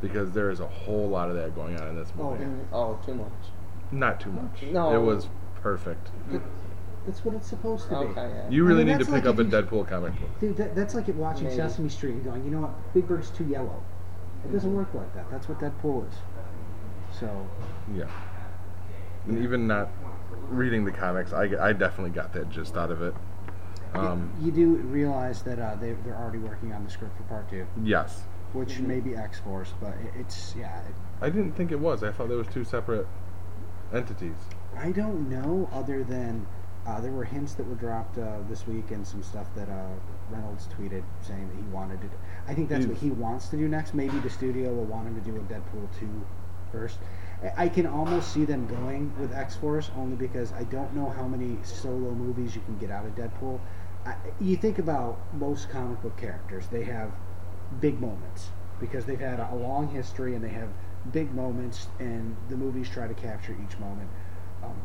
because 0.00 0.30
there 0.32 0.50
is 0.50 0.60
a 0.60 0.66
whole 0.66 1.08
lot 1.08 1.28
of 1.30 1.36
that 1.36 1.54
going 1.54 1.78
on 1.80 1.88
in 1.88 1.96
this 1.96 2.12
Oh, 2.18 2.30
movie. 2.30 2.44
Mm, 2.44 2.64
Oh, 2.72 2.98
too 3.04 3.14
much. 3.14 3.32
Not 3.92 4.20
too 4.20 4.30
much. 4.30 4.62
No. 4.70 4.94
it 4.94 5.04
was 5.04 5.28
perfect. 5.62 6.10
That's 7.06 7.24
what 7.24 7.34
it's 7.34 7.48
supposed 7.48 7.84
to 7.88 7.90
be. 7.90 7.94
Okay, 7.96 8.28
yeah. 8.28 8.48
You 8.50 8.64
I 8.64 8.68
really 8.68 8.84
mean, 8.84 8.98
need 8.98 9.04
to 9.04 9.12
pick 9.12 9.24
like 9.24 9.26
up 9.26 9.38
a 9.38 9.44
Deadpool 9.44 9.88
comic 9.88 10.12
book. 10.20 10.28
Dude, 10.40 10.56
that, 10.58 10.74
that's 10.74 10.94
like 10.94 11.08
it 11.08 11.14
watching 11.16 11.44
Maybe. 11.44 11.56
Sesame 11.56 11.88
Street 11.88 12.12
and 12.14 12.24
going, 12.24 12.44
you 12.44 12.50
know 12.50 12.60
what, 12.60 12.94
Big 12.94 13.08
Bird's 13.08 13.30
too 13.30 13.44
yellow. 13.44 13.82
It 14.44 14.52
doesn't 14.52 14.74
work 14.74 14.92
like 14.94 15.12
that. 15.14 15.30
That's 15.30 15.48
what 15.48 15.58
Deadpool 15.58 16.08
is. 16.08 16.14
So, 17.18 17.46
Yeah. 17.94 18.04
And 19.26 19.42
even 19.42 19.66
not 19.66 19.88
reading 20.48 20.84
the 20.84 20.92
comics, 20.92 21.32
I, 21.32 21.42
I 21.60 21.72
definitely 21.72 22.10
got 22.10 22.32
that 22.32 22.48
gist 22.48 22.76
out 22.76 22.90
of 22.90 23.02
it. 23.02 23.14
Um, 23.94 24.32
you 24.40 24.52
do 24.52 24.76
realize 24.76 25.42
that 25.42 25.58
uh, 25.58 25.74
they, 25.74 25.92
they're 26.04 26.16
already 26.16 26.38
working 26.38 26.72
on 26.72 26.84
the 26.84 26.90
script 26.90 27.16
for 27.16 27.24
part 27.24 27.50
two, 27.50 27.66
yes. 27.82 28.22
Which 28.52 28.78
may 28.80 29.00
be 29.00 29.14
X 29.16 29.38
Force, 29.40 29.72
but 29.80 29.90
it, 29.94 30.12
it's, 30.20 30.54
yeah. 30.58 30.80
It, 30.80 30.94
I 31.20 31.30
didn't 31.30 31.52
think 31.52 31.70
it 31.72 31.78
was. 31.80 32.02
I 32.02 32.12
thought 32.12 32.28
there 32.28 32.38
was 32.38 32.48
two 32.48 32.64
separate 32.64 33.06
entities. 33.92 34.36
I 34.76 34.92
don't 34.92 35.28
know, 35.28 35.68
other 35.72 36.04
than 36.04 36.46
uh, 36.86 37.00
there 37.00 37.12
were 37.12 37.24
hints 37.24 37.54
that 37.54 37.66
were 37.66 37.74
dropped 37.74 38.18
uh, 38.18 38.38
this 38.48 38.66
week 38.66 38.90
and 38.90 39.06
some 39.06 39.22
stuff 39.22 39.46
that 39.54 39.68
uh, 39.68 39.86
Reynolds 40.30 40.68
tweeted 40.68 41.02
saying 41.22 41.48
that 41.48 41.56
he 41.56 41.62
wanted 41.72 42.00
to. 42.00 42.06
Do. 42.08 42.14
I 42.48 42.54
think 42.54 42.68
that's 42.68 42.86
what 42.86 42.96
he 42.98 43.10
wants 43.10 43.48
to 43.48 43.56
do 43.56 43.68
next. 43.68 43.94
Maybe 43.94 44.18
the 44.20 44.30
studio 44.30 44.72
will 44.72 44.84
want 44.84 45.06
him 45.08 45.14
to 45.14 45.30
do 45.30 45.36
a 45.36 45.40
Deadpool 45.40 45.88
2 45.98 46.08
first. 46.72 46.98
I- 47.42 47.64
I 47.64 47.68
can 47.68 47.86
almost 47.86 48.32
see 48.32 48.44
them 48.44 48.66
going 48.66 49.12
with 49.20 49.32
X 49.34 49.56
Force 49.56 49.90
only 49.96 50.16
because 50.16 50.52
I 50.52 50.64
don't 50.64 50.94
know 50.94 51.08
how 51.10 51.26
many 51.26 51.58
solo 51.62 52.12
movies 52.12 52.54
you 52.54 52.62
can 52.62 52.78
get 52.78 52.90
out 52.90 53.04
of 53.06 53.14
Deadpool. 53.14 53.60
I, 54.06 54.14
you 54.40 54.56
think 54.56 54.78
about 54.78 55.18
most 55.34 55.68
comic 55.70 56.00
book 56.02 56.16
characters, 56.16 56.66
they 56.68 56.84
have 56.84 57.10
big 57.80 58.00
moments 58.00 58.50
because 58.80 59.04
they've 59.04 59.20
had 59.20 59.38
a 59.38 59.54
long 59.54 59.88
history 59.88 60.34
and 60.34 60.42
they 60.42 60.48
have 60.48 60.68
big 61.12 61.32
moments, 61.34 61.88
and 61.98 62.36
the 62.48 62.56
movies 62.56 62.88
try 62.88 63.06
to 63.06 63.14
capture 63.14 63.56
each 63.64 63.78
moment. 63.78 64.08
Um, 64.62 64.76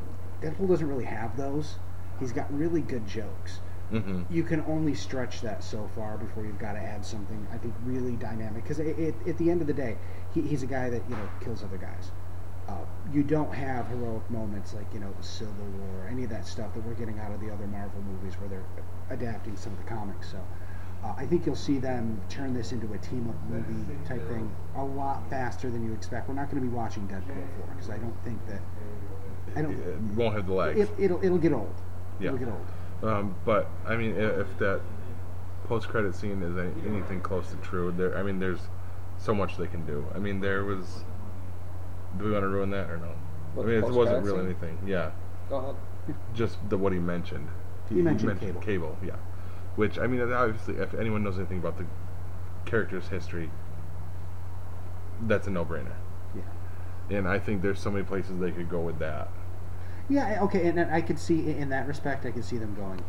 Deadpool 0.41 0.67
doesn't 0.67 0.87
really 0.87 1.05
have 1.05 1.35
those. 1.37 1.75
He's 2.19 2.31
got 2.31 2.51
really 2.53 2.81
good 2.81 3.05
jokes. 3.07 3.59
hmm 3.89 4.23
You 4.29 4.43
can 4.43 4.61
only 4.67 4.93
stretch 4.95 5.41
that 5.41 5.63
so 5.63 5.89
far 5.95 6.17
before 6.17 6.45
you've 6.45 6.59
got 6.59 6.73
to 6.73 6.79
add 6.79 7.05
something, 7.05 7.45
I 7.53 7.57
think, 7.57 7.73
really 7.83 8.15
dynamic. 8.15 8.63
Because 8.63 8.79
at 8.79 9.37
the 9.37 9.49
end 9.51 9.61
of 9.61 9.67
the 9.67 9.73
day, 9.73 9.97
he, 10.33 10.41
he's 10.41 10.63
a 10.63 10.67
guy 10.67 10.89
that 10.89 11.03
you 11.09 11.15
know 11.15 11.29
kills 11.43 11.63
other 11.63 11.77
guys. 11.77 12.11
Uh, 12.67 12.77
you 13.13 13.21
don't 13.21 13.53
have 13.53 13.87
heroic 13.87 14.27
moments 14.31 14.73
like 14.73 14.91
you 14.93 14.99
know 14.99 15.13
the 15.17 15.23
Civil 15.23 15.53
War, 15.77 16.05
or 16.05 16.07
any 16.07 16.23
of 16.23 16.29
that 16.31 16.47
stuff 16.47 16.73
that 16.73 16.83
we're 16.85 16.95
getting 16.95 17.19
out 17.19 17.31
of 17.31 17.39
the 17.41 17.51
other 17.51 17.67
Marvel 17.67 18.01
movies 18.01 18.33
where 18.39 18.49
they're 18.49 18.65
adapting 19.09 19.55
some 19.55 19.71
of 19.73 19.77
the 19.77 19.85
comics. 19.85 20.31
So 20.31 20.39
uh, 21.05 21.13
I 21.17 21.25
think 21.25 21.45
you'll 21.45 21.55
see 21.55 21.77
them 21.77 22.19
turn 22.29 22.53
this 22.53 22.71
into 22.71 22.91
a 22.93 22.97
team 22.97 23.29
up 23.29 23.35
movie 23.49 23.85
type 24.07 24.27
thing 24.27 24.53
a 24.75 24.83
lot 24.83 25.29
faster 25.29 25.69
than 25.69 25.85
you 25.85 25.93
expect. 25.93 26.27
We're 26.27 26.35
not 26.35 26.49
going 26.49 26.63
to 26.63 26.67
be 26.67 26.73
watching 26.73 27.07
Deadpool 27.07 27.47
four 27.57 27.67
because 27.75 27.89
I 27.89 27.97
don't 27.97 28.15
think 28.23 28.39
that 28.47 28.61
I 29.55 29.61
don't. 29.61 29.73
It 29.73 29.99
won't 30.15 30.35
have 30.35 30.47
the 30.47 30.53
legs. 30.53 30.79
It, 30.79 30.89
it'll 30.97 31.23
it'll 31.23 31.37
get 31.37 31.53
old. 31.53 31.73
Yeah. 32.19 32.27
It'll 32.27 32.39
get 32.39 32.47
old. 32.47 33.11
Um, 33.11 33.35
but 33.45 33.69
I 33.85 33.95
mean, 33.95 34.15
if 34.15 34.57
that 34.59 34.81
post-credit 35.65 36.15
scene 36.15 36.41
is 36.41 36.57
anything 36.87 37.21
close 37.21 37.49
to 37.49 37.55
true, 37.57 37.93
there. 37.95 38.17
I 38.17 38.23
mean, 38.23 38.39
there's 38.39 38.61
so 39.17 39.33
much 39.33 39.57
they 39.57 39.67
can 39.67 39.85
do. 39.85 40.05
I 40.15 40.19
mean, 40.19 40.39
there 40.39 40.63
was. 40.63 41.03
Do 42.17 42.25
we 42.25 42.31
want 42.31 42.43
to 42.43 42.47
ruin 42.47 42.69
that 42.71 42.89
or 42.89 42.97
no? 42.97 43.11
What, 43.53 43.65
I 43.65 43.69
mean, 43.69 43.83
it 43.83 43.89
wasn't 43.89 44.23
really 44.23 44.39
scene? 44.39 44.45
anything. 44.47 44.79
Yeah, 44.87 45.11
Go 45.49 45.57
ahead. 45.57 45.75
just 46.33 46.57
the 46.69 46.77
what 46.77 46.93
he 46.93 46.99
mentioned. 46.99 47.47
He 47.89 47.95
mentioned 47.95 48.39
Cable. 48.39 48.61
Cable, 48.61 48.97
yeah. 49.05 49.15
Which 49.75 49.99
I 49.99 50.07
mean, 50.07 50.21
obviously, 50.21 50.75
if 50.75 50.93
anyone 50.93 51.23
knows 51.23 51.37
anything 51.37 51.57
about 51.57 51.77
the 51.77 51.85
character's 52.65 53.07
history, 53.07 53.49
that's 55.21 55.47
a 55.47 55.51
no-brainer. 55.51 55.95
Yeah. 56.35 57.17
And 57.17 57.27
I 57.27 57.39
think 57.39 57.61
there's 57.61 57.79
so 57.79 57.91
many 57.91 58.05
places 58.05 58.39
they 58.39 58.51
could 58.51 58.69
go 58.69 58.79
with 58.79 58.99
that. 58.99 59.29
Yeah, 60.09 60.43
okay, 60.43 60.67
and, 60.67 60.79
and 60.79 60.91
I 60.91 61.01
could 61.01 61.19
see 61.19 61.49
in 61.49 61.69
that 61.69 61.87
respect, 61.87 62.25
I 62.25 62.31
could 62.31 62.45
see 62.45 62.57
them 62.57 62.75
going. 62.75 63.03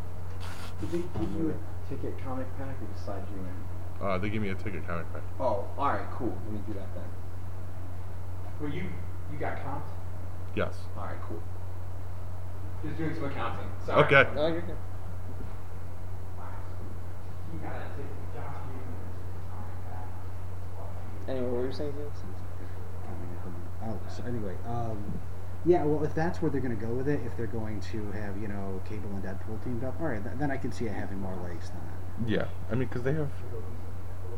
Did 0.81 0.91
they 0.93 0.99
give 0.99 1.33
you 1.33 1.55
a 1.55 1.89
ticket 1.89 2.19
comic 2.25 2.47
pack 2.59 2.77
or 2.83 2.87
just 2.93 3.05
slide 3.05 3.23
you 3.31 3.39
in? 3.39 4.07
Uh, 4.07 4.19
they 4.19 4.29
give 4.29 4.43
me 4.43 4.49
a 4.49 4.55
ticket 4.55 4.87
comic 4.87 5.11
pack. 5.13 5.23
Oh, 5.41 5.69
all 5.79 5.89
right, 5.89 6.07
cool. 6.13 6.37
Let 6.45 6.53
me 6.53 6.61
do 6.67 6.75
that 6.75 6.95
then. 6.95 7.05
Well, 8.61 8.73
you 8.73 8.85
you 9.33 9.39
got 9.39 9.59
comped. 9.59 9.89
Yes. 10.55 10.77
All 10.97 11.05
right, 11.05 11.17
cool. 11.29 11.43
Just 12.85 12.99
doing 12.99 13.15
some 13.15 13.25
accounting. 13.25 13.69
Sorry. 13.85 14.05
Okay. 14.05 14.31
No, 14.35 14.47
you're 14.49 14.61
good. 14.61 14.71
You 14.71 14.75
got 16.39 16.53
a 16.53 16.65
ticket, 16.69 16.87
Josh. 16.87 17.35
Anyway, 21.28 21.47
what 21.47 21.60
were 21.60 21.66
you 21.66 21.73
saying, 21.73 21.93
Oh, 23.85 23.98
so 24.09 24.24
anyway, 24.24 24.55
um, 24.66 24.98
yeah. 25.64 25.85
Well, 25.85 26.02
if 26.05 26.14
that's 26.14 26.43
where 26.43 26.51
they're 26.51 26.60
going 26.60 26.77
to 26.77 26.86
go 26.86 26.93
with 26.93 27.09
it, 27.09 27.20
if 27.24 27.36
they're 27.36 27.47
going 27.47 27.81
to 27.93 28.10
have 28.12 28.36
you 28.36 28.48
know 28.48 28.81
Cable 28.85 29.10
and 29.10 29.23
Deadpool 29.23 29.62
teamed 29.62 29.85
up, 29.85 30.01
all 30.01 30.09
right, 30.09 30.23
th- 30.23 30.36
then 30.39 30.51
I 30.51 30.56
can 30.56 30.73
see 30.73 30.86
it 30.86 30.93
having 30.93 31.20
more 31.20 31.36
legs 31.36 31.70
than 31.70 31.81
that. 31.86 32.28
Yeah, 32.28 32.47
I 32.70 32.74
mean, 32.74 32.89
because 32.89 33.02
they 33.05 33.12
have 33.12 33.31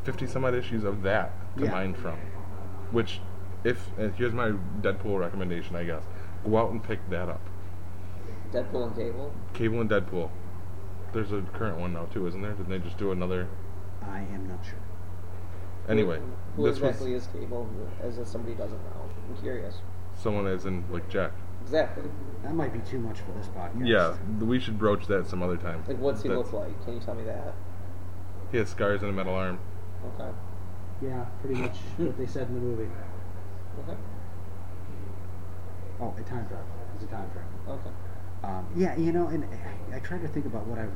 fifty 0.05 0.27
some 0.27 0.45
odd 0.45 0.55
issues 0.55 0.85
of 0.85 1.03
that 1.03 1.33
to 1.57 1.65
Yeah. 1.65 1.71
mine 1.71 1.95
from. 1.95 2.19
Which, 2.91 3.21
if 3.65 3.89
and 3.97 4.15
here's 4.17 4.35
my 4.35 4.51
Deadpool 4.83 5.19
recommendation, 5.19 5.77
I 5.77 5.85
guess, 5.85 6.03
go 6.45 6.59
out 6.59 6.71
and 6.71 6.83
pick 6.83 6.99
that 7.09 7.29
up. 7.31 7.41
Deadpool 8.53 8.89
and 8.89 8.97
Cable. 8.97 9.33
Cable 9.55 9.81
and 9.81 9.89
Deadpool. 9.91 10.31
There's 11.13 11.33
a 11.33 11.43
current 11.55 11.79
one 11.79 11.93
now 11.93 12.05
too, 12.07 12.27
isn't 12.27 12.41
there? 12.43 12.53
Didn't 12.53 12.71
they 12.71 12.79
just 12.79 12.99
do 12.99 13.13
another? 13.13 13.49
I 14.03 14.19
am 14.19 14.47
not 14.49 14.65
sure. 14.65 14.79
Anyway, 15.89 16.21
who 16.55 16.65
this 16.65 16.77
exactly 16.79 17.15
was 17.15 17.23
is 17.25 17.29
Cable? 17.33 17.69
As 18.03 18.19
if 18.19 18.29
somebody 18.29 18.55
doesn't 18.55 18.79
know. 18.79 19.09
I'm 19.29 19.43
curious. 19.43 19.77
someone 20.15 20.47
as 20.47 20.67
in 20.67 20.85
like 20.91 21.09
Jack. 21.09 21.33
Exactly. 21.63 22.05
That 22.43 22.55
might 22.55 22.73
be 22.73 22.79
too 22.81 22.99
much 22.99 23.21
for 23.21 23.33
this 23.33 23.49
podcast. 23.49 23.87
Yeah, 23.87 24.17
we 24.45 24.61
should 24.61 24.79
broach 24.79 25.07
that 25.07 25.27
some 25.27 25.43
other 25.43 25.57
time. 25.57 25.83
Like, 25.89 25.99
what's 25.99 26.23
he 26.23 26.29
That's- 26.29 26.53
look 26.53 26.63
like? 26.63 26.85
Can 26.85 26.95
you 26.95 27.01
tell 27.01 27.15
me 27.15 27.25
that? 27.25 27.55
He 28.53 28.59
has 28.59 28.69
scars 28.69 29.03
and 29.03 29.11
a 29.11 29.15
metal 29.15 29.35
arm. 29.35 29.59
Okay. 30.15 30.31
Yeah, 31.03 31.25
pretty 31.43 31.61
much 31.61 31.77
what 31.97 32.17
they 32.19 32.27
said 32.27 32.49
in 32.49 32.55
the 32.55 32.61
movie. 32.61 32.89
Okay. 33.81 33.99
Oh, 36.01 36.15
a 36.17 36.23
time 36.23 36.47
travel. 36.47 36.65
It's 36.95 37.05
a 37.05 37.07
time 37.09 37.31
travel. 37.33 37.81
Okay. 37.81 37.91
Um, 38.49 38.67
yeah, 38.77 38.97
you 38.97 39.13
know, 39.13 39.27
and 39.29 39.47
I, 39.95 39.99
try 39.99 40.17
to 40.19 40.29
think 40.29 40.47
about 40.47 40.67
what 40.67 40.79
I've 40.79 40.93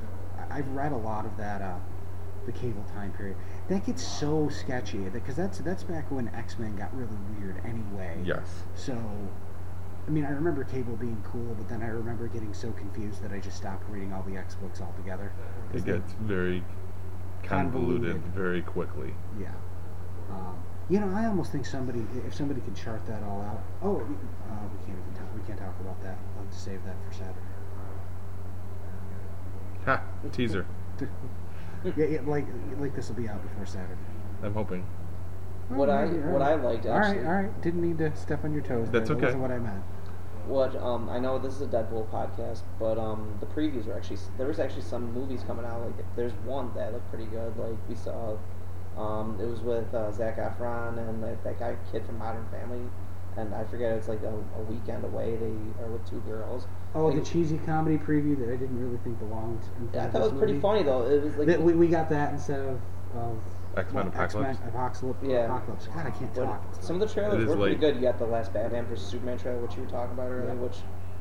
I've 0.50 0.68
read 0.68 0.92
a 0.92 0.96
lot 0.96 1.26
of 1.26 1.36
that 1.36 1.60
uh, 1.60 1.74
the 2.46 2.52
cable 2.52 2.84
time 2.94 3.12
period. 3.12 3.36
That 3.68 3.84
gets 3.84 4.02
so 4.02 4.48
sketchy 4.48 4.98
because 5.10 5.36
that's 5.36 5.58
that's 5.58 5.82
back 5.82 6.10
when 6.10 6.28
X 6.34 6.58
Men 6.58 6.76
got 6.76 6.94
really 6.96 7.16
weird 7.38 7.60
anyway. 7.64 8.16
Yes. 8.24 8.46
So, 8.74 8.96
I 10.06 10.10
mean, 10.10 10.24
I 10.24 10.30
remember 10.30 10.64
cable 10.64 10.96
being 10.96 11.22
cool, 11.30 11.54
but 11.58 11.68
then 11.68 11.82
I 11.82 11.88
remember 11.88 12.26
getting 12.26 12.54
so 12.54 12.70
confused 12.72 13.22
that 13.22 13.32
I 13.32 13.38
just 13.38 13.58
stopped 13.58 13.84
reading 13.90 14.14
all 14.14 14.22
the 14.22 14.36
X 14.36 14.54
books 14.54 14.80
altogether. 14.80 15.30
It 15.74 15.84
gets 15.84 16.12
very 16.22 16.64
convoluted, 17.42 18.12
Convoluted. 18.12 18.34
very 18.34 18.62
quickly. 18.62 19.12
yeah. 19.38 19.48
Um, 20.30 20.56
You 20.88 21.00
know, 21.00 21.12
I 21.14 21.26
almost 21.26 21.52
think 21.52 21.66
somebody, 21.66 22.04
if 22.26 22.34
somebody 22.34 22.60
could 22.60 22.76
chart 22.76 23.04
that 23.06 23.22
all 23.24 23.42
out. 23.42 23.62
Oh, 23.82 23.96
uh, 23.96 24.00
we 24.00 24.78
can't 24.86 24.98
even 24.98 25.14
talk. 25.14 25.28
We 25.34 25.42
can't 25.46 25.58
talk 25.58 25.74
about 25.80 26.00
that. 26.02 26.18
I'll 26.52 26.58
have 26.58 26.64
to 26.64 26.70
save 26.70 26.84
that 26.84 26.96
for 27.08 27.12
Saturday. 27.14 27.46
Ha! 29.86 30.02
Teaser. 30.32 30.66
yeah, 31.96 32.04
yeah, 32.06 32.18
like 32.26 32.46
like 32.78 32.94
this 32.94 33.08
will 33.08 33.16
be 33.16 33.28
out 33.28 33.42
before 33.42 33.66
Saturday. 33.66 34.00
I'm 34.42 34.54
hoping. 34.54 34.86
What 35.68 35.88
I- 35.88 36.06
what 36.06 36.42
I 36.42 36.54
liked, 36.54 36.86
All 36.86 36.98
right, 36.98 37.06
actually- 37.06 37.26
all 37.26 37.32
right. 37.34 37.62
Didn't 37.62 37.80
mean 37.80 37.96
to 37.98 38.14
step 38.14 38.44
on 38.44 38.52
your 38.52 38.62
toes. 38.62 38.90
That's 38.90 39.08
there. 39.08 39.16
That 39.16 39.24
okay. 39.24 39.24
wasn't 39.26 39.42
what 39.42 39.50
I 39.50 39.58
meant. 39.58 39.82
What 40.46 40.76
um 40.76 41.08
I 41.08 41.18
know 41.18 41.38
this 41.38 41.54
is 41.54 41.62
a 41.62 41.66
Deadpool 41.66 42.08
podcast, 42.10 42.62
but 42.78 42.98
um 42.98 43.36
the 43.40 43.46
previews 43.46 43.86
were 43.86 43.94
actually 43.94 44.18
there 44.36 44.46
was 44.48 44.58
actually 44.58 44.82
some 44.82 45.12
movies 45.14 45.44
coming 45.46 45.64
out. 45.64 45.80
Like 45.80 46.04
there's 46.16 46.32
one 46.44 46.72
that 46.74 46.92
looked 46.92 47.08
pretty 47.10 47.26
good. 47.26 47.56
Like 47.56 47.78
we 47.88 47.94
saw, 47.94 48.36
um 48.96 49.38
it 49.40 49.46
was 49.46 49.60
with 49.60 49.92
uh, 49.94 50.10
Zac 50.12 50.36
Efron 50.38 50.98
and 50.98 51.22
that, 51.22 51.42
that 51.44 51.58
guy 51.58 51.76
kid 51.90 52.04
from 52.04 52.18
Modern 52.18 52.46
Family, 52.50 52.82
and 53.36 53.54
I 53.54 53.64
forget 53.64 53.92
it's 53.92 54.08
like 54.08 54.22
a, 54.22 54.34
a 54.58 54.62
weekend 54.62 55.04
away. 55.04 55.36
They 55.36 55.82
are 55.82 55.90
with 55.90 56.08
two 56.08 56.20
girls. 56.20 56.66
Oh, 56.94 57.06
Like, 57.06 57.16
the 57.18 57.24
cheesy 57.24 57.58
comedy 57.58 57.96
preview 57.98 58.38
that 58.38 58.52
I 58.52 58.56
didn't 58.56 58.78
really 58.78 58.98
think 58.98 59.18
belonged. 59.18 59.62
In 59.78 59.88
Yeah, 59.94 60.04
I 60.04 60.10
thought 60.10 60.18
it 60.20 60.24
was 60.24 60.32
this 60.32 60.38
pretty 60.38 60.60
funny 60.60 60.82
though. 60.82 61.06
It 61.06 61.22
was 61.22 61.36
like 61.36 61.46
That 61.46 61.62
we, 61.62 61.72
we 61.72 61.88
got 61.88 62.08
that 62.10 62.32
instead 62.34 62.60
of, 62.60 62.80
of 63.16 63.38
X-Men 63.76 64.08
Apocalypse? 64.08 64.58
Apocalypse. 64.68 65.18
Yeah. 65.24 65.46
Apocalypse. 65.46 65.86
God, 65.86 66.06
I 66.06 66.10
can't 66.10 66.34
But 66.34 66.44
talk. 66.44 66.74
Some 66.80 67.00
of 67.00 67.08
the 67.08 67.12
trailers 67.14 67.34
It 67.34 67.40
is 67.44 67.48
were 67.48 67.56
pretty 67.56 67.70
late. 67.72 67.80
good. 67.80 67.96
You 67.96 68.02
got 68.02 68.18
the 68.18 68.26
last 68.26 68.52
Batman 68.52 68.84
vs 68.86 69.06
Superman 69.06 69.38
trailer, 69.38 69.60
which 69.60 69.76
you 69.76 69.82
were 69.84 69.88
talking 69.88 70.12
about 70.12 70.28
earlier, 70.30 70.48
Yeah. 70.48 70.54
which, 70.60 70.76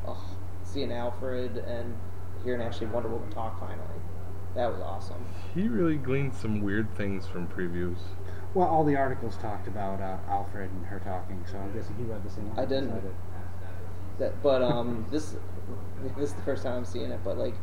oh, 0.06 0.22
seeing 0.64 0.92
Alfred 0.92 1.58
and 1.60 1.96
hearing 2.44 2.62
actually 2.62 2.88
Wonder 2.88 3.08
Woman 3.08 3.30
talk 3.30 3.58
finally, 3.60 3.80
that 4.56 4.70
was 4.70 4.82
awesome. 4.82 5.24
He 5.56 5.70
really 5.70 5.96
gleaned 5.96 6.36
some 6.36 6.60
weird 6.62 6.94
things 6.96 7.26
from 7.26 7.48
previews. 7.48 8.00
Well, 8.54 8.68
all 8.68 8.84
the 8.84 8.98
articles 8.98 9.38
talked 9.38 9.68
about 9.68 10.02
uh, 10.02 10.18
Alfred 10.30 10.72
and 10.72 10.86
her 10.86 11.00
talking, 11.00 11.44
so 11.50 11.58
I'm 11.58 11.74
guessing 11.74 11.96
he 11.96 12.04
read 12.04 12.24
the 12.24 12.30
same. 12.30 12.52
I 12.58 12.66
didn't. 12.66 12.94
did. 12.94 13.14
That, 14.20 14.44
but 14.44 14.62
um, 14.62 15.06
this 15.10 15.36
this 16.18 16.30
is 16.30 16.34
the 16.34 16.42
first 16.42 16.64
time 16.64 16.80
I'm 16.80 16.86
seeing 16.86 17.12
it, 17.12 17.20
but 17.24 17.38
like, 17.38 17.56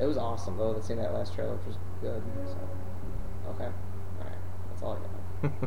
it 0.00 0.04
was 0.04 0.16
awesome 0.16 0.56
though. 0.56 0.72
That 0.74 0.84
Seeing 0.84 1.00
that 1.00 1.12
last 1.12 1.34
trailer, 1.34 1.56
which 1.56 1.66
was 1.66 1.76
good. 2.00 2.22
So, 2.46 3.50
okay, 3.50 3.64
all 3.64 4.24
right, 4.24 4.38
that's 4.70 4.82
all 4.82 4.92
I 4.92 4.98
got. 4.98 5.15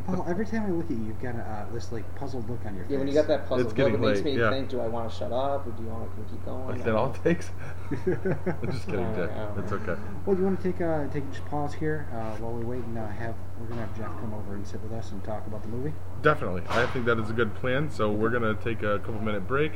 Paul, 0.06 0.26
every 0.28 0.44
time 0.46 0.64
I 0.66 0.70
look 0.70 0.86
at 0.86 0.90
you, 0.96 1.04
you've 1.04 1.20
got 1.22 1.36
a, 1.36 1.40
uh, 1.40 1.72
this 1.72 1.92
like 1.92 2.04
puzzled 2.16 2.48
look 2.50 2.64
on 2.66 2.74
your 2.74 2.84
face. 2.84 2.92
Yeah, 2.92 2.98
when 2.98 3.08
you 3.08 3.14
got 3.14 3.28
that 3.28 3.42
puzzle, 3.48 3.60
It's 3.60 3.68
look, 3.68 3.76
getting 3.76 3.94
it 3.94 4.00
makes 4.00 4.18
late, 4.20 4.34
me 4.34 4.40
yeah. 4.40 4.50
think: 4.50 4.68
Do 4.68 4.80
I 4.80 4.88
want 4.88 5.10
to 5.10 5.16
shut 5.16 5.32
up, 5.32 5.66
or 5.66 5.70
do 5.70 5.82
you 5.82 5.88
want 5.88 6.10
to 6.16 6.22
keep 6.30 6.44
going? 6.44 6.76
Is 6.76 6.82
I 6.82 6.84
that 6.86 6.94
all 6.96 7.06
don't 7.08 7.16
it 7.16 7.22
takes? 7.22 7.50
I'm 7.90 8.72
just 8.72 8.86
kidding, 8.86 9.04
All 9.04 9.12
right, 9.12 9.28
Jack. 9.28 9.36
all 9.36 9.46
right. 9.46 9.58
It's 9.64 9.72
okay. 9.72 10.00
Well, 10.26 10.36
do 10.36 10.42
you 10.42 10.46
want 10.46 10.60
to 10.62 10.72
take 10.72 10.80
uh, 10.80 11.06
take 11.08 11.30
just 11.30 11.44
pause 11.46 11.74
here 11.74 12.08
uh, 12.12 12.36
while 12.38 12.52
we 12.52 12.64
wait 12.64 12.84
and 12.84 12.98
uh, 12.98 13.06
have 13.08 13.34
we're 13.60 13.66
gonna 13.68 13.82
have 13.82 13.96
Jeff 13.96 14.10
come 14.20 14.34
over 14.34 14.54
and 14.54 14.66
sit 14.66 14.80
with 14.82 14.92
us 14.92 15.12
and 15.12 15.22
talk 15.24 15.46
about 15.46 15.62
the 15.62 15.68
movie. 15.68 15.92
Definitely. 16.22 16.62
I 16.68 16.86
think 16.86 17.04
that 17.06 17.18
is 17.18 17.30
a 17.30 17.34
good 17.34 17.54
plan. 17.54 17.90
So 17.90 18.10
we're 18.10 18.30
going 18.30 18.42
to 18.42 18.54
take 18.62 18.82
a 18.82 18.98
couple 18.98 19.20
minute 19.20 19.46
break, 19.46 19.72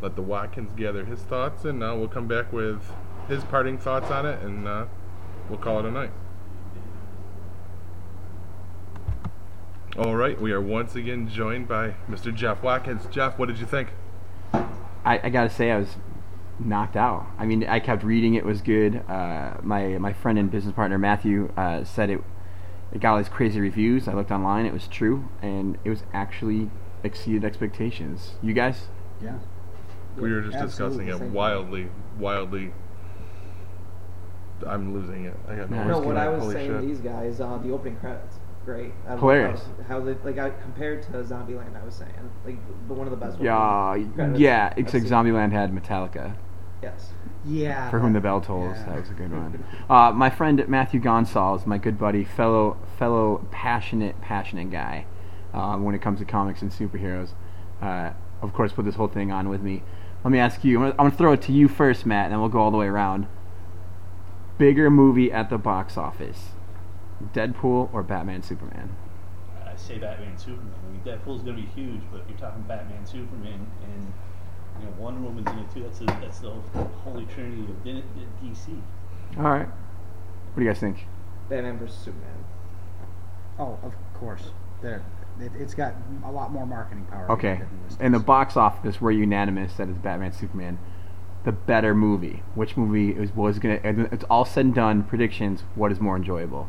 let 0.00 0.16
the 0.16 0.22
Watkins 0.22 0.72
gather 0.76 1.04
his 1.04 1.20
thoughts, 1.20 1.64
and 1.64 1.82
uh, 1.82 1.94
we'll 1.96 2.08
come 2.08 2.26
back 2.26 2.52
with 2.52 2.82
his 3.28 3.44
parting 3.44 3.78
thoughts 3.78 4.10
on 4.10 4.26
it, 4.26 4.42
and 4.42 4.66
uh, 4.66 4.86
we'll 5.48 5.58
call 5.58 5.78
it 5.78 5.84
a 5.86 5.90
night. 5.90 6.10
All 9.98 10.14
right, 10.16 10.40
we 10.40 10.52
are 10.52 10.60
once 10.60 10.94
again 10.94 11.28
joined 11.28 11.68
by 11.68 11.94
Mr. 12.08 12.34
Jeff 12.34 12.62
Watkins. 12.62 13.06
Jeff, 13.10 13.38
what 13.38 13.48
did 13.48 13.58
you 13.58 13.66
think? 13.66 13.90
I, 14.54 15.20
I 15.22 15.28
gotta 15.28 15.50
say 15.50 15.70
I 15.70 15.76
was 15.78 15.96
knocked 16.58 16.96
out. 16.96 17.26
I 17.38 17.44
mean, 17.44 17.64
I 17.68 17.78
kept 17.78 18.02
reading; 18.02 18.34
it 18.34 18.44
was 18.44 18.62
good. 18.62 19.02
Uh, 19.08 19.54
my 19.62 19.98
my 19.98 20.12
friend 20.14 20.38
and 20.38 20.50
business 20.50 20.74
partner 20.74 20.96
Matthew 20.98 21.52
uh, 21.58 21.84
said 21.84 22.08
it. 22.08 22.22
It 22.92 23.00
got 23.00 23.12
all 23.12 23.18
these 23.18 23.28
crazy 23.28 23.60
reviews. 23.60 24.08
I 24.08 24.14
looked 24.14 24.30
online; 24.30 24.64
it 24.64 24.72
was 24.72 24.88
true, 24.88 25.28
and 25.42 25.76
it 25.84 25.90
was 25.90 26.04
actually 26.14 26.70
exceeded 27.04 27.44
expectations. 27.44 28.36
You 28.42 28.54
guys? 28.54 28.86
Yeah. 29.22 29.38
We 30.16 30.30
were 30.32 30.40
just 30.42 30.56
Absolutely 30.56 31.06
discussing 31.06 31.28
it 31.28 31.32
wildly, 31.32 31.88
wildly. 32.18 32.72
I'm 34.66 34.94
losing 34.94 35.24
it. 35.24 35.36
I 35.48 35.56
got 35.56 35.70
no 35.70 35.84
No, 35.84 35.98
what. 36.00 36.16
I 36.16 36.28
was 36.28 36.42
Holy 36.44 36.54
saying 36.54 36.70
shit. 36.70 36.80
these 36.82 37.00
guys, 37.00 37.40
uh, 37.40 37.58
the 37.58 37.72
opening 37.72 37.96
credits, 37.96 38.36
great. 38.64 38.92
I 39.08 39.16
Hilarious. 39.16 39.62
How, 39.88 39.98
how 39.98 40.00
they 40.00 40.14
like 40.24 40.38
I 40.38 40.50
compared 40.50 41.02
to 41.04 41.12
Zombieland, 41.22 41.80
I 41.80 41.84
was 41.84 41.94
saying 41.94 42.12
like 42.44 42.56
the 42.88 42.94
one 42.94 43.06
of 43.06 43.10
the 43.10 43.16
best. 43.16 43.40
Yeah, 43.40 43.90
opening 43.90 44.12
credits 44.12 44.40
yeah. 44.40 44.68
I've 44.72 44.78
Except 44.78 45.04
seen. 45.04 45.12
Zombieland 45.12 45.52
had 45.52 45.72
Metallica. 45.72 46.36
Yes. 46.82 47.12
Yeah. 47.44 47.90
For 47.90 47.98
whom 48.00 48.12
the 48.12 48.20
bell 48.20 48.40
tolls. 48.40 48.76
yeah. 48.76 48.86
That 48.86 49.00
was 49.00 49.10
a 49.10 49.14
good 49.14 49.32
one. 49.32 49.64
Uh, 49.90 50.10
my 50.10 50.30
friend 50.30 50.66
Matthew 50.68 51.00
Gonsalves, 51.00 51.66
my 51.66 51.76
good 51.76 51.98
buddy, 51.98 52.24
fellow 52.24 52.78
fellow 52.98 53.46
passionate 53.50 54.18
passionate 54.22 54.70
guy, 54.70 55.04
uh, 55.52 55.76
when 55.76 55.94
it 55.94 56.00
comes 56.00 56.18
to 56.20 56.24
comics 56.24 56.62
and 56.62 56.70
superheroes, 56.70 57.30
uh, 57.82 58.10
of 58.40 58.52
course, 58.54 58.72
put 58.72 58.84
this 58.84 58.94
whole 58.94 59.08
thing 59.08 59.30
on 59.30 59.48
with 59.48 59.60
me. 59.60 59.82
Let 60.24 60.30
me 60.30 60.38
ask 60.38 60.64
you. 60.64 60.78
I'm 60.78 60.82
gonna, 60.84 60.92
I'm 60.92 61.06
gonna 61.08 61.16
throw 61.16 61.32
it 61.32 61.42
to 61.42 61.52
you 61.52 61.68
first, 61.68 62.06
Matt, 62.06 62.26
and 62.26 62.32
then 62.32 62.40
we'll 62.40 62.48
go 62.48 62.60
all 62.60 62.70
the 62.70 62.78
way 62.78 62.86
around. 62.86 63.26
Bigger 64.56 64.88
movie 64.90 65.30
at 65.32 65.50
the 65.50 65.58
box 65.58 65.96
office, 65.98 66.51
Deadpool 67.34 67.92
or 67.92 68.02
Batman 68.02 68.42
Superman? 68.42 68.94
I 69.64 69.76
say 69.76 69.98
Batman 69.98 70.36
Superman. 70.36 70.74
I 70.86 70.92
mean, 70.92 71.00
Deadpool's 71.02 71.42
going 71.42 71.56
to 71.56 71.62
be 71.62 71.68
huge, 71.68 72.00
but 72.10 72.22
you're 72.28 72.38
talking 72.38 72.62
Batman 72.62 73.06
Superman, 73.06 73.66
and 73.84 74.12
you 74.80 74.86
know 74.86 74.92
Wonder 74.98 75.20
Woman's 75.20 75.48
in 75.50 75.58
it 75.58 75.72
too. 75.72 75.82
That's 75.82 75.98
the 75.98 76.06
that's 76.06 76.40
the 76.40 76.50
holy 77.04 77.26
trinity 77.26 77.62
of 77.62 77.84
DC. 77.84 78.80
All 79.38 79.44
right. 79.44 79.66
What 79.66 80.56
do 80.56 80.62
you 80.62 80.68
guys 80.68 80.80
think? 80.80 81.06
Batman 81.48 81.78
vs 81.78 81.96
Superman. 81.96 82.44
Oh, 83.58 83.78
of 83.82 83.94
course. 84.14 84.50
There. 84.82 85.02
It, 85.40 85.52
it's 85.58 85.74
got 85.74 85.94
a 86.24 86.30
lot 86.30 86.52
more 86.52 86.66
marketing 86.66 87.06
power. 87.06 87.30
Okay. 87.32 87.54
than 87.54 87.68
this 87.88 87.96
In 87.98 88.12
the 88.12 88.18
box 88.18 88.56
office, 88.56 89.00
we're 89.00 89.12
unanimous 89.12 89.74
that 89.74 89.88
it's 89.88 89.98
Batman 89.98 90.32
Superman. 90.32 90.78
The 91.44 91.52
better 91.52 91.94
movie. 91.94 92.42
Which 92.54 92.76
movie 92.76 93.10
is, 93.10 93.34
was 93.34 93.58
gonna? 93.58 93.80
It's 93.82 94.24
all 94.24 94.44
said 94.44 94.66
and 94.66 94.74
done. 94.74 95.02
Predictions. 95.04 95.62
What 95.74 95.90
is 95.90 96.00
more 96.00 96.16
enjoyable? 96.16 96.68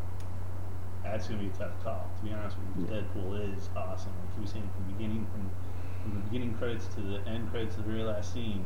That's 1.13 1.27
going 1.27 1.41
to 1.41 1.45
be 1.45 1.51
a 1.51 1.57
tough 1.59 1.83
call. 1.83 2.09
To 2.17 2.25
be 2.25 2.33
honest 2.33 2.57
with 2.75 2.89
you, 2.89 2.95
Deadpool 2.95 3.55
is 3.55 3.69
awesome. 3.77 4.11
Like 4.19 4.35
you 4.35 4.41
were 4.41 4.47
saying 4.47 4.67
from 4.75 4.87
the 4.87 4.93
beginning, 4.93 5.27
from, 5.31 5.51
from 6.01 6.19
the 6.19 6.27
beginning 6.27 6.55
credits 6.55 6.87
to 6.95 7.01
the 7.01 7.19
end 7.29 7.51
credits, 7.51 7.75
to 7.75 7.83
the 7.83 7.87
very 7.87 8.01
last 8.01 8.33
scene, 8.33 8.65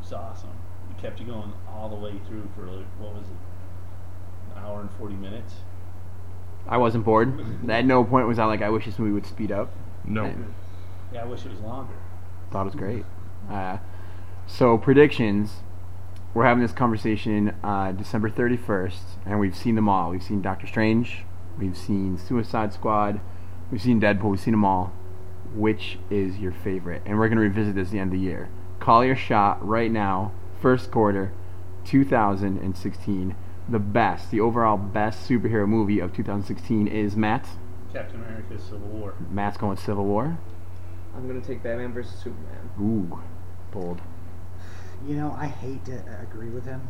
it's 0.00 0.12
awesome. 0.14 0.48
It 0.90 1.02
kept 1.02 1.20
you 1.20 1.26
going 1.26 1.52
all 1.68 1.90
the 1.90 1.94
way 1.94 2.18
through 2.26 2.48
for 2.56 2.62
like, 2.62 2.86
what 2.98 3.12
was 3.14 3.26
it, 3.26 4.56
an 4.56 4.64
hour 4.64 4.80
and 4.80 4.90
forty 4.92 5.14
minutes. 5.14 5.56
I 6.66 6.78
wasn't 6.78 7.04
bored. 7.04 7.38
At 7.68 7.84
no 7.84 8.02
point 8.02 8.26
was 8.26 8.38
I 8.38 8.46
like, 8.46 8.62
I 8.62 8.70
wish 8.70 8.86
this 8.86 8.98
movie 8.98 9.12
would 9.12 9.26
speed 9.26 9.52
up. 9.52 9.70
No. 10.06 10.24
I 10.24 10.34
Yeah, 11.12 11.24
I 11.24 11.26
wish 11.26 11.44
it 11.44 11.50
was 11.50 11.60
longer. 11.60 11.92
thought 12.50 12.62
it 12.62 12.64
was 12.64 12.74
great. 12.76 13.04
Uh, 13.50 13.76
so 14.46 14.78
predictions. 14.78 15.56
We're 16.34 16.46
having 16.46 16.62
this 16.62 16.72
conversation 16.72 17.54
uh, 17.62 17.92
December 17.92 18.28
31st, 18.28 18.98
and 19.24 19.38
we've 19.38 19.56
seen 19.56 19.76
them 19.76 19.88
all. 19.88 20.10
We've 20.10 20.20
seen 20.20 20.42
Doctor 20.42 20.66
Strange. 20.66 21.24
We've 21.60 21.76
seen 21.76 22.18
Suicide 22.18 22.72
Squad. 22.72 23.20
We've 23.70 23.80
seen 23.80 24.00
Deadpool. 24.00 24.32
We've 24.32 24.40
seen 24.40 24.50
them 24.50 24.64
all. 24.64 24.92
Which 25.54 26.00
is 26.10 26.38
your 26.38 26.50
favorite? 26.50 27.02
And 27.06 27.20
we're 27.20 27.28
going 27.28 27.38
to 27.38 27.44
revisit 27.44 27.76
this 27.76 27.88
at 27.88 27.92
the 27.92 27.98
end 28.00 28.12
of 28.12 28.18
the 28.18 28.26
year. 28.26 28.48
Call 28.80 29.04
your 29.04 29.14
shot 29.14 29.64
right 29.64 29.92
now. 29.92 30.32
First 30.60 30.90
quarter, 30.90 31.30
2016. 31.84 33.36
The 33.68 33.78
best, 33.78 34.32
the 34.32 34.40
overall 34.40 34.76
best 34.76 35.28
superhero 35.28 35.68
movie 35.68 36.00
of 36.00 36.12
2016 36.12 36.88
is 36.88 37.14
Matt. 37.14 37.46
Captain 37.92 38.16
America: 38.16 38.58
Civil 38.58 38.88
War. 38.88 39.14
Matt's 39.30 39.56
going 39.56 39.76
Civil 39.76 40.04
War. 40.04 40.36
I'm 41.16 41.28
gonna 41.28 41.40
take 41.40 41.62
Batman 41.62 41.92
vs 41.92 42.18
Superman. 42.18 42.70
Ooh, 42.80 43.20
bold. 43.70 44.02
You 45.06 45.16
know, 45.16 45.34
I 45.38 45.46
hate 45.46 45.84
to 45.86 45.98
uh, 45.98 46.22
agree 46.22 46.48
with 46.50 46.64
him. 46.64 46.86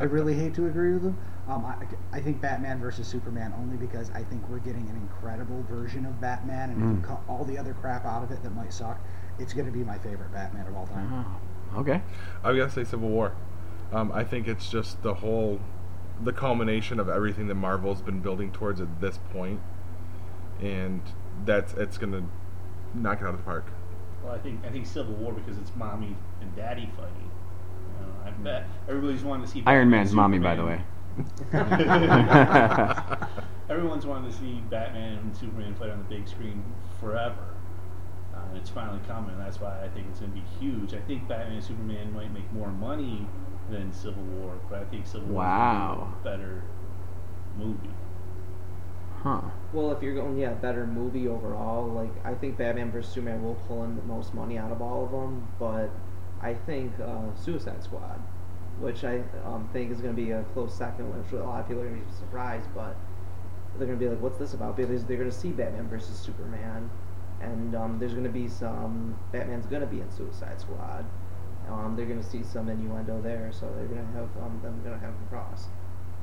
I 0.00 0.04
really 0.04 0.34
hate 0.34 0.54
to 0.54 0.66
agree 0.66 0.92
with 0.94 1.02
him. 1.04 1.16
Um, 1.48 1.64
I, 1.64 1.76
I 2.16 2.20
think 2.20 2.40
Batman 2.40 2.80
versus 2.80 3.06
Superman 3.06 3.52
only 3.58 3.76
because 3.76 4.10
I 4.10 4.22
think 4.22 4.48
we're 4.48 4.58
getting 4.58 4.88
an 4.88 4.96
incredible 4.96 5.62
version 5.68 6.06
of 6.06 6.20
Batman, 6.20 6.70
and 6.70 6.82
if 6.82 6.88
Mm. 6.88 6.96
you 7.00 7.06
cut 7.06 7.20
all 7.28 7.44
the 7.44 7.58
other 7.58 7.74
crap 7.74 8.04
out 8.04 8.22
of 8.22 8.30
it 8.30 8.42
that 8.42 8.54
might 8.54 8.72
suck, 8.72 9.00
it's 9.38 9.52
going 9.52 9.66
to 9.66 9.72
be 9.72 9.82
my 9.84 9.98
favorite 9.98 10.32
Batman 10.32 10.66
of 10.66 10.76
all 10.76 10.86
time. 10.86 11.40
Oh, 11.74 11.80
okay. 11.80 12.02
I've 12.44 12.56
gotta 12.56 12.70
say 12.70 12.84
Civil 12.84 13.08
War. 13.08 13.32
Um, 13.92 14.10
I 14.12 14.24
think 14.24 14.46
it's 14.48 14.70
just 14.70 15.02
the 15.02 15.14
whole, 15.14 15.60
the 16.22 16.32
culmination 16.32 16.98
of 17.00 17.08
everything 17.08 17.48
that 17.48 17.54
Marvel's 17.56 18.02
been 18.02 18.20
building 18.20 18.52
towards 18.52 18.80
at 18.80 19.00
this 19.00 19.18
point, 19.32 19.60
and 20.60 21.02
that's 21.44 21.74
it's 21.74 21.98
gonna 21.98 22.22
knock 22.94 23.20
it 23.20 23.24
out 23.24 23.30
of 23.34 23.38
the 23.38 23.44
park. 23.44 23.66
Well, 24.22 24.32
I 24.34 24.38
think 24.38 24.64
I 24.64 24.70
think 24.70 24.86
Civil 24.86 25.14
War 25.14 25.32
because 25.32 25.58
it's 25.58 25.72
mommy 25.74 26.16
and 26.40 26.54
daddy 26.54 26.88
fighting. 26.96 27.30
You 28.00 28.06
know, 28.06 28.12
I 28.26 28.30
bet 28.30 28.66
everybody's 28.88 29.22
wanting 29.22 29.46
to 29.46 29.50
see 29.52 29.62
Iron 29.66 29.90
Man's 29.90 30.12
mommy, 30.12 30.38
by 30.38 30.54
the 30.56 30.64
way. 30.64 30.80
Everyone's 33.70 34.06
wanting 34.06 34.30
to 34.30 34.36
see 34.36 34.62
Batman 34.70 35.18
and 35.18 35.36
Superman 35.36 35.74
fight 35.74 35.90
on 35.90 35.98
the 35.98 36.04
big 36.04 36.26
screen 36.28 36.62
forever. 37.00 37.46
Uh, 38.34 38.38
and 38.48 38.56
it's 38.58 38.70
finally 38.70 39.00
coming. 39.06 39.36
That's 39.38 39.60
why 39.60 39.78
I 39.82 39.88
think 39.88 40.06
it's 40.10 40.20
going 40.20 40.32
to 40.32 40.38
be 40.38 40.44
huge. 40.60 40.94
I 40.94 41.00
think 41.06 41.28
Batman 41.28 41.52
and 41.56 41.64
Superman 41.64 42.12
might 42.14 42.32
make 42.32 42.50
more 42.52 42.68
money 42.68 43.26
than 43.70 43.92
Civil 43.92 44.22
War, 44.24 44.54
but 44.68 44.80
I 44.80 44.84
think 44.84 45.06
Civil 45.06 45.28
War 45.28 45.42
Wow. 45.44 46.08
is 46.14 46.24
be 46.24 46.30
a 46.30 46.32
better 46.36 46.62
movie. 47.58 47.90
Huh. 49.22 49.40
Well, 49.72 49.92
if 49.92 50.02
you're 50.02 50.14
going, 50.14 50.36
yeah, 50.38 50.52
better 50.54 50.86
movie 50.86 51.28
overall. 51.28 51.86
Like 51.88 52.10
I 52.26 52.34
think 52.34 52.58
Batman 52.58 52.90
vs 52.90 53.12
Superman 53.12 53.42
will 53.44 53.54
pull 53.68 53.84
in 53.84 53.96
the 53.96 54.02
most 54.02 54.34
money 54.34 54.58
out 54.58 54.72
of 54.72 54.82
all 54.82 55.04
of 55.04 55.10
them, 55.12 55.46
but 55.58 55.90
I 56.42 56.54
think 56.54 56.92
uh, 57.00 57.34
Suicide 57.34 57.82
Squad, 57.82 58.20
which 58.80 59.04
I 59.04 59.22
um, 59.44 59.68
think 59.72 59.92
is 59.92 60.00
going 60.00 60.14
to 60.14 60.20
be 60.20 60.32
a 60.32 60.42
close 60.54 60.74
second, 60.74 61.16
which 61.16 61.32
a 61.32 61.44
lot 61.44 61.60
of 61.60 61.68
people 61.68 61.82
are 61.82 61.88
going 61.88 62.00
to 62.00 62.06
be 62.06 62.16
surprised, 62.16 62.68
but 62.74 62.96
they're 63.78 63.86
going 63.86 63.98
to 63.98 64.04
be 64.04 64.10
like, 64.10 64.20
"What's 64.20 64.38
this 64.38 64.54
about?" 64.54 64.76
Because 64.76 65.04
they're 65.04 65.16
going 65.16 65.30
to 65.30 65.36
see 65.36 65.50
Batman 65.50 65.88
versus 65.88 66.18
Superman, 66.18 66.90
and 67.40 67.74
um, 67.74 67.98
there's 67.98 68.12
going 68.12 68.24
to 68.24 68.30
be 68.30 68.48
some 68.48 69.16
Batman's 69.30 69.66
going 69.66 69.82
to 69.82 69.86
be 69.86 70.00
in 70.00 70.10
Suicide 70.10 70.60
Squad. 70.60 71.04
Um, 71.70 71.94
they're 71.96 72.06
going 72.06 72.20
to 72.20 72.28
see 72.28 72.42
some 72.42 72.68
innuendo 72.68 73.22
there, 73.22 73.50
so 73.52 73.72
they're 73.76 73.86
going 73.86 74.04
to 74.04 74.12
have 74.12 74.28
um, 74.42 74.60
them 74.62 74.80
going 74.82 74.98
to 74.98 75.04
have 75.04 75.14
them 75.14 75.26
cross. 75.30 75.66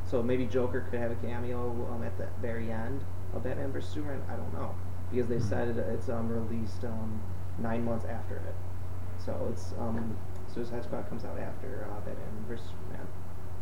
So 0.06 0.22
maybe 0.22 0.46
Joker 0.46 0.82
could 0.90 1.00
have 1.00 1.12
a 1.12 1.16
cameo 1.16 1.70
um, 1.94 2.04
at 2.04 2.18
the 2.18 2.28
very 2.42 2.72
end 2.72 3.02
of 3.34 3.44
Batman 3.44 3.72
vs 3.72 3.90
Superman. 3.90 4.22
I 4.28 4.36
don't 4.36 4.54
know 4.54 4.76
because 5.12 5.28
they 5.28 5.40
said 5.40 5.70
it, 5.70 5.78
it's 5.78 6.10
um, 6.10 6.30
released 6.30 6.84
um, 6.84 7.22
nine 7.60 7.84
months 7.84 8.06
after 8.06 8.36
it. 8.38 8.56
So 9.24 9.48
it's 9.52 9.74
um, 9.80 10.18
Suicide 10.54 10.84
Squad 10.84 11.08
comes 11.10 11.26
out 11.26 11.38
after 11.40 11.86
uh, 11.92 11.96
Batman 12.00 12.46
vs 12.48 12.66
Superman. 12.68 13.08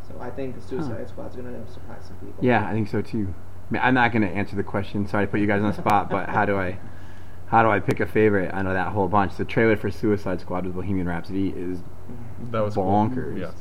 So 0.08 0.20
I 0.22 0.30
think 0.30 0.62
Suicide 0.62 1.10
Squad's 1.10 1.36
gonna 1.36 1.68
surprise 1.70 2.06
some 2.08 2.16
people. 2.18 2.44
Yeah, 2.44 2.68
I 2.68 2.72
think 2.74 2.88
so 2.88 3.02
too. 3.02 3.34
I 3.70 3.74
mean, 3.74 3.82
I'm 3.84 3.94
not 3.94 4.14
going 4.14 4.22
to 4.22 4.30
answer 4.30 4.56
the 4.56 4.64
question. 4.64 5.06
Sorry 5.10 5.26
to 5.26 5.30
put 5.32 5.42
you 5.42 5.46
guys 5.48 5.62
on 5.62 5.72
the 5.72 5.78
spot, 5.78 6.10
but 6.10 6.30
how 6.30 6.46
do 6.46 6.58
I, 6.58 6.80
how 7.48 7.64
do 7.64 7.70
I 7.70 7.82
pick 7.82 8.00
a 8.00 8.06
favorite? 8.06 8.54
I 8.54 8.62
know 8.62 8.72
that 8.74 8.94
whole 8.94 9.10
bunch. 9.10 9.36
The 9.36 9.44
trailer 9.44 9.76
for 9.76 9.92
Suicide 9.92 10.40
Squad 10.40 10.66
with 10.66 10.74
Bohemian 10.74 11.06
Rhapsody 11.06 11.50
is 11.50 11.80
That 12.52 12.62
was 12.62 12.76
cool. 12.76 12.86
bonkers. 12.86 13.38
Yes. 13.38 13.56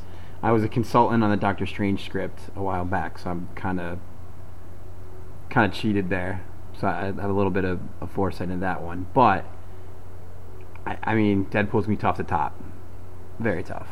I 0.45 0.53
was 0.53 0.63
a 0.63 0.69
consultant 0.69 1.25
on 1.25 1.31
the 1.31 1.37
Doctor 1.37 1.67
Strange 1.67 2.05
script 2.05 2.39
a 2.55 2.63
while 2.63 2.85
back, 2.85 3.19
so 3.19 3.31
I'm 3.31 3.49
kind 3.57 3.81
of, 3.81 3.99
kind 5.51 5.69
of 5.73 5.77
cheated 5.77 6.09
there. 6.09 6.45
So 6.79 6.87
I 6.87 7.07
have 7.07 7.19
a 7.19 7.33
little 7.33 7.51
bit 7.51 7.65
of, 7.65 7.81
of 8.01 8.09
foresight 8.13 8.51
in 8.51 8.61
that 8.61 8.83
one. 8.83 9.09
But, 9.13 9.45
I, 10.87 10.97
I 11.03 11.15
mean, 11.15 11.47
Deadpool's 11.47 11.87
gonna 11.87 11.89
be 11.89 11.97
tough 11.97 12.17
to 12.17 12.25
top. 12.25 12.59
Very 13.39 13.63
tough. 13.63 13.89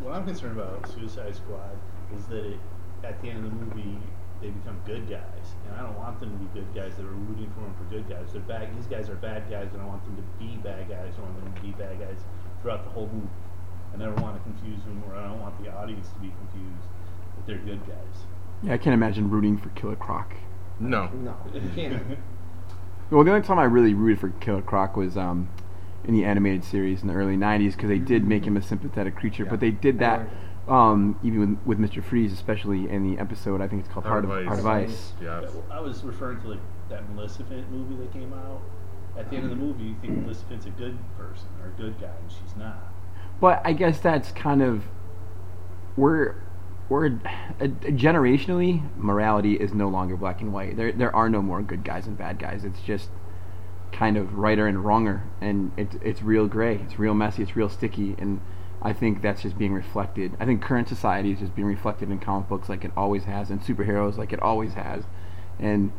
What 0.00 0.14
I'm 0.14 0.26
concerned 0.26 0.58
about 0.58 0.90
Suicide 0.90 1.34
Squad 1.36 1.78
is 2.16 2.26
that 2.26 2.44
it, 2.44 2.58
at 3.04 3.22
the 3.22 3.30
end 3.30 3.44
of 3.44 3.50
the 3.50 3.64
movie, 3.64 3.98
they 4.40 4.50
become 4.50 4.80
good 4.84 5.08
guys, 5.08 5.54
and 5.68 5.76
I 5.78 5.82
don't 5.82 5.96
want 5.96 6.18
them 6.18 6.30
to 6.32 6.36
be 6.36 6.60
good 6.60 6.74
guys 6.74 6.96
that 6.96 7.04
are 7.04 7.14
rooting 7.30 7.50
for 7.54 7.60
them 7.60 7.74
for 7.78 7.84
good 7.84 8.08
guys. 8.08 8.32
They're 8.32 8.42
bad. 8.42 8.76
These 8.76 8.86
guys 8.86 9.08
are 9.08 9.14
bad 9.14 9.48
guys, 9.48 9.68
and 9.72 9.80
I 9.80 9.86
want 9.86 10.04
them 10.04 10.16
to 10.16 10.22
be 10.44 10.56
bad 10.56 10.88
guys. 10.88 11.14
I 11.16 11.20
want 11.22 11.44
them 11.44 11.54
to 11.54 11.60
be 11.62 11.70
bad 11.70 12.00
guys 12.00 12.18
throughout 12.60 12.84
the 12.84 12.90
whole 12.90 13.08
movie. 13.12 13.28
I 13.94 13.98
never 13.98 14.14
want 14.16 14.36
to 14.36 14.42
confuse 14.42 14.82
them, 14.82 15.02
or 15.06 15.14
I 15.14 15.28
don't 15.28 15.40
want 15.40 15.62
the 15.62 15.70
audience 15.72 16.08
to 16.08 16.18
be 16.18 16.32
confused 16.38 16.88
that 17.36 17.46
they're 17.46 17.58
good 17.58 17.86
guys. 17.86 18.26
Yeah, 18.64 18.74
I 18.74 18.78
can't 18.78 18.94
imagine 18.94 19.30
rooting 19.30 19.56
for 19.56 19.68
Killer 19.70 19.96
Croc. 19.96 20.34
No. 20.80 21.08
No, 21.08 21.36
you 21.54 21.70
can't. 21.74 22.18
Well, 23.10 23.24
the 23.24 23.30
only 23.30 23.46
time 23.46 23.58
I 23.58 23.64
really 23.64 23.92
rooted 23.92 24.20
for 24.20 24.30
Killer 24.40 24.62
Croc 24.62 24.96
was 24.96 25.18
um, 25.18 25.50
in 26.04 26.14
the 26.14 26.24
animated 26.24 26.64
series 26.64 27.02
in 27.02 27.08
the 27.08 27.14
early 27.14 27.36
'90s 27.36 27.72
because 27.72 27.88
they 27.88 27.98
did 27.98 28.26
make 28.26 28.44
him 28.44 28.56
a 28.56 28.62
sympathetic 28.62 29.16
creature. 29.16 29.44
But 29.44 29.60
they 29.60 29.70
did 29.70 29.98
that 30.00 30.28
um, 30.68 31.18
even 31.22 31.58
with, 31.64 31.78
with 31.78 31.90
Mr. 31.90 32.02
Freeze, 32.02 32.32
especially 32.32 32.88
in 32.88 33.10
the 33.10 33.20
episode. 33.20 33.60
I 33.60 33.68
think 33.68 33.84
it's 33.84 33.92
called 33.92 34.06
Heart, 34.06 34.24
of, 34.24 34.30
Heart 34.30 34.58
of 34.58 34.66
Ice. 34.66 35.12
Yes. 35.20 35.52
I 35.70 35.80
was 35.80 36.02
referring 36.04 36.40
to 36.42 36.48
like 36.48 36.60
that 36.88 37.08
Maleficent 37.10 37.70
movie 37.70 37.96
that 37.96 38.12
came 38.12 38.32
out. 38.32 38.60
At 39.18 39.28
the 39.28 39.36
end 39.36 39.44
of 39.44 39.50
the 39.50 39.56
movie, 39.56 39.84
you 39.84 39.96
think 40.00 40.18
Maleficent's 40.18 40.66
a 40.66 40.70
good 40.70 40.98
person 41.18 41.48
or 41.60 41.68
a 41.68 41.72
good 41.72 42.00
guy, 42.00 42.06
and 42.06 42.30
she's 42.30 42.56
not. 42.56 42.78
But 43.40 43.60
I 43.64 43.72
guess 43.72 44.00
that's 44.00 44.32
kind 44.32 44.62
of 44.62 44.84
we're 45.96 46.36
we're 46.88 47.06
uh, 47.06 47.66
generationally 47.90 48.82
morality 48.96 49.54
is 49.54 49.74
no 49.74 49.88
longer 49.88 50.16
black 50.16 50.40
and 50.40 50.52
white. 50.52 50.76
There 50.76 50.92
there 50.92 51.14
are 51.14 51.28
no 51.28 51.42
more 51.42 51.60
good 51.60 51.84
guys 51.84 52.06
and 52.06 52.16
bad 52.16 52.38
guys. 52.38 52.64
It's 52.64 52.80
just 52.80 53.10
kind 53.92 54.16
of 54.16 54.34
righter 54.34 54.66
and 54.66 54.84
wronger, 54.84 55.22
and 55.40 55.72
it's 55.76 55.96
it's 56.02 56.22
real 56.22 56.46
gray. 56.48 56.76
It's 56.76 56.98
real 56.98 57.14
messy. 57.14 57.42
It's 57.42 57.56
real 57.56 57.68
sticky, 57.68 58.14
and 58.18 58.40
I 58.82 58.92
think 58.92 59.22
that's 59.22 59.42
just 59.42 59.58
being 59.58 59.72
reflected. 59.72 60.36
I 60.40 60.46
think 60.46 60.62
current 60.62 60.88
society 60.88 61.32
is 61.32 61.38
just 61.40 61.54
being 61.54 61.68
reflected 61.68 62.10
in 62.10 62.18
comic 62.18 62.48
books 62.48 62.68
like 62.68 62.84
it 62.84 62.92
always 62.96 63.24
has, 63.24 63.50
and 63.50 63.60
superheroes 63.62 64.16
like 64.18 64.32
it 64.32 64.40
always 64.42 64.74
has, 64.74 65.04
and 65.58 65.92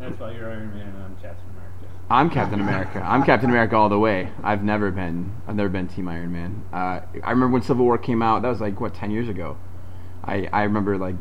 That's 0.00 0.18
why 0.18 0.32
you're 0.32 0.50
Iron 0.50 0.74
Man 0.74 0.88
and 0.88 1.02
I'm 1.04 1.16
Captain 1.16 1.48
America. 1.50 1.86
I'm 2.10 2.30
Captain 2.30 2.60
America. 2.60 3.02
I'm 3.04 3.22
Captain 3.22 3.48
America 3.50 3.76
all 3.76 3.88
the 3.88 3.98
way. 3.98 4.30
I've 4.42 4.64
never 4.64 4.90
been. 4.90 5.32
I've 5.46 5.54
never 5.54 5.68
been 5.68 5.88
Team 5.88 6.08
Iron 6.08 6.32
Man. 6.32 6.64
Uh, 6.72 7.00
I 7.22 7.30
remember 7.30 7.48
when 7.48 7.62
Civil 7.62 7.84
War 7.84 7.98
came 7.98 8.20
out. 8.22 8.42
That 8.42 8.48
was 8.48 8.60
like 8.60 8.80
what 8.80 8.94
ten 8.94 9.10
years 9.10 9.28
ago. 9.28 9.56
I 10.24 10.48
I 10.52 10.64
remember 10.64 10.98
like 10.98 11.16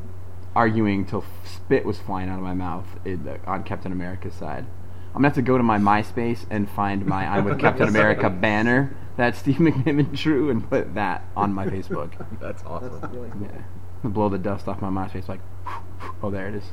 arguing 0.56 1.06
till 1.06 1.23
spit 1.45 1.86
was 1.86 1.99
flying 1.99 2.30
out 2.30 2.38
of 2.38 2.44
my 2.44 2.53
mouth 2.53 2.86
in, 3.06 3.40
on 3.45 3.64
Captain 3.64 3.91
America's 3.91 4.34
side. 4.34 4.65
I'm 5.10 5.15
gonna 5.15 5.28
have 5.28 5.36
to 5.36 5.41
go 5.41 5.57
to 5.57 5.64
my 5.64 5.78
MySpace 5.78 6.45
and 6.49 6.69
find 6.69 7.06
my 7.06 7.26
I'm 7.26 7.44
with 7.44 7.60
Captain 7.60 7.88
America 7.90 8.30
banner 8.30 8.95
that 9.18 9.36
Steve 9.36 9.57
McNiven 9.57 10.15
drew 10.15 10.49
and 10.49 10.68
put 10.69 10.95
that 10.95 11.26
on 11.36 11.53
my 11.53 11.65
Facebook. 11.68 12.14
That's 12.40 12.64
awesome. 12.64 12.99
That's 12.99 13.14
really 13.14 13.30
cool. 13.30 13.41
Yeah, 13.41 13.61
And 14.03 14.14
blow 14.14 14.30
the 14.30 14.38
dust 14.38 14.68
off 14.68 14.82
my 14.82 14.90
MySpace. 14.90 15.28
Like, 15.28 15.41
oh, 16.23 16.32
there 16.32 16.48
it 16.48 16.56
is. 16.56 16.64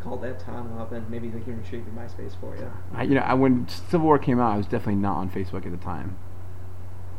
Call 0.00 0.16
that 0.18 0.40
Tom 0.40 0.78
up 0.78 0.92
and 0.92 1.08
maybe 1.10 1.28
they 1.28 1.40
can 1.40 1.58
retrieve 1.58 1.84
your 1.84 1.94
MySpace 1.94 2.38
for 2.40 2.56
you. 2.56 2.70
I, 2.94 3.02
you 3.02 3.14
know, 3.14 3.20
I, 3.22 3.34
when 3.34 3.68
Civil 3.68 4.06
War 4.06 4.18
came 4.18 4.40
out, 4.40 4.54
I 4.54 4.56
was 4.56 4.66
definitely 4.66 4.96
not 4.96 5.16
on 5.16 5.30
Facebook 5.30 5.66
at 5.66 5.72
the 5.72 5.84
time. 5.84 6.16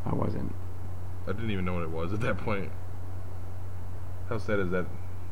I 0.06 0.16
wasn't. 0.16 0.56
I 1.28 1.34
didn't 1.34 1.52
even 1.52 1.66
know 1.66 1.74
what 1.74 1.84
it 1.84 1.92
was 1.92 2.14
at 2.14 2.22
that 2.22 2.38
point. 2.38 2.72
How 4.30 4.38
sad 4.38 4.60
is 4.60 4.70
that? 4.72 4.86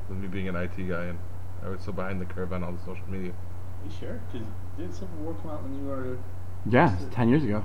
With 0.10 0.18
me 0.20 0.28
being 0.28 0.48
an 0.48 0.56
IT 0.56 0.76
guy 0.88 1.06
and 1.06 1.20
I 1.64 1.70
was 1.70 1.82
so 1.82 1.92
behind 1.92 2.22
the 2.22 2.26
curve 2.26 2.54
on 2.54 2.64
all 2.64 2.72
the 2.72 2.80
social 2.80 3.08
media. 3.10 3.34
You 3.84 3.92
sure? 4.00 4.22
Because 4.32 4.48
did 4.78 4.94
Civil 4.94 5.16
War 5.18 5.36
come 5.42 5.52
out 5.52 5.64
when 5.64 5.76
you 5.80 5.86
were? 5.86 6.18
Yeah, 6.70 6.96
it's 6.96 7.14
ten 7.14 7.30
years 7.30 7.44
ago. 7.44 7.64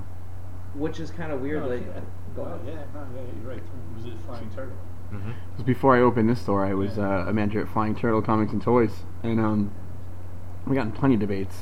Which 0.75 1.01
is 1.01 1.11
kind 1.11 1.33
of 1.33 1.41
weird. 1.41 1.63
No, 1.63 1.69
like, 1.69 1.81
yeah. 1.87 2.01
go 2.37 2.43
Oh, 2.43 2.45
ahead. 2.47 2.67
yeah, 2.67 2.75
no, 2.95 3.07
yeah, 3.15 3.23
you're 3.43 3.51
right. 3.53 3.63
Was 3.97 4.07
it 4.07 4.13
Flying 4.27 4.51
Turtle? 4.51 4.77
Mm-hmm. 5.13 5.31
It 5.31 5.37
was 5.57 5.65
before 5.65 5.97
I 5.97 6.01
opened 6.01 6.29
this 6.31 6.41
store. 6.41 6.65
I 6.65 6.75
was 6.75 6.99
uh, 6.99 7.25
a 7.29 7.33
manager 7.33 7.61
at 7.61 7.69
Flying 7.69 7.95
Turtle 7.97 8.23
Comics 8.23 8.53
and 8.53 8.63
Toys, 8.63 9.03
and 9.23 9.41
um, 9.41 9.73
we 10.67 10.77
got 10.77 10.87
in 10.87 10.93
plenty 10.93 11.15
of 11.15 11.21
debates 11.21 11.57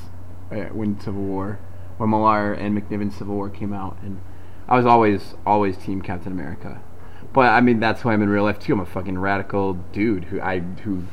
uh, 0.52 0.56
when 0.74 1.00
Civil 1.00 1.22
War, 1.22 1.58
when 1.96 2.10
Millar 2.10 2.52
and 2.52 2.76
McNiven's 2.78 3.16
Civil 3.16 3.34
War 3.34 3.48
came 3.48 3.72
out, 3.72 3.96
and 4.02 4.20
I 4.68 4.76
was 4.76 4.84
always 4.86 5.34
always 5.46 5.76
Team 5.78 6.02
Captain 6.02 6.30
America. 6.32 6.80
But 7.32 7.50
I 7.52 7.60
mean, 7.60 7.80
that's 7.80 8.02
who 8.02 8.10
I'm 8.10 8.22
in 8.22 8.28
real 8.28 8.44
life 8.44 8.58
too. 8.58 8.72
I'm 8.72 8.80
a 8.80 8.86
fucking 8.86 9.18
radical 9.18 9.74
dude 9.74 10.24
who 10.24 10.40
I 10.40 10.60
who 10.60 11.04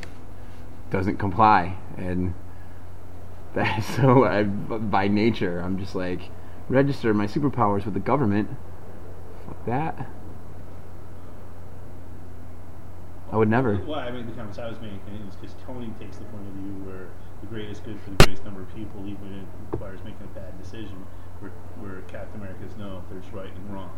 doesn't 0.90 1.18
comply, 1.18 1.76
and 1.96 2.34
that 3.54 3.80
so 3.96 4.24
I, 4.24 4.44
by 4.44 5.08
nature 5.08 5.60
I'm 5.60 5.78
just 5.78 5.94
like 5.94 6.30
register 6.68 7.12
my 7.14 7.26
superpowers 7.26 7.84
with 7.84 7.94
the 7.94 8.00
government. 8.00 8.50
Fuck 9.46 9.66
that. 9.66 10.08
I 13.30 13.36
would 13.36 13.48
never. 13.48 13.76
Well, 13.84 13.98
I 13.98 14.10
mean, 14.10 14.26
the 14.26 14.32
comments 14.32 14.58
I 14.58 14.68
was 14.68 14.80
making 14.80 15.00
is 15.28 15.34
because 15.34 15.56
Tony 15.66 15.92
takes 15.98 16.16
the 16.18 16.24
point 16.26 16.46
of 16.46 16.54
view 16.54 16.72
where 16.86 17.08
the 17.40 17.46
greatest 17.48 17.84
good 17.84 18.00
for 18.00 18.10
the 18.10 18.16
greatest 18.24 18.44
number 18.44 18.62
of 18.62 18.74
people, 18.74 19.00
even 19.00 19.34
if 19.34 19.42
it 19.42 19.72
requires 19.72 19.98
making 20.04 20.22
a 20.22 20.38
bad 20.38 20.56
decision, 20.62 21.04
where, 21.40 21.50
where 21.80 22.02
Captain 22.02 22.40
America's 22.40 22.76
no, 22.78 23.02
there's 23.10 23.26
right 23.32 23.52
and 23.52 23.74
wrong. 23.74 23.90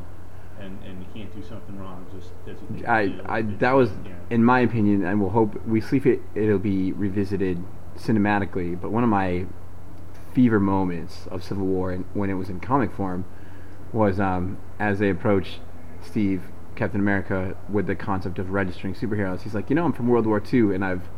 And, 0.61 0.83
and 0.85 1.01
you 1.01 1.07
can't 1.15 1.35
do 1.35 1.43
something 1.47 1.79
wrong 1.79 2.07
just 2.13 2.33
designate 2.45 2.87
I, 2.89 3.15
I 3.27 3.43
that 3.43 3.73
was, 3.73 3.91
can. 3.91 4.17
in 4.31 4.45
my 4.45 4.61
opinion, 4.61 5.05
and 5.05 5.21
we'll 5.21 5.31
hope 5.31 5.65
we 5.67 5.81
see 5.81 5.99
if 5.99 6.07
it 6.07 6.21
it'll 6.35 6.59
be 6.59 6.93
revisited 6.93 7.63
cinematically. 7.97 8.81
But 8.81 8.91
one 8.91 9.05
of 9.05 9.09
my 9.09 9.47
fever 10.35 10.61
moments 10.61 11.27
of 11.31 11.43
Civil 11.45 11.67
War, 11.67 11.93
and 11.93 12.05
when 12.15 12.31
it 12.31 12.35
was 12.35 12.49
in 12.49 12.61
comic 12.61 12.93
form, 12.93 13.25
was 13.93 14.21
um, 14.21 14.59
as 14.79 14.99
they 14.99 15.11
approached 15.11 15.61
Steve 16.03 16.43
Captain 16.77 17.01
America 17.01 17.57
with 17.69 17.87
the 17.87 17.97
concept 17.97 18.39
of 18.39 18.51
registering 18.51 18.95
superheroes. 18.95 19.43
He's 19.43 19.55
like, 19.55 19.69
you 19.69 19.77
know, 19.77 19.85
I'm 19.85 19.93
from 19.93 20.07
World 20.09 20.27
War 20.27 20.43
II, 20.53 20.75
and 20.75 20.85
I've 20.85 21.09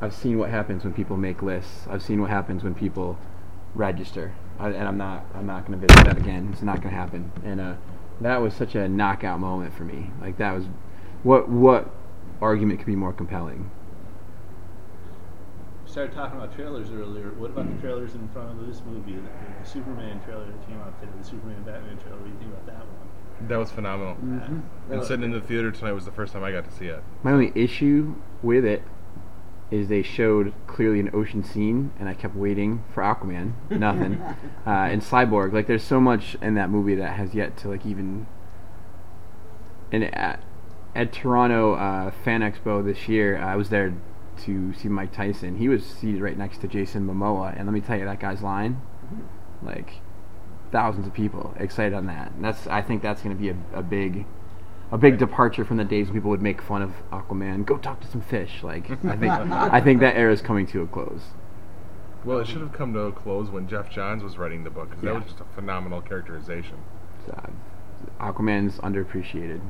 I've 0.00 0.14
seen 0.14 0.38
what 0.38 0.50
happens 0.50 0.84
when 0.84 0.92
people 0.92 1.16
make 1.16 1.42
lists. 1.42 1.86
I've 1.88 2.02
seen 2.02 2.20
what 2.20 2.30
happens 2.30 2.62
when 2.62 2.74
people 2.74 3.18
register, 3.74 4.34
I, 4.58 4.68
and 4.68 4.86
I'm 4.86 4.96
not 4.96 5.24
I'm 5.34 5.46
not 5.46 5.66
going 5.66 5.80
to 5.80 5.86
visit 5.86 6.04
that 6.04 6.16
again. 6.16 6.50
It's 6.52 6.62
not 6.62 6.76
going 6.76 6.90
to 6.90 7.00
happen. 7.00 7.32
And 7.44 7.60
uh, 7.60 7.74
that 8.20 8.40
was 8.40 8.54
such 8.54 8.74
a 8.74 8.88
knockout 8.88 9.40
moment 9.40 9.74
for 9.74 9.84
me. 9.84 10.10
Like 10.20 10.38
that 10.38 10.52
was 10.54 10.64
what 11.22 11.48
what 11.48 11.90
argument 12.40 12.80
could 12.80 12.86
be 12.86 12.96
more 12.96 13.12
compelling? 13.12 13.70
We 15.84 15.90
started 15.90 16.14
talking 16.14 16.38
about 16.38 16.54
trailers 16.54 16.90
earlier. 16.90 17.30
What 17.32 17.50
about 17.50 17.72
the 17.72 17.80
trailers 17.80 18.14
in 18.14 18.28
front 18.28 18.58
of 18.58 18.66
this 18.66 18.82
movie? 18.86 19.14
The, 19.14 19.22
the 19.62 19.68
Superman 19.68 20.20
trailer 20.24 20.46
that 20.46 20.66
came 20.66 20.80
out 20.80 20.98
today, 21.00 21.12
the 21.18 21.24
Superman 21.24 21.62
Batman 21.62 21.98
trailer. 21.98 22.16
What 22.16 22.26
do 22.26 22.32
you 22.32 22.38
think 22.38 22.52
about 22.52 22.66
that 22.66 22.78
one? 22.78 23.48
That 23.48 23.56
was 23.56 23.70
phenomenal. 23.70 24.14
Mm-hmm. 24.14 24.92
And 24.92 25.04
sitting 25.04 25.24
in 25.24 25.32
the 25.32 25.40
theater 25.40 25.70
tonight 25.70 25.92
was 25.92 26.04
the 26.04 26.12
first 26.12 26.32
time 26.32 26.44
I 26.44 26.52
got 26.52 26.64
to 26.64 26.70
see 26.70 26.86
it. 26.86 27.02
My 27.22 27.32
only 27.32 27.52
issue 27.54 28.14
with 28.42 28.64
it 28.64 28.82
is 29.70 29.88
they 29.88 30.02
showed 30.02 30.52
clearly 30.66 31.00
an 31.00 31.10
ocean 31.12 31.42
scene, 31.42 31.92
and 31.98 32.08
I 32.08 32.14
kept 32.14 32.34
waiting 32.34 32.84
for 32.92 33.02
Aquaman. 33.02 33.54
Nothing. 33.70 34.20
uh, 34.66 34.70
and 34.70 35.02
Cyborg, 35.02 35.52
like 35.52 35.66
there's 35.66 35.82
so 35.82 36.00
much 36.00 36.36
in 36.42 36.54
that 36.54 36.70
movie 36.70 36.94
that 36.96 37.12
has 37.12 37.34
yet 37.34 37.56
to 37.58 37.68
like 37.68 37.84
even. 37.86 38.26
And 39.90 40.04
uh, 40.14 40.36
at 40.94 41.12
Toronto 41.12 41.74
uh, 41.74 42.10
Fan 42.10 42.40
Expo 42.40 42.84
this 42.84 43.08
year, 43.08 43.38
I 43.38 43.56
was 43.56 43.68
there 43.68 43.94
to 44.44 44.72
see 44.74 44.88
Mike 44.88 45.12
Tyson. 45.12 45.58
He 45.58 45.68
was 45.68 45.84
seated 45.84 46.20
right 46.20 46.36
next 46.36 46.60
to 46.60 46.68
Jason 46.68 47.06
Momoa, 47.06 47.56
and 47.56 47.66
let 47.66 47.72
me 47.72 47.80
tell 47.80 47.98
you, 47.98 48.04
that 48.04 48.20
guy's 48.20 48.42
line, 48.42 48.80
like 49.62 50.00
thousands 50.72 51.06
of 51.06 51.14
people 51.14 51.54
excited 51.58 51.94
on 51.94 52.06
that. 52.06 52.32
And 52.32 52.44
that's 52.44 52.66
I 52.66 52.82
think 52.82 53.02
that's 53.02 53.22
going 53.22 53.34
to 53.34 53.40
be 53.40 53.48
a, 53.48 53.56
a 53.72 53.82
big, 53.82 54.26
a 54.94 54.98
big 54.98 55.18
departure 55.18 55.64
from 55.64 55.76
the 55.76 55.84
days 55.84 56.06
when 56.06 56.14
people 56.14 56.30
would 56.30 56.40
make 56.40 56.62
fun 56.62 56.80
of 56.80 56.92
Aquaman. 57.10 57.66
Go 57.66 57.76
talk 57.76 58.00
to 58.00 58.06
some 58.06 58.20
fish. 58.20 58.62
Like 58.62 58.88
I 59.04 59.16
think 59.16 59.32
I 59.32 59.80
think 59.80 60.00
that 60.00 60.16
era 60.16 60.32
is 60.32 60.40
coming 60.40 60.66
to 60.68 60.82
a 60.82 60.86
close. 60.86 61.22
Well, 62.24 62.38
it 62.38 62.46
should 62.46 62.60
have 62.60 62.72
come 62.72 62.94
to 62.94 63.00
a 63.00 63.12
close 63.12 63.50
when 63.50 63.66
Geoff 63.68 63.90
Johns 63.90 64.22
was 64.22 64.38
writing 64.38 64.62
the 64.64 64.70
book 64.70 64.88
because 64.90 65.02
Yeah. 65.04 65.12
that 65.14 65.16
was 65.16 65.24
just 65.32 65.40
a 65.40 65.54
phenomenal 65.56 66.00
characterization. 66.00 66.76
Uh, 67.30 67.48
Aquaman's 68.20 68.78
underappreciated. 68.78 69.60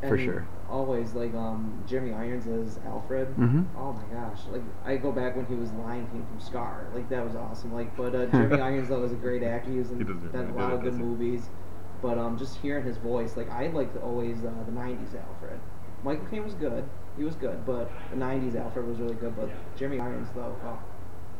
For 0.00 0.14
And 0.14 0.20
sure. 0.24 0.46
Always 0.70 1.14
like 1.14 1.34
um 1.34 1.82
Jeremy 1.86 2.12
Irons 2.12 2.46
as 2.46 2.78
Alfred. 2.86 3.34
Mhm. 3.36 3.64
Oh 3.76 3.94
my 3.94 4.14
gosh! 4.14 4.40
Like 4.52 4.62
I 4.84 4.96
go 4.98 5.10
back 5.10 5.34
when 5.36 5.46
he 5.46 5.54
was 5.54 5.72
Lion 5.72 6.06
King 6.12 6.24
from 6.30 6.38
Scar. 6.38 6.86
Like 6.94 7.08
that 7.08 7.24
was 7.24 7.34
awesome. 7.34 7.72
Like 7.72 7.96
but 7.96 8.14
uh, 8.14 8.26
Jeremy 8.32 8.60
Irons 8.60 8.90
though 8.90 9.00
was 9.00 9.12
a 9.12 9.16
great 9.16 9.42
actor. 9.42 9.70
He 9.70 9.78
was 9.78 9.90
in 9.90 9.98
He 9.98 10.04
done 10.04 10.20
he 10.20 10.36
a 10.36 10.54
lot 10.54 10.72
of 10.74 10.82
good 10.82 10.90
doesn't 10.90 11.18
he? 11.18 11.40
Movies. 12.02 12.16
But 12.16 12.18
um 12.18 12.38
just 12.38 12.56
hearing 12.58 12.84
his 12.84 12.96
voice, 12.98 13.36
like 13.36 13.50
I 13.50 13.68
liked 13.68 13.96
always 14.02 14.38
uh, 14.38 14.50
the 14.66 14.72
'90s 14.72 15.14
Alfred. 15.14 15.60
Michael 16.04 16.26
Caine 16.30 16.44
was 16.44 16.54
good. 16.54 16.84
He 17.16 17.24
was 17.24 17.34
good, 17.34 17.64
but 17.66 17.90
the 18.10 18.16
'90s 18.16 18.54
Alfred 18.56 18.86
was 18.86 18.98
really 18.98 19.14
good. 19.14 19.34
But 19.36 19.50
Jeremy 19.76 20.00
Irons 20.00 20.28
though, 20.34 20.54
oh, 20.64 20.78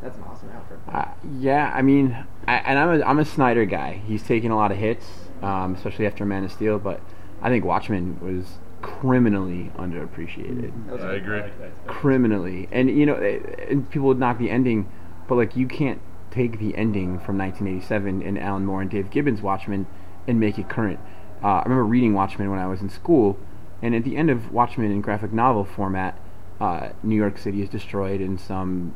that's 0.01 0.17
an 0.17 0.23
awesome 0.23 0.49
Alfred. 0.49 0.79
Uh, 0.91 1.05
yeah, 1.39 1.71
I 1.73 1.81
mean, 1.81 2.15
I, 2.47 2.55
and 2.57 2.77
I'm 2.77 3.01
a, 3.01 3.05
I'm 3.05 3.19
a 3.19 3.25
Snyder 3.25 3.65
guy. 3.65 4.01
He's 4.05 4.23
taking 4.23 4.51
a 4.51 4.55
lot 4.55 4.71
of 4.71 4.77
hits, 4.77 5.05
um, 5.41 5.75
especially 5.75 6.05
after 6.07 6.25
Man 6.25 6.43
of 6.43 6.51
Steel. 6.51 6.79
But 6.79 6.99
I 7.41 7.49
think 7.49 7.63
Watchmen 7.65 8.19
was 8.21 8.57
criminally 8.81 9.71
underappreciated. 9.77 10.71
That 10.87 10.93
was 10.95 11.03
I 11.03 11.13
a- 11.13 11.15
agree. 11.15 11.41
Criminally, 11.87 12.67
and 12.71 12.89
you 12.89 13.05
know, 13.05 13.15
eh, 13.15 13.39
and 13.69 13.89
people 13.89 14.07
would 14.07 14.19
knock 14.19 14.37
the 14.39 14.49
ending, 14.49 14.89
but 15.27 15.35
like 15.35 15.55
you 15.55 15.67
can't 15.67 16.01
take 16.31 16.59
the 16.59 16.75
ending 16.77 17.19
from 17.19 17.37
1987 17.37 18.21
and 18.21 18.37
Alan 18.37 18.65
Moore 18.65 18.81
and 18.81 18.89
Dave 18.91 19.09
Gibbons 19.09 19.41
Watchmen 19.41 19.87
and 20.29 20.39
make 20.39 20.59
it 20.59 20.69
current. 20.69 20.99
Uh, 21.43 21.47
I 21.47 21.63
remember 21.63 21.85
reading 21.85 22.13
Watchmen 22.13 22.49
when 22.51 22.59
I 22.59 22.67
was 22.67 22.81
in 22.81 22.89
school, 22.89 23.37
and 23.81 23.95
at 23.95 24.03
the 24.03 24.15
end 24.15 24.29
of 24.29 24.51
Watchmen 24.51 24.91
in 24.91 25.01
graphic 25.01 25.33
novel 25.33 25.65
format, 25.65 26.19
uh, 26.59 26.89
New 27.01 27.15
York 27.15 27.37
City 27.37 27.61
is 27.61 27.69
destroyed 27.69 28.21
in 28.21 28.37
some 28.37 28.93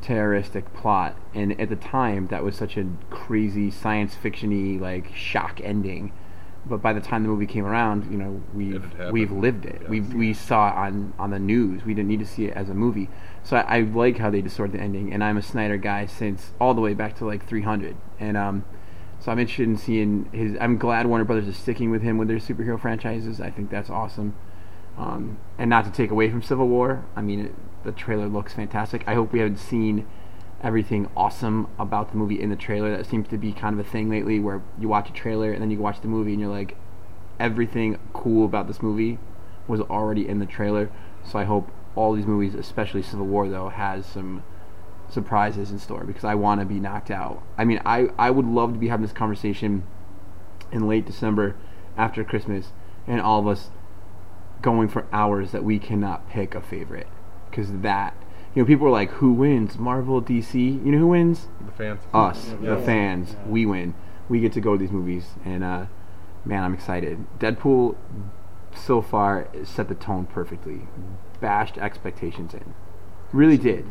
terroristic 0.00 0.72
plot. 0.72 1.16
And 1.34 1.60
at 1.60 1.68
the 1.68 1.76
time 1.76 2.28
that 2.28 2.42
was 2.44 2.56
such 2.56 2.76
a 2.76 2.86
crazy 3.10 3.70
science 3.70 4.14
fictiony 4.14 4.80
like 4.80 5.14
shock 5.14 5.60
ending. 5.62 6.12
But 6.64 6.82
by 6.82 6.92
the 6.92 7.00
time 7.00 7.22
the 7.22 7.28
movie 7.28 7.46
came 7.46 7.64
around 7.64 8.10
you 8.10 8.18
know 8.18 8.42
we've 8.54 8.84
we've 9.10 9.32
lived 9.32 9.66
it. 9.66 9.78
Yes. 9.80 9.90
we 9.90 10.00
we 10.00 10.32
saw 10.32 10.68
it 10.68 10.76
on 10.76 11.12
on 11.18 11.30
the 11.30 11.38
news. 11.38 11.84
We 11.84 11.94
didn't 11.94 12.08
need 12.08 12.20
to 12.20 12.26
see 12.26 12.44
it 12.44 12.54
as 12.54 12.68
a 12.68 12.74
movie. 12.74 13.08
So 13.42 13.56
I, 13.56 13.78
I 13.78 13.80
like 13.80 14.18
how 14.18 14.30
they 14.30 14.42
distorted 14.42 14.78
the 14.78 14.80
ending 14.80 15.12
and 15.12 15.24
I'm 15.24 15.36
a 15.36 15.42
Snyder 15.42 15.76
guy 15.76 16.06
since 16.06 16.52
all 16.60 16.74
the 16.74 16.80
way 16.80 16.94
back 16.94 17.16
to 17.16 17.24
like 17.24 17.46
300 17.46 17.96
and 18.20 18.36
um 18.36 18.64
so 19.26 19.32
I'm 19.32 19.38
interested 19.38 19.68
in 19.68 19.76
seeing 19.76 20.30
his 20.32 20.56
I'm 20.60 20.78
glad 20.78 21.06
Warner 21.06 21.24
Brothers 21.24 21.48
is 21.48 21.56
sticking 21.58 21.90
with 21.90 22.00
him 22.00 22.16
with 22.16 22.28
their 22.28 22.38
superhero 22.38 22.80
franchises 22.80 23.40
I 23.40 23.50
think 23.50 23.70
that's 23.70 23.90
awesome 23.90 24.34
um, 24.96 25.38
and 25.58 25.68
not 25.68 25.84
to 25.84 25.90
take 25.90 26.10
away 26.10 26.30
from 26.30 26.42
Civil 26.42 26.68
War, 26.68 27.04
I 27.14 27.22
mean, 27.22 27.46
it, 27.46 27.54
the 27.84 27.92
trailer 27.92 28.28
looks 28.28 28.54
fantastic. 28.54 29.04
I 29.06 29.14
hope 29.14 29.32
we 29.32 29.40
haven't 29.40 29.58
seen 29.58 30.06
everything 30.62 31.08
awesome 31.16 31.68
about 31.78 32.10
the 32.10 32.16
movie 32.16 32.40
in 32.40 32.48
the 32.48 32.56
trailer. 32.56 32.96
That 32.96 33.06
seems 33.06 33.28
to 33.28 33.36
be 33.36 33.52
kind 33.52 33.78
of 33.78 33.86
a 33.86 33.88
thing 33.88 34.08
lately 34.08 34.40
where 34.40 34.62
you 34.78 34.88
watch 34.88 35.10
a 35.10 35.12
trailer 35.12 35.52
and 35.52 35.60
then 35.60 35.70
you 35.70 35.78
watch 35.78 36.00
the 36.00 36.08
movie 36.08 36.32
and 36.32 36.40
you're 36.40 36.50
like, 36.50 36.76
everything 37.38 37.98
cool 38.14 38.46
about 38.46 38.66
this 38.66 38.82
movie 38.82 39.18
was 39.68 39.80
already 39.82 40.26
in 40.26 40.38
the 40.38 40.46
trailer. 40.46 40.90
So 41.24 41.38
I 41.38 41.44
hope 41.44 41.70
all 41.94 42.14
these 42.14 42.26
movies, 42.26 42.54
especially 42.54 43.02
Civil 43.02 43.26
War, 43.26 43.48
though, 43.48 43.68
has 43.68 44.06
some 44.06 44.42
surprises 45.08 45.70
in 45.70 45.78
store 45.78 46.04
because 46.04 46.24
I 46.24 46.34
want 46.34 46.60
to 46.60 46.66
be 46.66 46.80
knocked 46.80 47.10
out. 47.10 47.42
I 47.56 47.64
mean, 47.64 47.80
I, 47.84 48.08
I 48.18 48.30
would 48.30 48.46
love 48.46 48.72
to 48.72 48.78
be 48.78 48.88
having 48.88 49.06
this 49.06 49.12
conversation 49.12 49.84
in 50.72 50.88
late 50.88 51.06
December 51.06 51.56
after 51.96 52.24
Christmas 52.24 52.72
and 53.06 53.20
all 53.20 53.40
of 53.40 53.46
us 53.46 53.70
going 54.62 54.88
for 54.88 55.06
hours 55.12 55.52
that 55.52 55.64
we 55.64 55.78
cannot 55.78 56.28
pick 56.28 56.54
a 56.54 56.60
favorite. 56.60 57.06
Because 57.50 57.72
that 57.80 58.14
you 58.54 58.62
know 58.62 58.66
people 58.66 58.86
are 58.86 58.90
like 58.90 59.10
who 59.12 59.32
wins? 59.32 59.78
Marvel 59.78 60.20
dc 60.20 60.54
you 60.54 60.92
know 60.92 60.98
who 60.98 61.06
wins? 61.08 61.48
The 61.64 61.72
fans. 61.72 62.00
us 62.12 62.48
Yeah. 62.60 62.74
the 62.74 62.82
fans. 62.82 63.32
Yeah. 63.32 63.50
we 63.50 63.66
win. 63.66 63.94
We 64.28 64.40
get 64.40 64.52
to 64.54 64.60
go 64.60 64.72
to 64.72 64.78
these 64.78 64.90
movies 64.90 65.34
and 65.44 65.62
uh 65.62 65.86
man 66.44 66.64
i'm 66.64 66.74
excited. 66.74 67.24
Deadpool 67.38 67.96
so 68.74 69.00
far 69.00 69.48
set 69.64 69.88
the 69.88 69.94
tone 69.94 70.26
perfectly. 70.26 70.88
Bashed 71.40 71.78
expectations 71.78 72.54
in. 72.54 72.74
Really 73.32 73.58
did 73.58 73.86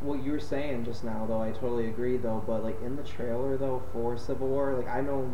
what 0.00 0.22
you 0.22 0.32
were 0.32 0.40
saying 0.40 0.84
just 0.84 1.04
now, 1.04 1.26
though, 1.26 1.42
I 1.42 1.50
totally 1.50 1.88
agree, 1.88 2.16
though. 2.16 2.42
But 2.46 2.62
like 2.62 2.80
in 2.82 2.96
the 2.96 3.02
trailer, 3.02 3.56
though, 3.56 3.82
for 3.92 4.16
Civil 4.16 4.48
War, 4.48 4.74
like 4.74 4.88
I 4.88 5.00
know 5.00 5.30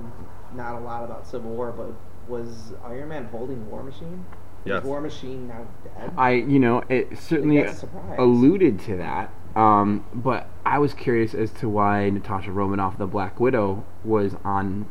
not 0.54 0.74
a 0.74 0.80
lot 0.80 1.04
about 1.04 1.26
Civil 1.26 1.50
War, 1.50 1.72
but 1.72 1.92
was 2.30 2.72
Iron 2.84 3.08
Man 3.08 3.24
holding 3.26 3.68
War 3.70 3.82
Machine? 3.82 4.24
Yes. 4.64 4.82
Is 4.82 4.88
War 4.88 5.00
Machine 5.00 5.48
now 5.48 5.66
dead? 5.82 6.12
I, 6.16 6.32
you 6.32 6.58
know, 6.58 6.84
it 6.88 7.18
certainly 7.18 7.62
that's 7.62 7.78
a 7.78 7.80
surprise. 7.80 8.16
alluded 8.18 8.78
to 8.80 8.96
that. 8.96 9.32
Um, 9.56 10.06
but 10.14 10.48
I 10.64 10.78
was 10.78 10.94
curious 10.94 11.34
as 11.34 11.50
to 11.54 11.68
why 11.68 12.08
Natasha 12.10 12.52
Romanoff, 12.52 12.96
the 12.96 13.06
Black 13.06 13.38
Widow, 13.38 13.84
was 14.04 14.34
on 14.44 14.88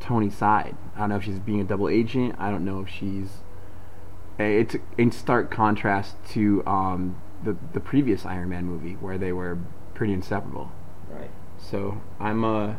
Tony's 0.00 0.36
side. 0.36 0.76
I 0.94 1.00
don't 1.00 1.10
know 1.10 1.16
if 1.16 1.24
she's 1.24 1.38
being 1.38 1.60
a 1.60 1.64
double 1.64 1.88
agent. 1.88 2.34
I 2.38 2.50
don't 2.50 2.64
know 2.64 2.80
if 2.80 2.88
she's. 2.88 3.38
It's 4.38 4.76
in 4.96 5.10
stark 5.10 5.50
contrast 5.50 6.16
to 6.30 6.62
um, 6.66 7.20
the 7.42 7.56
the 7.72 7.80
previous 7.80 8.26
Iron 8.26 8.48
Man 8.50 8.64
movie 8.64 8.94
where 8.94 9.18
they 9.18 9.32
were 9.32 9.58
pretty 9.94 10.12
inseparable. 10.12 10.70
right. 11.10 11.30
So 11.58 12.00
I'm 12.20 12.44
a 12.44 12.78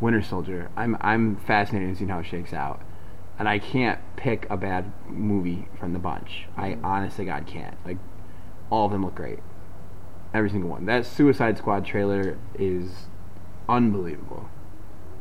Winter 0.00 0.22
Soldier. 0.22 0.70
I'm 0.76 0.96
I'm 1.00 1.36
fascinated 1.36 1.88
in 1.88 1.96
seeing 1.96 2.10
how 2.10 2.20
it 2.20 2.26
shakes 2.26 2.52
out, 2.52 2.80
and 3.38 3.48
I 3.48 3.58
can't 3.58 4.00
pick 4.16 4.46
a 4.50 4.56
bad 4.56 4.92
movie 5.08 5.68
from 5.78 5.92
the 5.92 5.98
bunch. 5.98 6.46
I 6.56 6.70
mm-hmm. 6.70 6.84
honestly, 6.84 7.24
God, 7.26 7.46
can't. 7.46 7.76
Like 7.84 7.98
all 8.70 8.86
of 8.86 8.92
them 8.92 9.04
look 9.04 9.14
great, 9.14 9.40
every 10.32 10.50
single 10.50 10.70
one. 10.70 10.86
That 10.86 11.06
Suicide 11.06 11.58
Squad 11.58 11.84
trailer 11.84 12.38
is 12.58 13.06
unbelievable, 13.68 14.48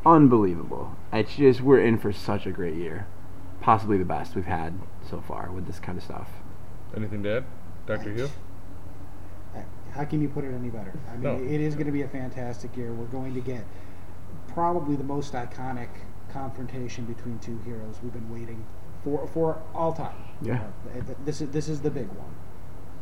unbelievable. 0.05 0.95
It's 1.11 1.35
just 1.35 1.61
we're 1.61 1.81
in 1.81 1.97
for 1.97 2.11
such 2.11 2.45
a 2.45 2.51
great 2.51 2.75
year, 2.75 3.07
possibly 3.61 3.97
the 3.97 4.05
best 4.05 4.35
we've 4.35 4.45
had 4.45 4.73
so 5.07 5.21
far 5.21 5.51
with 5.51 5.67
this 5.67 5.79
kind 5.79 5.97
of 5.97 6.03
stuff. 6.03 6.29
Anything 6.95 7.23
to 7.23 7.37
add, 7.37 7.45
Doctor 7.85 8.11
Hugh? 8.11 8.29
How 9.91 10.05
can 10.05 10.21
you 10.21 10.27
put 10.29 10.43
it 10.43 10.51
any 10.53 10.69
better? 10.69 10.91
I 11.07 11.13
mean, 11.17 11.21
No. 11.21 11.35
it 11.35 11.61
is 11.61 11.75
going 11.75 11.85
to 11.85 11.91
be 11.91 12.01
a 12.01 12.07
fantastic 12.07 12.75
year. 12.75 12.91
We're 12.91 13.05
going 13.05 13.35
to 13.35 13.41
get 13.41 13.63
probably 14.47 14.95
the 14.95 15.03
most 15.03 15.33
iconic 15.33 15.89
confrontation 16.31 17.05
between 17.05 17.37
two 17.39 17.59
heroes 17.59 17.97
we've 18.01 18.11
been 18.13 18.31
waiting 18.33 18.65
for 19.03 19.27
for 19.27 19.61
all 19.75 19.93
time. 19.93 20.15
Yeah. 20.41 20.63
Uh, 20.95 21.01
This 21.25 21.41
is 21.41 21.49
this 21.51 21.69
is 21.69 21.79
the 21.81 21.91
big 21.91 22.07
one. 22.07 22.33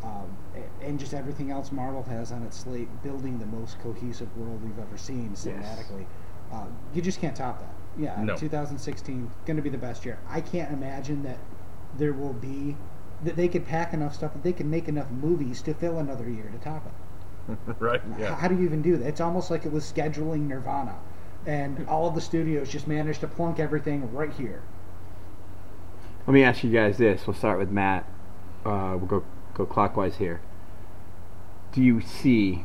Um, 0.03 0.35
and 0.81 0.99
just 0.99 1.13
everything 1.13 1.49
else 1.49 1.71
Marvel 1.71 2.03
has 2.03 2.33
on 2.33 2.43
its 2.43 2.57
slate, 2.57 2.89
building 3.03 3.39
the 3.39 3.45
most 3.45 3.79
cohesive 3.79 4.35
world 4.35 4.61
we've 4.61 4.77
ever 4.79 4.97
seen 4.97 5.29
cinematically. 5.33 6.05
Uh, 6.51 6.65
you 6.93 7.01
just 7.01 7.21
can't 7.21 7.35
top 7.37 7.59
that. 7.59 7.73
Yeah, 7.97 8.21
No. 8.21 8.35
2016 8.35 9.31
going 9.45 9.55
to 9.57 9.63
be 9.63 9.69
the 9.69 9.77
best 9.77 10.03
year. 10.03 10.17
I 10.27 10.41
can't 10.41 10.73
imagine 10.73 11.23
that 11.23 11.37
there 11.97 12.11
will 12.13 12.33
be 12.33 12.75
that 13.23 13.35
they 13.35 13.47
could 13.47 13.65
pack 13.65 13.93
enough 13.93 14.15
stuff 14.15 14.33
that 14.33 14.43
they 14.43 14.53
could 14.53 14.65
make 14.65 14.87
enough 14.87 15.09
movies 15.11 15.61
to 15.63 15.73
fill 15.73 15.99
another 15.99 16.29
year 16.29 16.49
to 16.51 16.57
top 16.57 16.85
it. 16.85 17.57
right? 17.79 18.01
H- 18.13 18.19
Yeah. 18.19 18.35
How 18.35 18.47
do 18.47 18.55
you 18.55 18.63
even 18.63 18.81
do 18.81 18.97
that? 18.97 19.07
It's 19.07 19.21
almost 19.21 19.51
like 19.51 19.65
it 19.65 19.71
was 19.71 19.83
scheduling 19.91 20.47
Nirvana, 20.47 20.95
and 21.45 21.85
all 21.89 22.07
of 22.07 22.15
the 22.15 22.21
studios 22.21 22.69
just 22.69 22.87
managed 22.87 23.21
to 23.21 23.27
plunk 23.27 23.59
everything 23.59 24.11
right 24.13 24.33
here. 24.33 24.63
Let 26.27 26.33
me 26.33 26.43
ask 26.43 26.63
you 26.63 26.71
guys 26.71 26.97
this. 26.97 27.25
We'll 27.25 27.35
start 27.35 27.57
with 27.59 27.71
Matt. 27.71 28.05
Uh, 28.65 28.95
we'll 28.97 29.07
go 29.07 29.23
go 29.53 29.65
clockwise 29.65 30.17
here. 30.17 30.39
Do 31.71 31.81
you 31.81 32.01
see 32.01 32.63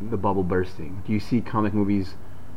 the 0.00 0.16
bubble 0.16 0.42
bursting? 0.42 1.02
Do 1.06 1.12
you 1.12 1.20
see 1.20 1.40
comic 1.40 1.72
movies 1.72 2.14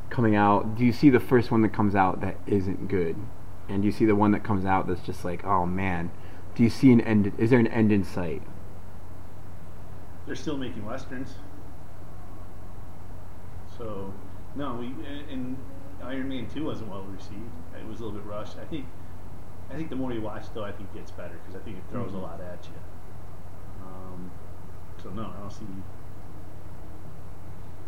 coming 0.10 0.36
out? 0.36 0.76
Do 0.78 0.84
you 0.84 0.92
see 0.92 1.10
the 1.10 1.20
first 1.22 1.52
one 1.52 1.62
that 1.62 1.70
comes 1.74 1.96
out 1.96 2.20
that 2.22 2.36
isn't 2.48 2.88
good? 2.90 3.16
And 3.70 3.82
do 3.82 3.86
you 3.86 3.92
see 3.92 4.06
the 4.06 4.16
one 4.16 4.32
that 4.32 4.44
comes 4.44 4.66
out 4.66 4.88
that's 4.88 5.02
just 5.02 5.24
like, 5.24 5.46
oh 5.46 5.66
man? 5.66 6.12
Do 6.60 6.66
you 6.66 6.70
see 6.70 6.92
an 6.92 7.00
end? 7.00 7.32
Is 7.38 7.52
there 7.52 7.60
an 7.60 7.68
end 7.68 7.90
in 7.90 8.04
sight? 8.04 8.42
They're 10.26 10.36
still 10.36 10.58
making 10.58 10.86
westerns. 10.86 11.36
So, 13.78 14.14
no, 14.58 14.76
we 14.76 14.88
and, 14.88 15.30
and 15.32 15.58
Iron 16.04 16.28
Man 16.28 16.50
Two 16.54 16.66
wasn't 16.66 16.90
well 16.90 17.04
received. 17.04 17.50
It 17.80 17.88
was 17.88 18.02
a 18.02 18.04
little 18.04 18.20
bit 18.20 18.28
rushed. 18.28 18.58
I 18.58 18.66
think, 18.66 18.86
I 19.72 19.76
think 19.76 19.90
the 19.90 19.96
more 19.96 20.12
you 20.12 20.20
watch, 20.22 20.48
though, 20.54 20.66
I 20.66 20.74
think 20.74 20.90
it 20.94 20.98
gets 20.98 21.12
better 21.12 21.40
because 21.46 21.56
I 21.56 21.64
think 21.64 21.78
it 21.78 21.84
throws 21.94 22.14
a 22.14 22.18
lot 22.18 22.42
at 22.42 22.66
you. 22.66 23.86
Um, 23.86 24.30
so 25.02 25.12
no, 25.12 25.34
I 25.34 25.40
don't 25.40 25.54
see. 25.54 25.64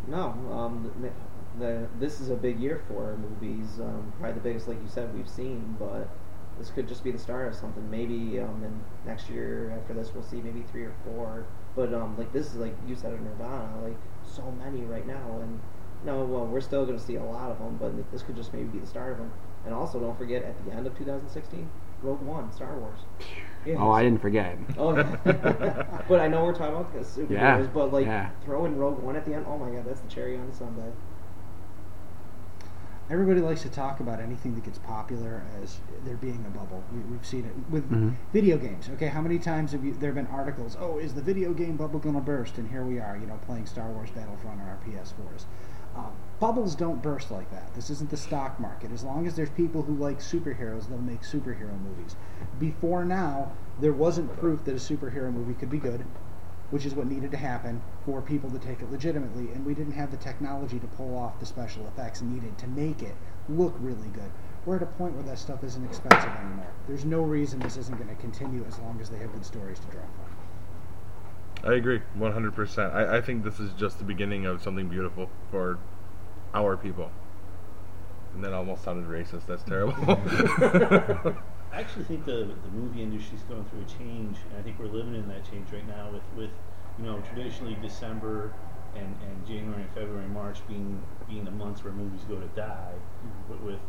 No, 0.08 0.28
um, 0.50 0.90
the, 1.02 1.62
the 1.62 1.88
this 2.00 2.22
is 2.22 2.30
a 2.30 2.36
big 2.36 2.58
year 2.58 2.82
for 2.88 3.18
movies. 3.18 3.78
Um, 3.80 4.14
probably 4.18 4.32
the 4.32 4.40
biggest, 4.40 4.66
like 4.66 4.80
you 4.80 4.88
said, 4.88 5.14
we've 5.14 5.28
seen. 5.28 5.76
But 5.78 6.08
this 6.62 6.70
could 6.70 6.86
just 6.86 7.02
be 7.02 7.10
the 7.10 7.18
start 7.18 7.48
of 7.48 7.56
something. 7.56 7.90
Maybe 7.90 8.38
um, 8.38 8.62
in 8.64 8.80
next 9.04 9.28
year 9.28 9.76
after 9.76 9.94
this, 9.94 10.14
we'll 10.14 10.22
see 10.22 10.36
maybe 10.36 10.62
three 10.70 10.84
or 10.84 10.94
four. 11.04 11.44
But 11.74 11.92
um, 11.92 12.16
like 12.16 12.32
this 12.32 12.46
is 12.46 12.54
like 12.54 12.72
you 12.86 12.94
said 12.94 13.12
in 13.14 13.24
Nirvana, 13.24 13.82
like 13.82 13.96
so 14.22 14.48
many 14.62 14.82
right 14.82 15.04
now, 15.04 15.40
and 15.42 15.58
no, 16.04 16.24
well, 16.24 16.46
we're 16.46 16.60
still 16.60 16.86
going 16.86 16.96
to 16.96 17.04
see 17.04 17.16
a 17.16 17.24
lot 17.24 17.50
of 17.50 17.58
them, 17.58 17.78
but 17.80 18.12
this 18.12 18.22
could 18.22 18.36
just 18.36 18.52
maybe 18.54 18.66
be 18.68 18.78
the 18.78 18.86
start 18.86 19.10
of 19.12 19.18
them. 19.18 19.32
And 19.64 19.74
also, 19.74 19.98
don't 19.98 20.16
forget 20.16 20.44
at 20.44 20.64
the 20.64 20.72
end 20.72 20.86
of 20.86 20.96
2016, 20.96 21.68
Rogue 22.02 22.22
One, 22.22 22.52
Star 22.52 22.78
Wars. 22.78 23.00
Yeah, 23.66 23.76
Oh, 23.78 23.90
I 23.90 24.04
didn't 24.04 24.20
forget. 24.20 24.56
Oh, 24.78 24.92
but 26.08 26.20
I 26.20 26.28
know 26.28 26.44
we're 26.44 26.54
talking 26.54 26.76
about 26.76 26.92
the 26.92 27.00
superheroes, 27.00 27.30
Yeah, 27.30 27.66
but 27.74 27.92
like 27.92 28.06
yeah. 28.06 28.30
throw 28.44 28.66
in 28.66 28.76
Rogue 28.76 29.00
One 29.00 29.16
at 29.16 29.24
the 29.24 29.34
end. 29.34 29.46
Oh 29.48 29.58
my 29.58 29.70
God, 29.70 29.84
that's 29.84 30.00
the 30.00 30.08
cherry 30.08 30.36
on 30.36 30.48
the 30.48 30.54
sundae. 30.54 30.92
Everybody 33.12 33.40
likes 33.42 33.60
to 33.60 33.68
talk 33.68 34.00
about 34.00 34.20
anything 34.20 34.54
that 34.54 34.64
gets 34.64 34.78
popular 34.78 35.42
as 35.62 35.80
there 36.06 36.16
being 36.16 36.42
a 36.46 36.50
bubble. 36.58 36.82
We, 36.94 37.00
we've 37.12 37.26
seen 37.26 37.44
it 37.44 37.52
with 37.70 37.88
Mhm. 37.90 38.14
video 38.32 38.56
games. 38.56 38.88
Okay, 38.94 39.08
how 39.08 39.20
many 39.20 39.38
times 39.38 39.72
have 39.72 39.84
you, 39.84 39.92
there 39.92 40.12
been 40.12 40.26
articles? 40.28 40.78
Oh, 40.80 40.96
is 40.96 41.12
the 41.12 41.20
video 41.20 41.52
game 41.52 41.76
bubble 41.76 41.98
going 41.98 42.14
to 42.14 42.22
burst? 42.22 42.56
And 42.56 42.70
here 42.70 42.84
we 42.86 42.98
are, 43.00 43.18
you 43.18 43.26
know, 43.26 43.38
playing 43.44 43.66
Star 43.66 43.90
Wars 43.90 44.10
Battlefront 44.12 44.62
on 44.62 44.66
our 44.66 44.78
PS4s. 44.86 45.44
Um, 45.94 46.12
bubbles 46.40 46.74
don't 46.74 47.02
burst 47.02 47.30
like 47.30 47.50
that. 47.50 47.74
This 47.74 47.90
isn't 47.90 48.08
the 48.08 48.16
stock 48.16 48.58
market. 48.58 48.90
As 48.92 49.04
long 49.04 49.26
as 49.26 49.36
there's 49.36 49.50
people 49.50 49.82
who 49.82 49.92
like 49.94 50.20
superheroes, 50.20 50.88
they'll 50.88 50.96
make 50.96 51.20
superhero 51.20 51.78
movies. 51.82 52.16
Before 52.58 53.04
now, 53.04 53.52
there 53.78 53.92
wasn't 53.92 54.34
proof 54.38 54.64
that 54.64 54.72
a 54.72 54.76
superhero 54.76 55.30
movie 55.30 55.52
could 55.52 55.68
be 55.68 55.76
good, 55.78 56.02
which 56.72 56.86
is 56.86 56.94
what 56.94 57.06
needed 57.06 57.30
to 57.30 57.36
happen 57.36 57.82
for 58.06 58.22
people 58.22 58.50
to 58.50 58.58
take 58.58 58.80
it 58.80 58.90
legitimately. 58.90 59.52
And 59.52 59.64
we 59.64 59.74
didn't 59.74 59.92
have 59.92 60.10
the 60.10 60.16
technology 60.16 60.78
to 60.78 60.86
pull 60.86 61.16
off 61.18 61.38
the 61.38 61.44
special 61.44 61.86
effects 61.86 62.22
needed 62.22 62.56
to 62.58 62.66
make 62.68 63.02
it 63.02 63.14
look 63.50 63.74
really 63.78 64.08
good. 64.08 64.30
We're 64.64 64.76
at 64.76 64.82
a 64.82 64.86
point 64.86 65.14
where 65.14 65.24
that 65.24 65.38
stuff 65.38 65.62
isn't 65.62 65.84
expensive 65.84 66.30
anymore. 66.30 66.72
There's 66.88 67.04
no 67.04 67.20
reason 67.20 67.60
this 67.60 67.76
isn't 67.76 67.98
going 67.98 68.08
to 68.08 68.14
continue 68.14 68.64
as 68.66 68.78
long 68.78 68.98
as 69.02 69.10
they 69.10 69.18
have 69.18 69.30
good 69.32 69.44
stories 69.44 69.80
to 69.80 69.86
draw 69.88 70.00
from. 70.00 71.70
I 71.70 71.74
agree, 71.74 72.00
100%. 72.16 72.94
I, 72.94 73.18
I 73.18 73.20
think 73.20 73.44
this 73.44 73.60
is 73.60 73.74
just 73.74 73.98
the 73.98 74.04
beginning 74.04 74.46
of 74.46 74.62
something 74.62 74.88
beautiful 74.88 75.28
for 75.50 75.78
our 76.54 76.78
people. 76.78 77.10
And 78.34 78.42
that 78.44 78.54
almost 78.54 78.82
sounded 78.82 79.06
racist. 79.10 79.44
That's 79.46 79.62
terrible. 79.62 79.94
I 81.72 81.80
actually 81.80 82.04
think 82.04 82.26
the 82.26 82.52
the 82.62 82.70
movie 82.72 83.02
industry 83.02 83.38
is 83.38 83.42
going 83.44 83.64
through 83.64 83.80
a 83.80 83.98
change, 83.98 84.36
and 84.50 84.58
I 84.58 84.62
think 84.62 84.78
we're 84.78 84.92
living 84.92 85.14
in 85.14 85.26
that 85.28 85.48
change 85.50 85.72
right 85.72 85.86
now. 85.88 86.10
With 86.12 86.22
with 86.36 86.50
you 86.98 87.04
know 87.04 87.20
traditionally 87.32 87.76
December 87.80 88.52
and, 88.94 89.16
and 89.22 89.46
January 89.46 89.82
and 89.82 89.90
February 89.92 90.24
and 90.24 90.34
March 90.34 90.58
being 90.68 91.02
being 91.26 91.44
the 91.44 91.50
months 91.50 91.82
where 91.82 91.92
movies 91.92 92.20
go 92.28 92.36
to 92.36 92.46
die, 92.48 92.92
mm-hmm. 92.92 93.52
but 93.52 93.62
with 93.62 93.80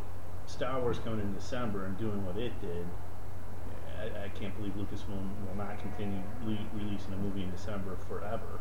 Star 0.45 0.79
Wars 0.79 0.99
coming 0.99 1.19
in 1.19 1.33
December 1.33 1.85
and 1.85 1.97
doing 1.97 2.25
what 2.25 2.37
it 2.37 2.53
did, 2.61 2.87
I, 3.99 4.25
I 4.25 4.29
can't 4.29 4.55
believe 4.55 4.73
Lucasfilm 4.73 5.27
will 5.47 5.57
not 5.57 5.77
continue 5.79 6.21
le- 6.45 6.69
releasing 6.73 7.13
a 7.13 7.17
movie 7.17 7.43
in 7.43 7.51
December 7.51 7.97
forever. 8.07 8.59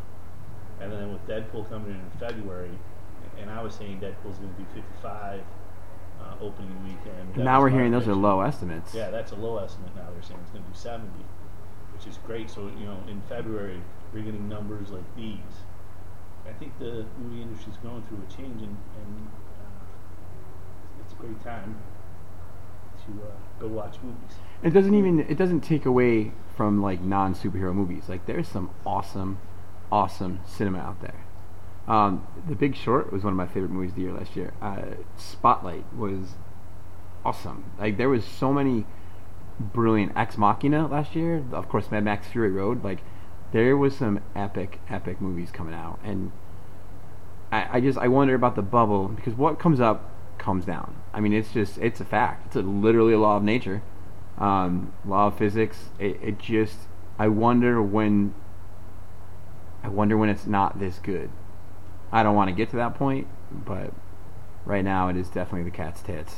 And 0.80 0.90
then 0.90 1.12
with 1.12 1.24
Deadpool 1.28 1.68
coming 1.68 1.90
in 1.90 2.00
in 2.00 2.10
February, 2.18 2.76
and 3.38 3.50
I 3.50 3.62
was 3.62 3.74
saying 3.74 4.00
Deadpool's 4.00 4.38
going 4.38 4.54
to 4.54 4.62
do 4.62 4.66
55 4.74 5.42
uh, 6.22 6.34
opening 6.40 6.82
weekend. 6.84 7.34
That 7.34 7.44
now 7.44 7.60
we're 7.60 7.70
hearing 7.70 7.90
those 7.90 8.08
are 8.08 8.14
low 8.14 8.40
estimates. 8.40 8.94
Yeah, 8.94 9.10
that's 9.10 9.32
a 9.32 9.36
low 9.36 9.58
estimate 9.58 9.94
now. 9.96 10.08
They're 10.12 10.22
saying 10.22 10.40
it's 10.42 10.50
going 10.50 10.64
to 10.64 10.70
be 10.70 10.76
70, 10.76 11.08
which 11.94 12.06
is 12.06 12.18
great. 12.24 12.50
So, 12.50 12.70
you 12.78 12.84
know, 12.84 12.98
in 13.08 13.22
February, 13.28 13.82
we're 14.12 14.22
getting 14.22 14.48
numbers 14.48 14.90
like 14.90 15.16
these. 15.16 15.38
I 16.48 16.52
think 16.52 16.78
the 16.78 17.06
movie 17.18 17.42
industry 17.42 17.72
is 17.72 17.78
going 17.78 18.02
through 18.04 18.22
a 18.28 18.32
change, 18.32 18.62
and, 18.62 18.76
and 18.76 19.28
uh, 19.28 21.02
it's 21.04 21.12
a 21.12 21.16
great 21.16 21.42
time 21.42 21.76
to 23.06 23.22
uh, 23.22 23.30
go 23.60 23.68
watch 23.68 23.96
movies. 24.02 24.36
It 24.62 24.70
doesn't 24.70 24.94
even 24.94 25.20
it 25.20 25.36
doesn't 25.36 25.60
take 25.60 25.86
away 25.86 26.32
from 26.56 26.82
like 26.82 27.00
non 27.00 27.34
superhero 27.34 27.74
movies. 27.74 28.04
Like 28.08 28.26
there's 28.26 28.48
some 28.48 28.70
awesome, 28.84 29.38
awesome 29.90 30.40
cinema 30.46 30.78
out 30.78 31.00
there. 31.00 31.24
Um, 31.88 32.26
the 32.48 32.54
Big 32.54 32.76
Short 32.76 33.12
was 33.12 33.24
one 33.24 33.32
of 33.32 33.36
my 33.36 33.46
favorite 33.46 33.70
movies 33.70 33.90
of 33.90 33.96
the 33.96 34.02
year 34.02 34.12
last 34.12 34.36
year. 34.36 34.52
Uh, 34.62 34.82
Spotlight 35.16 35.84
was 35.94 36.34
awesome. 37.24 37.64
Like 37.78 37.96
there 37.96 38.08
was 38.08 38.24
so 38.24 38.52
many 38.52 38.86
brilliant 39.58 40.12
Ex 40.16 40.38
Machina 40.38 40.86
last 40.86 41.14
year. 41.16 41.44
Of 41.52 41.68
course, 41.68 41.90
Mad 41.90 42.04
Max 42.04 42.28
Fury 42.28 42.50
Road. 42.50 42.84
Like 42.84 43.00
there 43.52 43.76
was 43.76 43.96
some 43.96 44.20
epic, 44.34 44.80
epic 44.88 45.20
movies 45.20 45.50
coming 45.50 45.74
out, 45.74 45.98
and 46.04 46.32
I, 47.50 47.68
I 47.72 47.80
just 47.80 47.98
I 47.98 48.08
wonder 48.08 48.34
about 48.34 48.56
the 48.56 48.62
bubble 48.62 49.08
because 49.08 49.34
what 49.34 49.58
comes 49.58 49.80
up 49.80 50.10
comes 50.38 50.64
down. 50.64 50.94
I 51.12 51.20
mean, 51.20 51.32
it's 51.32 51.52
just 51.52 51.78
it's 51.78 52.00
a 52.00 52.04
fact. 52.04 52.46
It's 52.46 52.56
a, 52.56 52.62
literally 52.62 53.12
a 53.12 53.18
law 53.18 53.36
of 53.36 53.42
nature, 53.42 53.82
um, 54.38 54.92
law 55.04 55.28
of 55.28 55.38
physics. 55.38 55.90
It, 55.98 56.18
it 56.22 56.38
just 56.38 56.76
I 57.18 57.28
wonder 57.28 57.82
when 57.82 58.34
I 59.82 59.88
wonder 59.88 60.16
when 60.16 60.28
it's 60.28 60.46
not 60.46 60.78
this 60.78 60.98
good. 60.98 61.30
I 62.12 62.22
don't 62.22 62.36
want 62.36 62.48
to 62.48 62.54
get 62.54 62.70
to 62.70 62.76
that 62.76 62.94
point, 62.94 63.26
but 63.50 63.92
right 64.66 64.84
now 64.84 65.08
it 65.08 65.16
is 65.16 65.28
definitely 65.28 65.64
the 65.64 65.76
cat's 65.76 66.02
tits. 66.02 66.34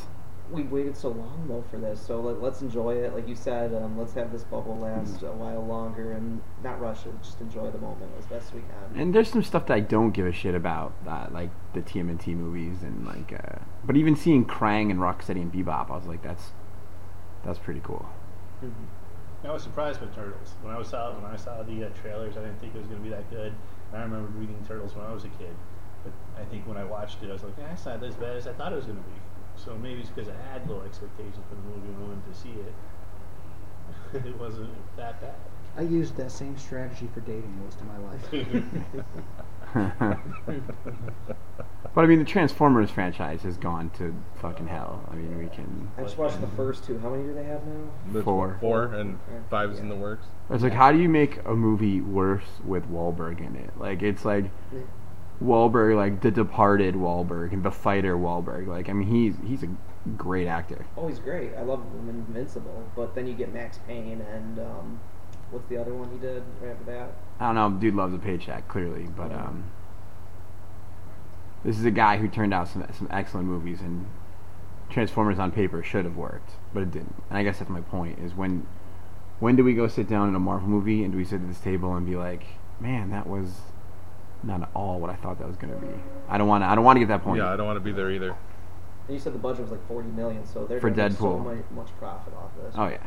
We 0.51 0.63
waited 0.63 0.95
so 0.97 1.09
long 1.09 1.47
though 1.49 1.65
for 1.71 1.79
this, 1.79 2.01
so 2.01 2.21
let, 2.21 2.41
let's 2.43 2.61
enjoy 2.61 2.97
it. 2.97 3.15
Like 3.15 3.27
you 3.27 3.35
said, 3.35 3.75
um, 3.75 3.99
let's 3.99 4.13
have 4.13 4.31
this 4.31 4.45
bubble 4.45 4.77
last 4.77 5.23
a 5.23 5.33
while 5.33 5.65
longer 5.67 6.13
and 6.13 6.41
not 6.63 6.81
rush 6.81 7.07
it. 7.07 7.15
Just 7.23 7.41
enjoy 7.41 7.71
the 7.71 7.79
moment 7.79 8.13
as 8.19 8.27
best 8.27 8.55
we 8.55 8.61
can. 8.61 9.01
And 9.01 9.15
there's 9.15 9.31
some 9.31 9.43
stuff 9.43 9.67
that 9.67 9.75
I 9.75 9.81
don't 9.81 10.11
give 10.11 10.27
a 10.27 10.33
shit 10.33 10.55
about, 10.55 10.93
uh, 11.09 11.29
like 11.33 11.51
the 11.73 11.81
TMNT 11.81 12.37
movies 12.37 12.83
and 12.83 13.07
like, 13.07 13.33
uh, 13.33 13.59
but 13.85 13.97
even 13.97 14.15
seeing 14.15 14.45
Krang 14.45 14.91
and 14.91 15.01
Rocksteady 15.01 15.41
and 15.41 15.53
Bebop, 15.53 15.91
I 15.91 15.97
was 15.97 16.07
like, 16.07 16.23
that's 16.23 16.53
that's 17.43 17.59
pretty 17.59 17.81
cool. 17.83 18.07
Mhm. 18.63 18.73
I 19.49 19.53
was 19.53 19.63
surprised 19.63 20.01
by 20.01 20.07
Turtles 20.07 20.55
when 20.63 20.75
I 20.75 20.79
was 20.79 20.89
saw 20.89 21.13
when 21.15 21.25
I 21.25 21.37
saw 21.37 21.63
the 21.63 21.85
uh, 21.85 21.89
trailers. 22.01 22.37
I 22.37 22.41
didn't 22.41 22.61
think 22.61 22.75
it 22.75 22.79
was 22.79 22.87
going 22.87 22.99
to 22.99 23.05
be 23.05 23.11
that 23.11 23.31
good. 23.31 23.53
I 23.95 24.03
remember 24.03 24.29
reading 24.39 24.59
Turtles 24.67 24.95
when 24.95 25.05
I 25.05 25.13
was 25.13 25.25
a 25.25 25.29
kid, 25.29 25.55
but 26.03 26.13
I 26.41 26.45
think 26.47 26.67
when 26.67 26.77
I 26.77 26.85
watched 26.85 27.23
it, 27.23 27.31
I 27.31 27.33
was 27.33 27.43
like, 27.43 27.59
eh, 27.59 27.73
it's 27.73 27.87
not 27.87 28.03
as 28.03 28.15
bad 28.15 28.37
as 28.37 28.47
I 28.47 28.53
thought 28.53 28.73
it 28.73 28.77
was 28.77 28.87
going 28.87 28.99
to 28.99 29.05
be. 29.05 29.17
So 29.57 29.77
maybe 29.77 30.01
it's 30.01 30.11
because 30.11 30.29
I 30.29 30.53
had 30.53 30.69
low 30.69 30.83
expectations 30.83 31.45
for 31.49 31.55
the 31.55 31.63
movie 31.63 31.89
and 31.89 32.09
wanted 32.09 32.33
to 32.33 32.39
see 32.39 32.51
it. 32.51 32.75
it 34.27 34.39
wasn't 34.39 34.71
that 34.97 35.21
bad. 35.21 35.35
I 35.77 35.83
used 35.83 36.17
that 36.17 36.31
same 36.31 36.57
strategy 36.59 37.09
for 37.13 37.21
dating 37.21 37.59
most 37.63 37.81
of 37.81 37.87
my 37.87 37.99
life. 37.99 39.05
but 39.75 40.19
I 41.97 42.07
mean, 42.07 42.19
the 42.19 42.25
Transformers 42.25 42.91
franchise 42.91 43.43
has 43.43 43.57
gone 43.57 43.91
to 43.99 44.15
fucking 44.37 44.67
hell. 44.69 45.03
I 45.11 45.17
mean, 45.17 45.39
we 45.39 45.49
can. 45.49 45.91
I 45.99 46.03
just 46.03 46.17
watched 46.17 46.41
the 46.41 46.47
first 46.49 46.85
two. 46.85 46.99
How 47.01 47.11
many 47.11 47.25
do 47.25 47.35
they 47.35 47.45
have 47.45 47.61
now? 47.67 48.23
Four. 48.23 48.57
Four, 48.61 48.85
and 48.95 49.19
Okay. 49.29 49.43
five's 49.51 49.79
in 49.79 49.89
the 49.89 49.97
works. 49.97 50.27
It's 50.51 50.63
like, 50.63 50.73
how 50.73 50.93
do 50.93 50.99
you 50.99 51.09
make 51.09 51.45
a 51.45 51.55
movie 51.55 52.01
worse 52.01 52.61
with 52.65 52.89
Wahlberg 52.91 53.41
in 53.41 53.57
it? 53.57 53.71
Like, 53.79 54.03
it's 54.03 54.25
like 54.25 54.45
Wahlberg, 55.43 55.97
like 55.97 56.21
the 56.21 56.31
Departed 56.31 56.95
Wahlberg 56.95 57.53
and 57.53 57.63
the 57.63 57.71
Fighter 57.73 58.17
Wahlberg. 58.17 58.67
Like, 58.69 58.89
I 58.89 58.93
mean, 58.93 59.09
he's 59.09 59.35
he's 59.45 59.63
a 59.65 59.69
great 60.17 60.47
actor. 60.47 60.85
Oh, 60.97 61.09
he's 61.09 61.19
great. 61.19 61.55
I 61.57 61.63
love 61.63 61.81
him 61.81 62.09
in 62.09 62.17
Invincible. 62.29 62.85
But 62.95 63.15
then 63.15 63.27
you 63.27 63.35
get 63.35 63.53
Max 63.53 63.79
Payne 63.89 64.21
and 64.21 64.59
um, 64.61 65.01
what's 65.55 65.69
the 65.69 65.77
other 65.77 65.95
one 65.95 66.11
he 66.11 66.19
did 66.19 66.43
right 66.61 66.73
after 66.73 66.85
that? 66.93 67.13
I 67.39 67.47
don't 67.47 67.55
know, 67.55 67.81
dude 67.81 67.95
loves 67.95 68.13
a 68.13 68.19
paycheck 68.19 68.69
clearly, 68.69 69.05
but 69.17 69.33
um, 69.33 69.71
this 71.65 71.79
is 71.79 71.85
a 71.85 71.91
guy 71.91 72.19
who 72.19 72.29
turned 72.29 72.53
out 72.53 72.69
some 72.69 72.87
some 72.93 73.09
excellent 73.11 73.47
movies, 73.47 73.81
and 73.81 74.07
Transformers 74.91 75.39
on 75.39 75.51
paper 75.51 75.83
should 75.83 76.05
have 76.05 76.17
worked, 76.17 76.51
but 76.75 76.83
it 76.83 76.91
didn't. 76.91 77.15
And 77.31 77.39
I 77.39 77.43
guess 77.43 77.59
that's 77.59 77.71
my 77.71 77.81
point: 77.81 78.19
is 78.19 78.35
when 78.35 78.67
when 79.41 79.57
do 79.57 79.65
we 79.65 79.75
go 79.75 79.89
sit 79.89 80.09
down 80.09 80.29
in 80.29 80.35
a 80.35 80.41
Marvel 80.41 80.69
movie 80.69 81.03
and 81.05 81.13
do 81.13 81.19
we 81.19 81.25
sit 81.25 81.41
at 81.41 81.49
this 81.49 81.61
table 81.61 81.95
and 81.95 82.05
be 82.07 82.17
like, 82.17 82.45
man, 82.81 83.11
that 83.11 83.27
was 83.27 83.49
not 84.43 84.63
at 84.63 84.69
all 84.75 85.01
what 85.01 85.11
I 85.11 85.17
thought 85.17 85.39
that 85.39 85.49
was 85.49 85.57
going 85.57 85.73
to 85.73 85.79
be. 85.81 85.93
I 86.29 86.37
don't 86.37 86.49
want 86.49 86.63
to. 86.63 86.67
I 86.67 86.75
don't 86.75 86.85
want 86.85 86.97
to 86.97 87.01
get 87.01 87.09
that 87.09 87.23
point. 87.23 87.39
Yeah, 87.39 87.53
I 87.53 87.57
don't 87.57 87.67
want 87.67 87.77
to 87.77 87.81
be 87.81 87.93
there 87.93 88.11
either. 88.11 88.37
And 89.07 89.15
you 89.15 89.19
said 89.19 89.35
the 89.35 89.39
budget 89.39 89.63
was 89.63 89.71
like 89.71 89.87
40 89.87 90.09
million, 90.11 90.47
so 90.47 90.67
they're 90.67 90.81
For 90.81 90.91
gonna 90.91 91.15
so 91.15 91.39
much, 91.39 91.59
much 91.75 91.89
profit 91.99 92.33
off 92.35 92.51
this. 92.63 92.75
Oh 92.77 92.89
yeah. 92.89 93.07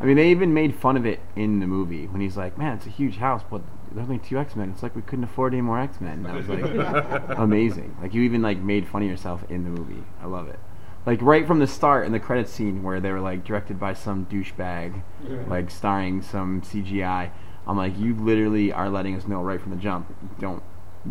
I 0.00 0.04
mean, 0.04 0.16
they 0.16 0.30
even 0.30 0.54
made 0.54 0.76
fun 0.76 0.96
of 0.96 1.04
it 1.04 1.20
in 1.34 1.58
the 1.58 1.66
movie 1.66 2.06
when 2.06 2.20
he's 2.20 2.36
like, 2.36 2.56
"Man, 2.56 2.76
it's 2.76 2.86
a 2.86 2.90
huge 2.90 3.16
house, 3.16 3.42
but 3.50 3.62
there's 3.90 4.06
only 4.08 4.18
two 4.18 4.38
X 4.38 4.54
Men. 4.54 4.70
It's 4.70 4.82
like 4.82 4.94
we 4.94 5.02
couldn't 5.02 5.24
afford 5.24 5.54
any 5.54 5.60
more 5.62 5.80
X 5.80 6.00
Men." 6.00 6.24
And 6.24 6.26
that 6.26 6.34
was 6.34 6.48
like 6.48 7.22
amazing. 7.38 7.96
Like 8.00 8.14
you 8.14 8.22
even 8.22 8.42
like 8.42 8.58
made 8.58 8.86
fun 8.86 9.02
of 9.02 9.08
yourself 9.08 9.44
in 9.50 9.64
the 9.64 9.70
movie. 9.70 10.04
I 10.22 10.26
love 10.26 10.48
it. 10.48 10.58
Like 11.04 11.20
right 11.22 11.46
from 11.46 11.58
the 11.58 11.66
start 11.66 12.06
in 12.06 12.12
the 12.12 12.20
credit 12.20 12.48
scene 12.48 12.82
where 12.82 13.00
they 13.00 13.10
were 13.10 13.20
like 13.20 13.44
directed 13.44 13.80
by 13.80 13.94
some 13.94 14.26
douchebag, 14.26 15.02
like 15.48 15.70
starring 15.70 16.22
some 16.22 16.60
CGI. 16.62 17.30
I'm 17.66 17.76
like, 17.76 17.98
you 17.98 18.14
literally 18.14 18.72
are 18.72 18.88
letting 18.88 19.14
us 19.16 19.26
know 19.26 19.42
right 19.42 19.60
from 19.60 19.70
the 19.70 19.76
jump. 19.76 20.14
Don't 20.38 20.62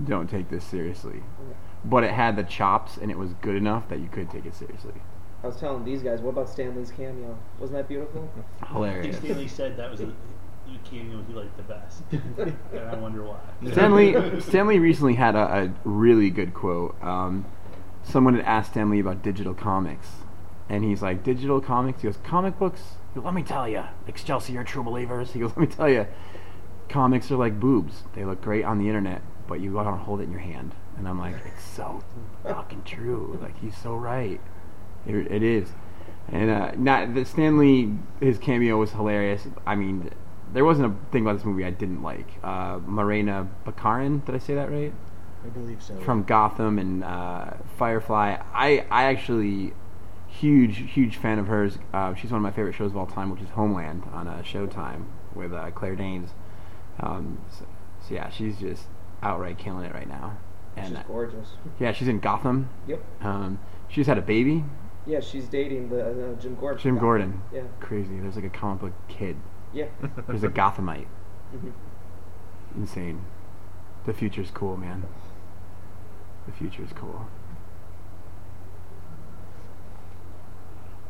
don't 0.06 0.30
take 0.30 0.50
this 0.50 0.64
seriously. 0.64 1.24
But 1.84 2.04
it 2.04 2.12
had 2.12 2.36
the 2.36 2.44
chops 2.44 2.98
and 2.98 3.12
it 3.12 3.18
was 3.18 3.34
good 3.42 3.56
enough 3.56 3.90
that 3.90 4.00
you 4.00 4.08
could 4.08 4.30
take 4.30 4.46
it 4.46 4.56
seriously. 4.56 4.94
I 5.44 5.48
was 5.48 5.58
telling 5.58 5.86
these 5.86 6.02
guys, 6.02 6.20
what 6.22 6.32
about 6.32 6.50
Stan 6.50 6.76
Lee's 6.76 6.92
cameo? 6.92 7.38
Wasn't 7.60 7.78
that 7.78 7.88
beautiful? 7.88 8.30
I 8.62 8.66
think 8.66 8.72
Hilarious. 8.72 9.18
Stan 9.18 9.38
Lee 9.38 9.48
said 9.48 9.78
that 9.78 9.92
was 9.92 10.00
the 10.00 10.14
the 10.68 10.78
cameo 10.90 11.24
he 11.28 11.34
liked 11.34 11.56
the 11.58 11.64
best, 11.64 12.04
and 12.12 12.58
I 12.80 12.96
wonder 12.96 13.24
why. 13.24 13.40
Stan 13.72 13.96
Lee 13.96 14.16
Stan 14.42 14.68
Lee 14.68 14.80
recently 14.80 15.16
had 15.16 15.36
a, 15.36 15.40
a 15.64 15.74
really 15.84 16.30
good 16.30 16.54
quote. 16.54 17.02
Um, 17.02 17.46
someone 18.04 18.36
had 18.36 18.46
asked 18.46 18.72
Stan 18.72 18.90
Lee 18.90 19.00
about 19.00 19.24
digital 19.24 19.54
comics, 19.54 20.08
and 20.70 20.84
he's 20.84 21.02
like, 21.02 21.24
"Digital 21.24 21.62
comics." 21.62 22.02
He 22.02 22.08
goes, 22.08 22.18
"Comic 22.24 22.60
books." 22.60 22.82
He 23.14 23.20
goes, 23.20 23.26
Let 23.26 23.34
me 23.34 23.44
tell 23.44 23.68
you, 23.68 23.84
Excelsior 24.08 24.64
True 24.64 24.84
Believers. 24.84 25.32
He 25.34 25.40
goes, 25.40 25.52
"Let 25.52 25.58
me 25.58 25.68
tell 25.68 25.90
you, 25.90 26.08
comics 26.90 27.32
are 27.32 27.38
like 27.38 27.60
boobs. 27.60 28.04
They 28.14 28.26
look 28.26 28.42
great 28.42 28.66
on 28.66 28.78
the 28.80 28.88
internet, 28.88 29.22
but 29.48 29.60
you 29.62 29.74
gotta 29.74 29.92
hold 29.92 30.20
it 30.20 30.24
in 30.24 30.32
your 30.32 30.42
hand." 30.42 30.76
And 30.98 31.08
I'm 31.08 31.20
like, 31.20 31.36
"It's 31.46 31.64
so 31.64 32.04
fucking 32.44 32.84
true. 32.84 33.40
Like 33.42 33.58
he's 33.60 33.78
so 33.78 33.96
right. 33.96 34.42
It, 35.08 35.32
it 35.32 35.44
is." 35.44 35.70
And 36.30 36.50
uh, 36.50 36.72
not 36.76 37.14
the 37.14 37.24
Stan 37.24 37.58
Lee, 37.58 37.94
his 38.20 38.38
cameo 38.38 38.78
was 38.78 38.92
hilarious. 38.92 39.48
I 39.66 39.76
mean, 39.76 40.12
there 40.52 40.66
wasn't 40.66 40.92
a 40.94 41.12
thing 41.12 41.22
about 41.22 41.38
this 41.38 41.46
movie 41.46 41.64
I 41.66 41.70
didn't 41.72 42.04
like. 42.04 42.28
Uh, 42.44 42.80
Morena 42.86 43.48
Baccarin, 43.66 44.26
did 44.26 44.36
I 44.36 44.40
say 44.40 44.54
that 44.56 44.70
right? 44.70 44.94
I 45.46 45.50
believe 45.50 45.82
so. 45.82 45.96
From 46.02 46.24
Gotham 46.24 46.78
and 46.80 47.04
uh, 47.04 47.52
Firefly. 47.78 48.38
I 48.54 48.86
I 48.92 49.04
actually 49.06 49.74
huge 50.28 50.92
huge 50.92 51.16
fan 51.16 51.40
of 51.40 51.48
hers. 51.48 51.78
Uh, 51.94 52.14
she's 52.16 52.32
one 52.32 52.40
of 52.40 52.44
my 52.44 52.52
favorite 52.52 52.76
shows 52.76 52.92
of 52.92 52.98
all 52.98 53.06
time, 53.06 53.30
which 53.30 53.42
is 53.42 53.50
Homeland 53.50 54.04
on 54.12 54.28
uh, 54.28 54.42
Showtime 54.44 55.06
with 55.34 55.54
uh, 55.54 55.72
Claire 55.72 55.96
Danes. 55.96 56.32
Um, 57.00 57.40
so, 57.50 57.66
so 58.06 58.14
yeah, 58.16 58.30
she's 58.30 58.58
just 58.58 58.84
outright 59.24 59.58
killing 59.58 59.86
it 59.86 59.94
right 59.94 60.10
now. 60.10 60.38
And 60.76 60.90
She's 60.90 60.98
uh, 60.98 61.04
gorgeous. 61.08 61.50
yeah, 61.80 61.92
she's 61.94 62.08
in 62.08 62.20
Gotham. 62.20 62.70
Yep. 62.88 63.02
Um, 63.22 63.60
she's 63.88 64.08
had 64.08 64.18
a 64.18 64.22
baby. 64.22 64.66
Yeah, 65.08 65.22
she's 65.22 65.46
dating 65.48 65.90
the 65.90 66.02
uh, 66.02 66.34
Jim 66.34 66.56
Gordon. 66.56 66.80
Jim 66.82 66.98
Gordon. 66.98 67.42
Yeah. 67.54 67.62
Crazy. 67.80 68.20
There's 68.20 68.36
like 68.36 68.46
a 68.46 68.50
comic 68.50 68.82
book 68.82 68.94
kid. 69.08 69.38
Yeah. 69.74 69.86
There's 70.28 70.44
a 70.44 70.50
Gothamite. 70.50 71.08
Mm-hmm. 71.56 71.70
Insane. 72.76 73.24
The 74.06 74.14
future's 74.14 74.52
cool, 74.52 74.76
man. 74.76 75.06
The 76.46 76.52
future's 76.52 76.90
cool. 76.94 77.28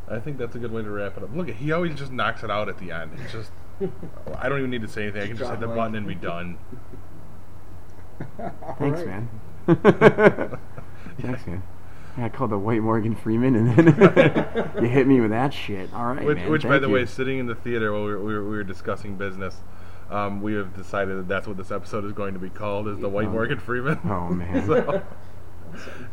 I 0.09 0.19
think 0.19 0.37
that's 0.37 0.55
a 0.55 0.59
good 0.59 0.71
way 0.71 0.83
to 0.83 0.89
wrap 0.89 1.17
it 1.17 1.23
up. 1.23 1.35
Look, 1.35 1.49
he 1.49 1.71
always 1.71 1.95
just 1.95 2.11
knocks 2.11 2.43
it 2.43 2.51
out 2.51 2.69
at 2.69 2.77
the 2.77 2.91
end. 2.91 3.11
It's 3.21 3.33
just, 3.33 3.51
I 4.37 4.47
don't 4.47 4.59
even 4.59 4.69
need 4.69 4.81
to 4.81 4.87
say 4.87 5.03
anything. 5.03 5.21
I 5.23 5.27
can 5.27 5.37
just 5.37 5.49
hit 5.49 5.59
the 5.59 5.67
button 5.67 5.95
and 5.95 6.07
be 6.07 6.15
done. 6.15 6.57
Thanks, 8.79 9.03
man. 9.03 9.29
Thanks, 11.19 11.47
man. 11.47 11.63
I 12.17 12.29
called 12.29 12.49
the 12.51 12.57
white 12.57 12.81
Morgan 12.81 13.15
Freeman, 13.15 13.55
and 13.55 13.75
then 13.75 13.85
you 14.81 14.87
hit 14.89 15.05
me 15.07 15.21
with 15.21 15.29
that 15.31 15.53
shit. 15.53 15.93
All 15.93 16.05
right, 16.07 16.25
which, 16.25 16.37
man. 16.37 16.49
which 16.51 16.63
by 16.63 16.79
the 16.79 16.87
you. 16.87 16.93
way, 16.93 17.05
sitting 17.05 17.37
in 17.39 17.45
the 17.45 17.55
theater 17.55 17.93
while 17.93 18.03
we 18.05 18.11
were, 18.11 18.19
we 18.23 18.33
were, 18.33 18.43
we 18.43 18.49
were 18.57 18.63
discussing 18.63 19.15
business, 19.17 19.57
um, 20.09 20.41
we 20.41 20.53
have 20.55 20.75
decided 20.75 21.17
that 21.17 21.27
that's 21.27 21.47
what 21.47 21.57
this 21.57 21.69
episode 21.71 22.05
is 22.05 22.13
going 22.13 22.33
to 22.33 22.39
be 22.39 22.49
called: 22.49 22.87
is 22.87 22.97
the 22.99 23.09
White 23.09 23.27
Oh. 23.27 23.31
Morgan 23.31 23.59
Freeman. 23.59 23.99
Oh, 24.05 24.29
man. 24.33 24.65
So- 24.65 25.03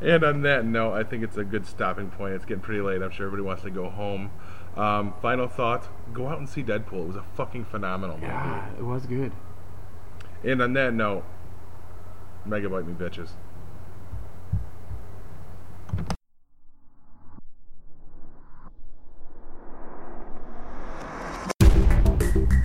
and 0.02 0.24
on 0.24 0.42
that 0.42 0.64
note, 0.66 0.94
I 0.94 1.04
think 1.04 1.22
it's 1.22 1.36
a 1.36 1.44
good 1.44 1.64
stopping 1.64 2.10
point. 2.10 2.34
It's 2.34 2.44
getting 2.44 2.60
pretty 2.60 2.80
late. 2.80 3.00
I'm 3.02 3.12
sure 3.12 3.26
everybody 3.26 3.46
wants 3.46 3.62
to 3.62 3.70
go 3.70 3.88
home. 3.88 4.30
Um, 4.76 5.14
final 5.22 5.46
thought: 5.46 5.88
Go 6.12 6.26
out 6.26 6.38
and 6.38 6.48
see 6.48 6.62
Deadpool. 6.64 7.04
It 7.04 7.06
was 7.06 7.16
a 7.16 7.24
fucking 7.34 7.64
phenomenal 7.66 8.16
movie. 8.16 8.26
yeah, 8.26 8.68
it 8.76 8.82
was 8.82 9.06
good. 9.06 9.32
And 10.42 10.60
on 10.60 10.72
that 10.74 10.92
note, 10.92 11.24
megabyte 12.46 12.86
me 12.86 12.92
bitches. 12.94 13.30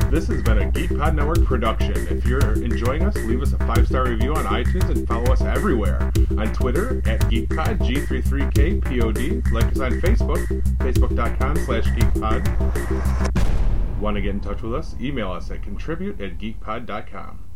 This 0.10 0.28
has 0.28 0.42
been 0.42 0.58
a 0.58 0.72
Geek 0.72 0.98
Pod 0.98 1.16
Network 1.16 1.46
production. 1.46 1.94
If 2.10 2.26
you're 2.26 2.54
enjoying 2.64 3.04
us, 3.04 3.16
leave 3.16 3.44
us 3.44 3.54
a 3.54 3.58
five 3.60 3.86
star 3.86 4.06
review 4.06 4.34
on 4.34 4.44
iTunes 4.46 4.90
and 4.90 5.08
follow 5.08 5.32
us 5.32 5.42
everywhere. 5.42 6.12
On 6.32 6.52
Twitter 6.52 6.98
at 7.06 7.20
GeekPod, 7.22 7.78
G33KPOD. 7.78 9.52
Like 9.52 9.66
us 9.66 9.80
on 9.80 10.02
Facebook, 10.02 10.48
facebook.com 10.78 11.58
slash 11.58 11.86
geekpod. 11.86 12.42
Want 14.00 14.16
to 14.16 14.22
get 14.22 14.32
in 14.32 14.40
touch 14.40 14.64
with 14.64 14.74
us? 14.74 14.96
Email 15.00 15.32
us 15.32 15.52
at 15.52 15.62
contribute 15.62 16.20
at 16.20 16.40
geekpod.com. 16.40 17.49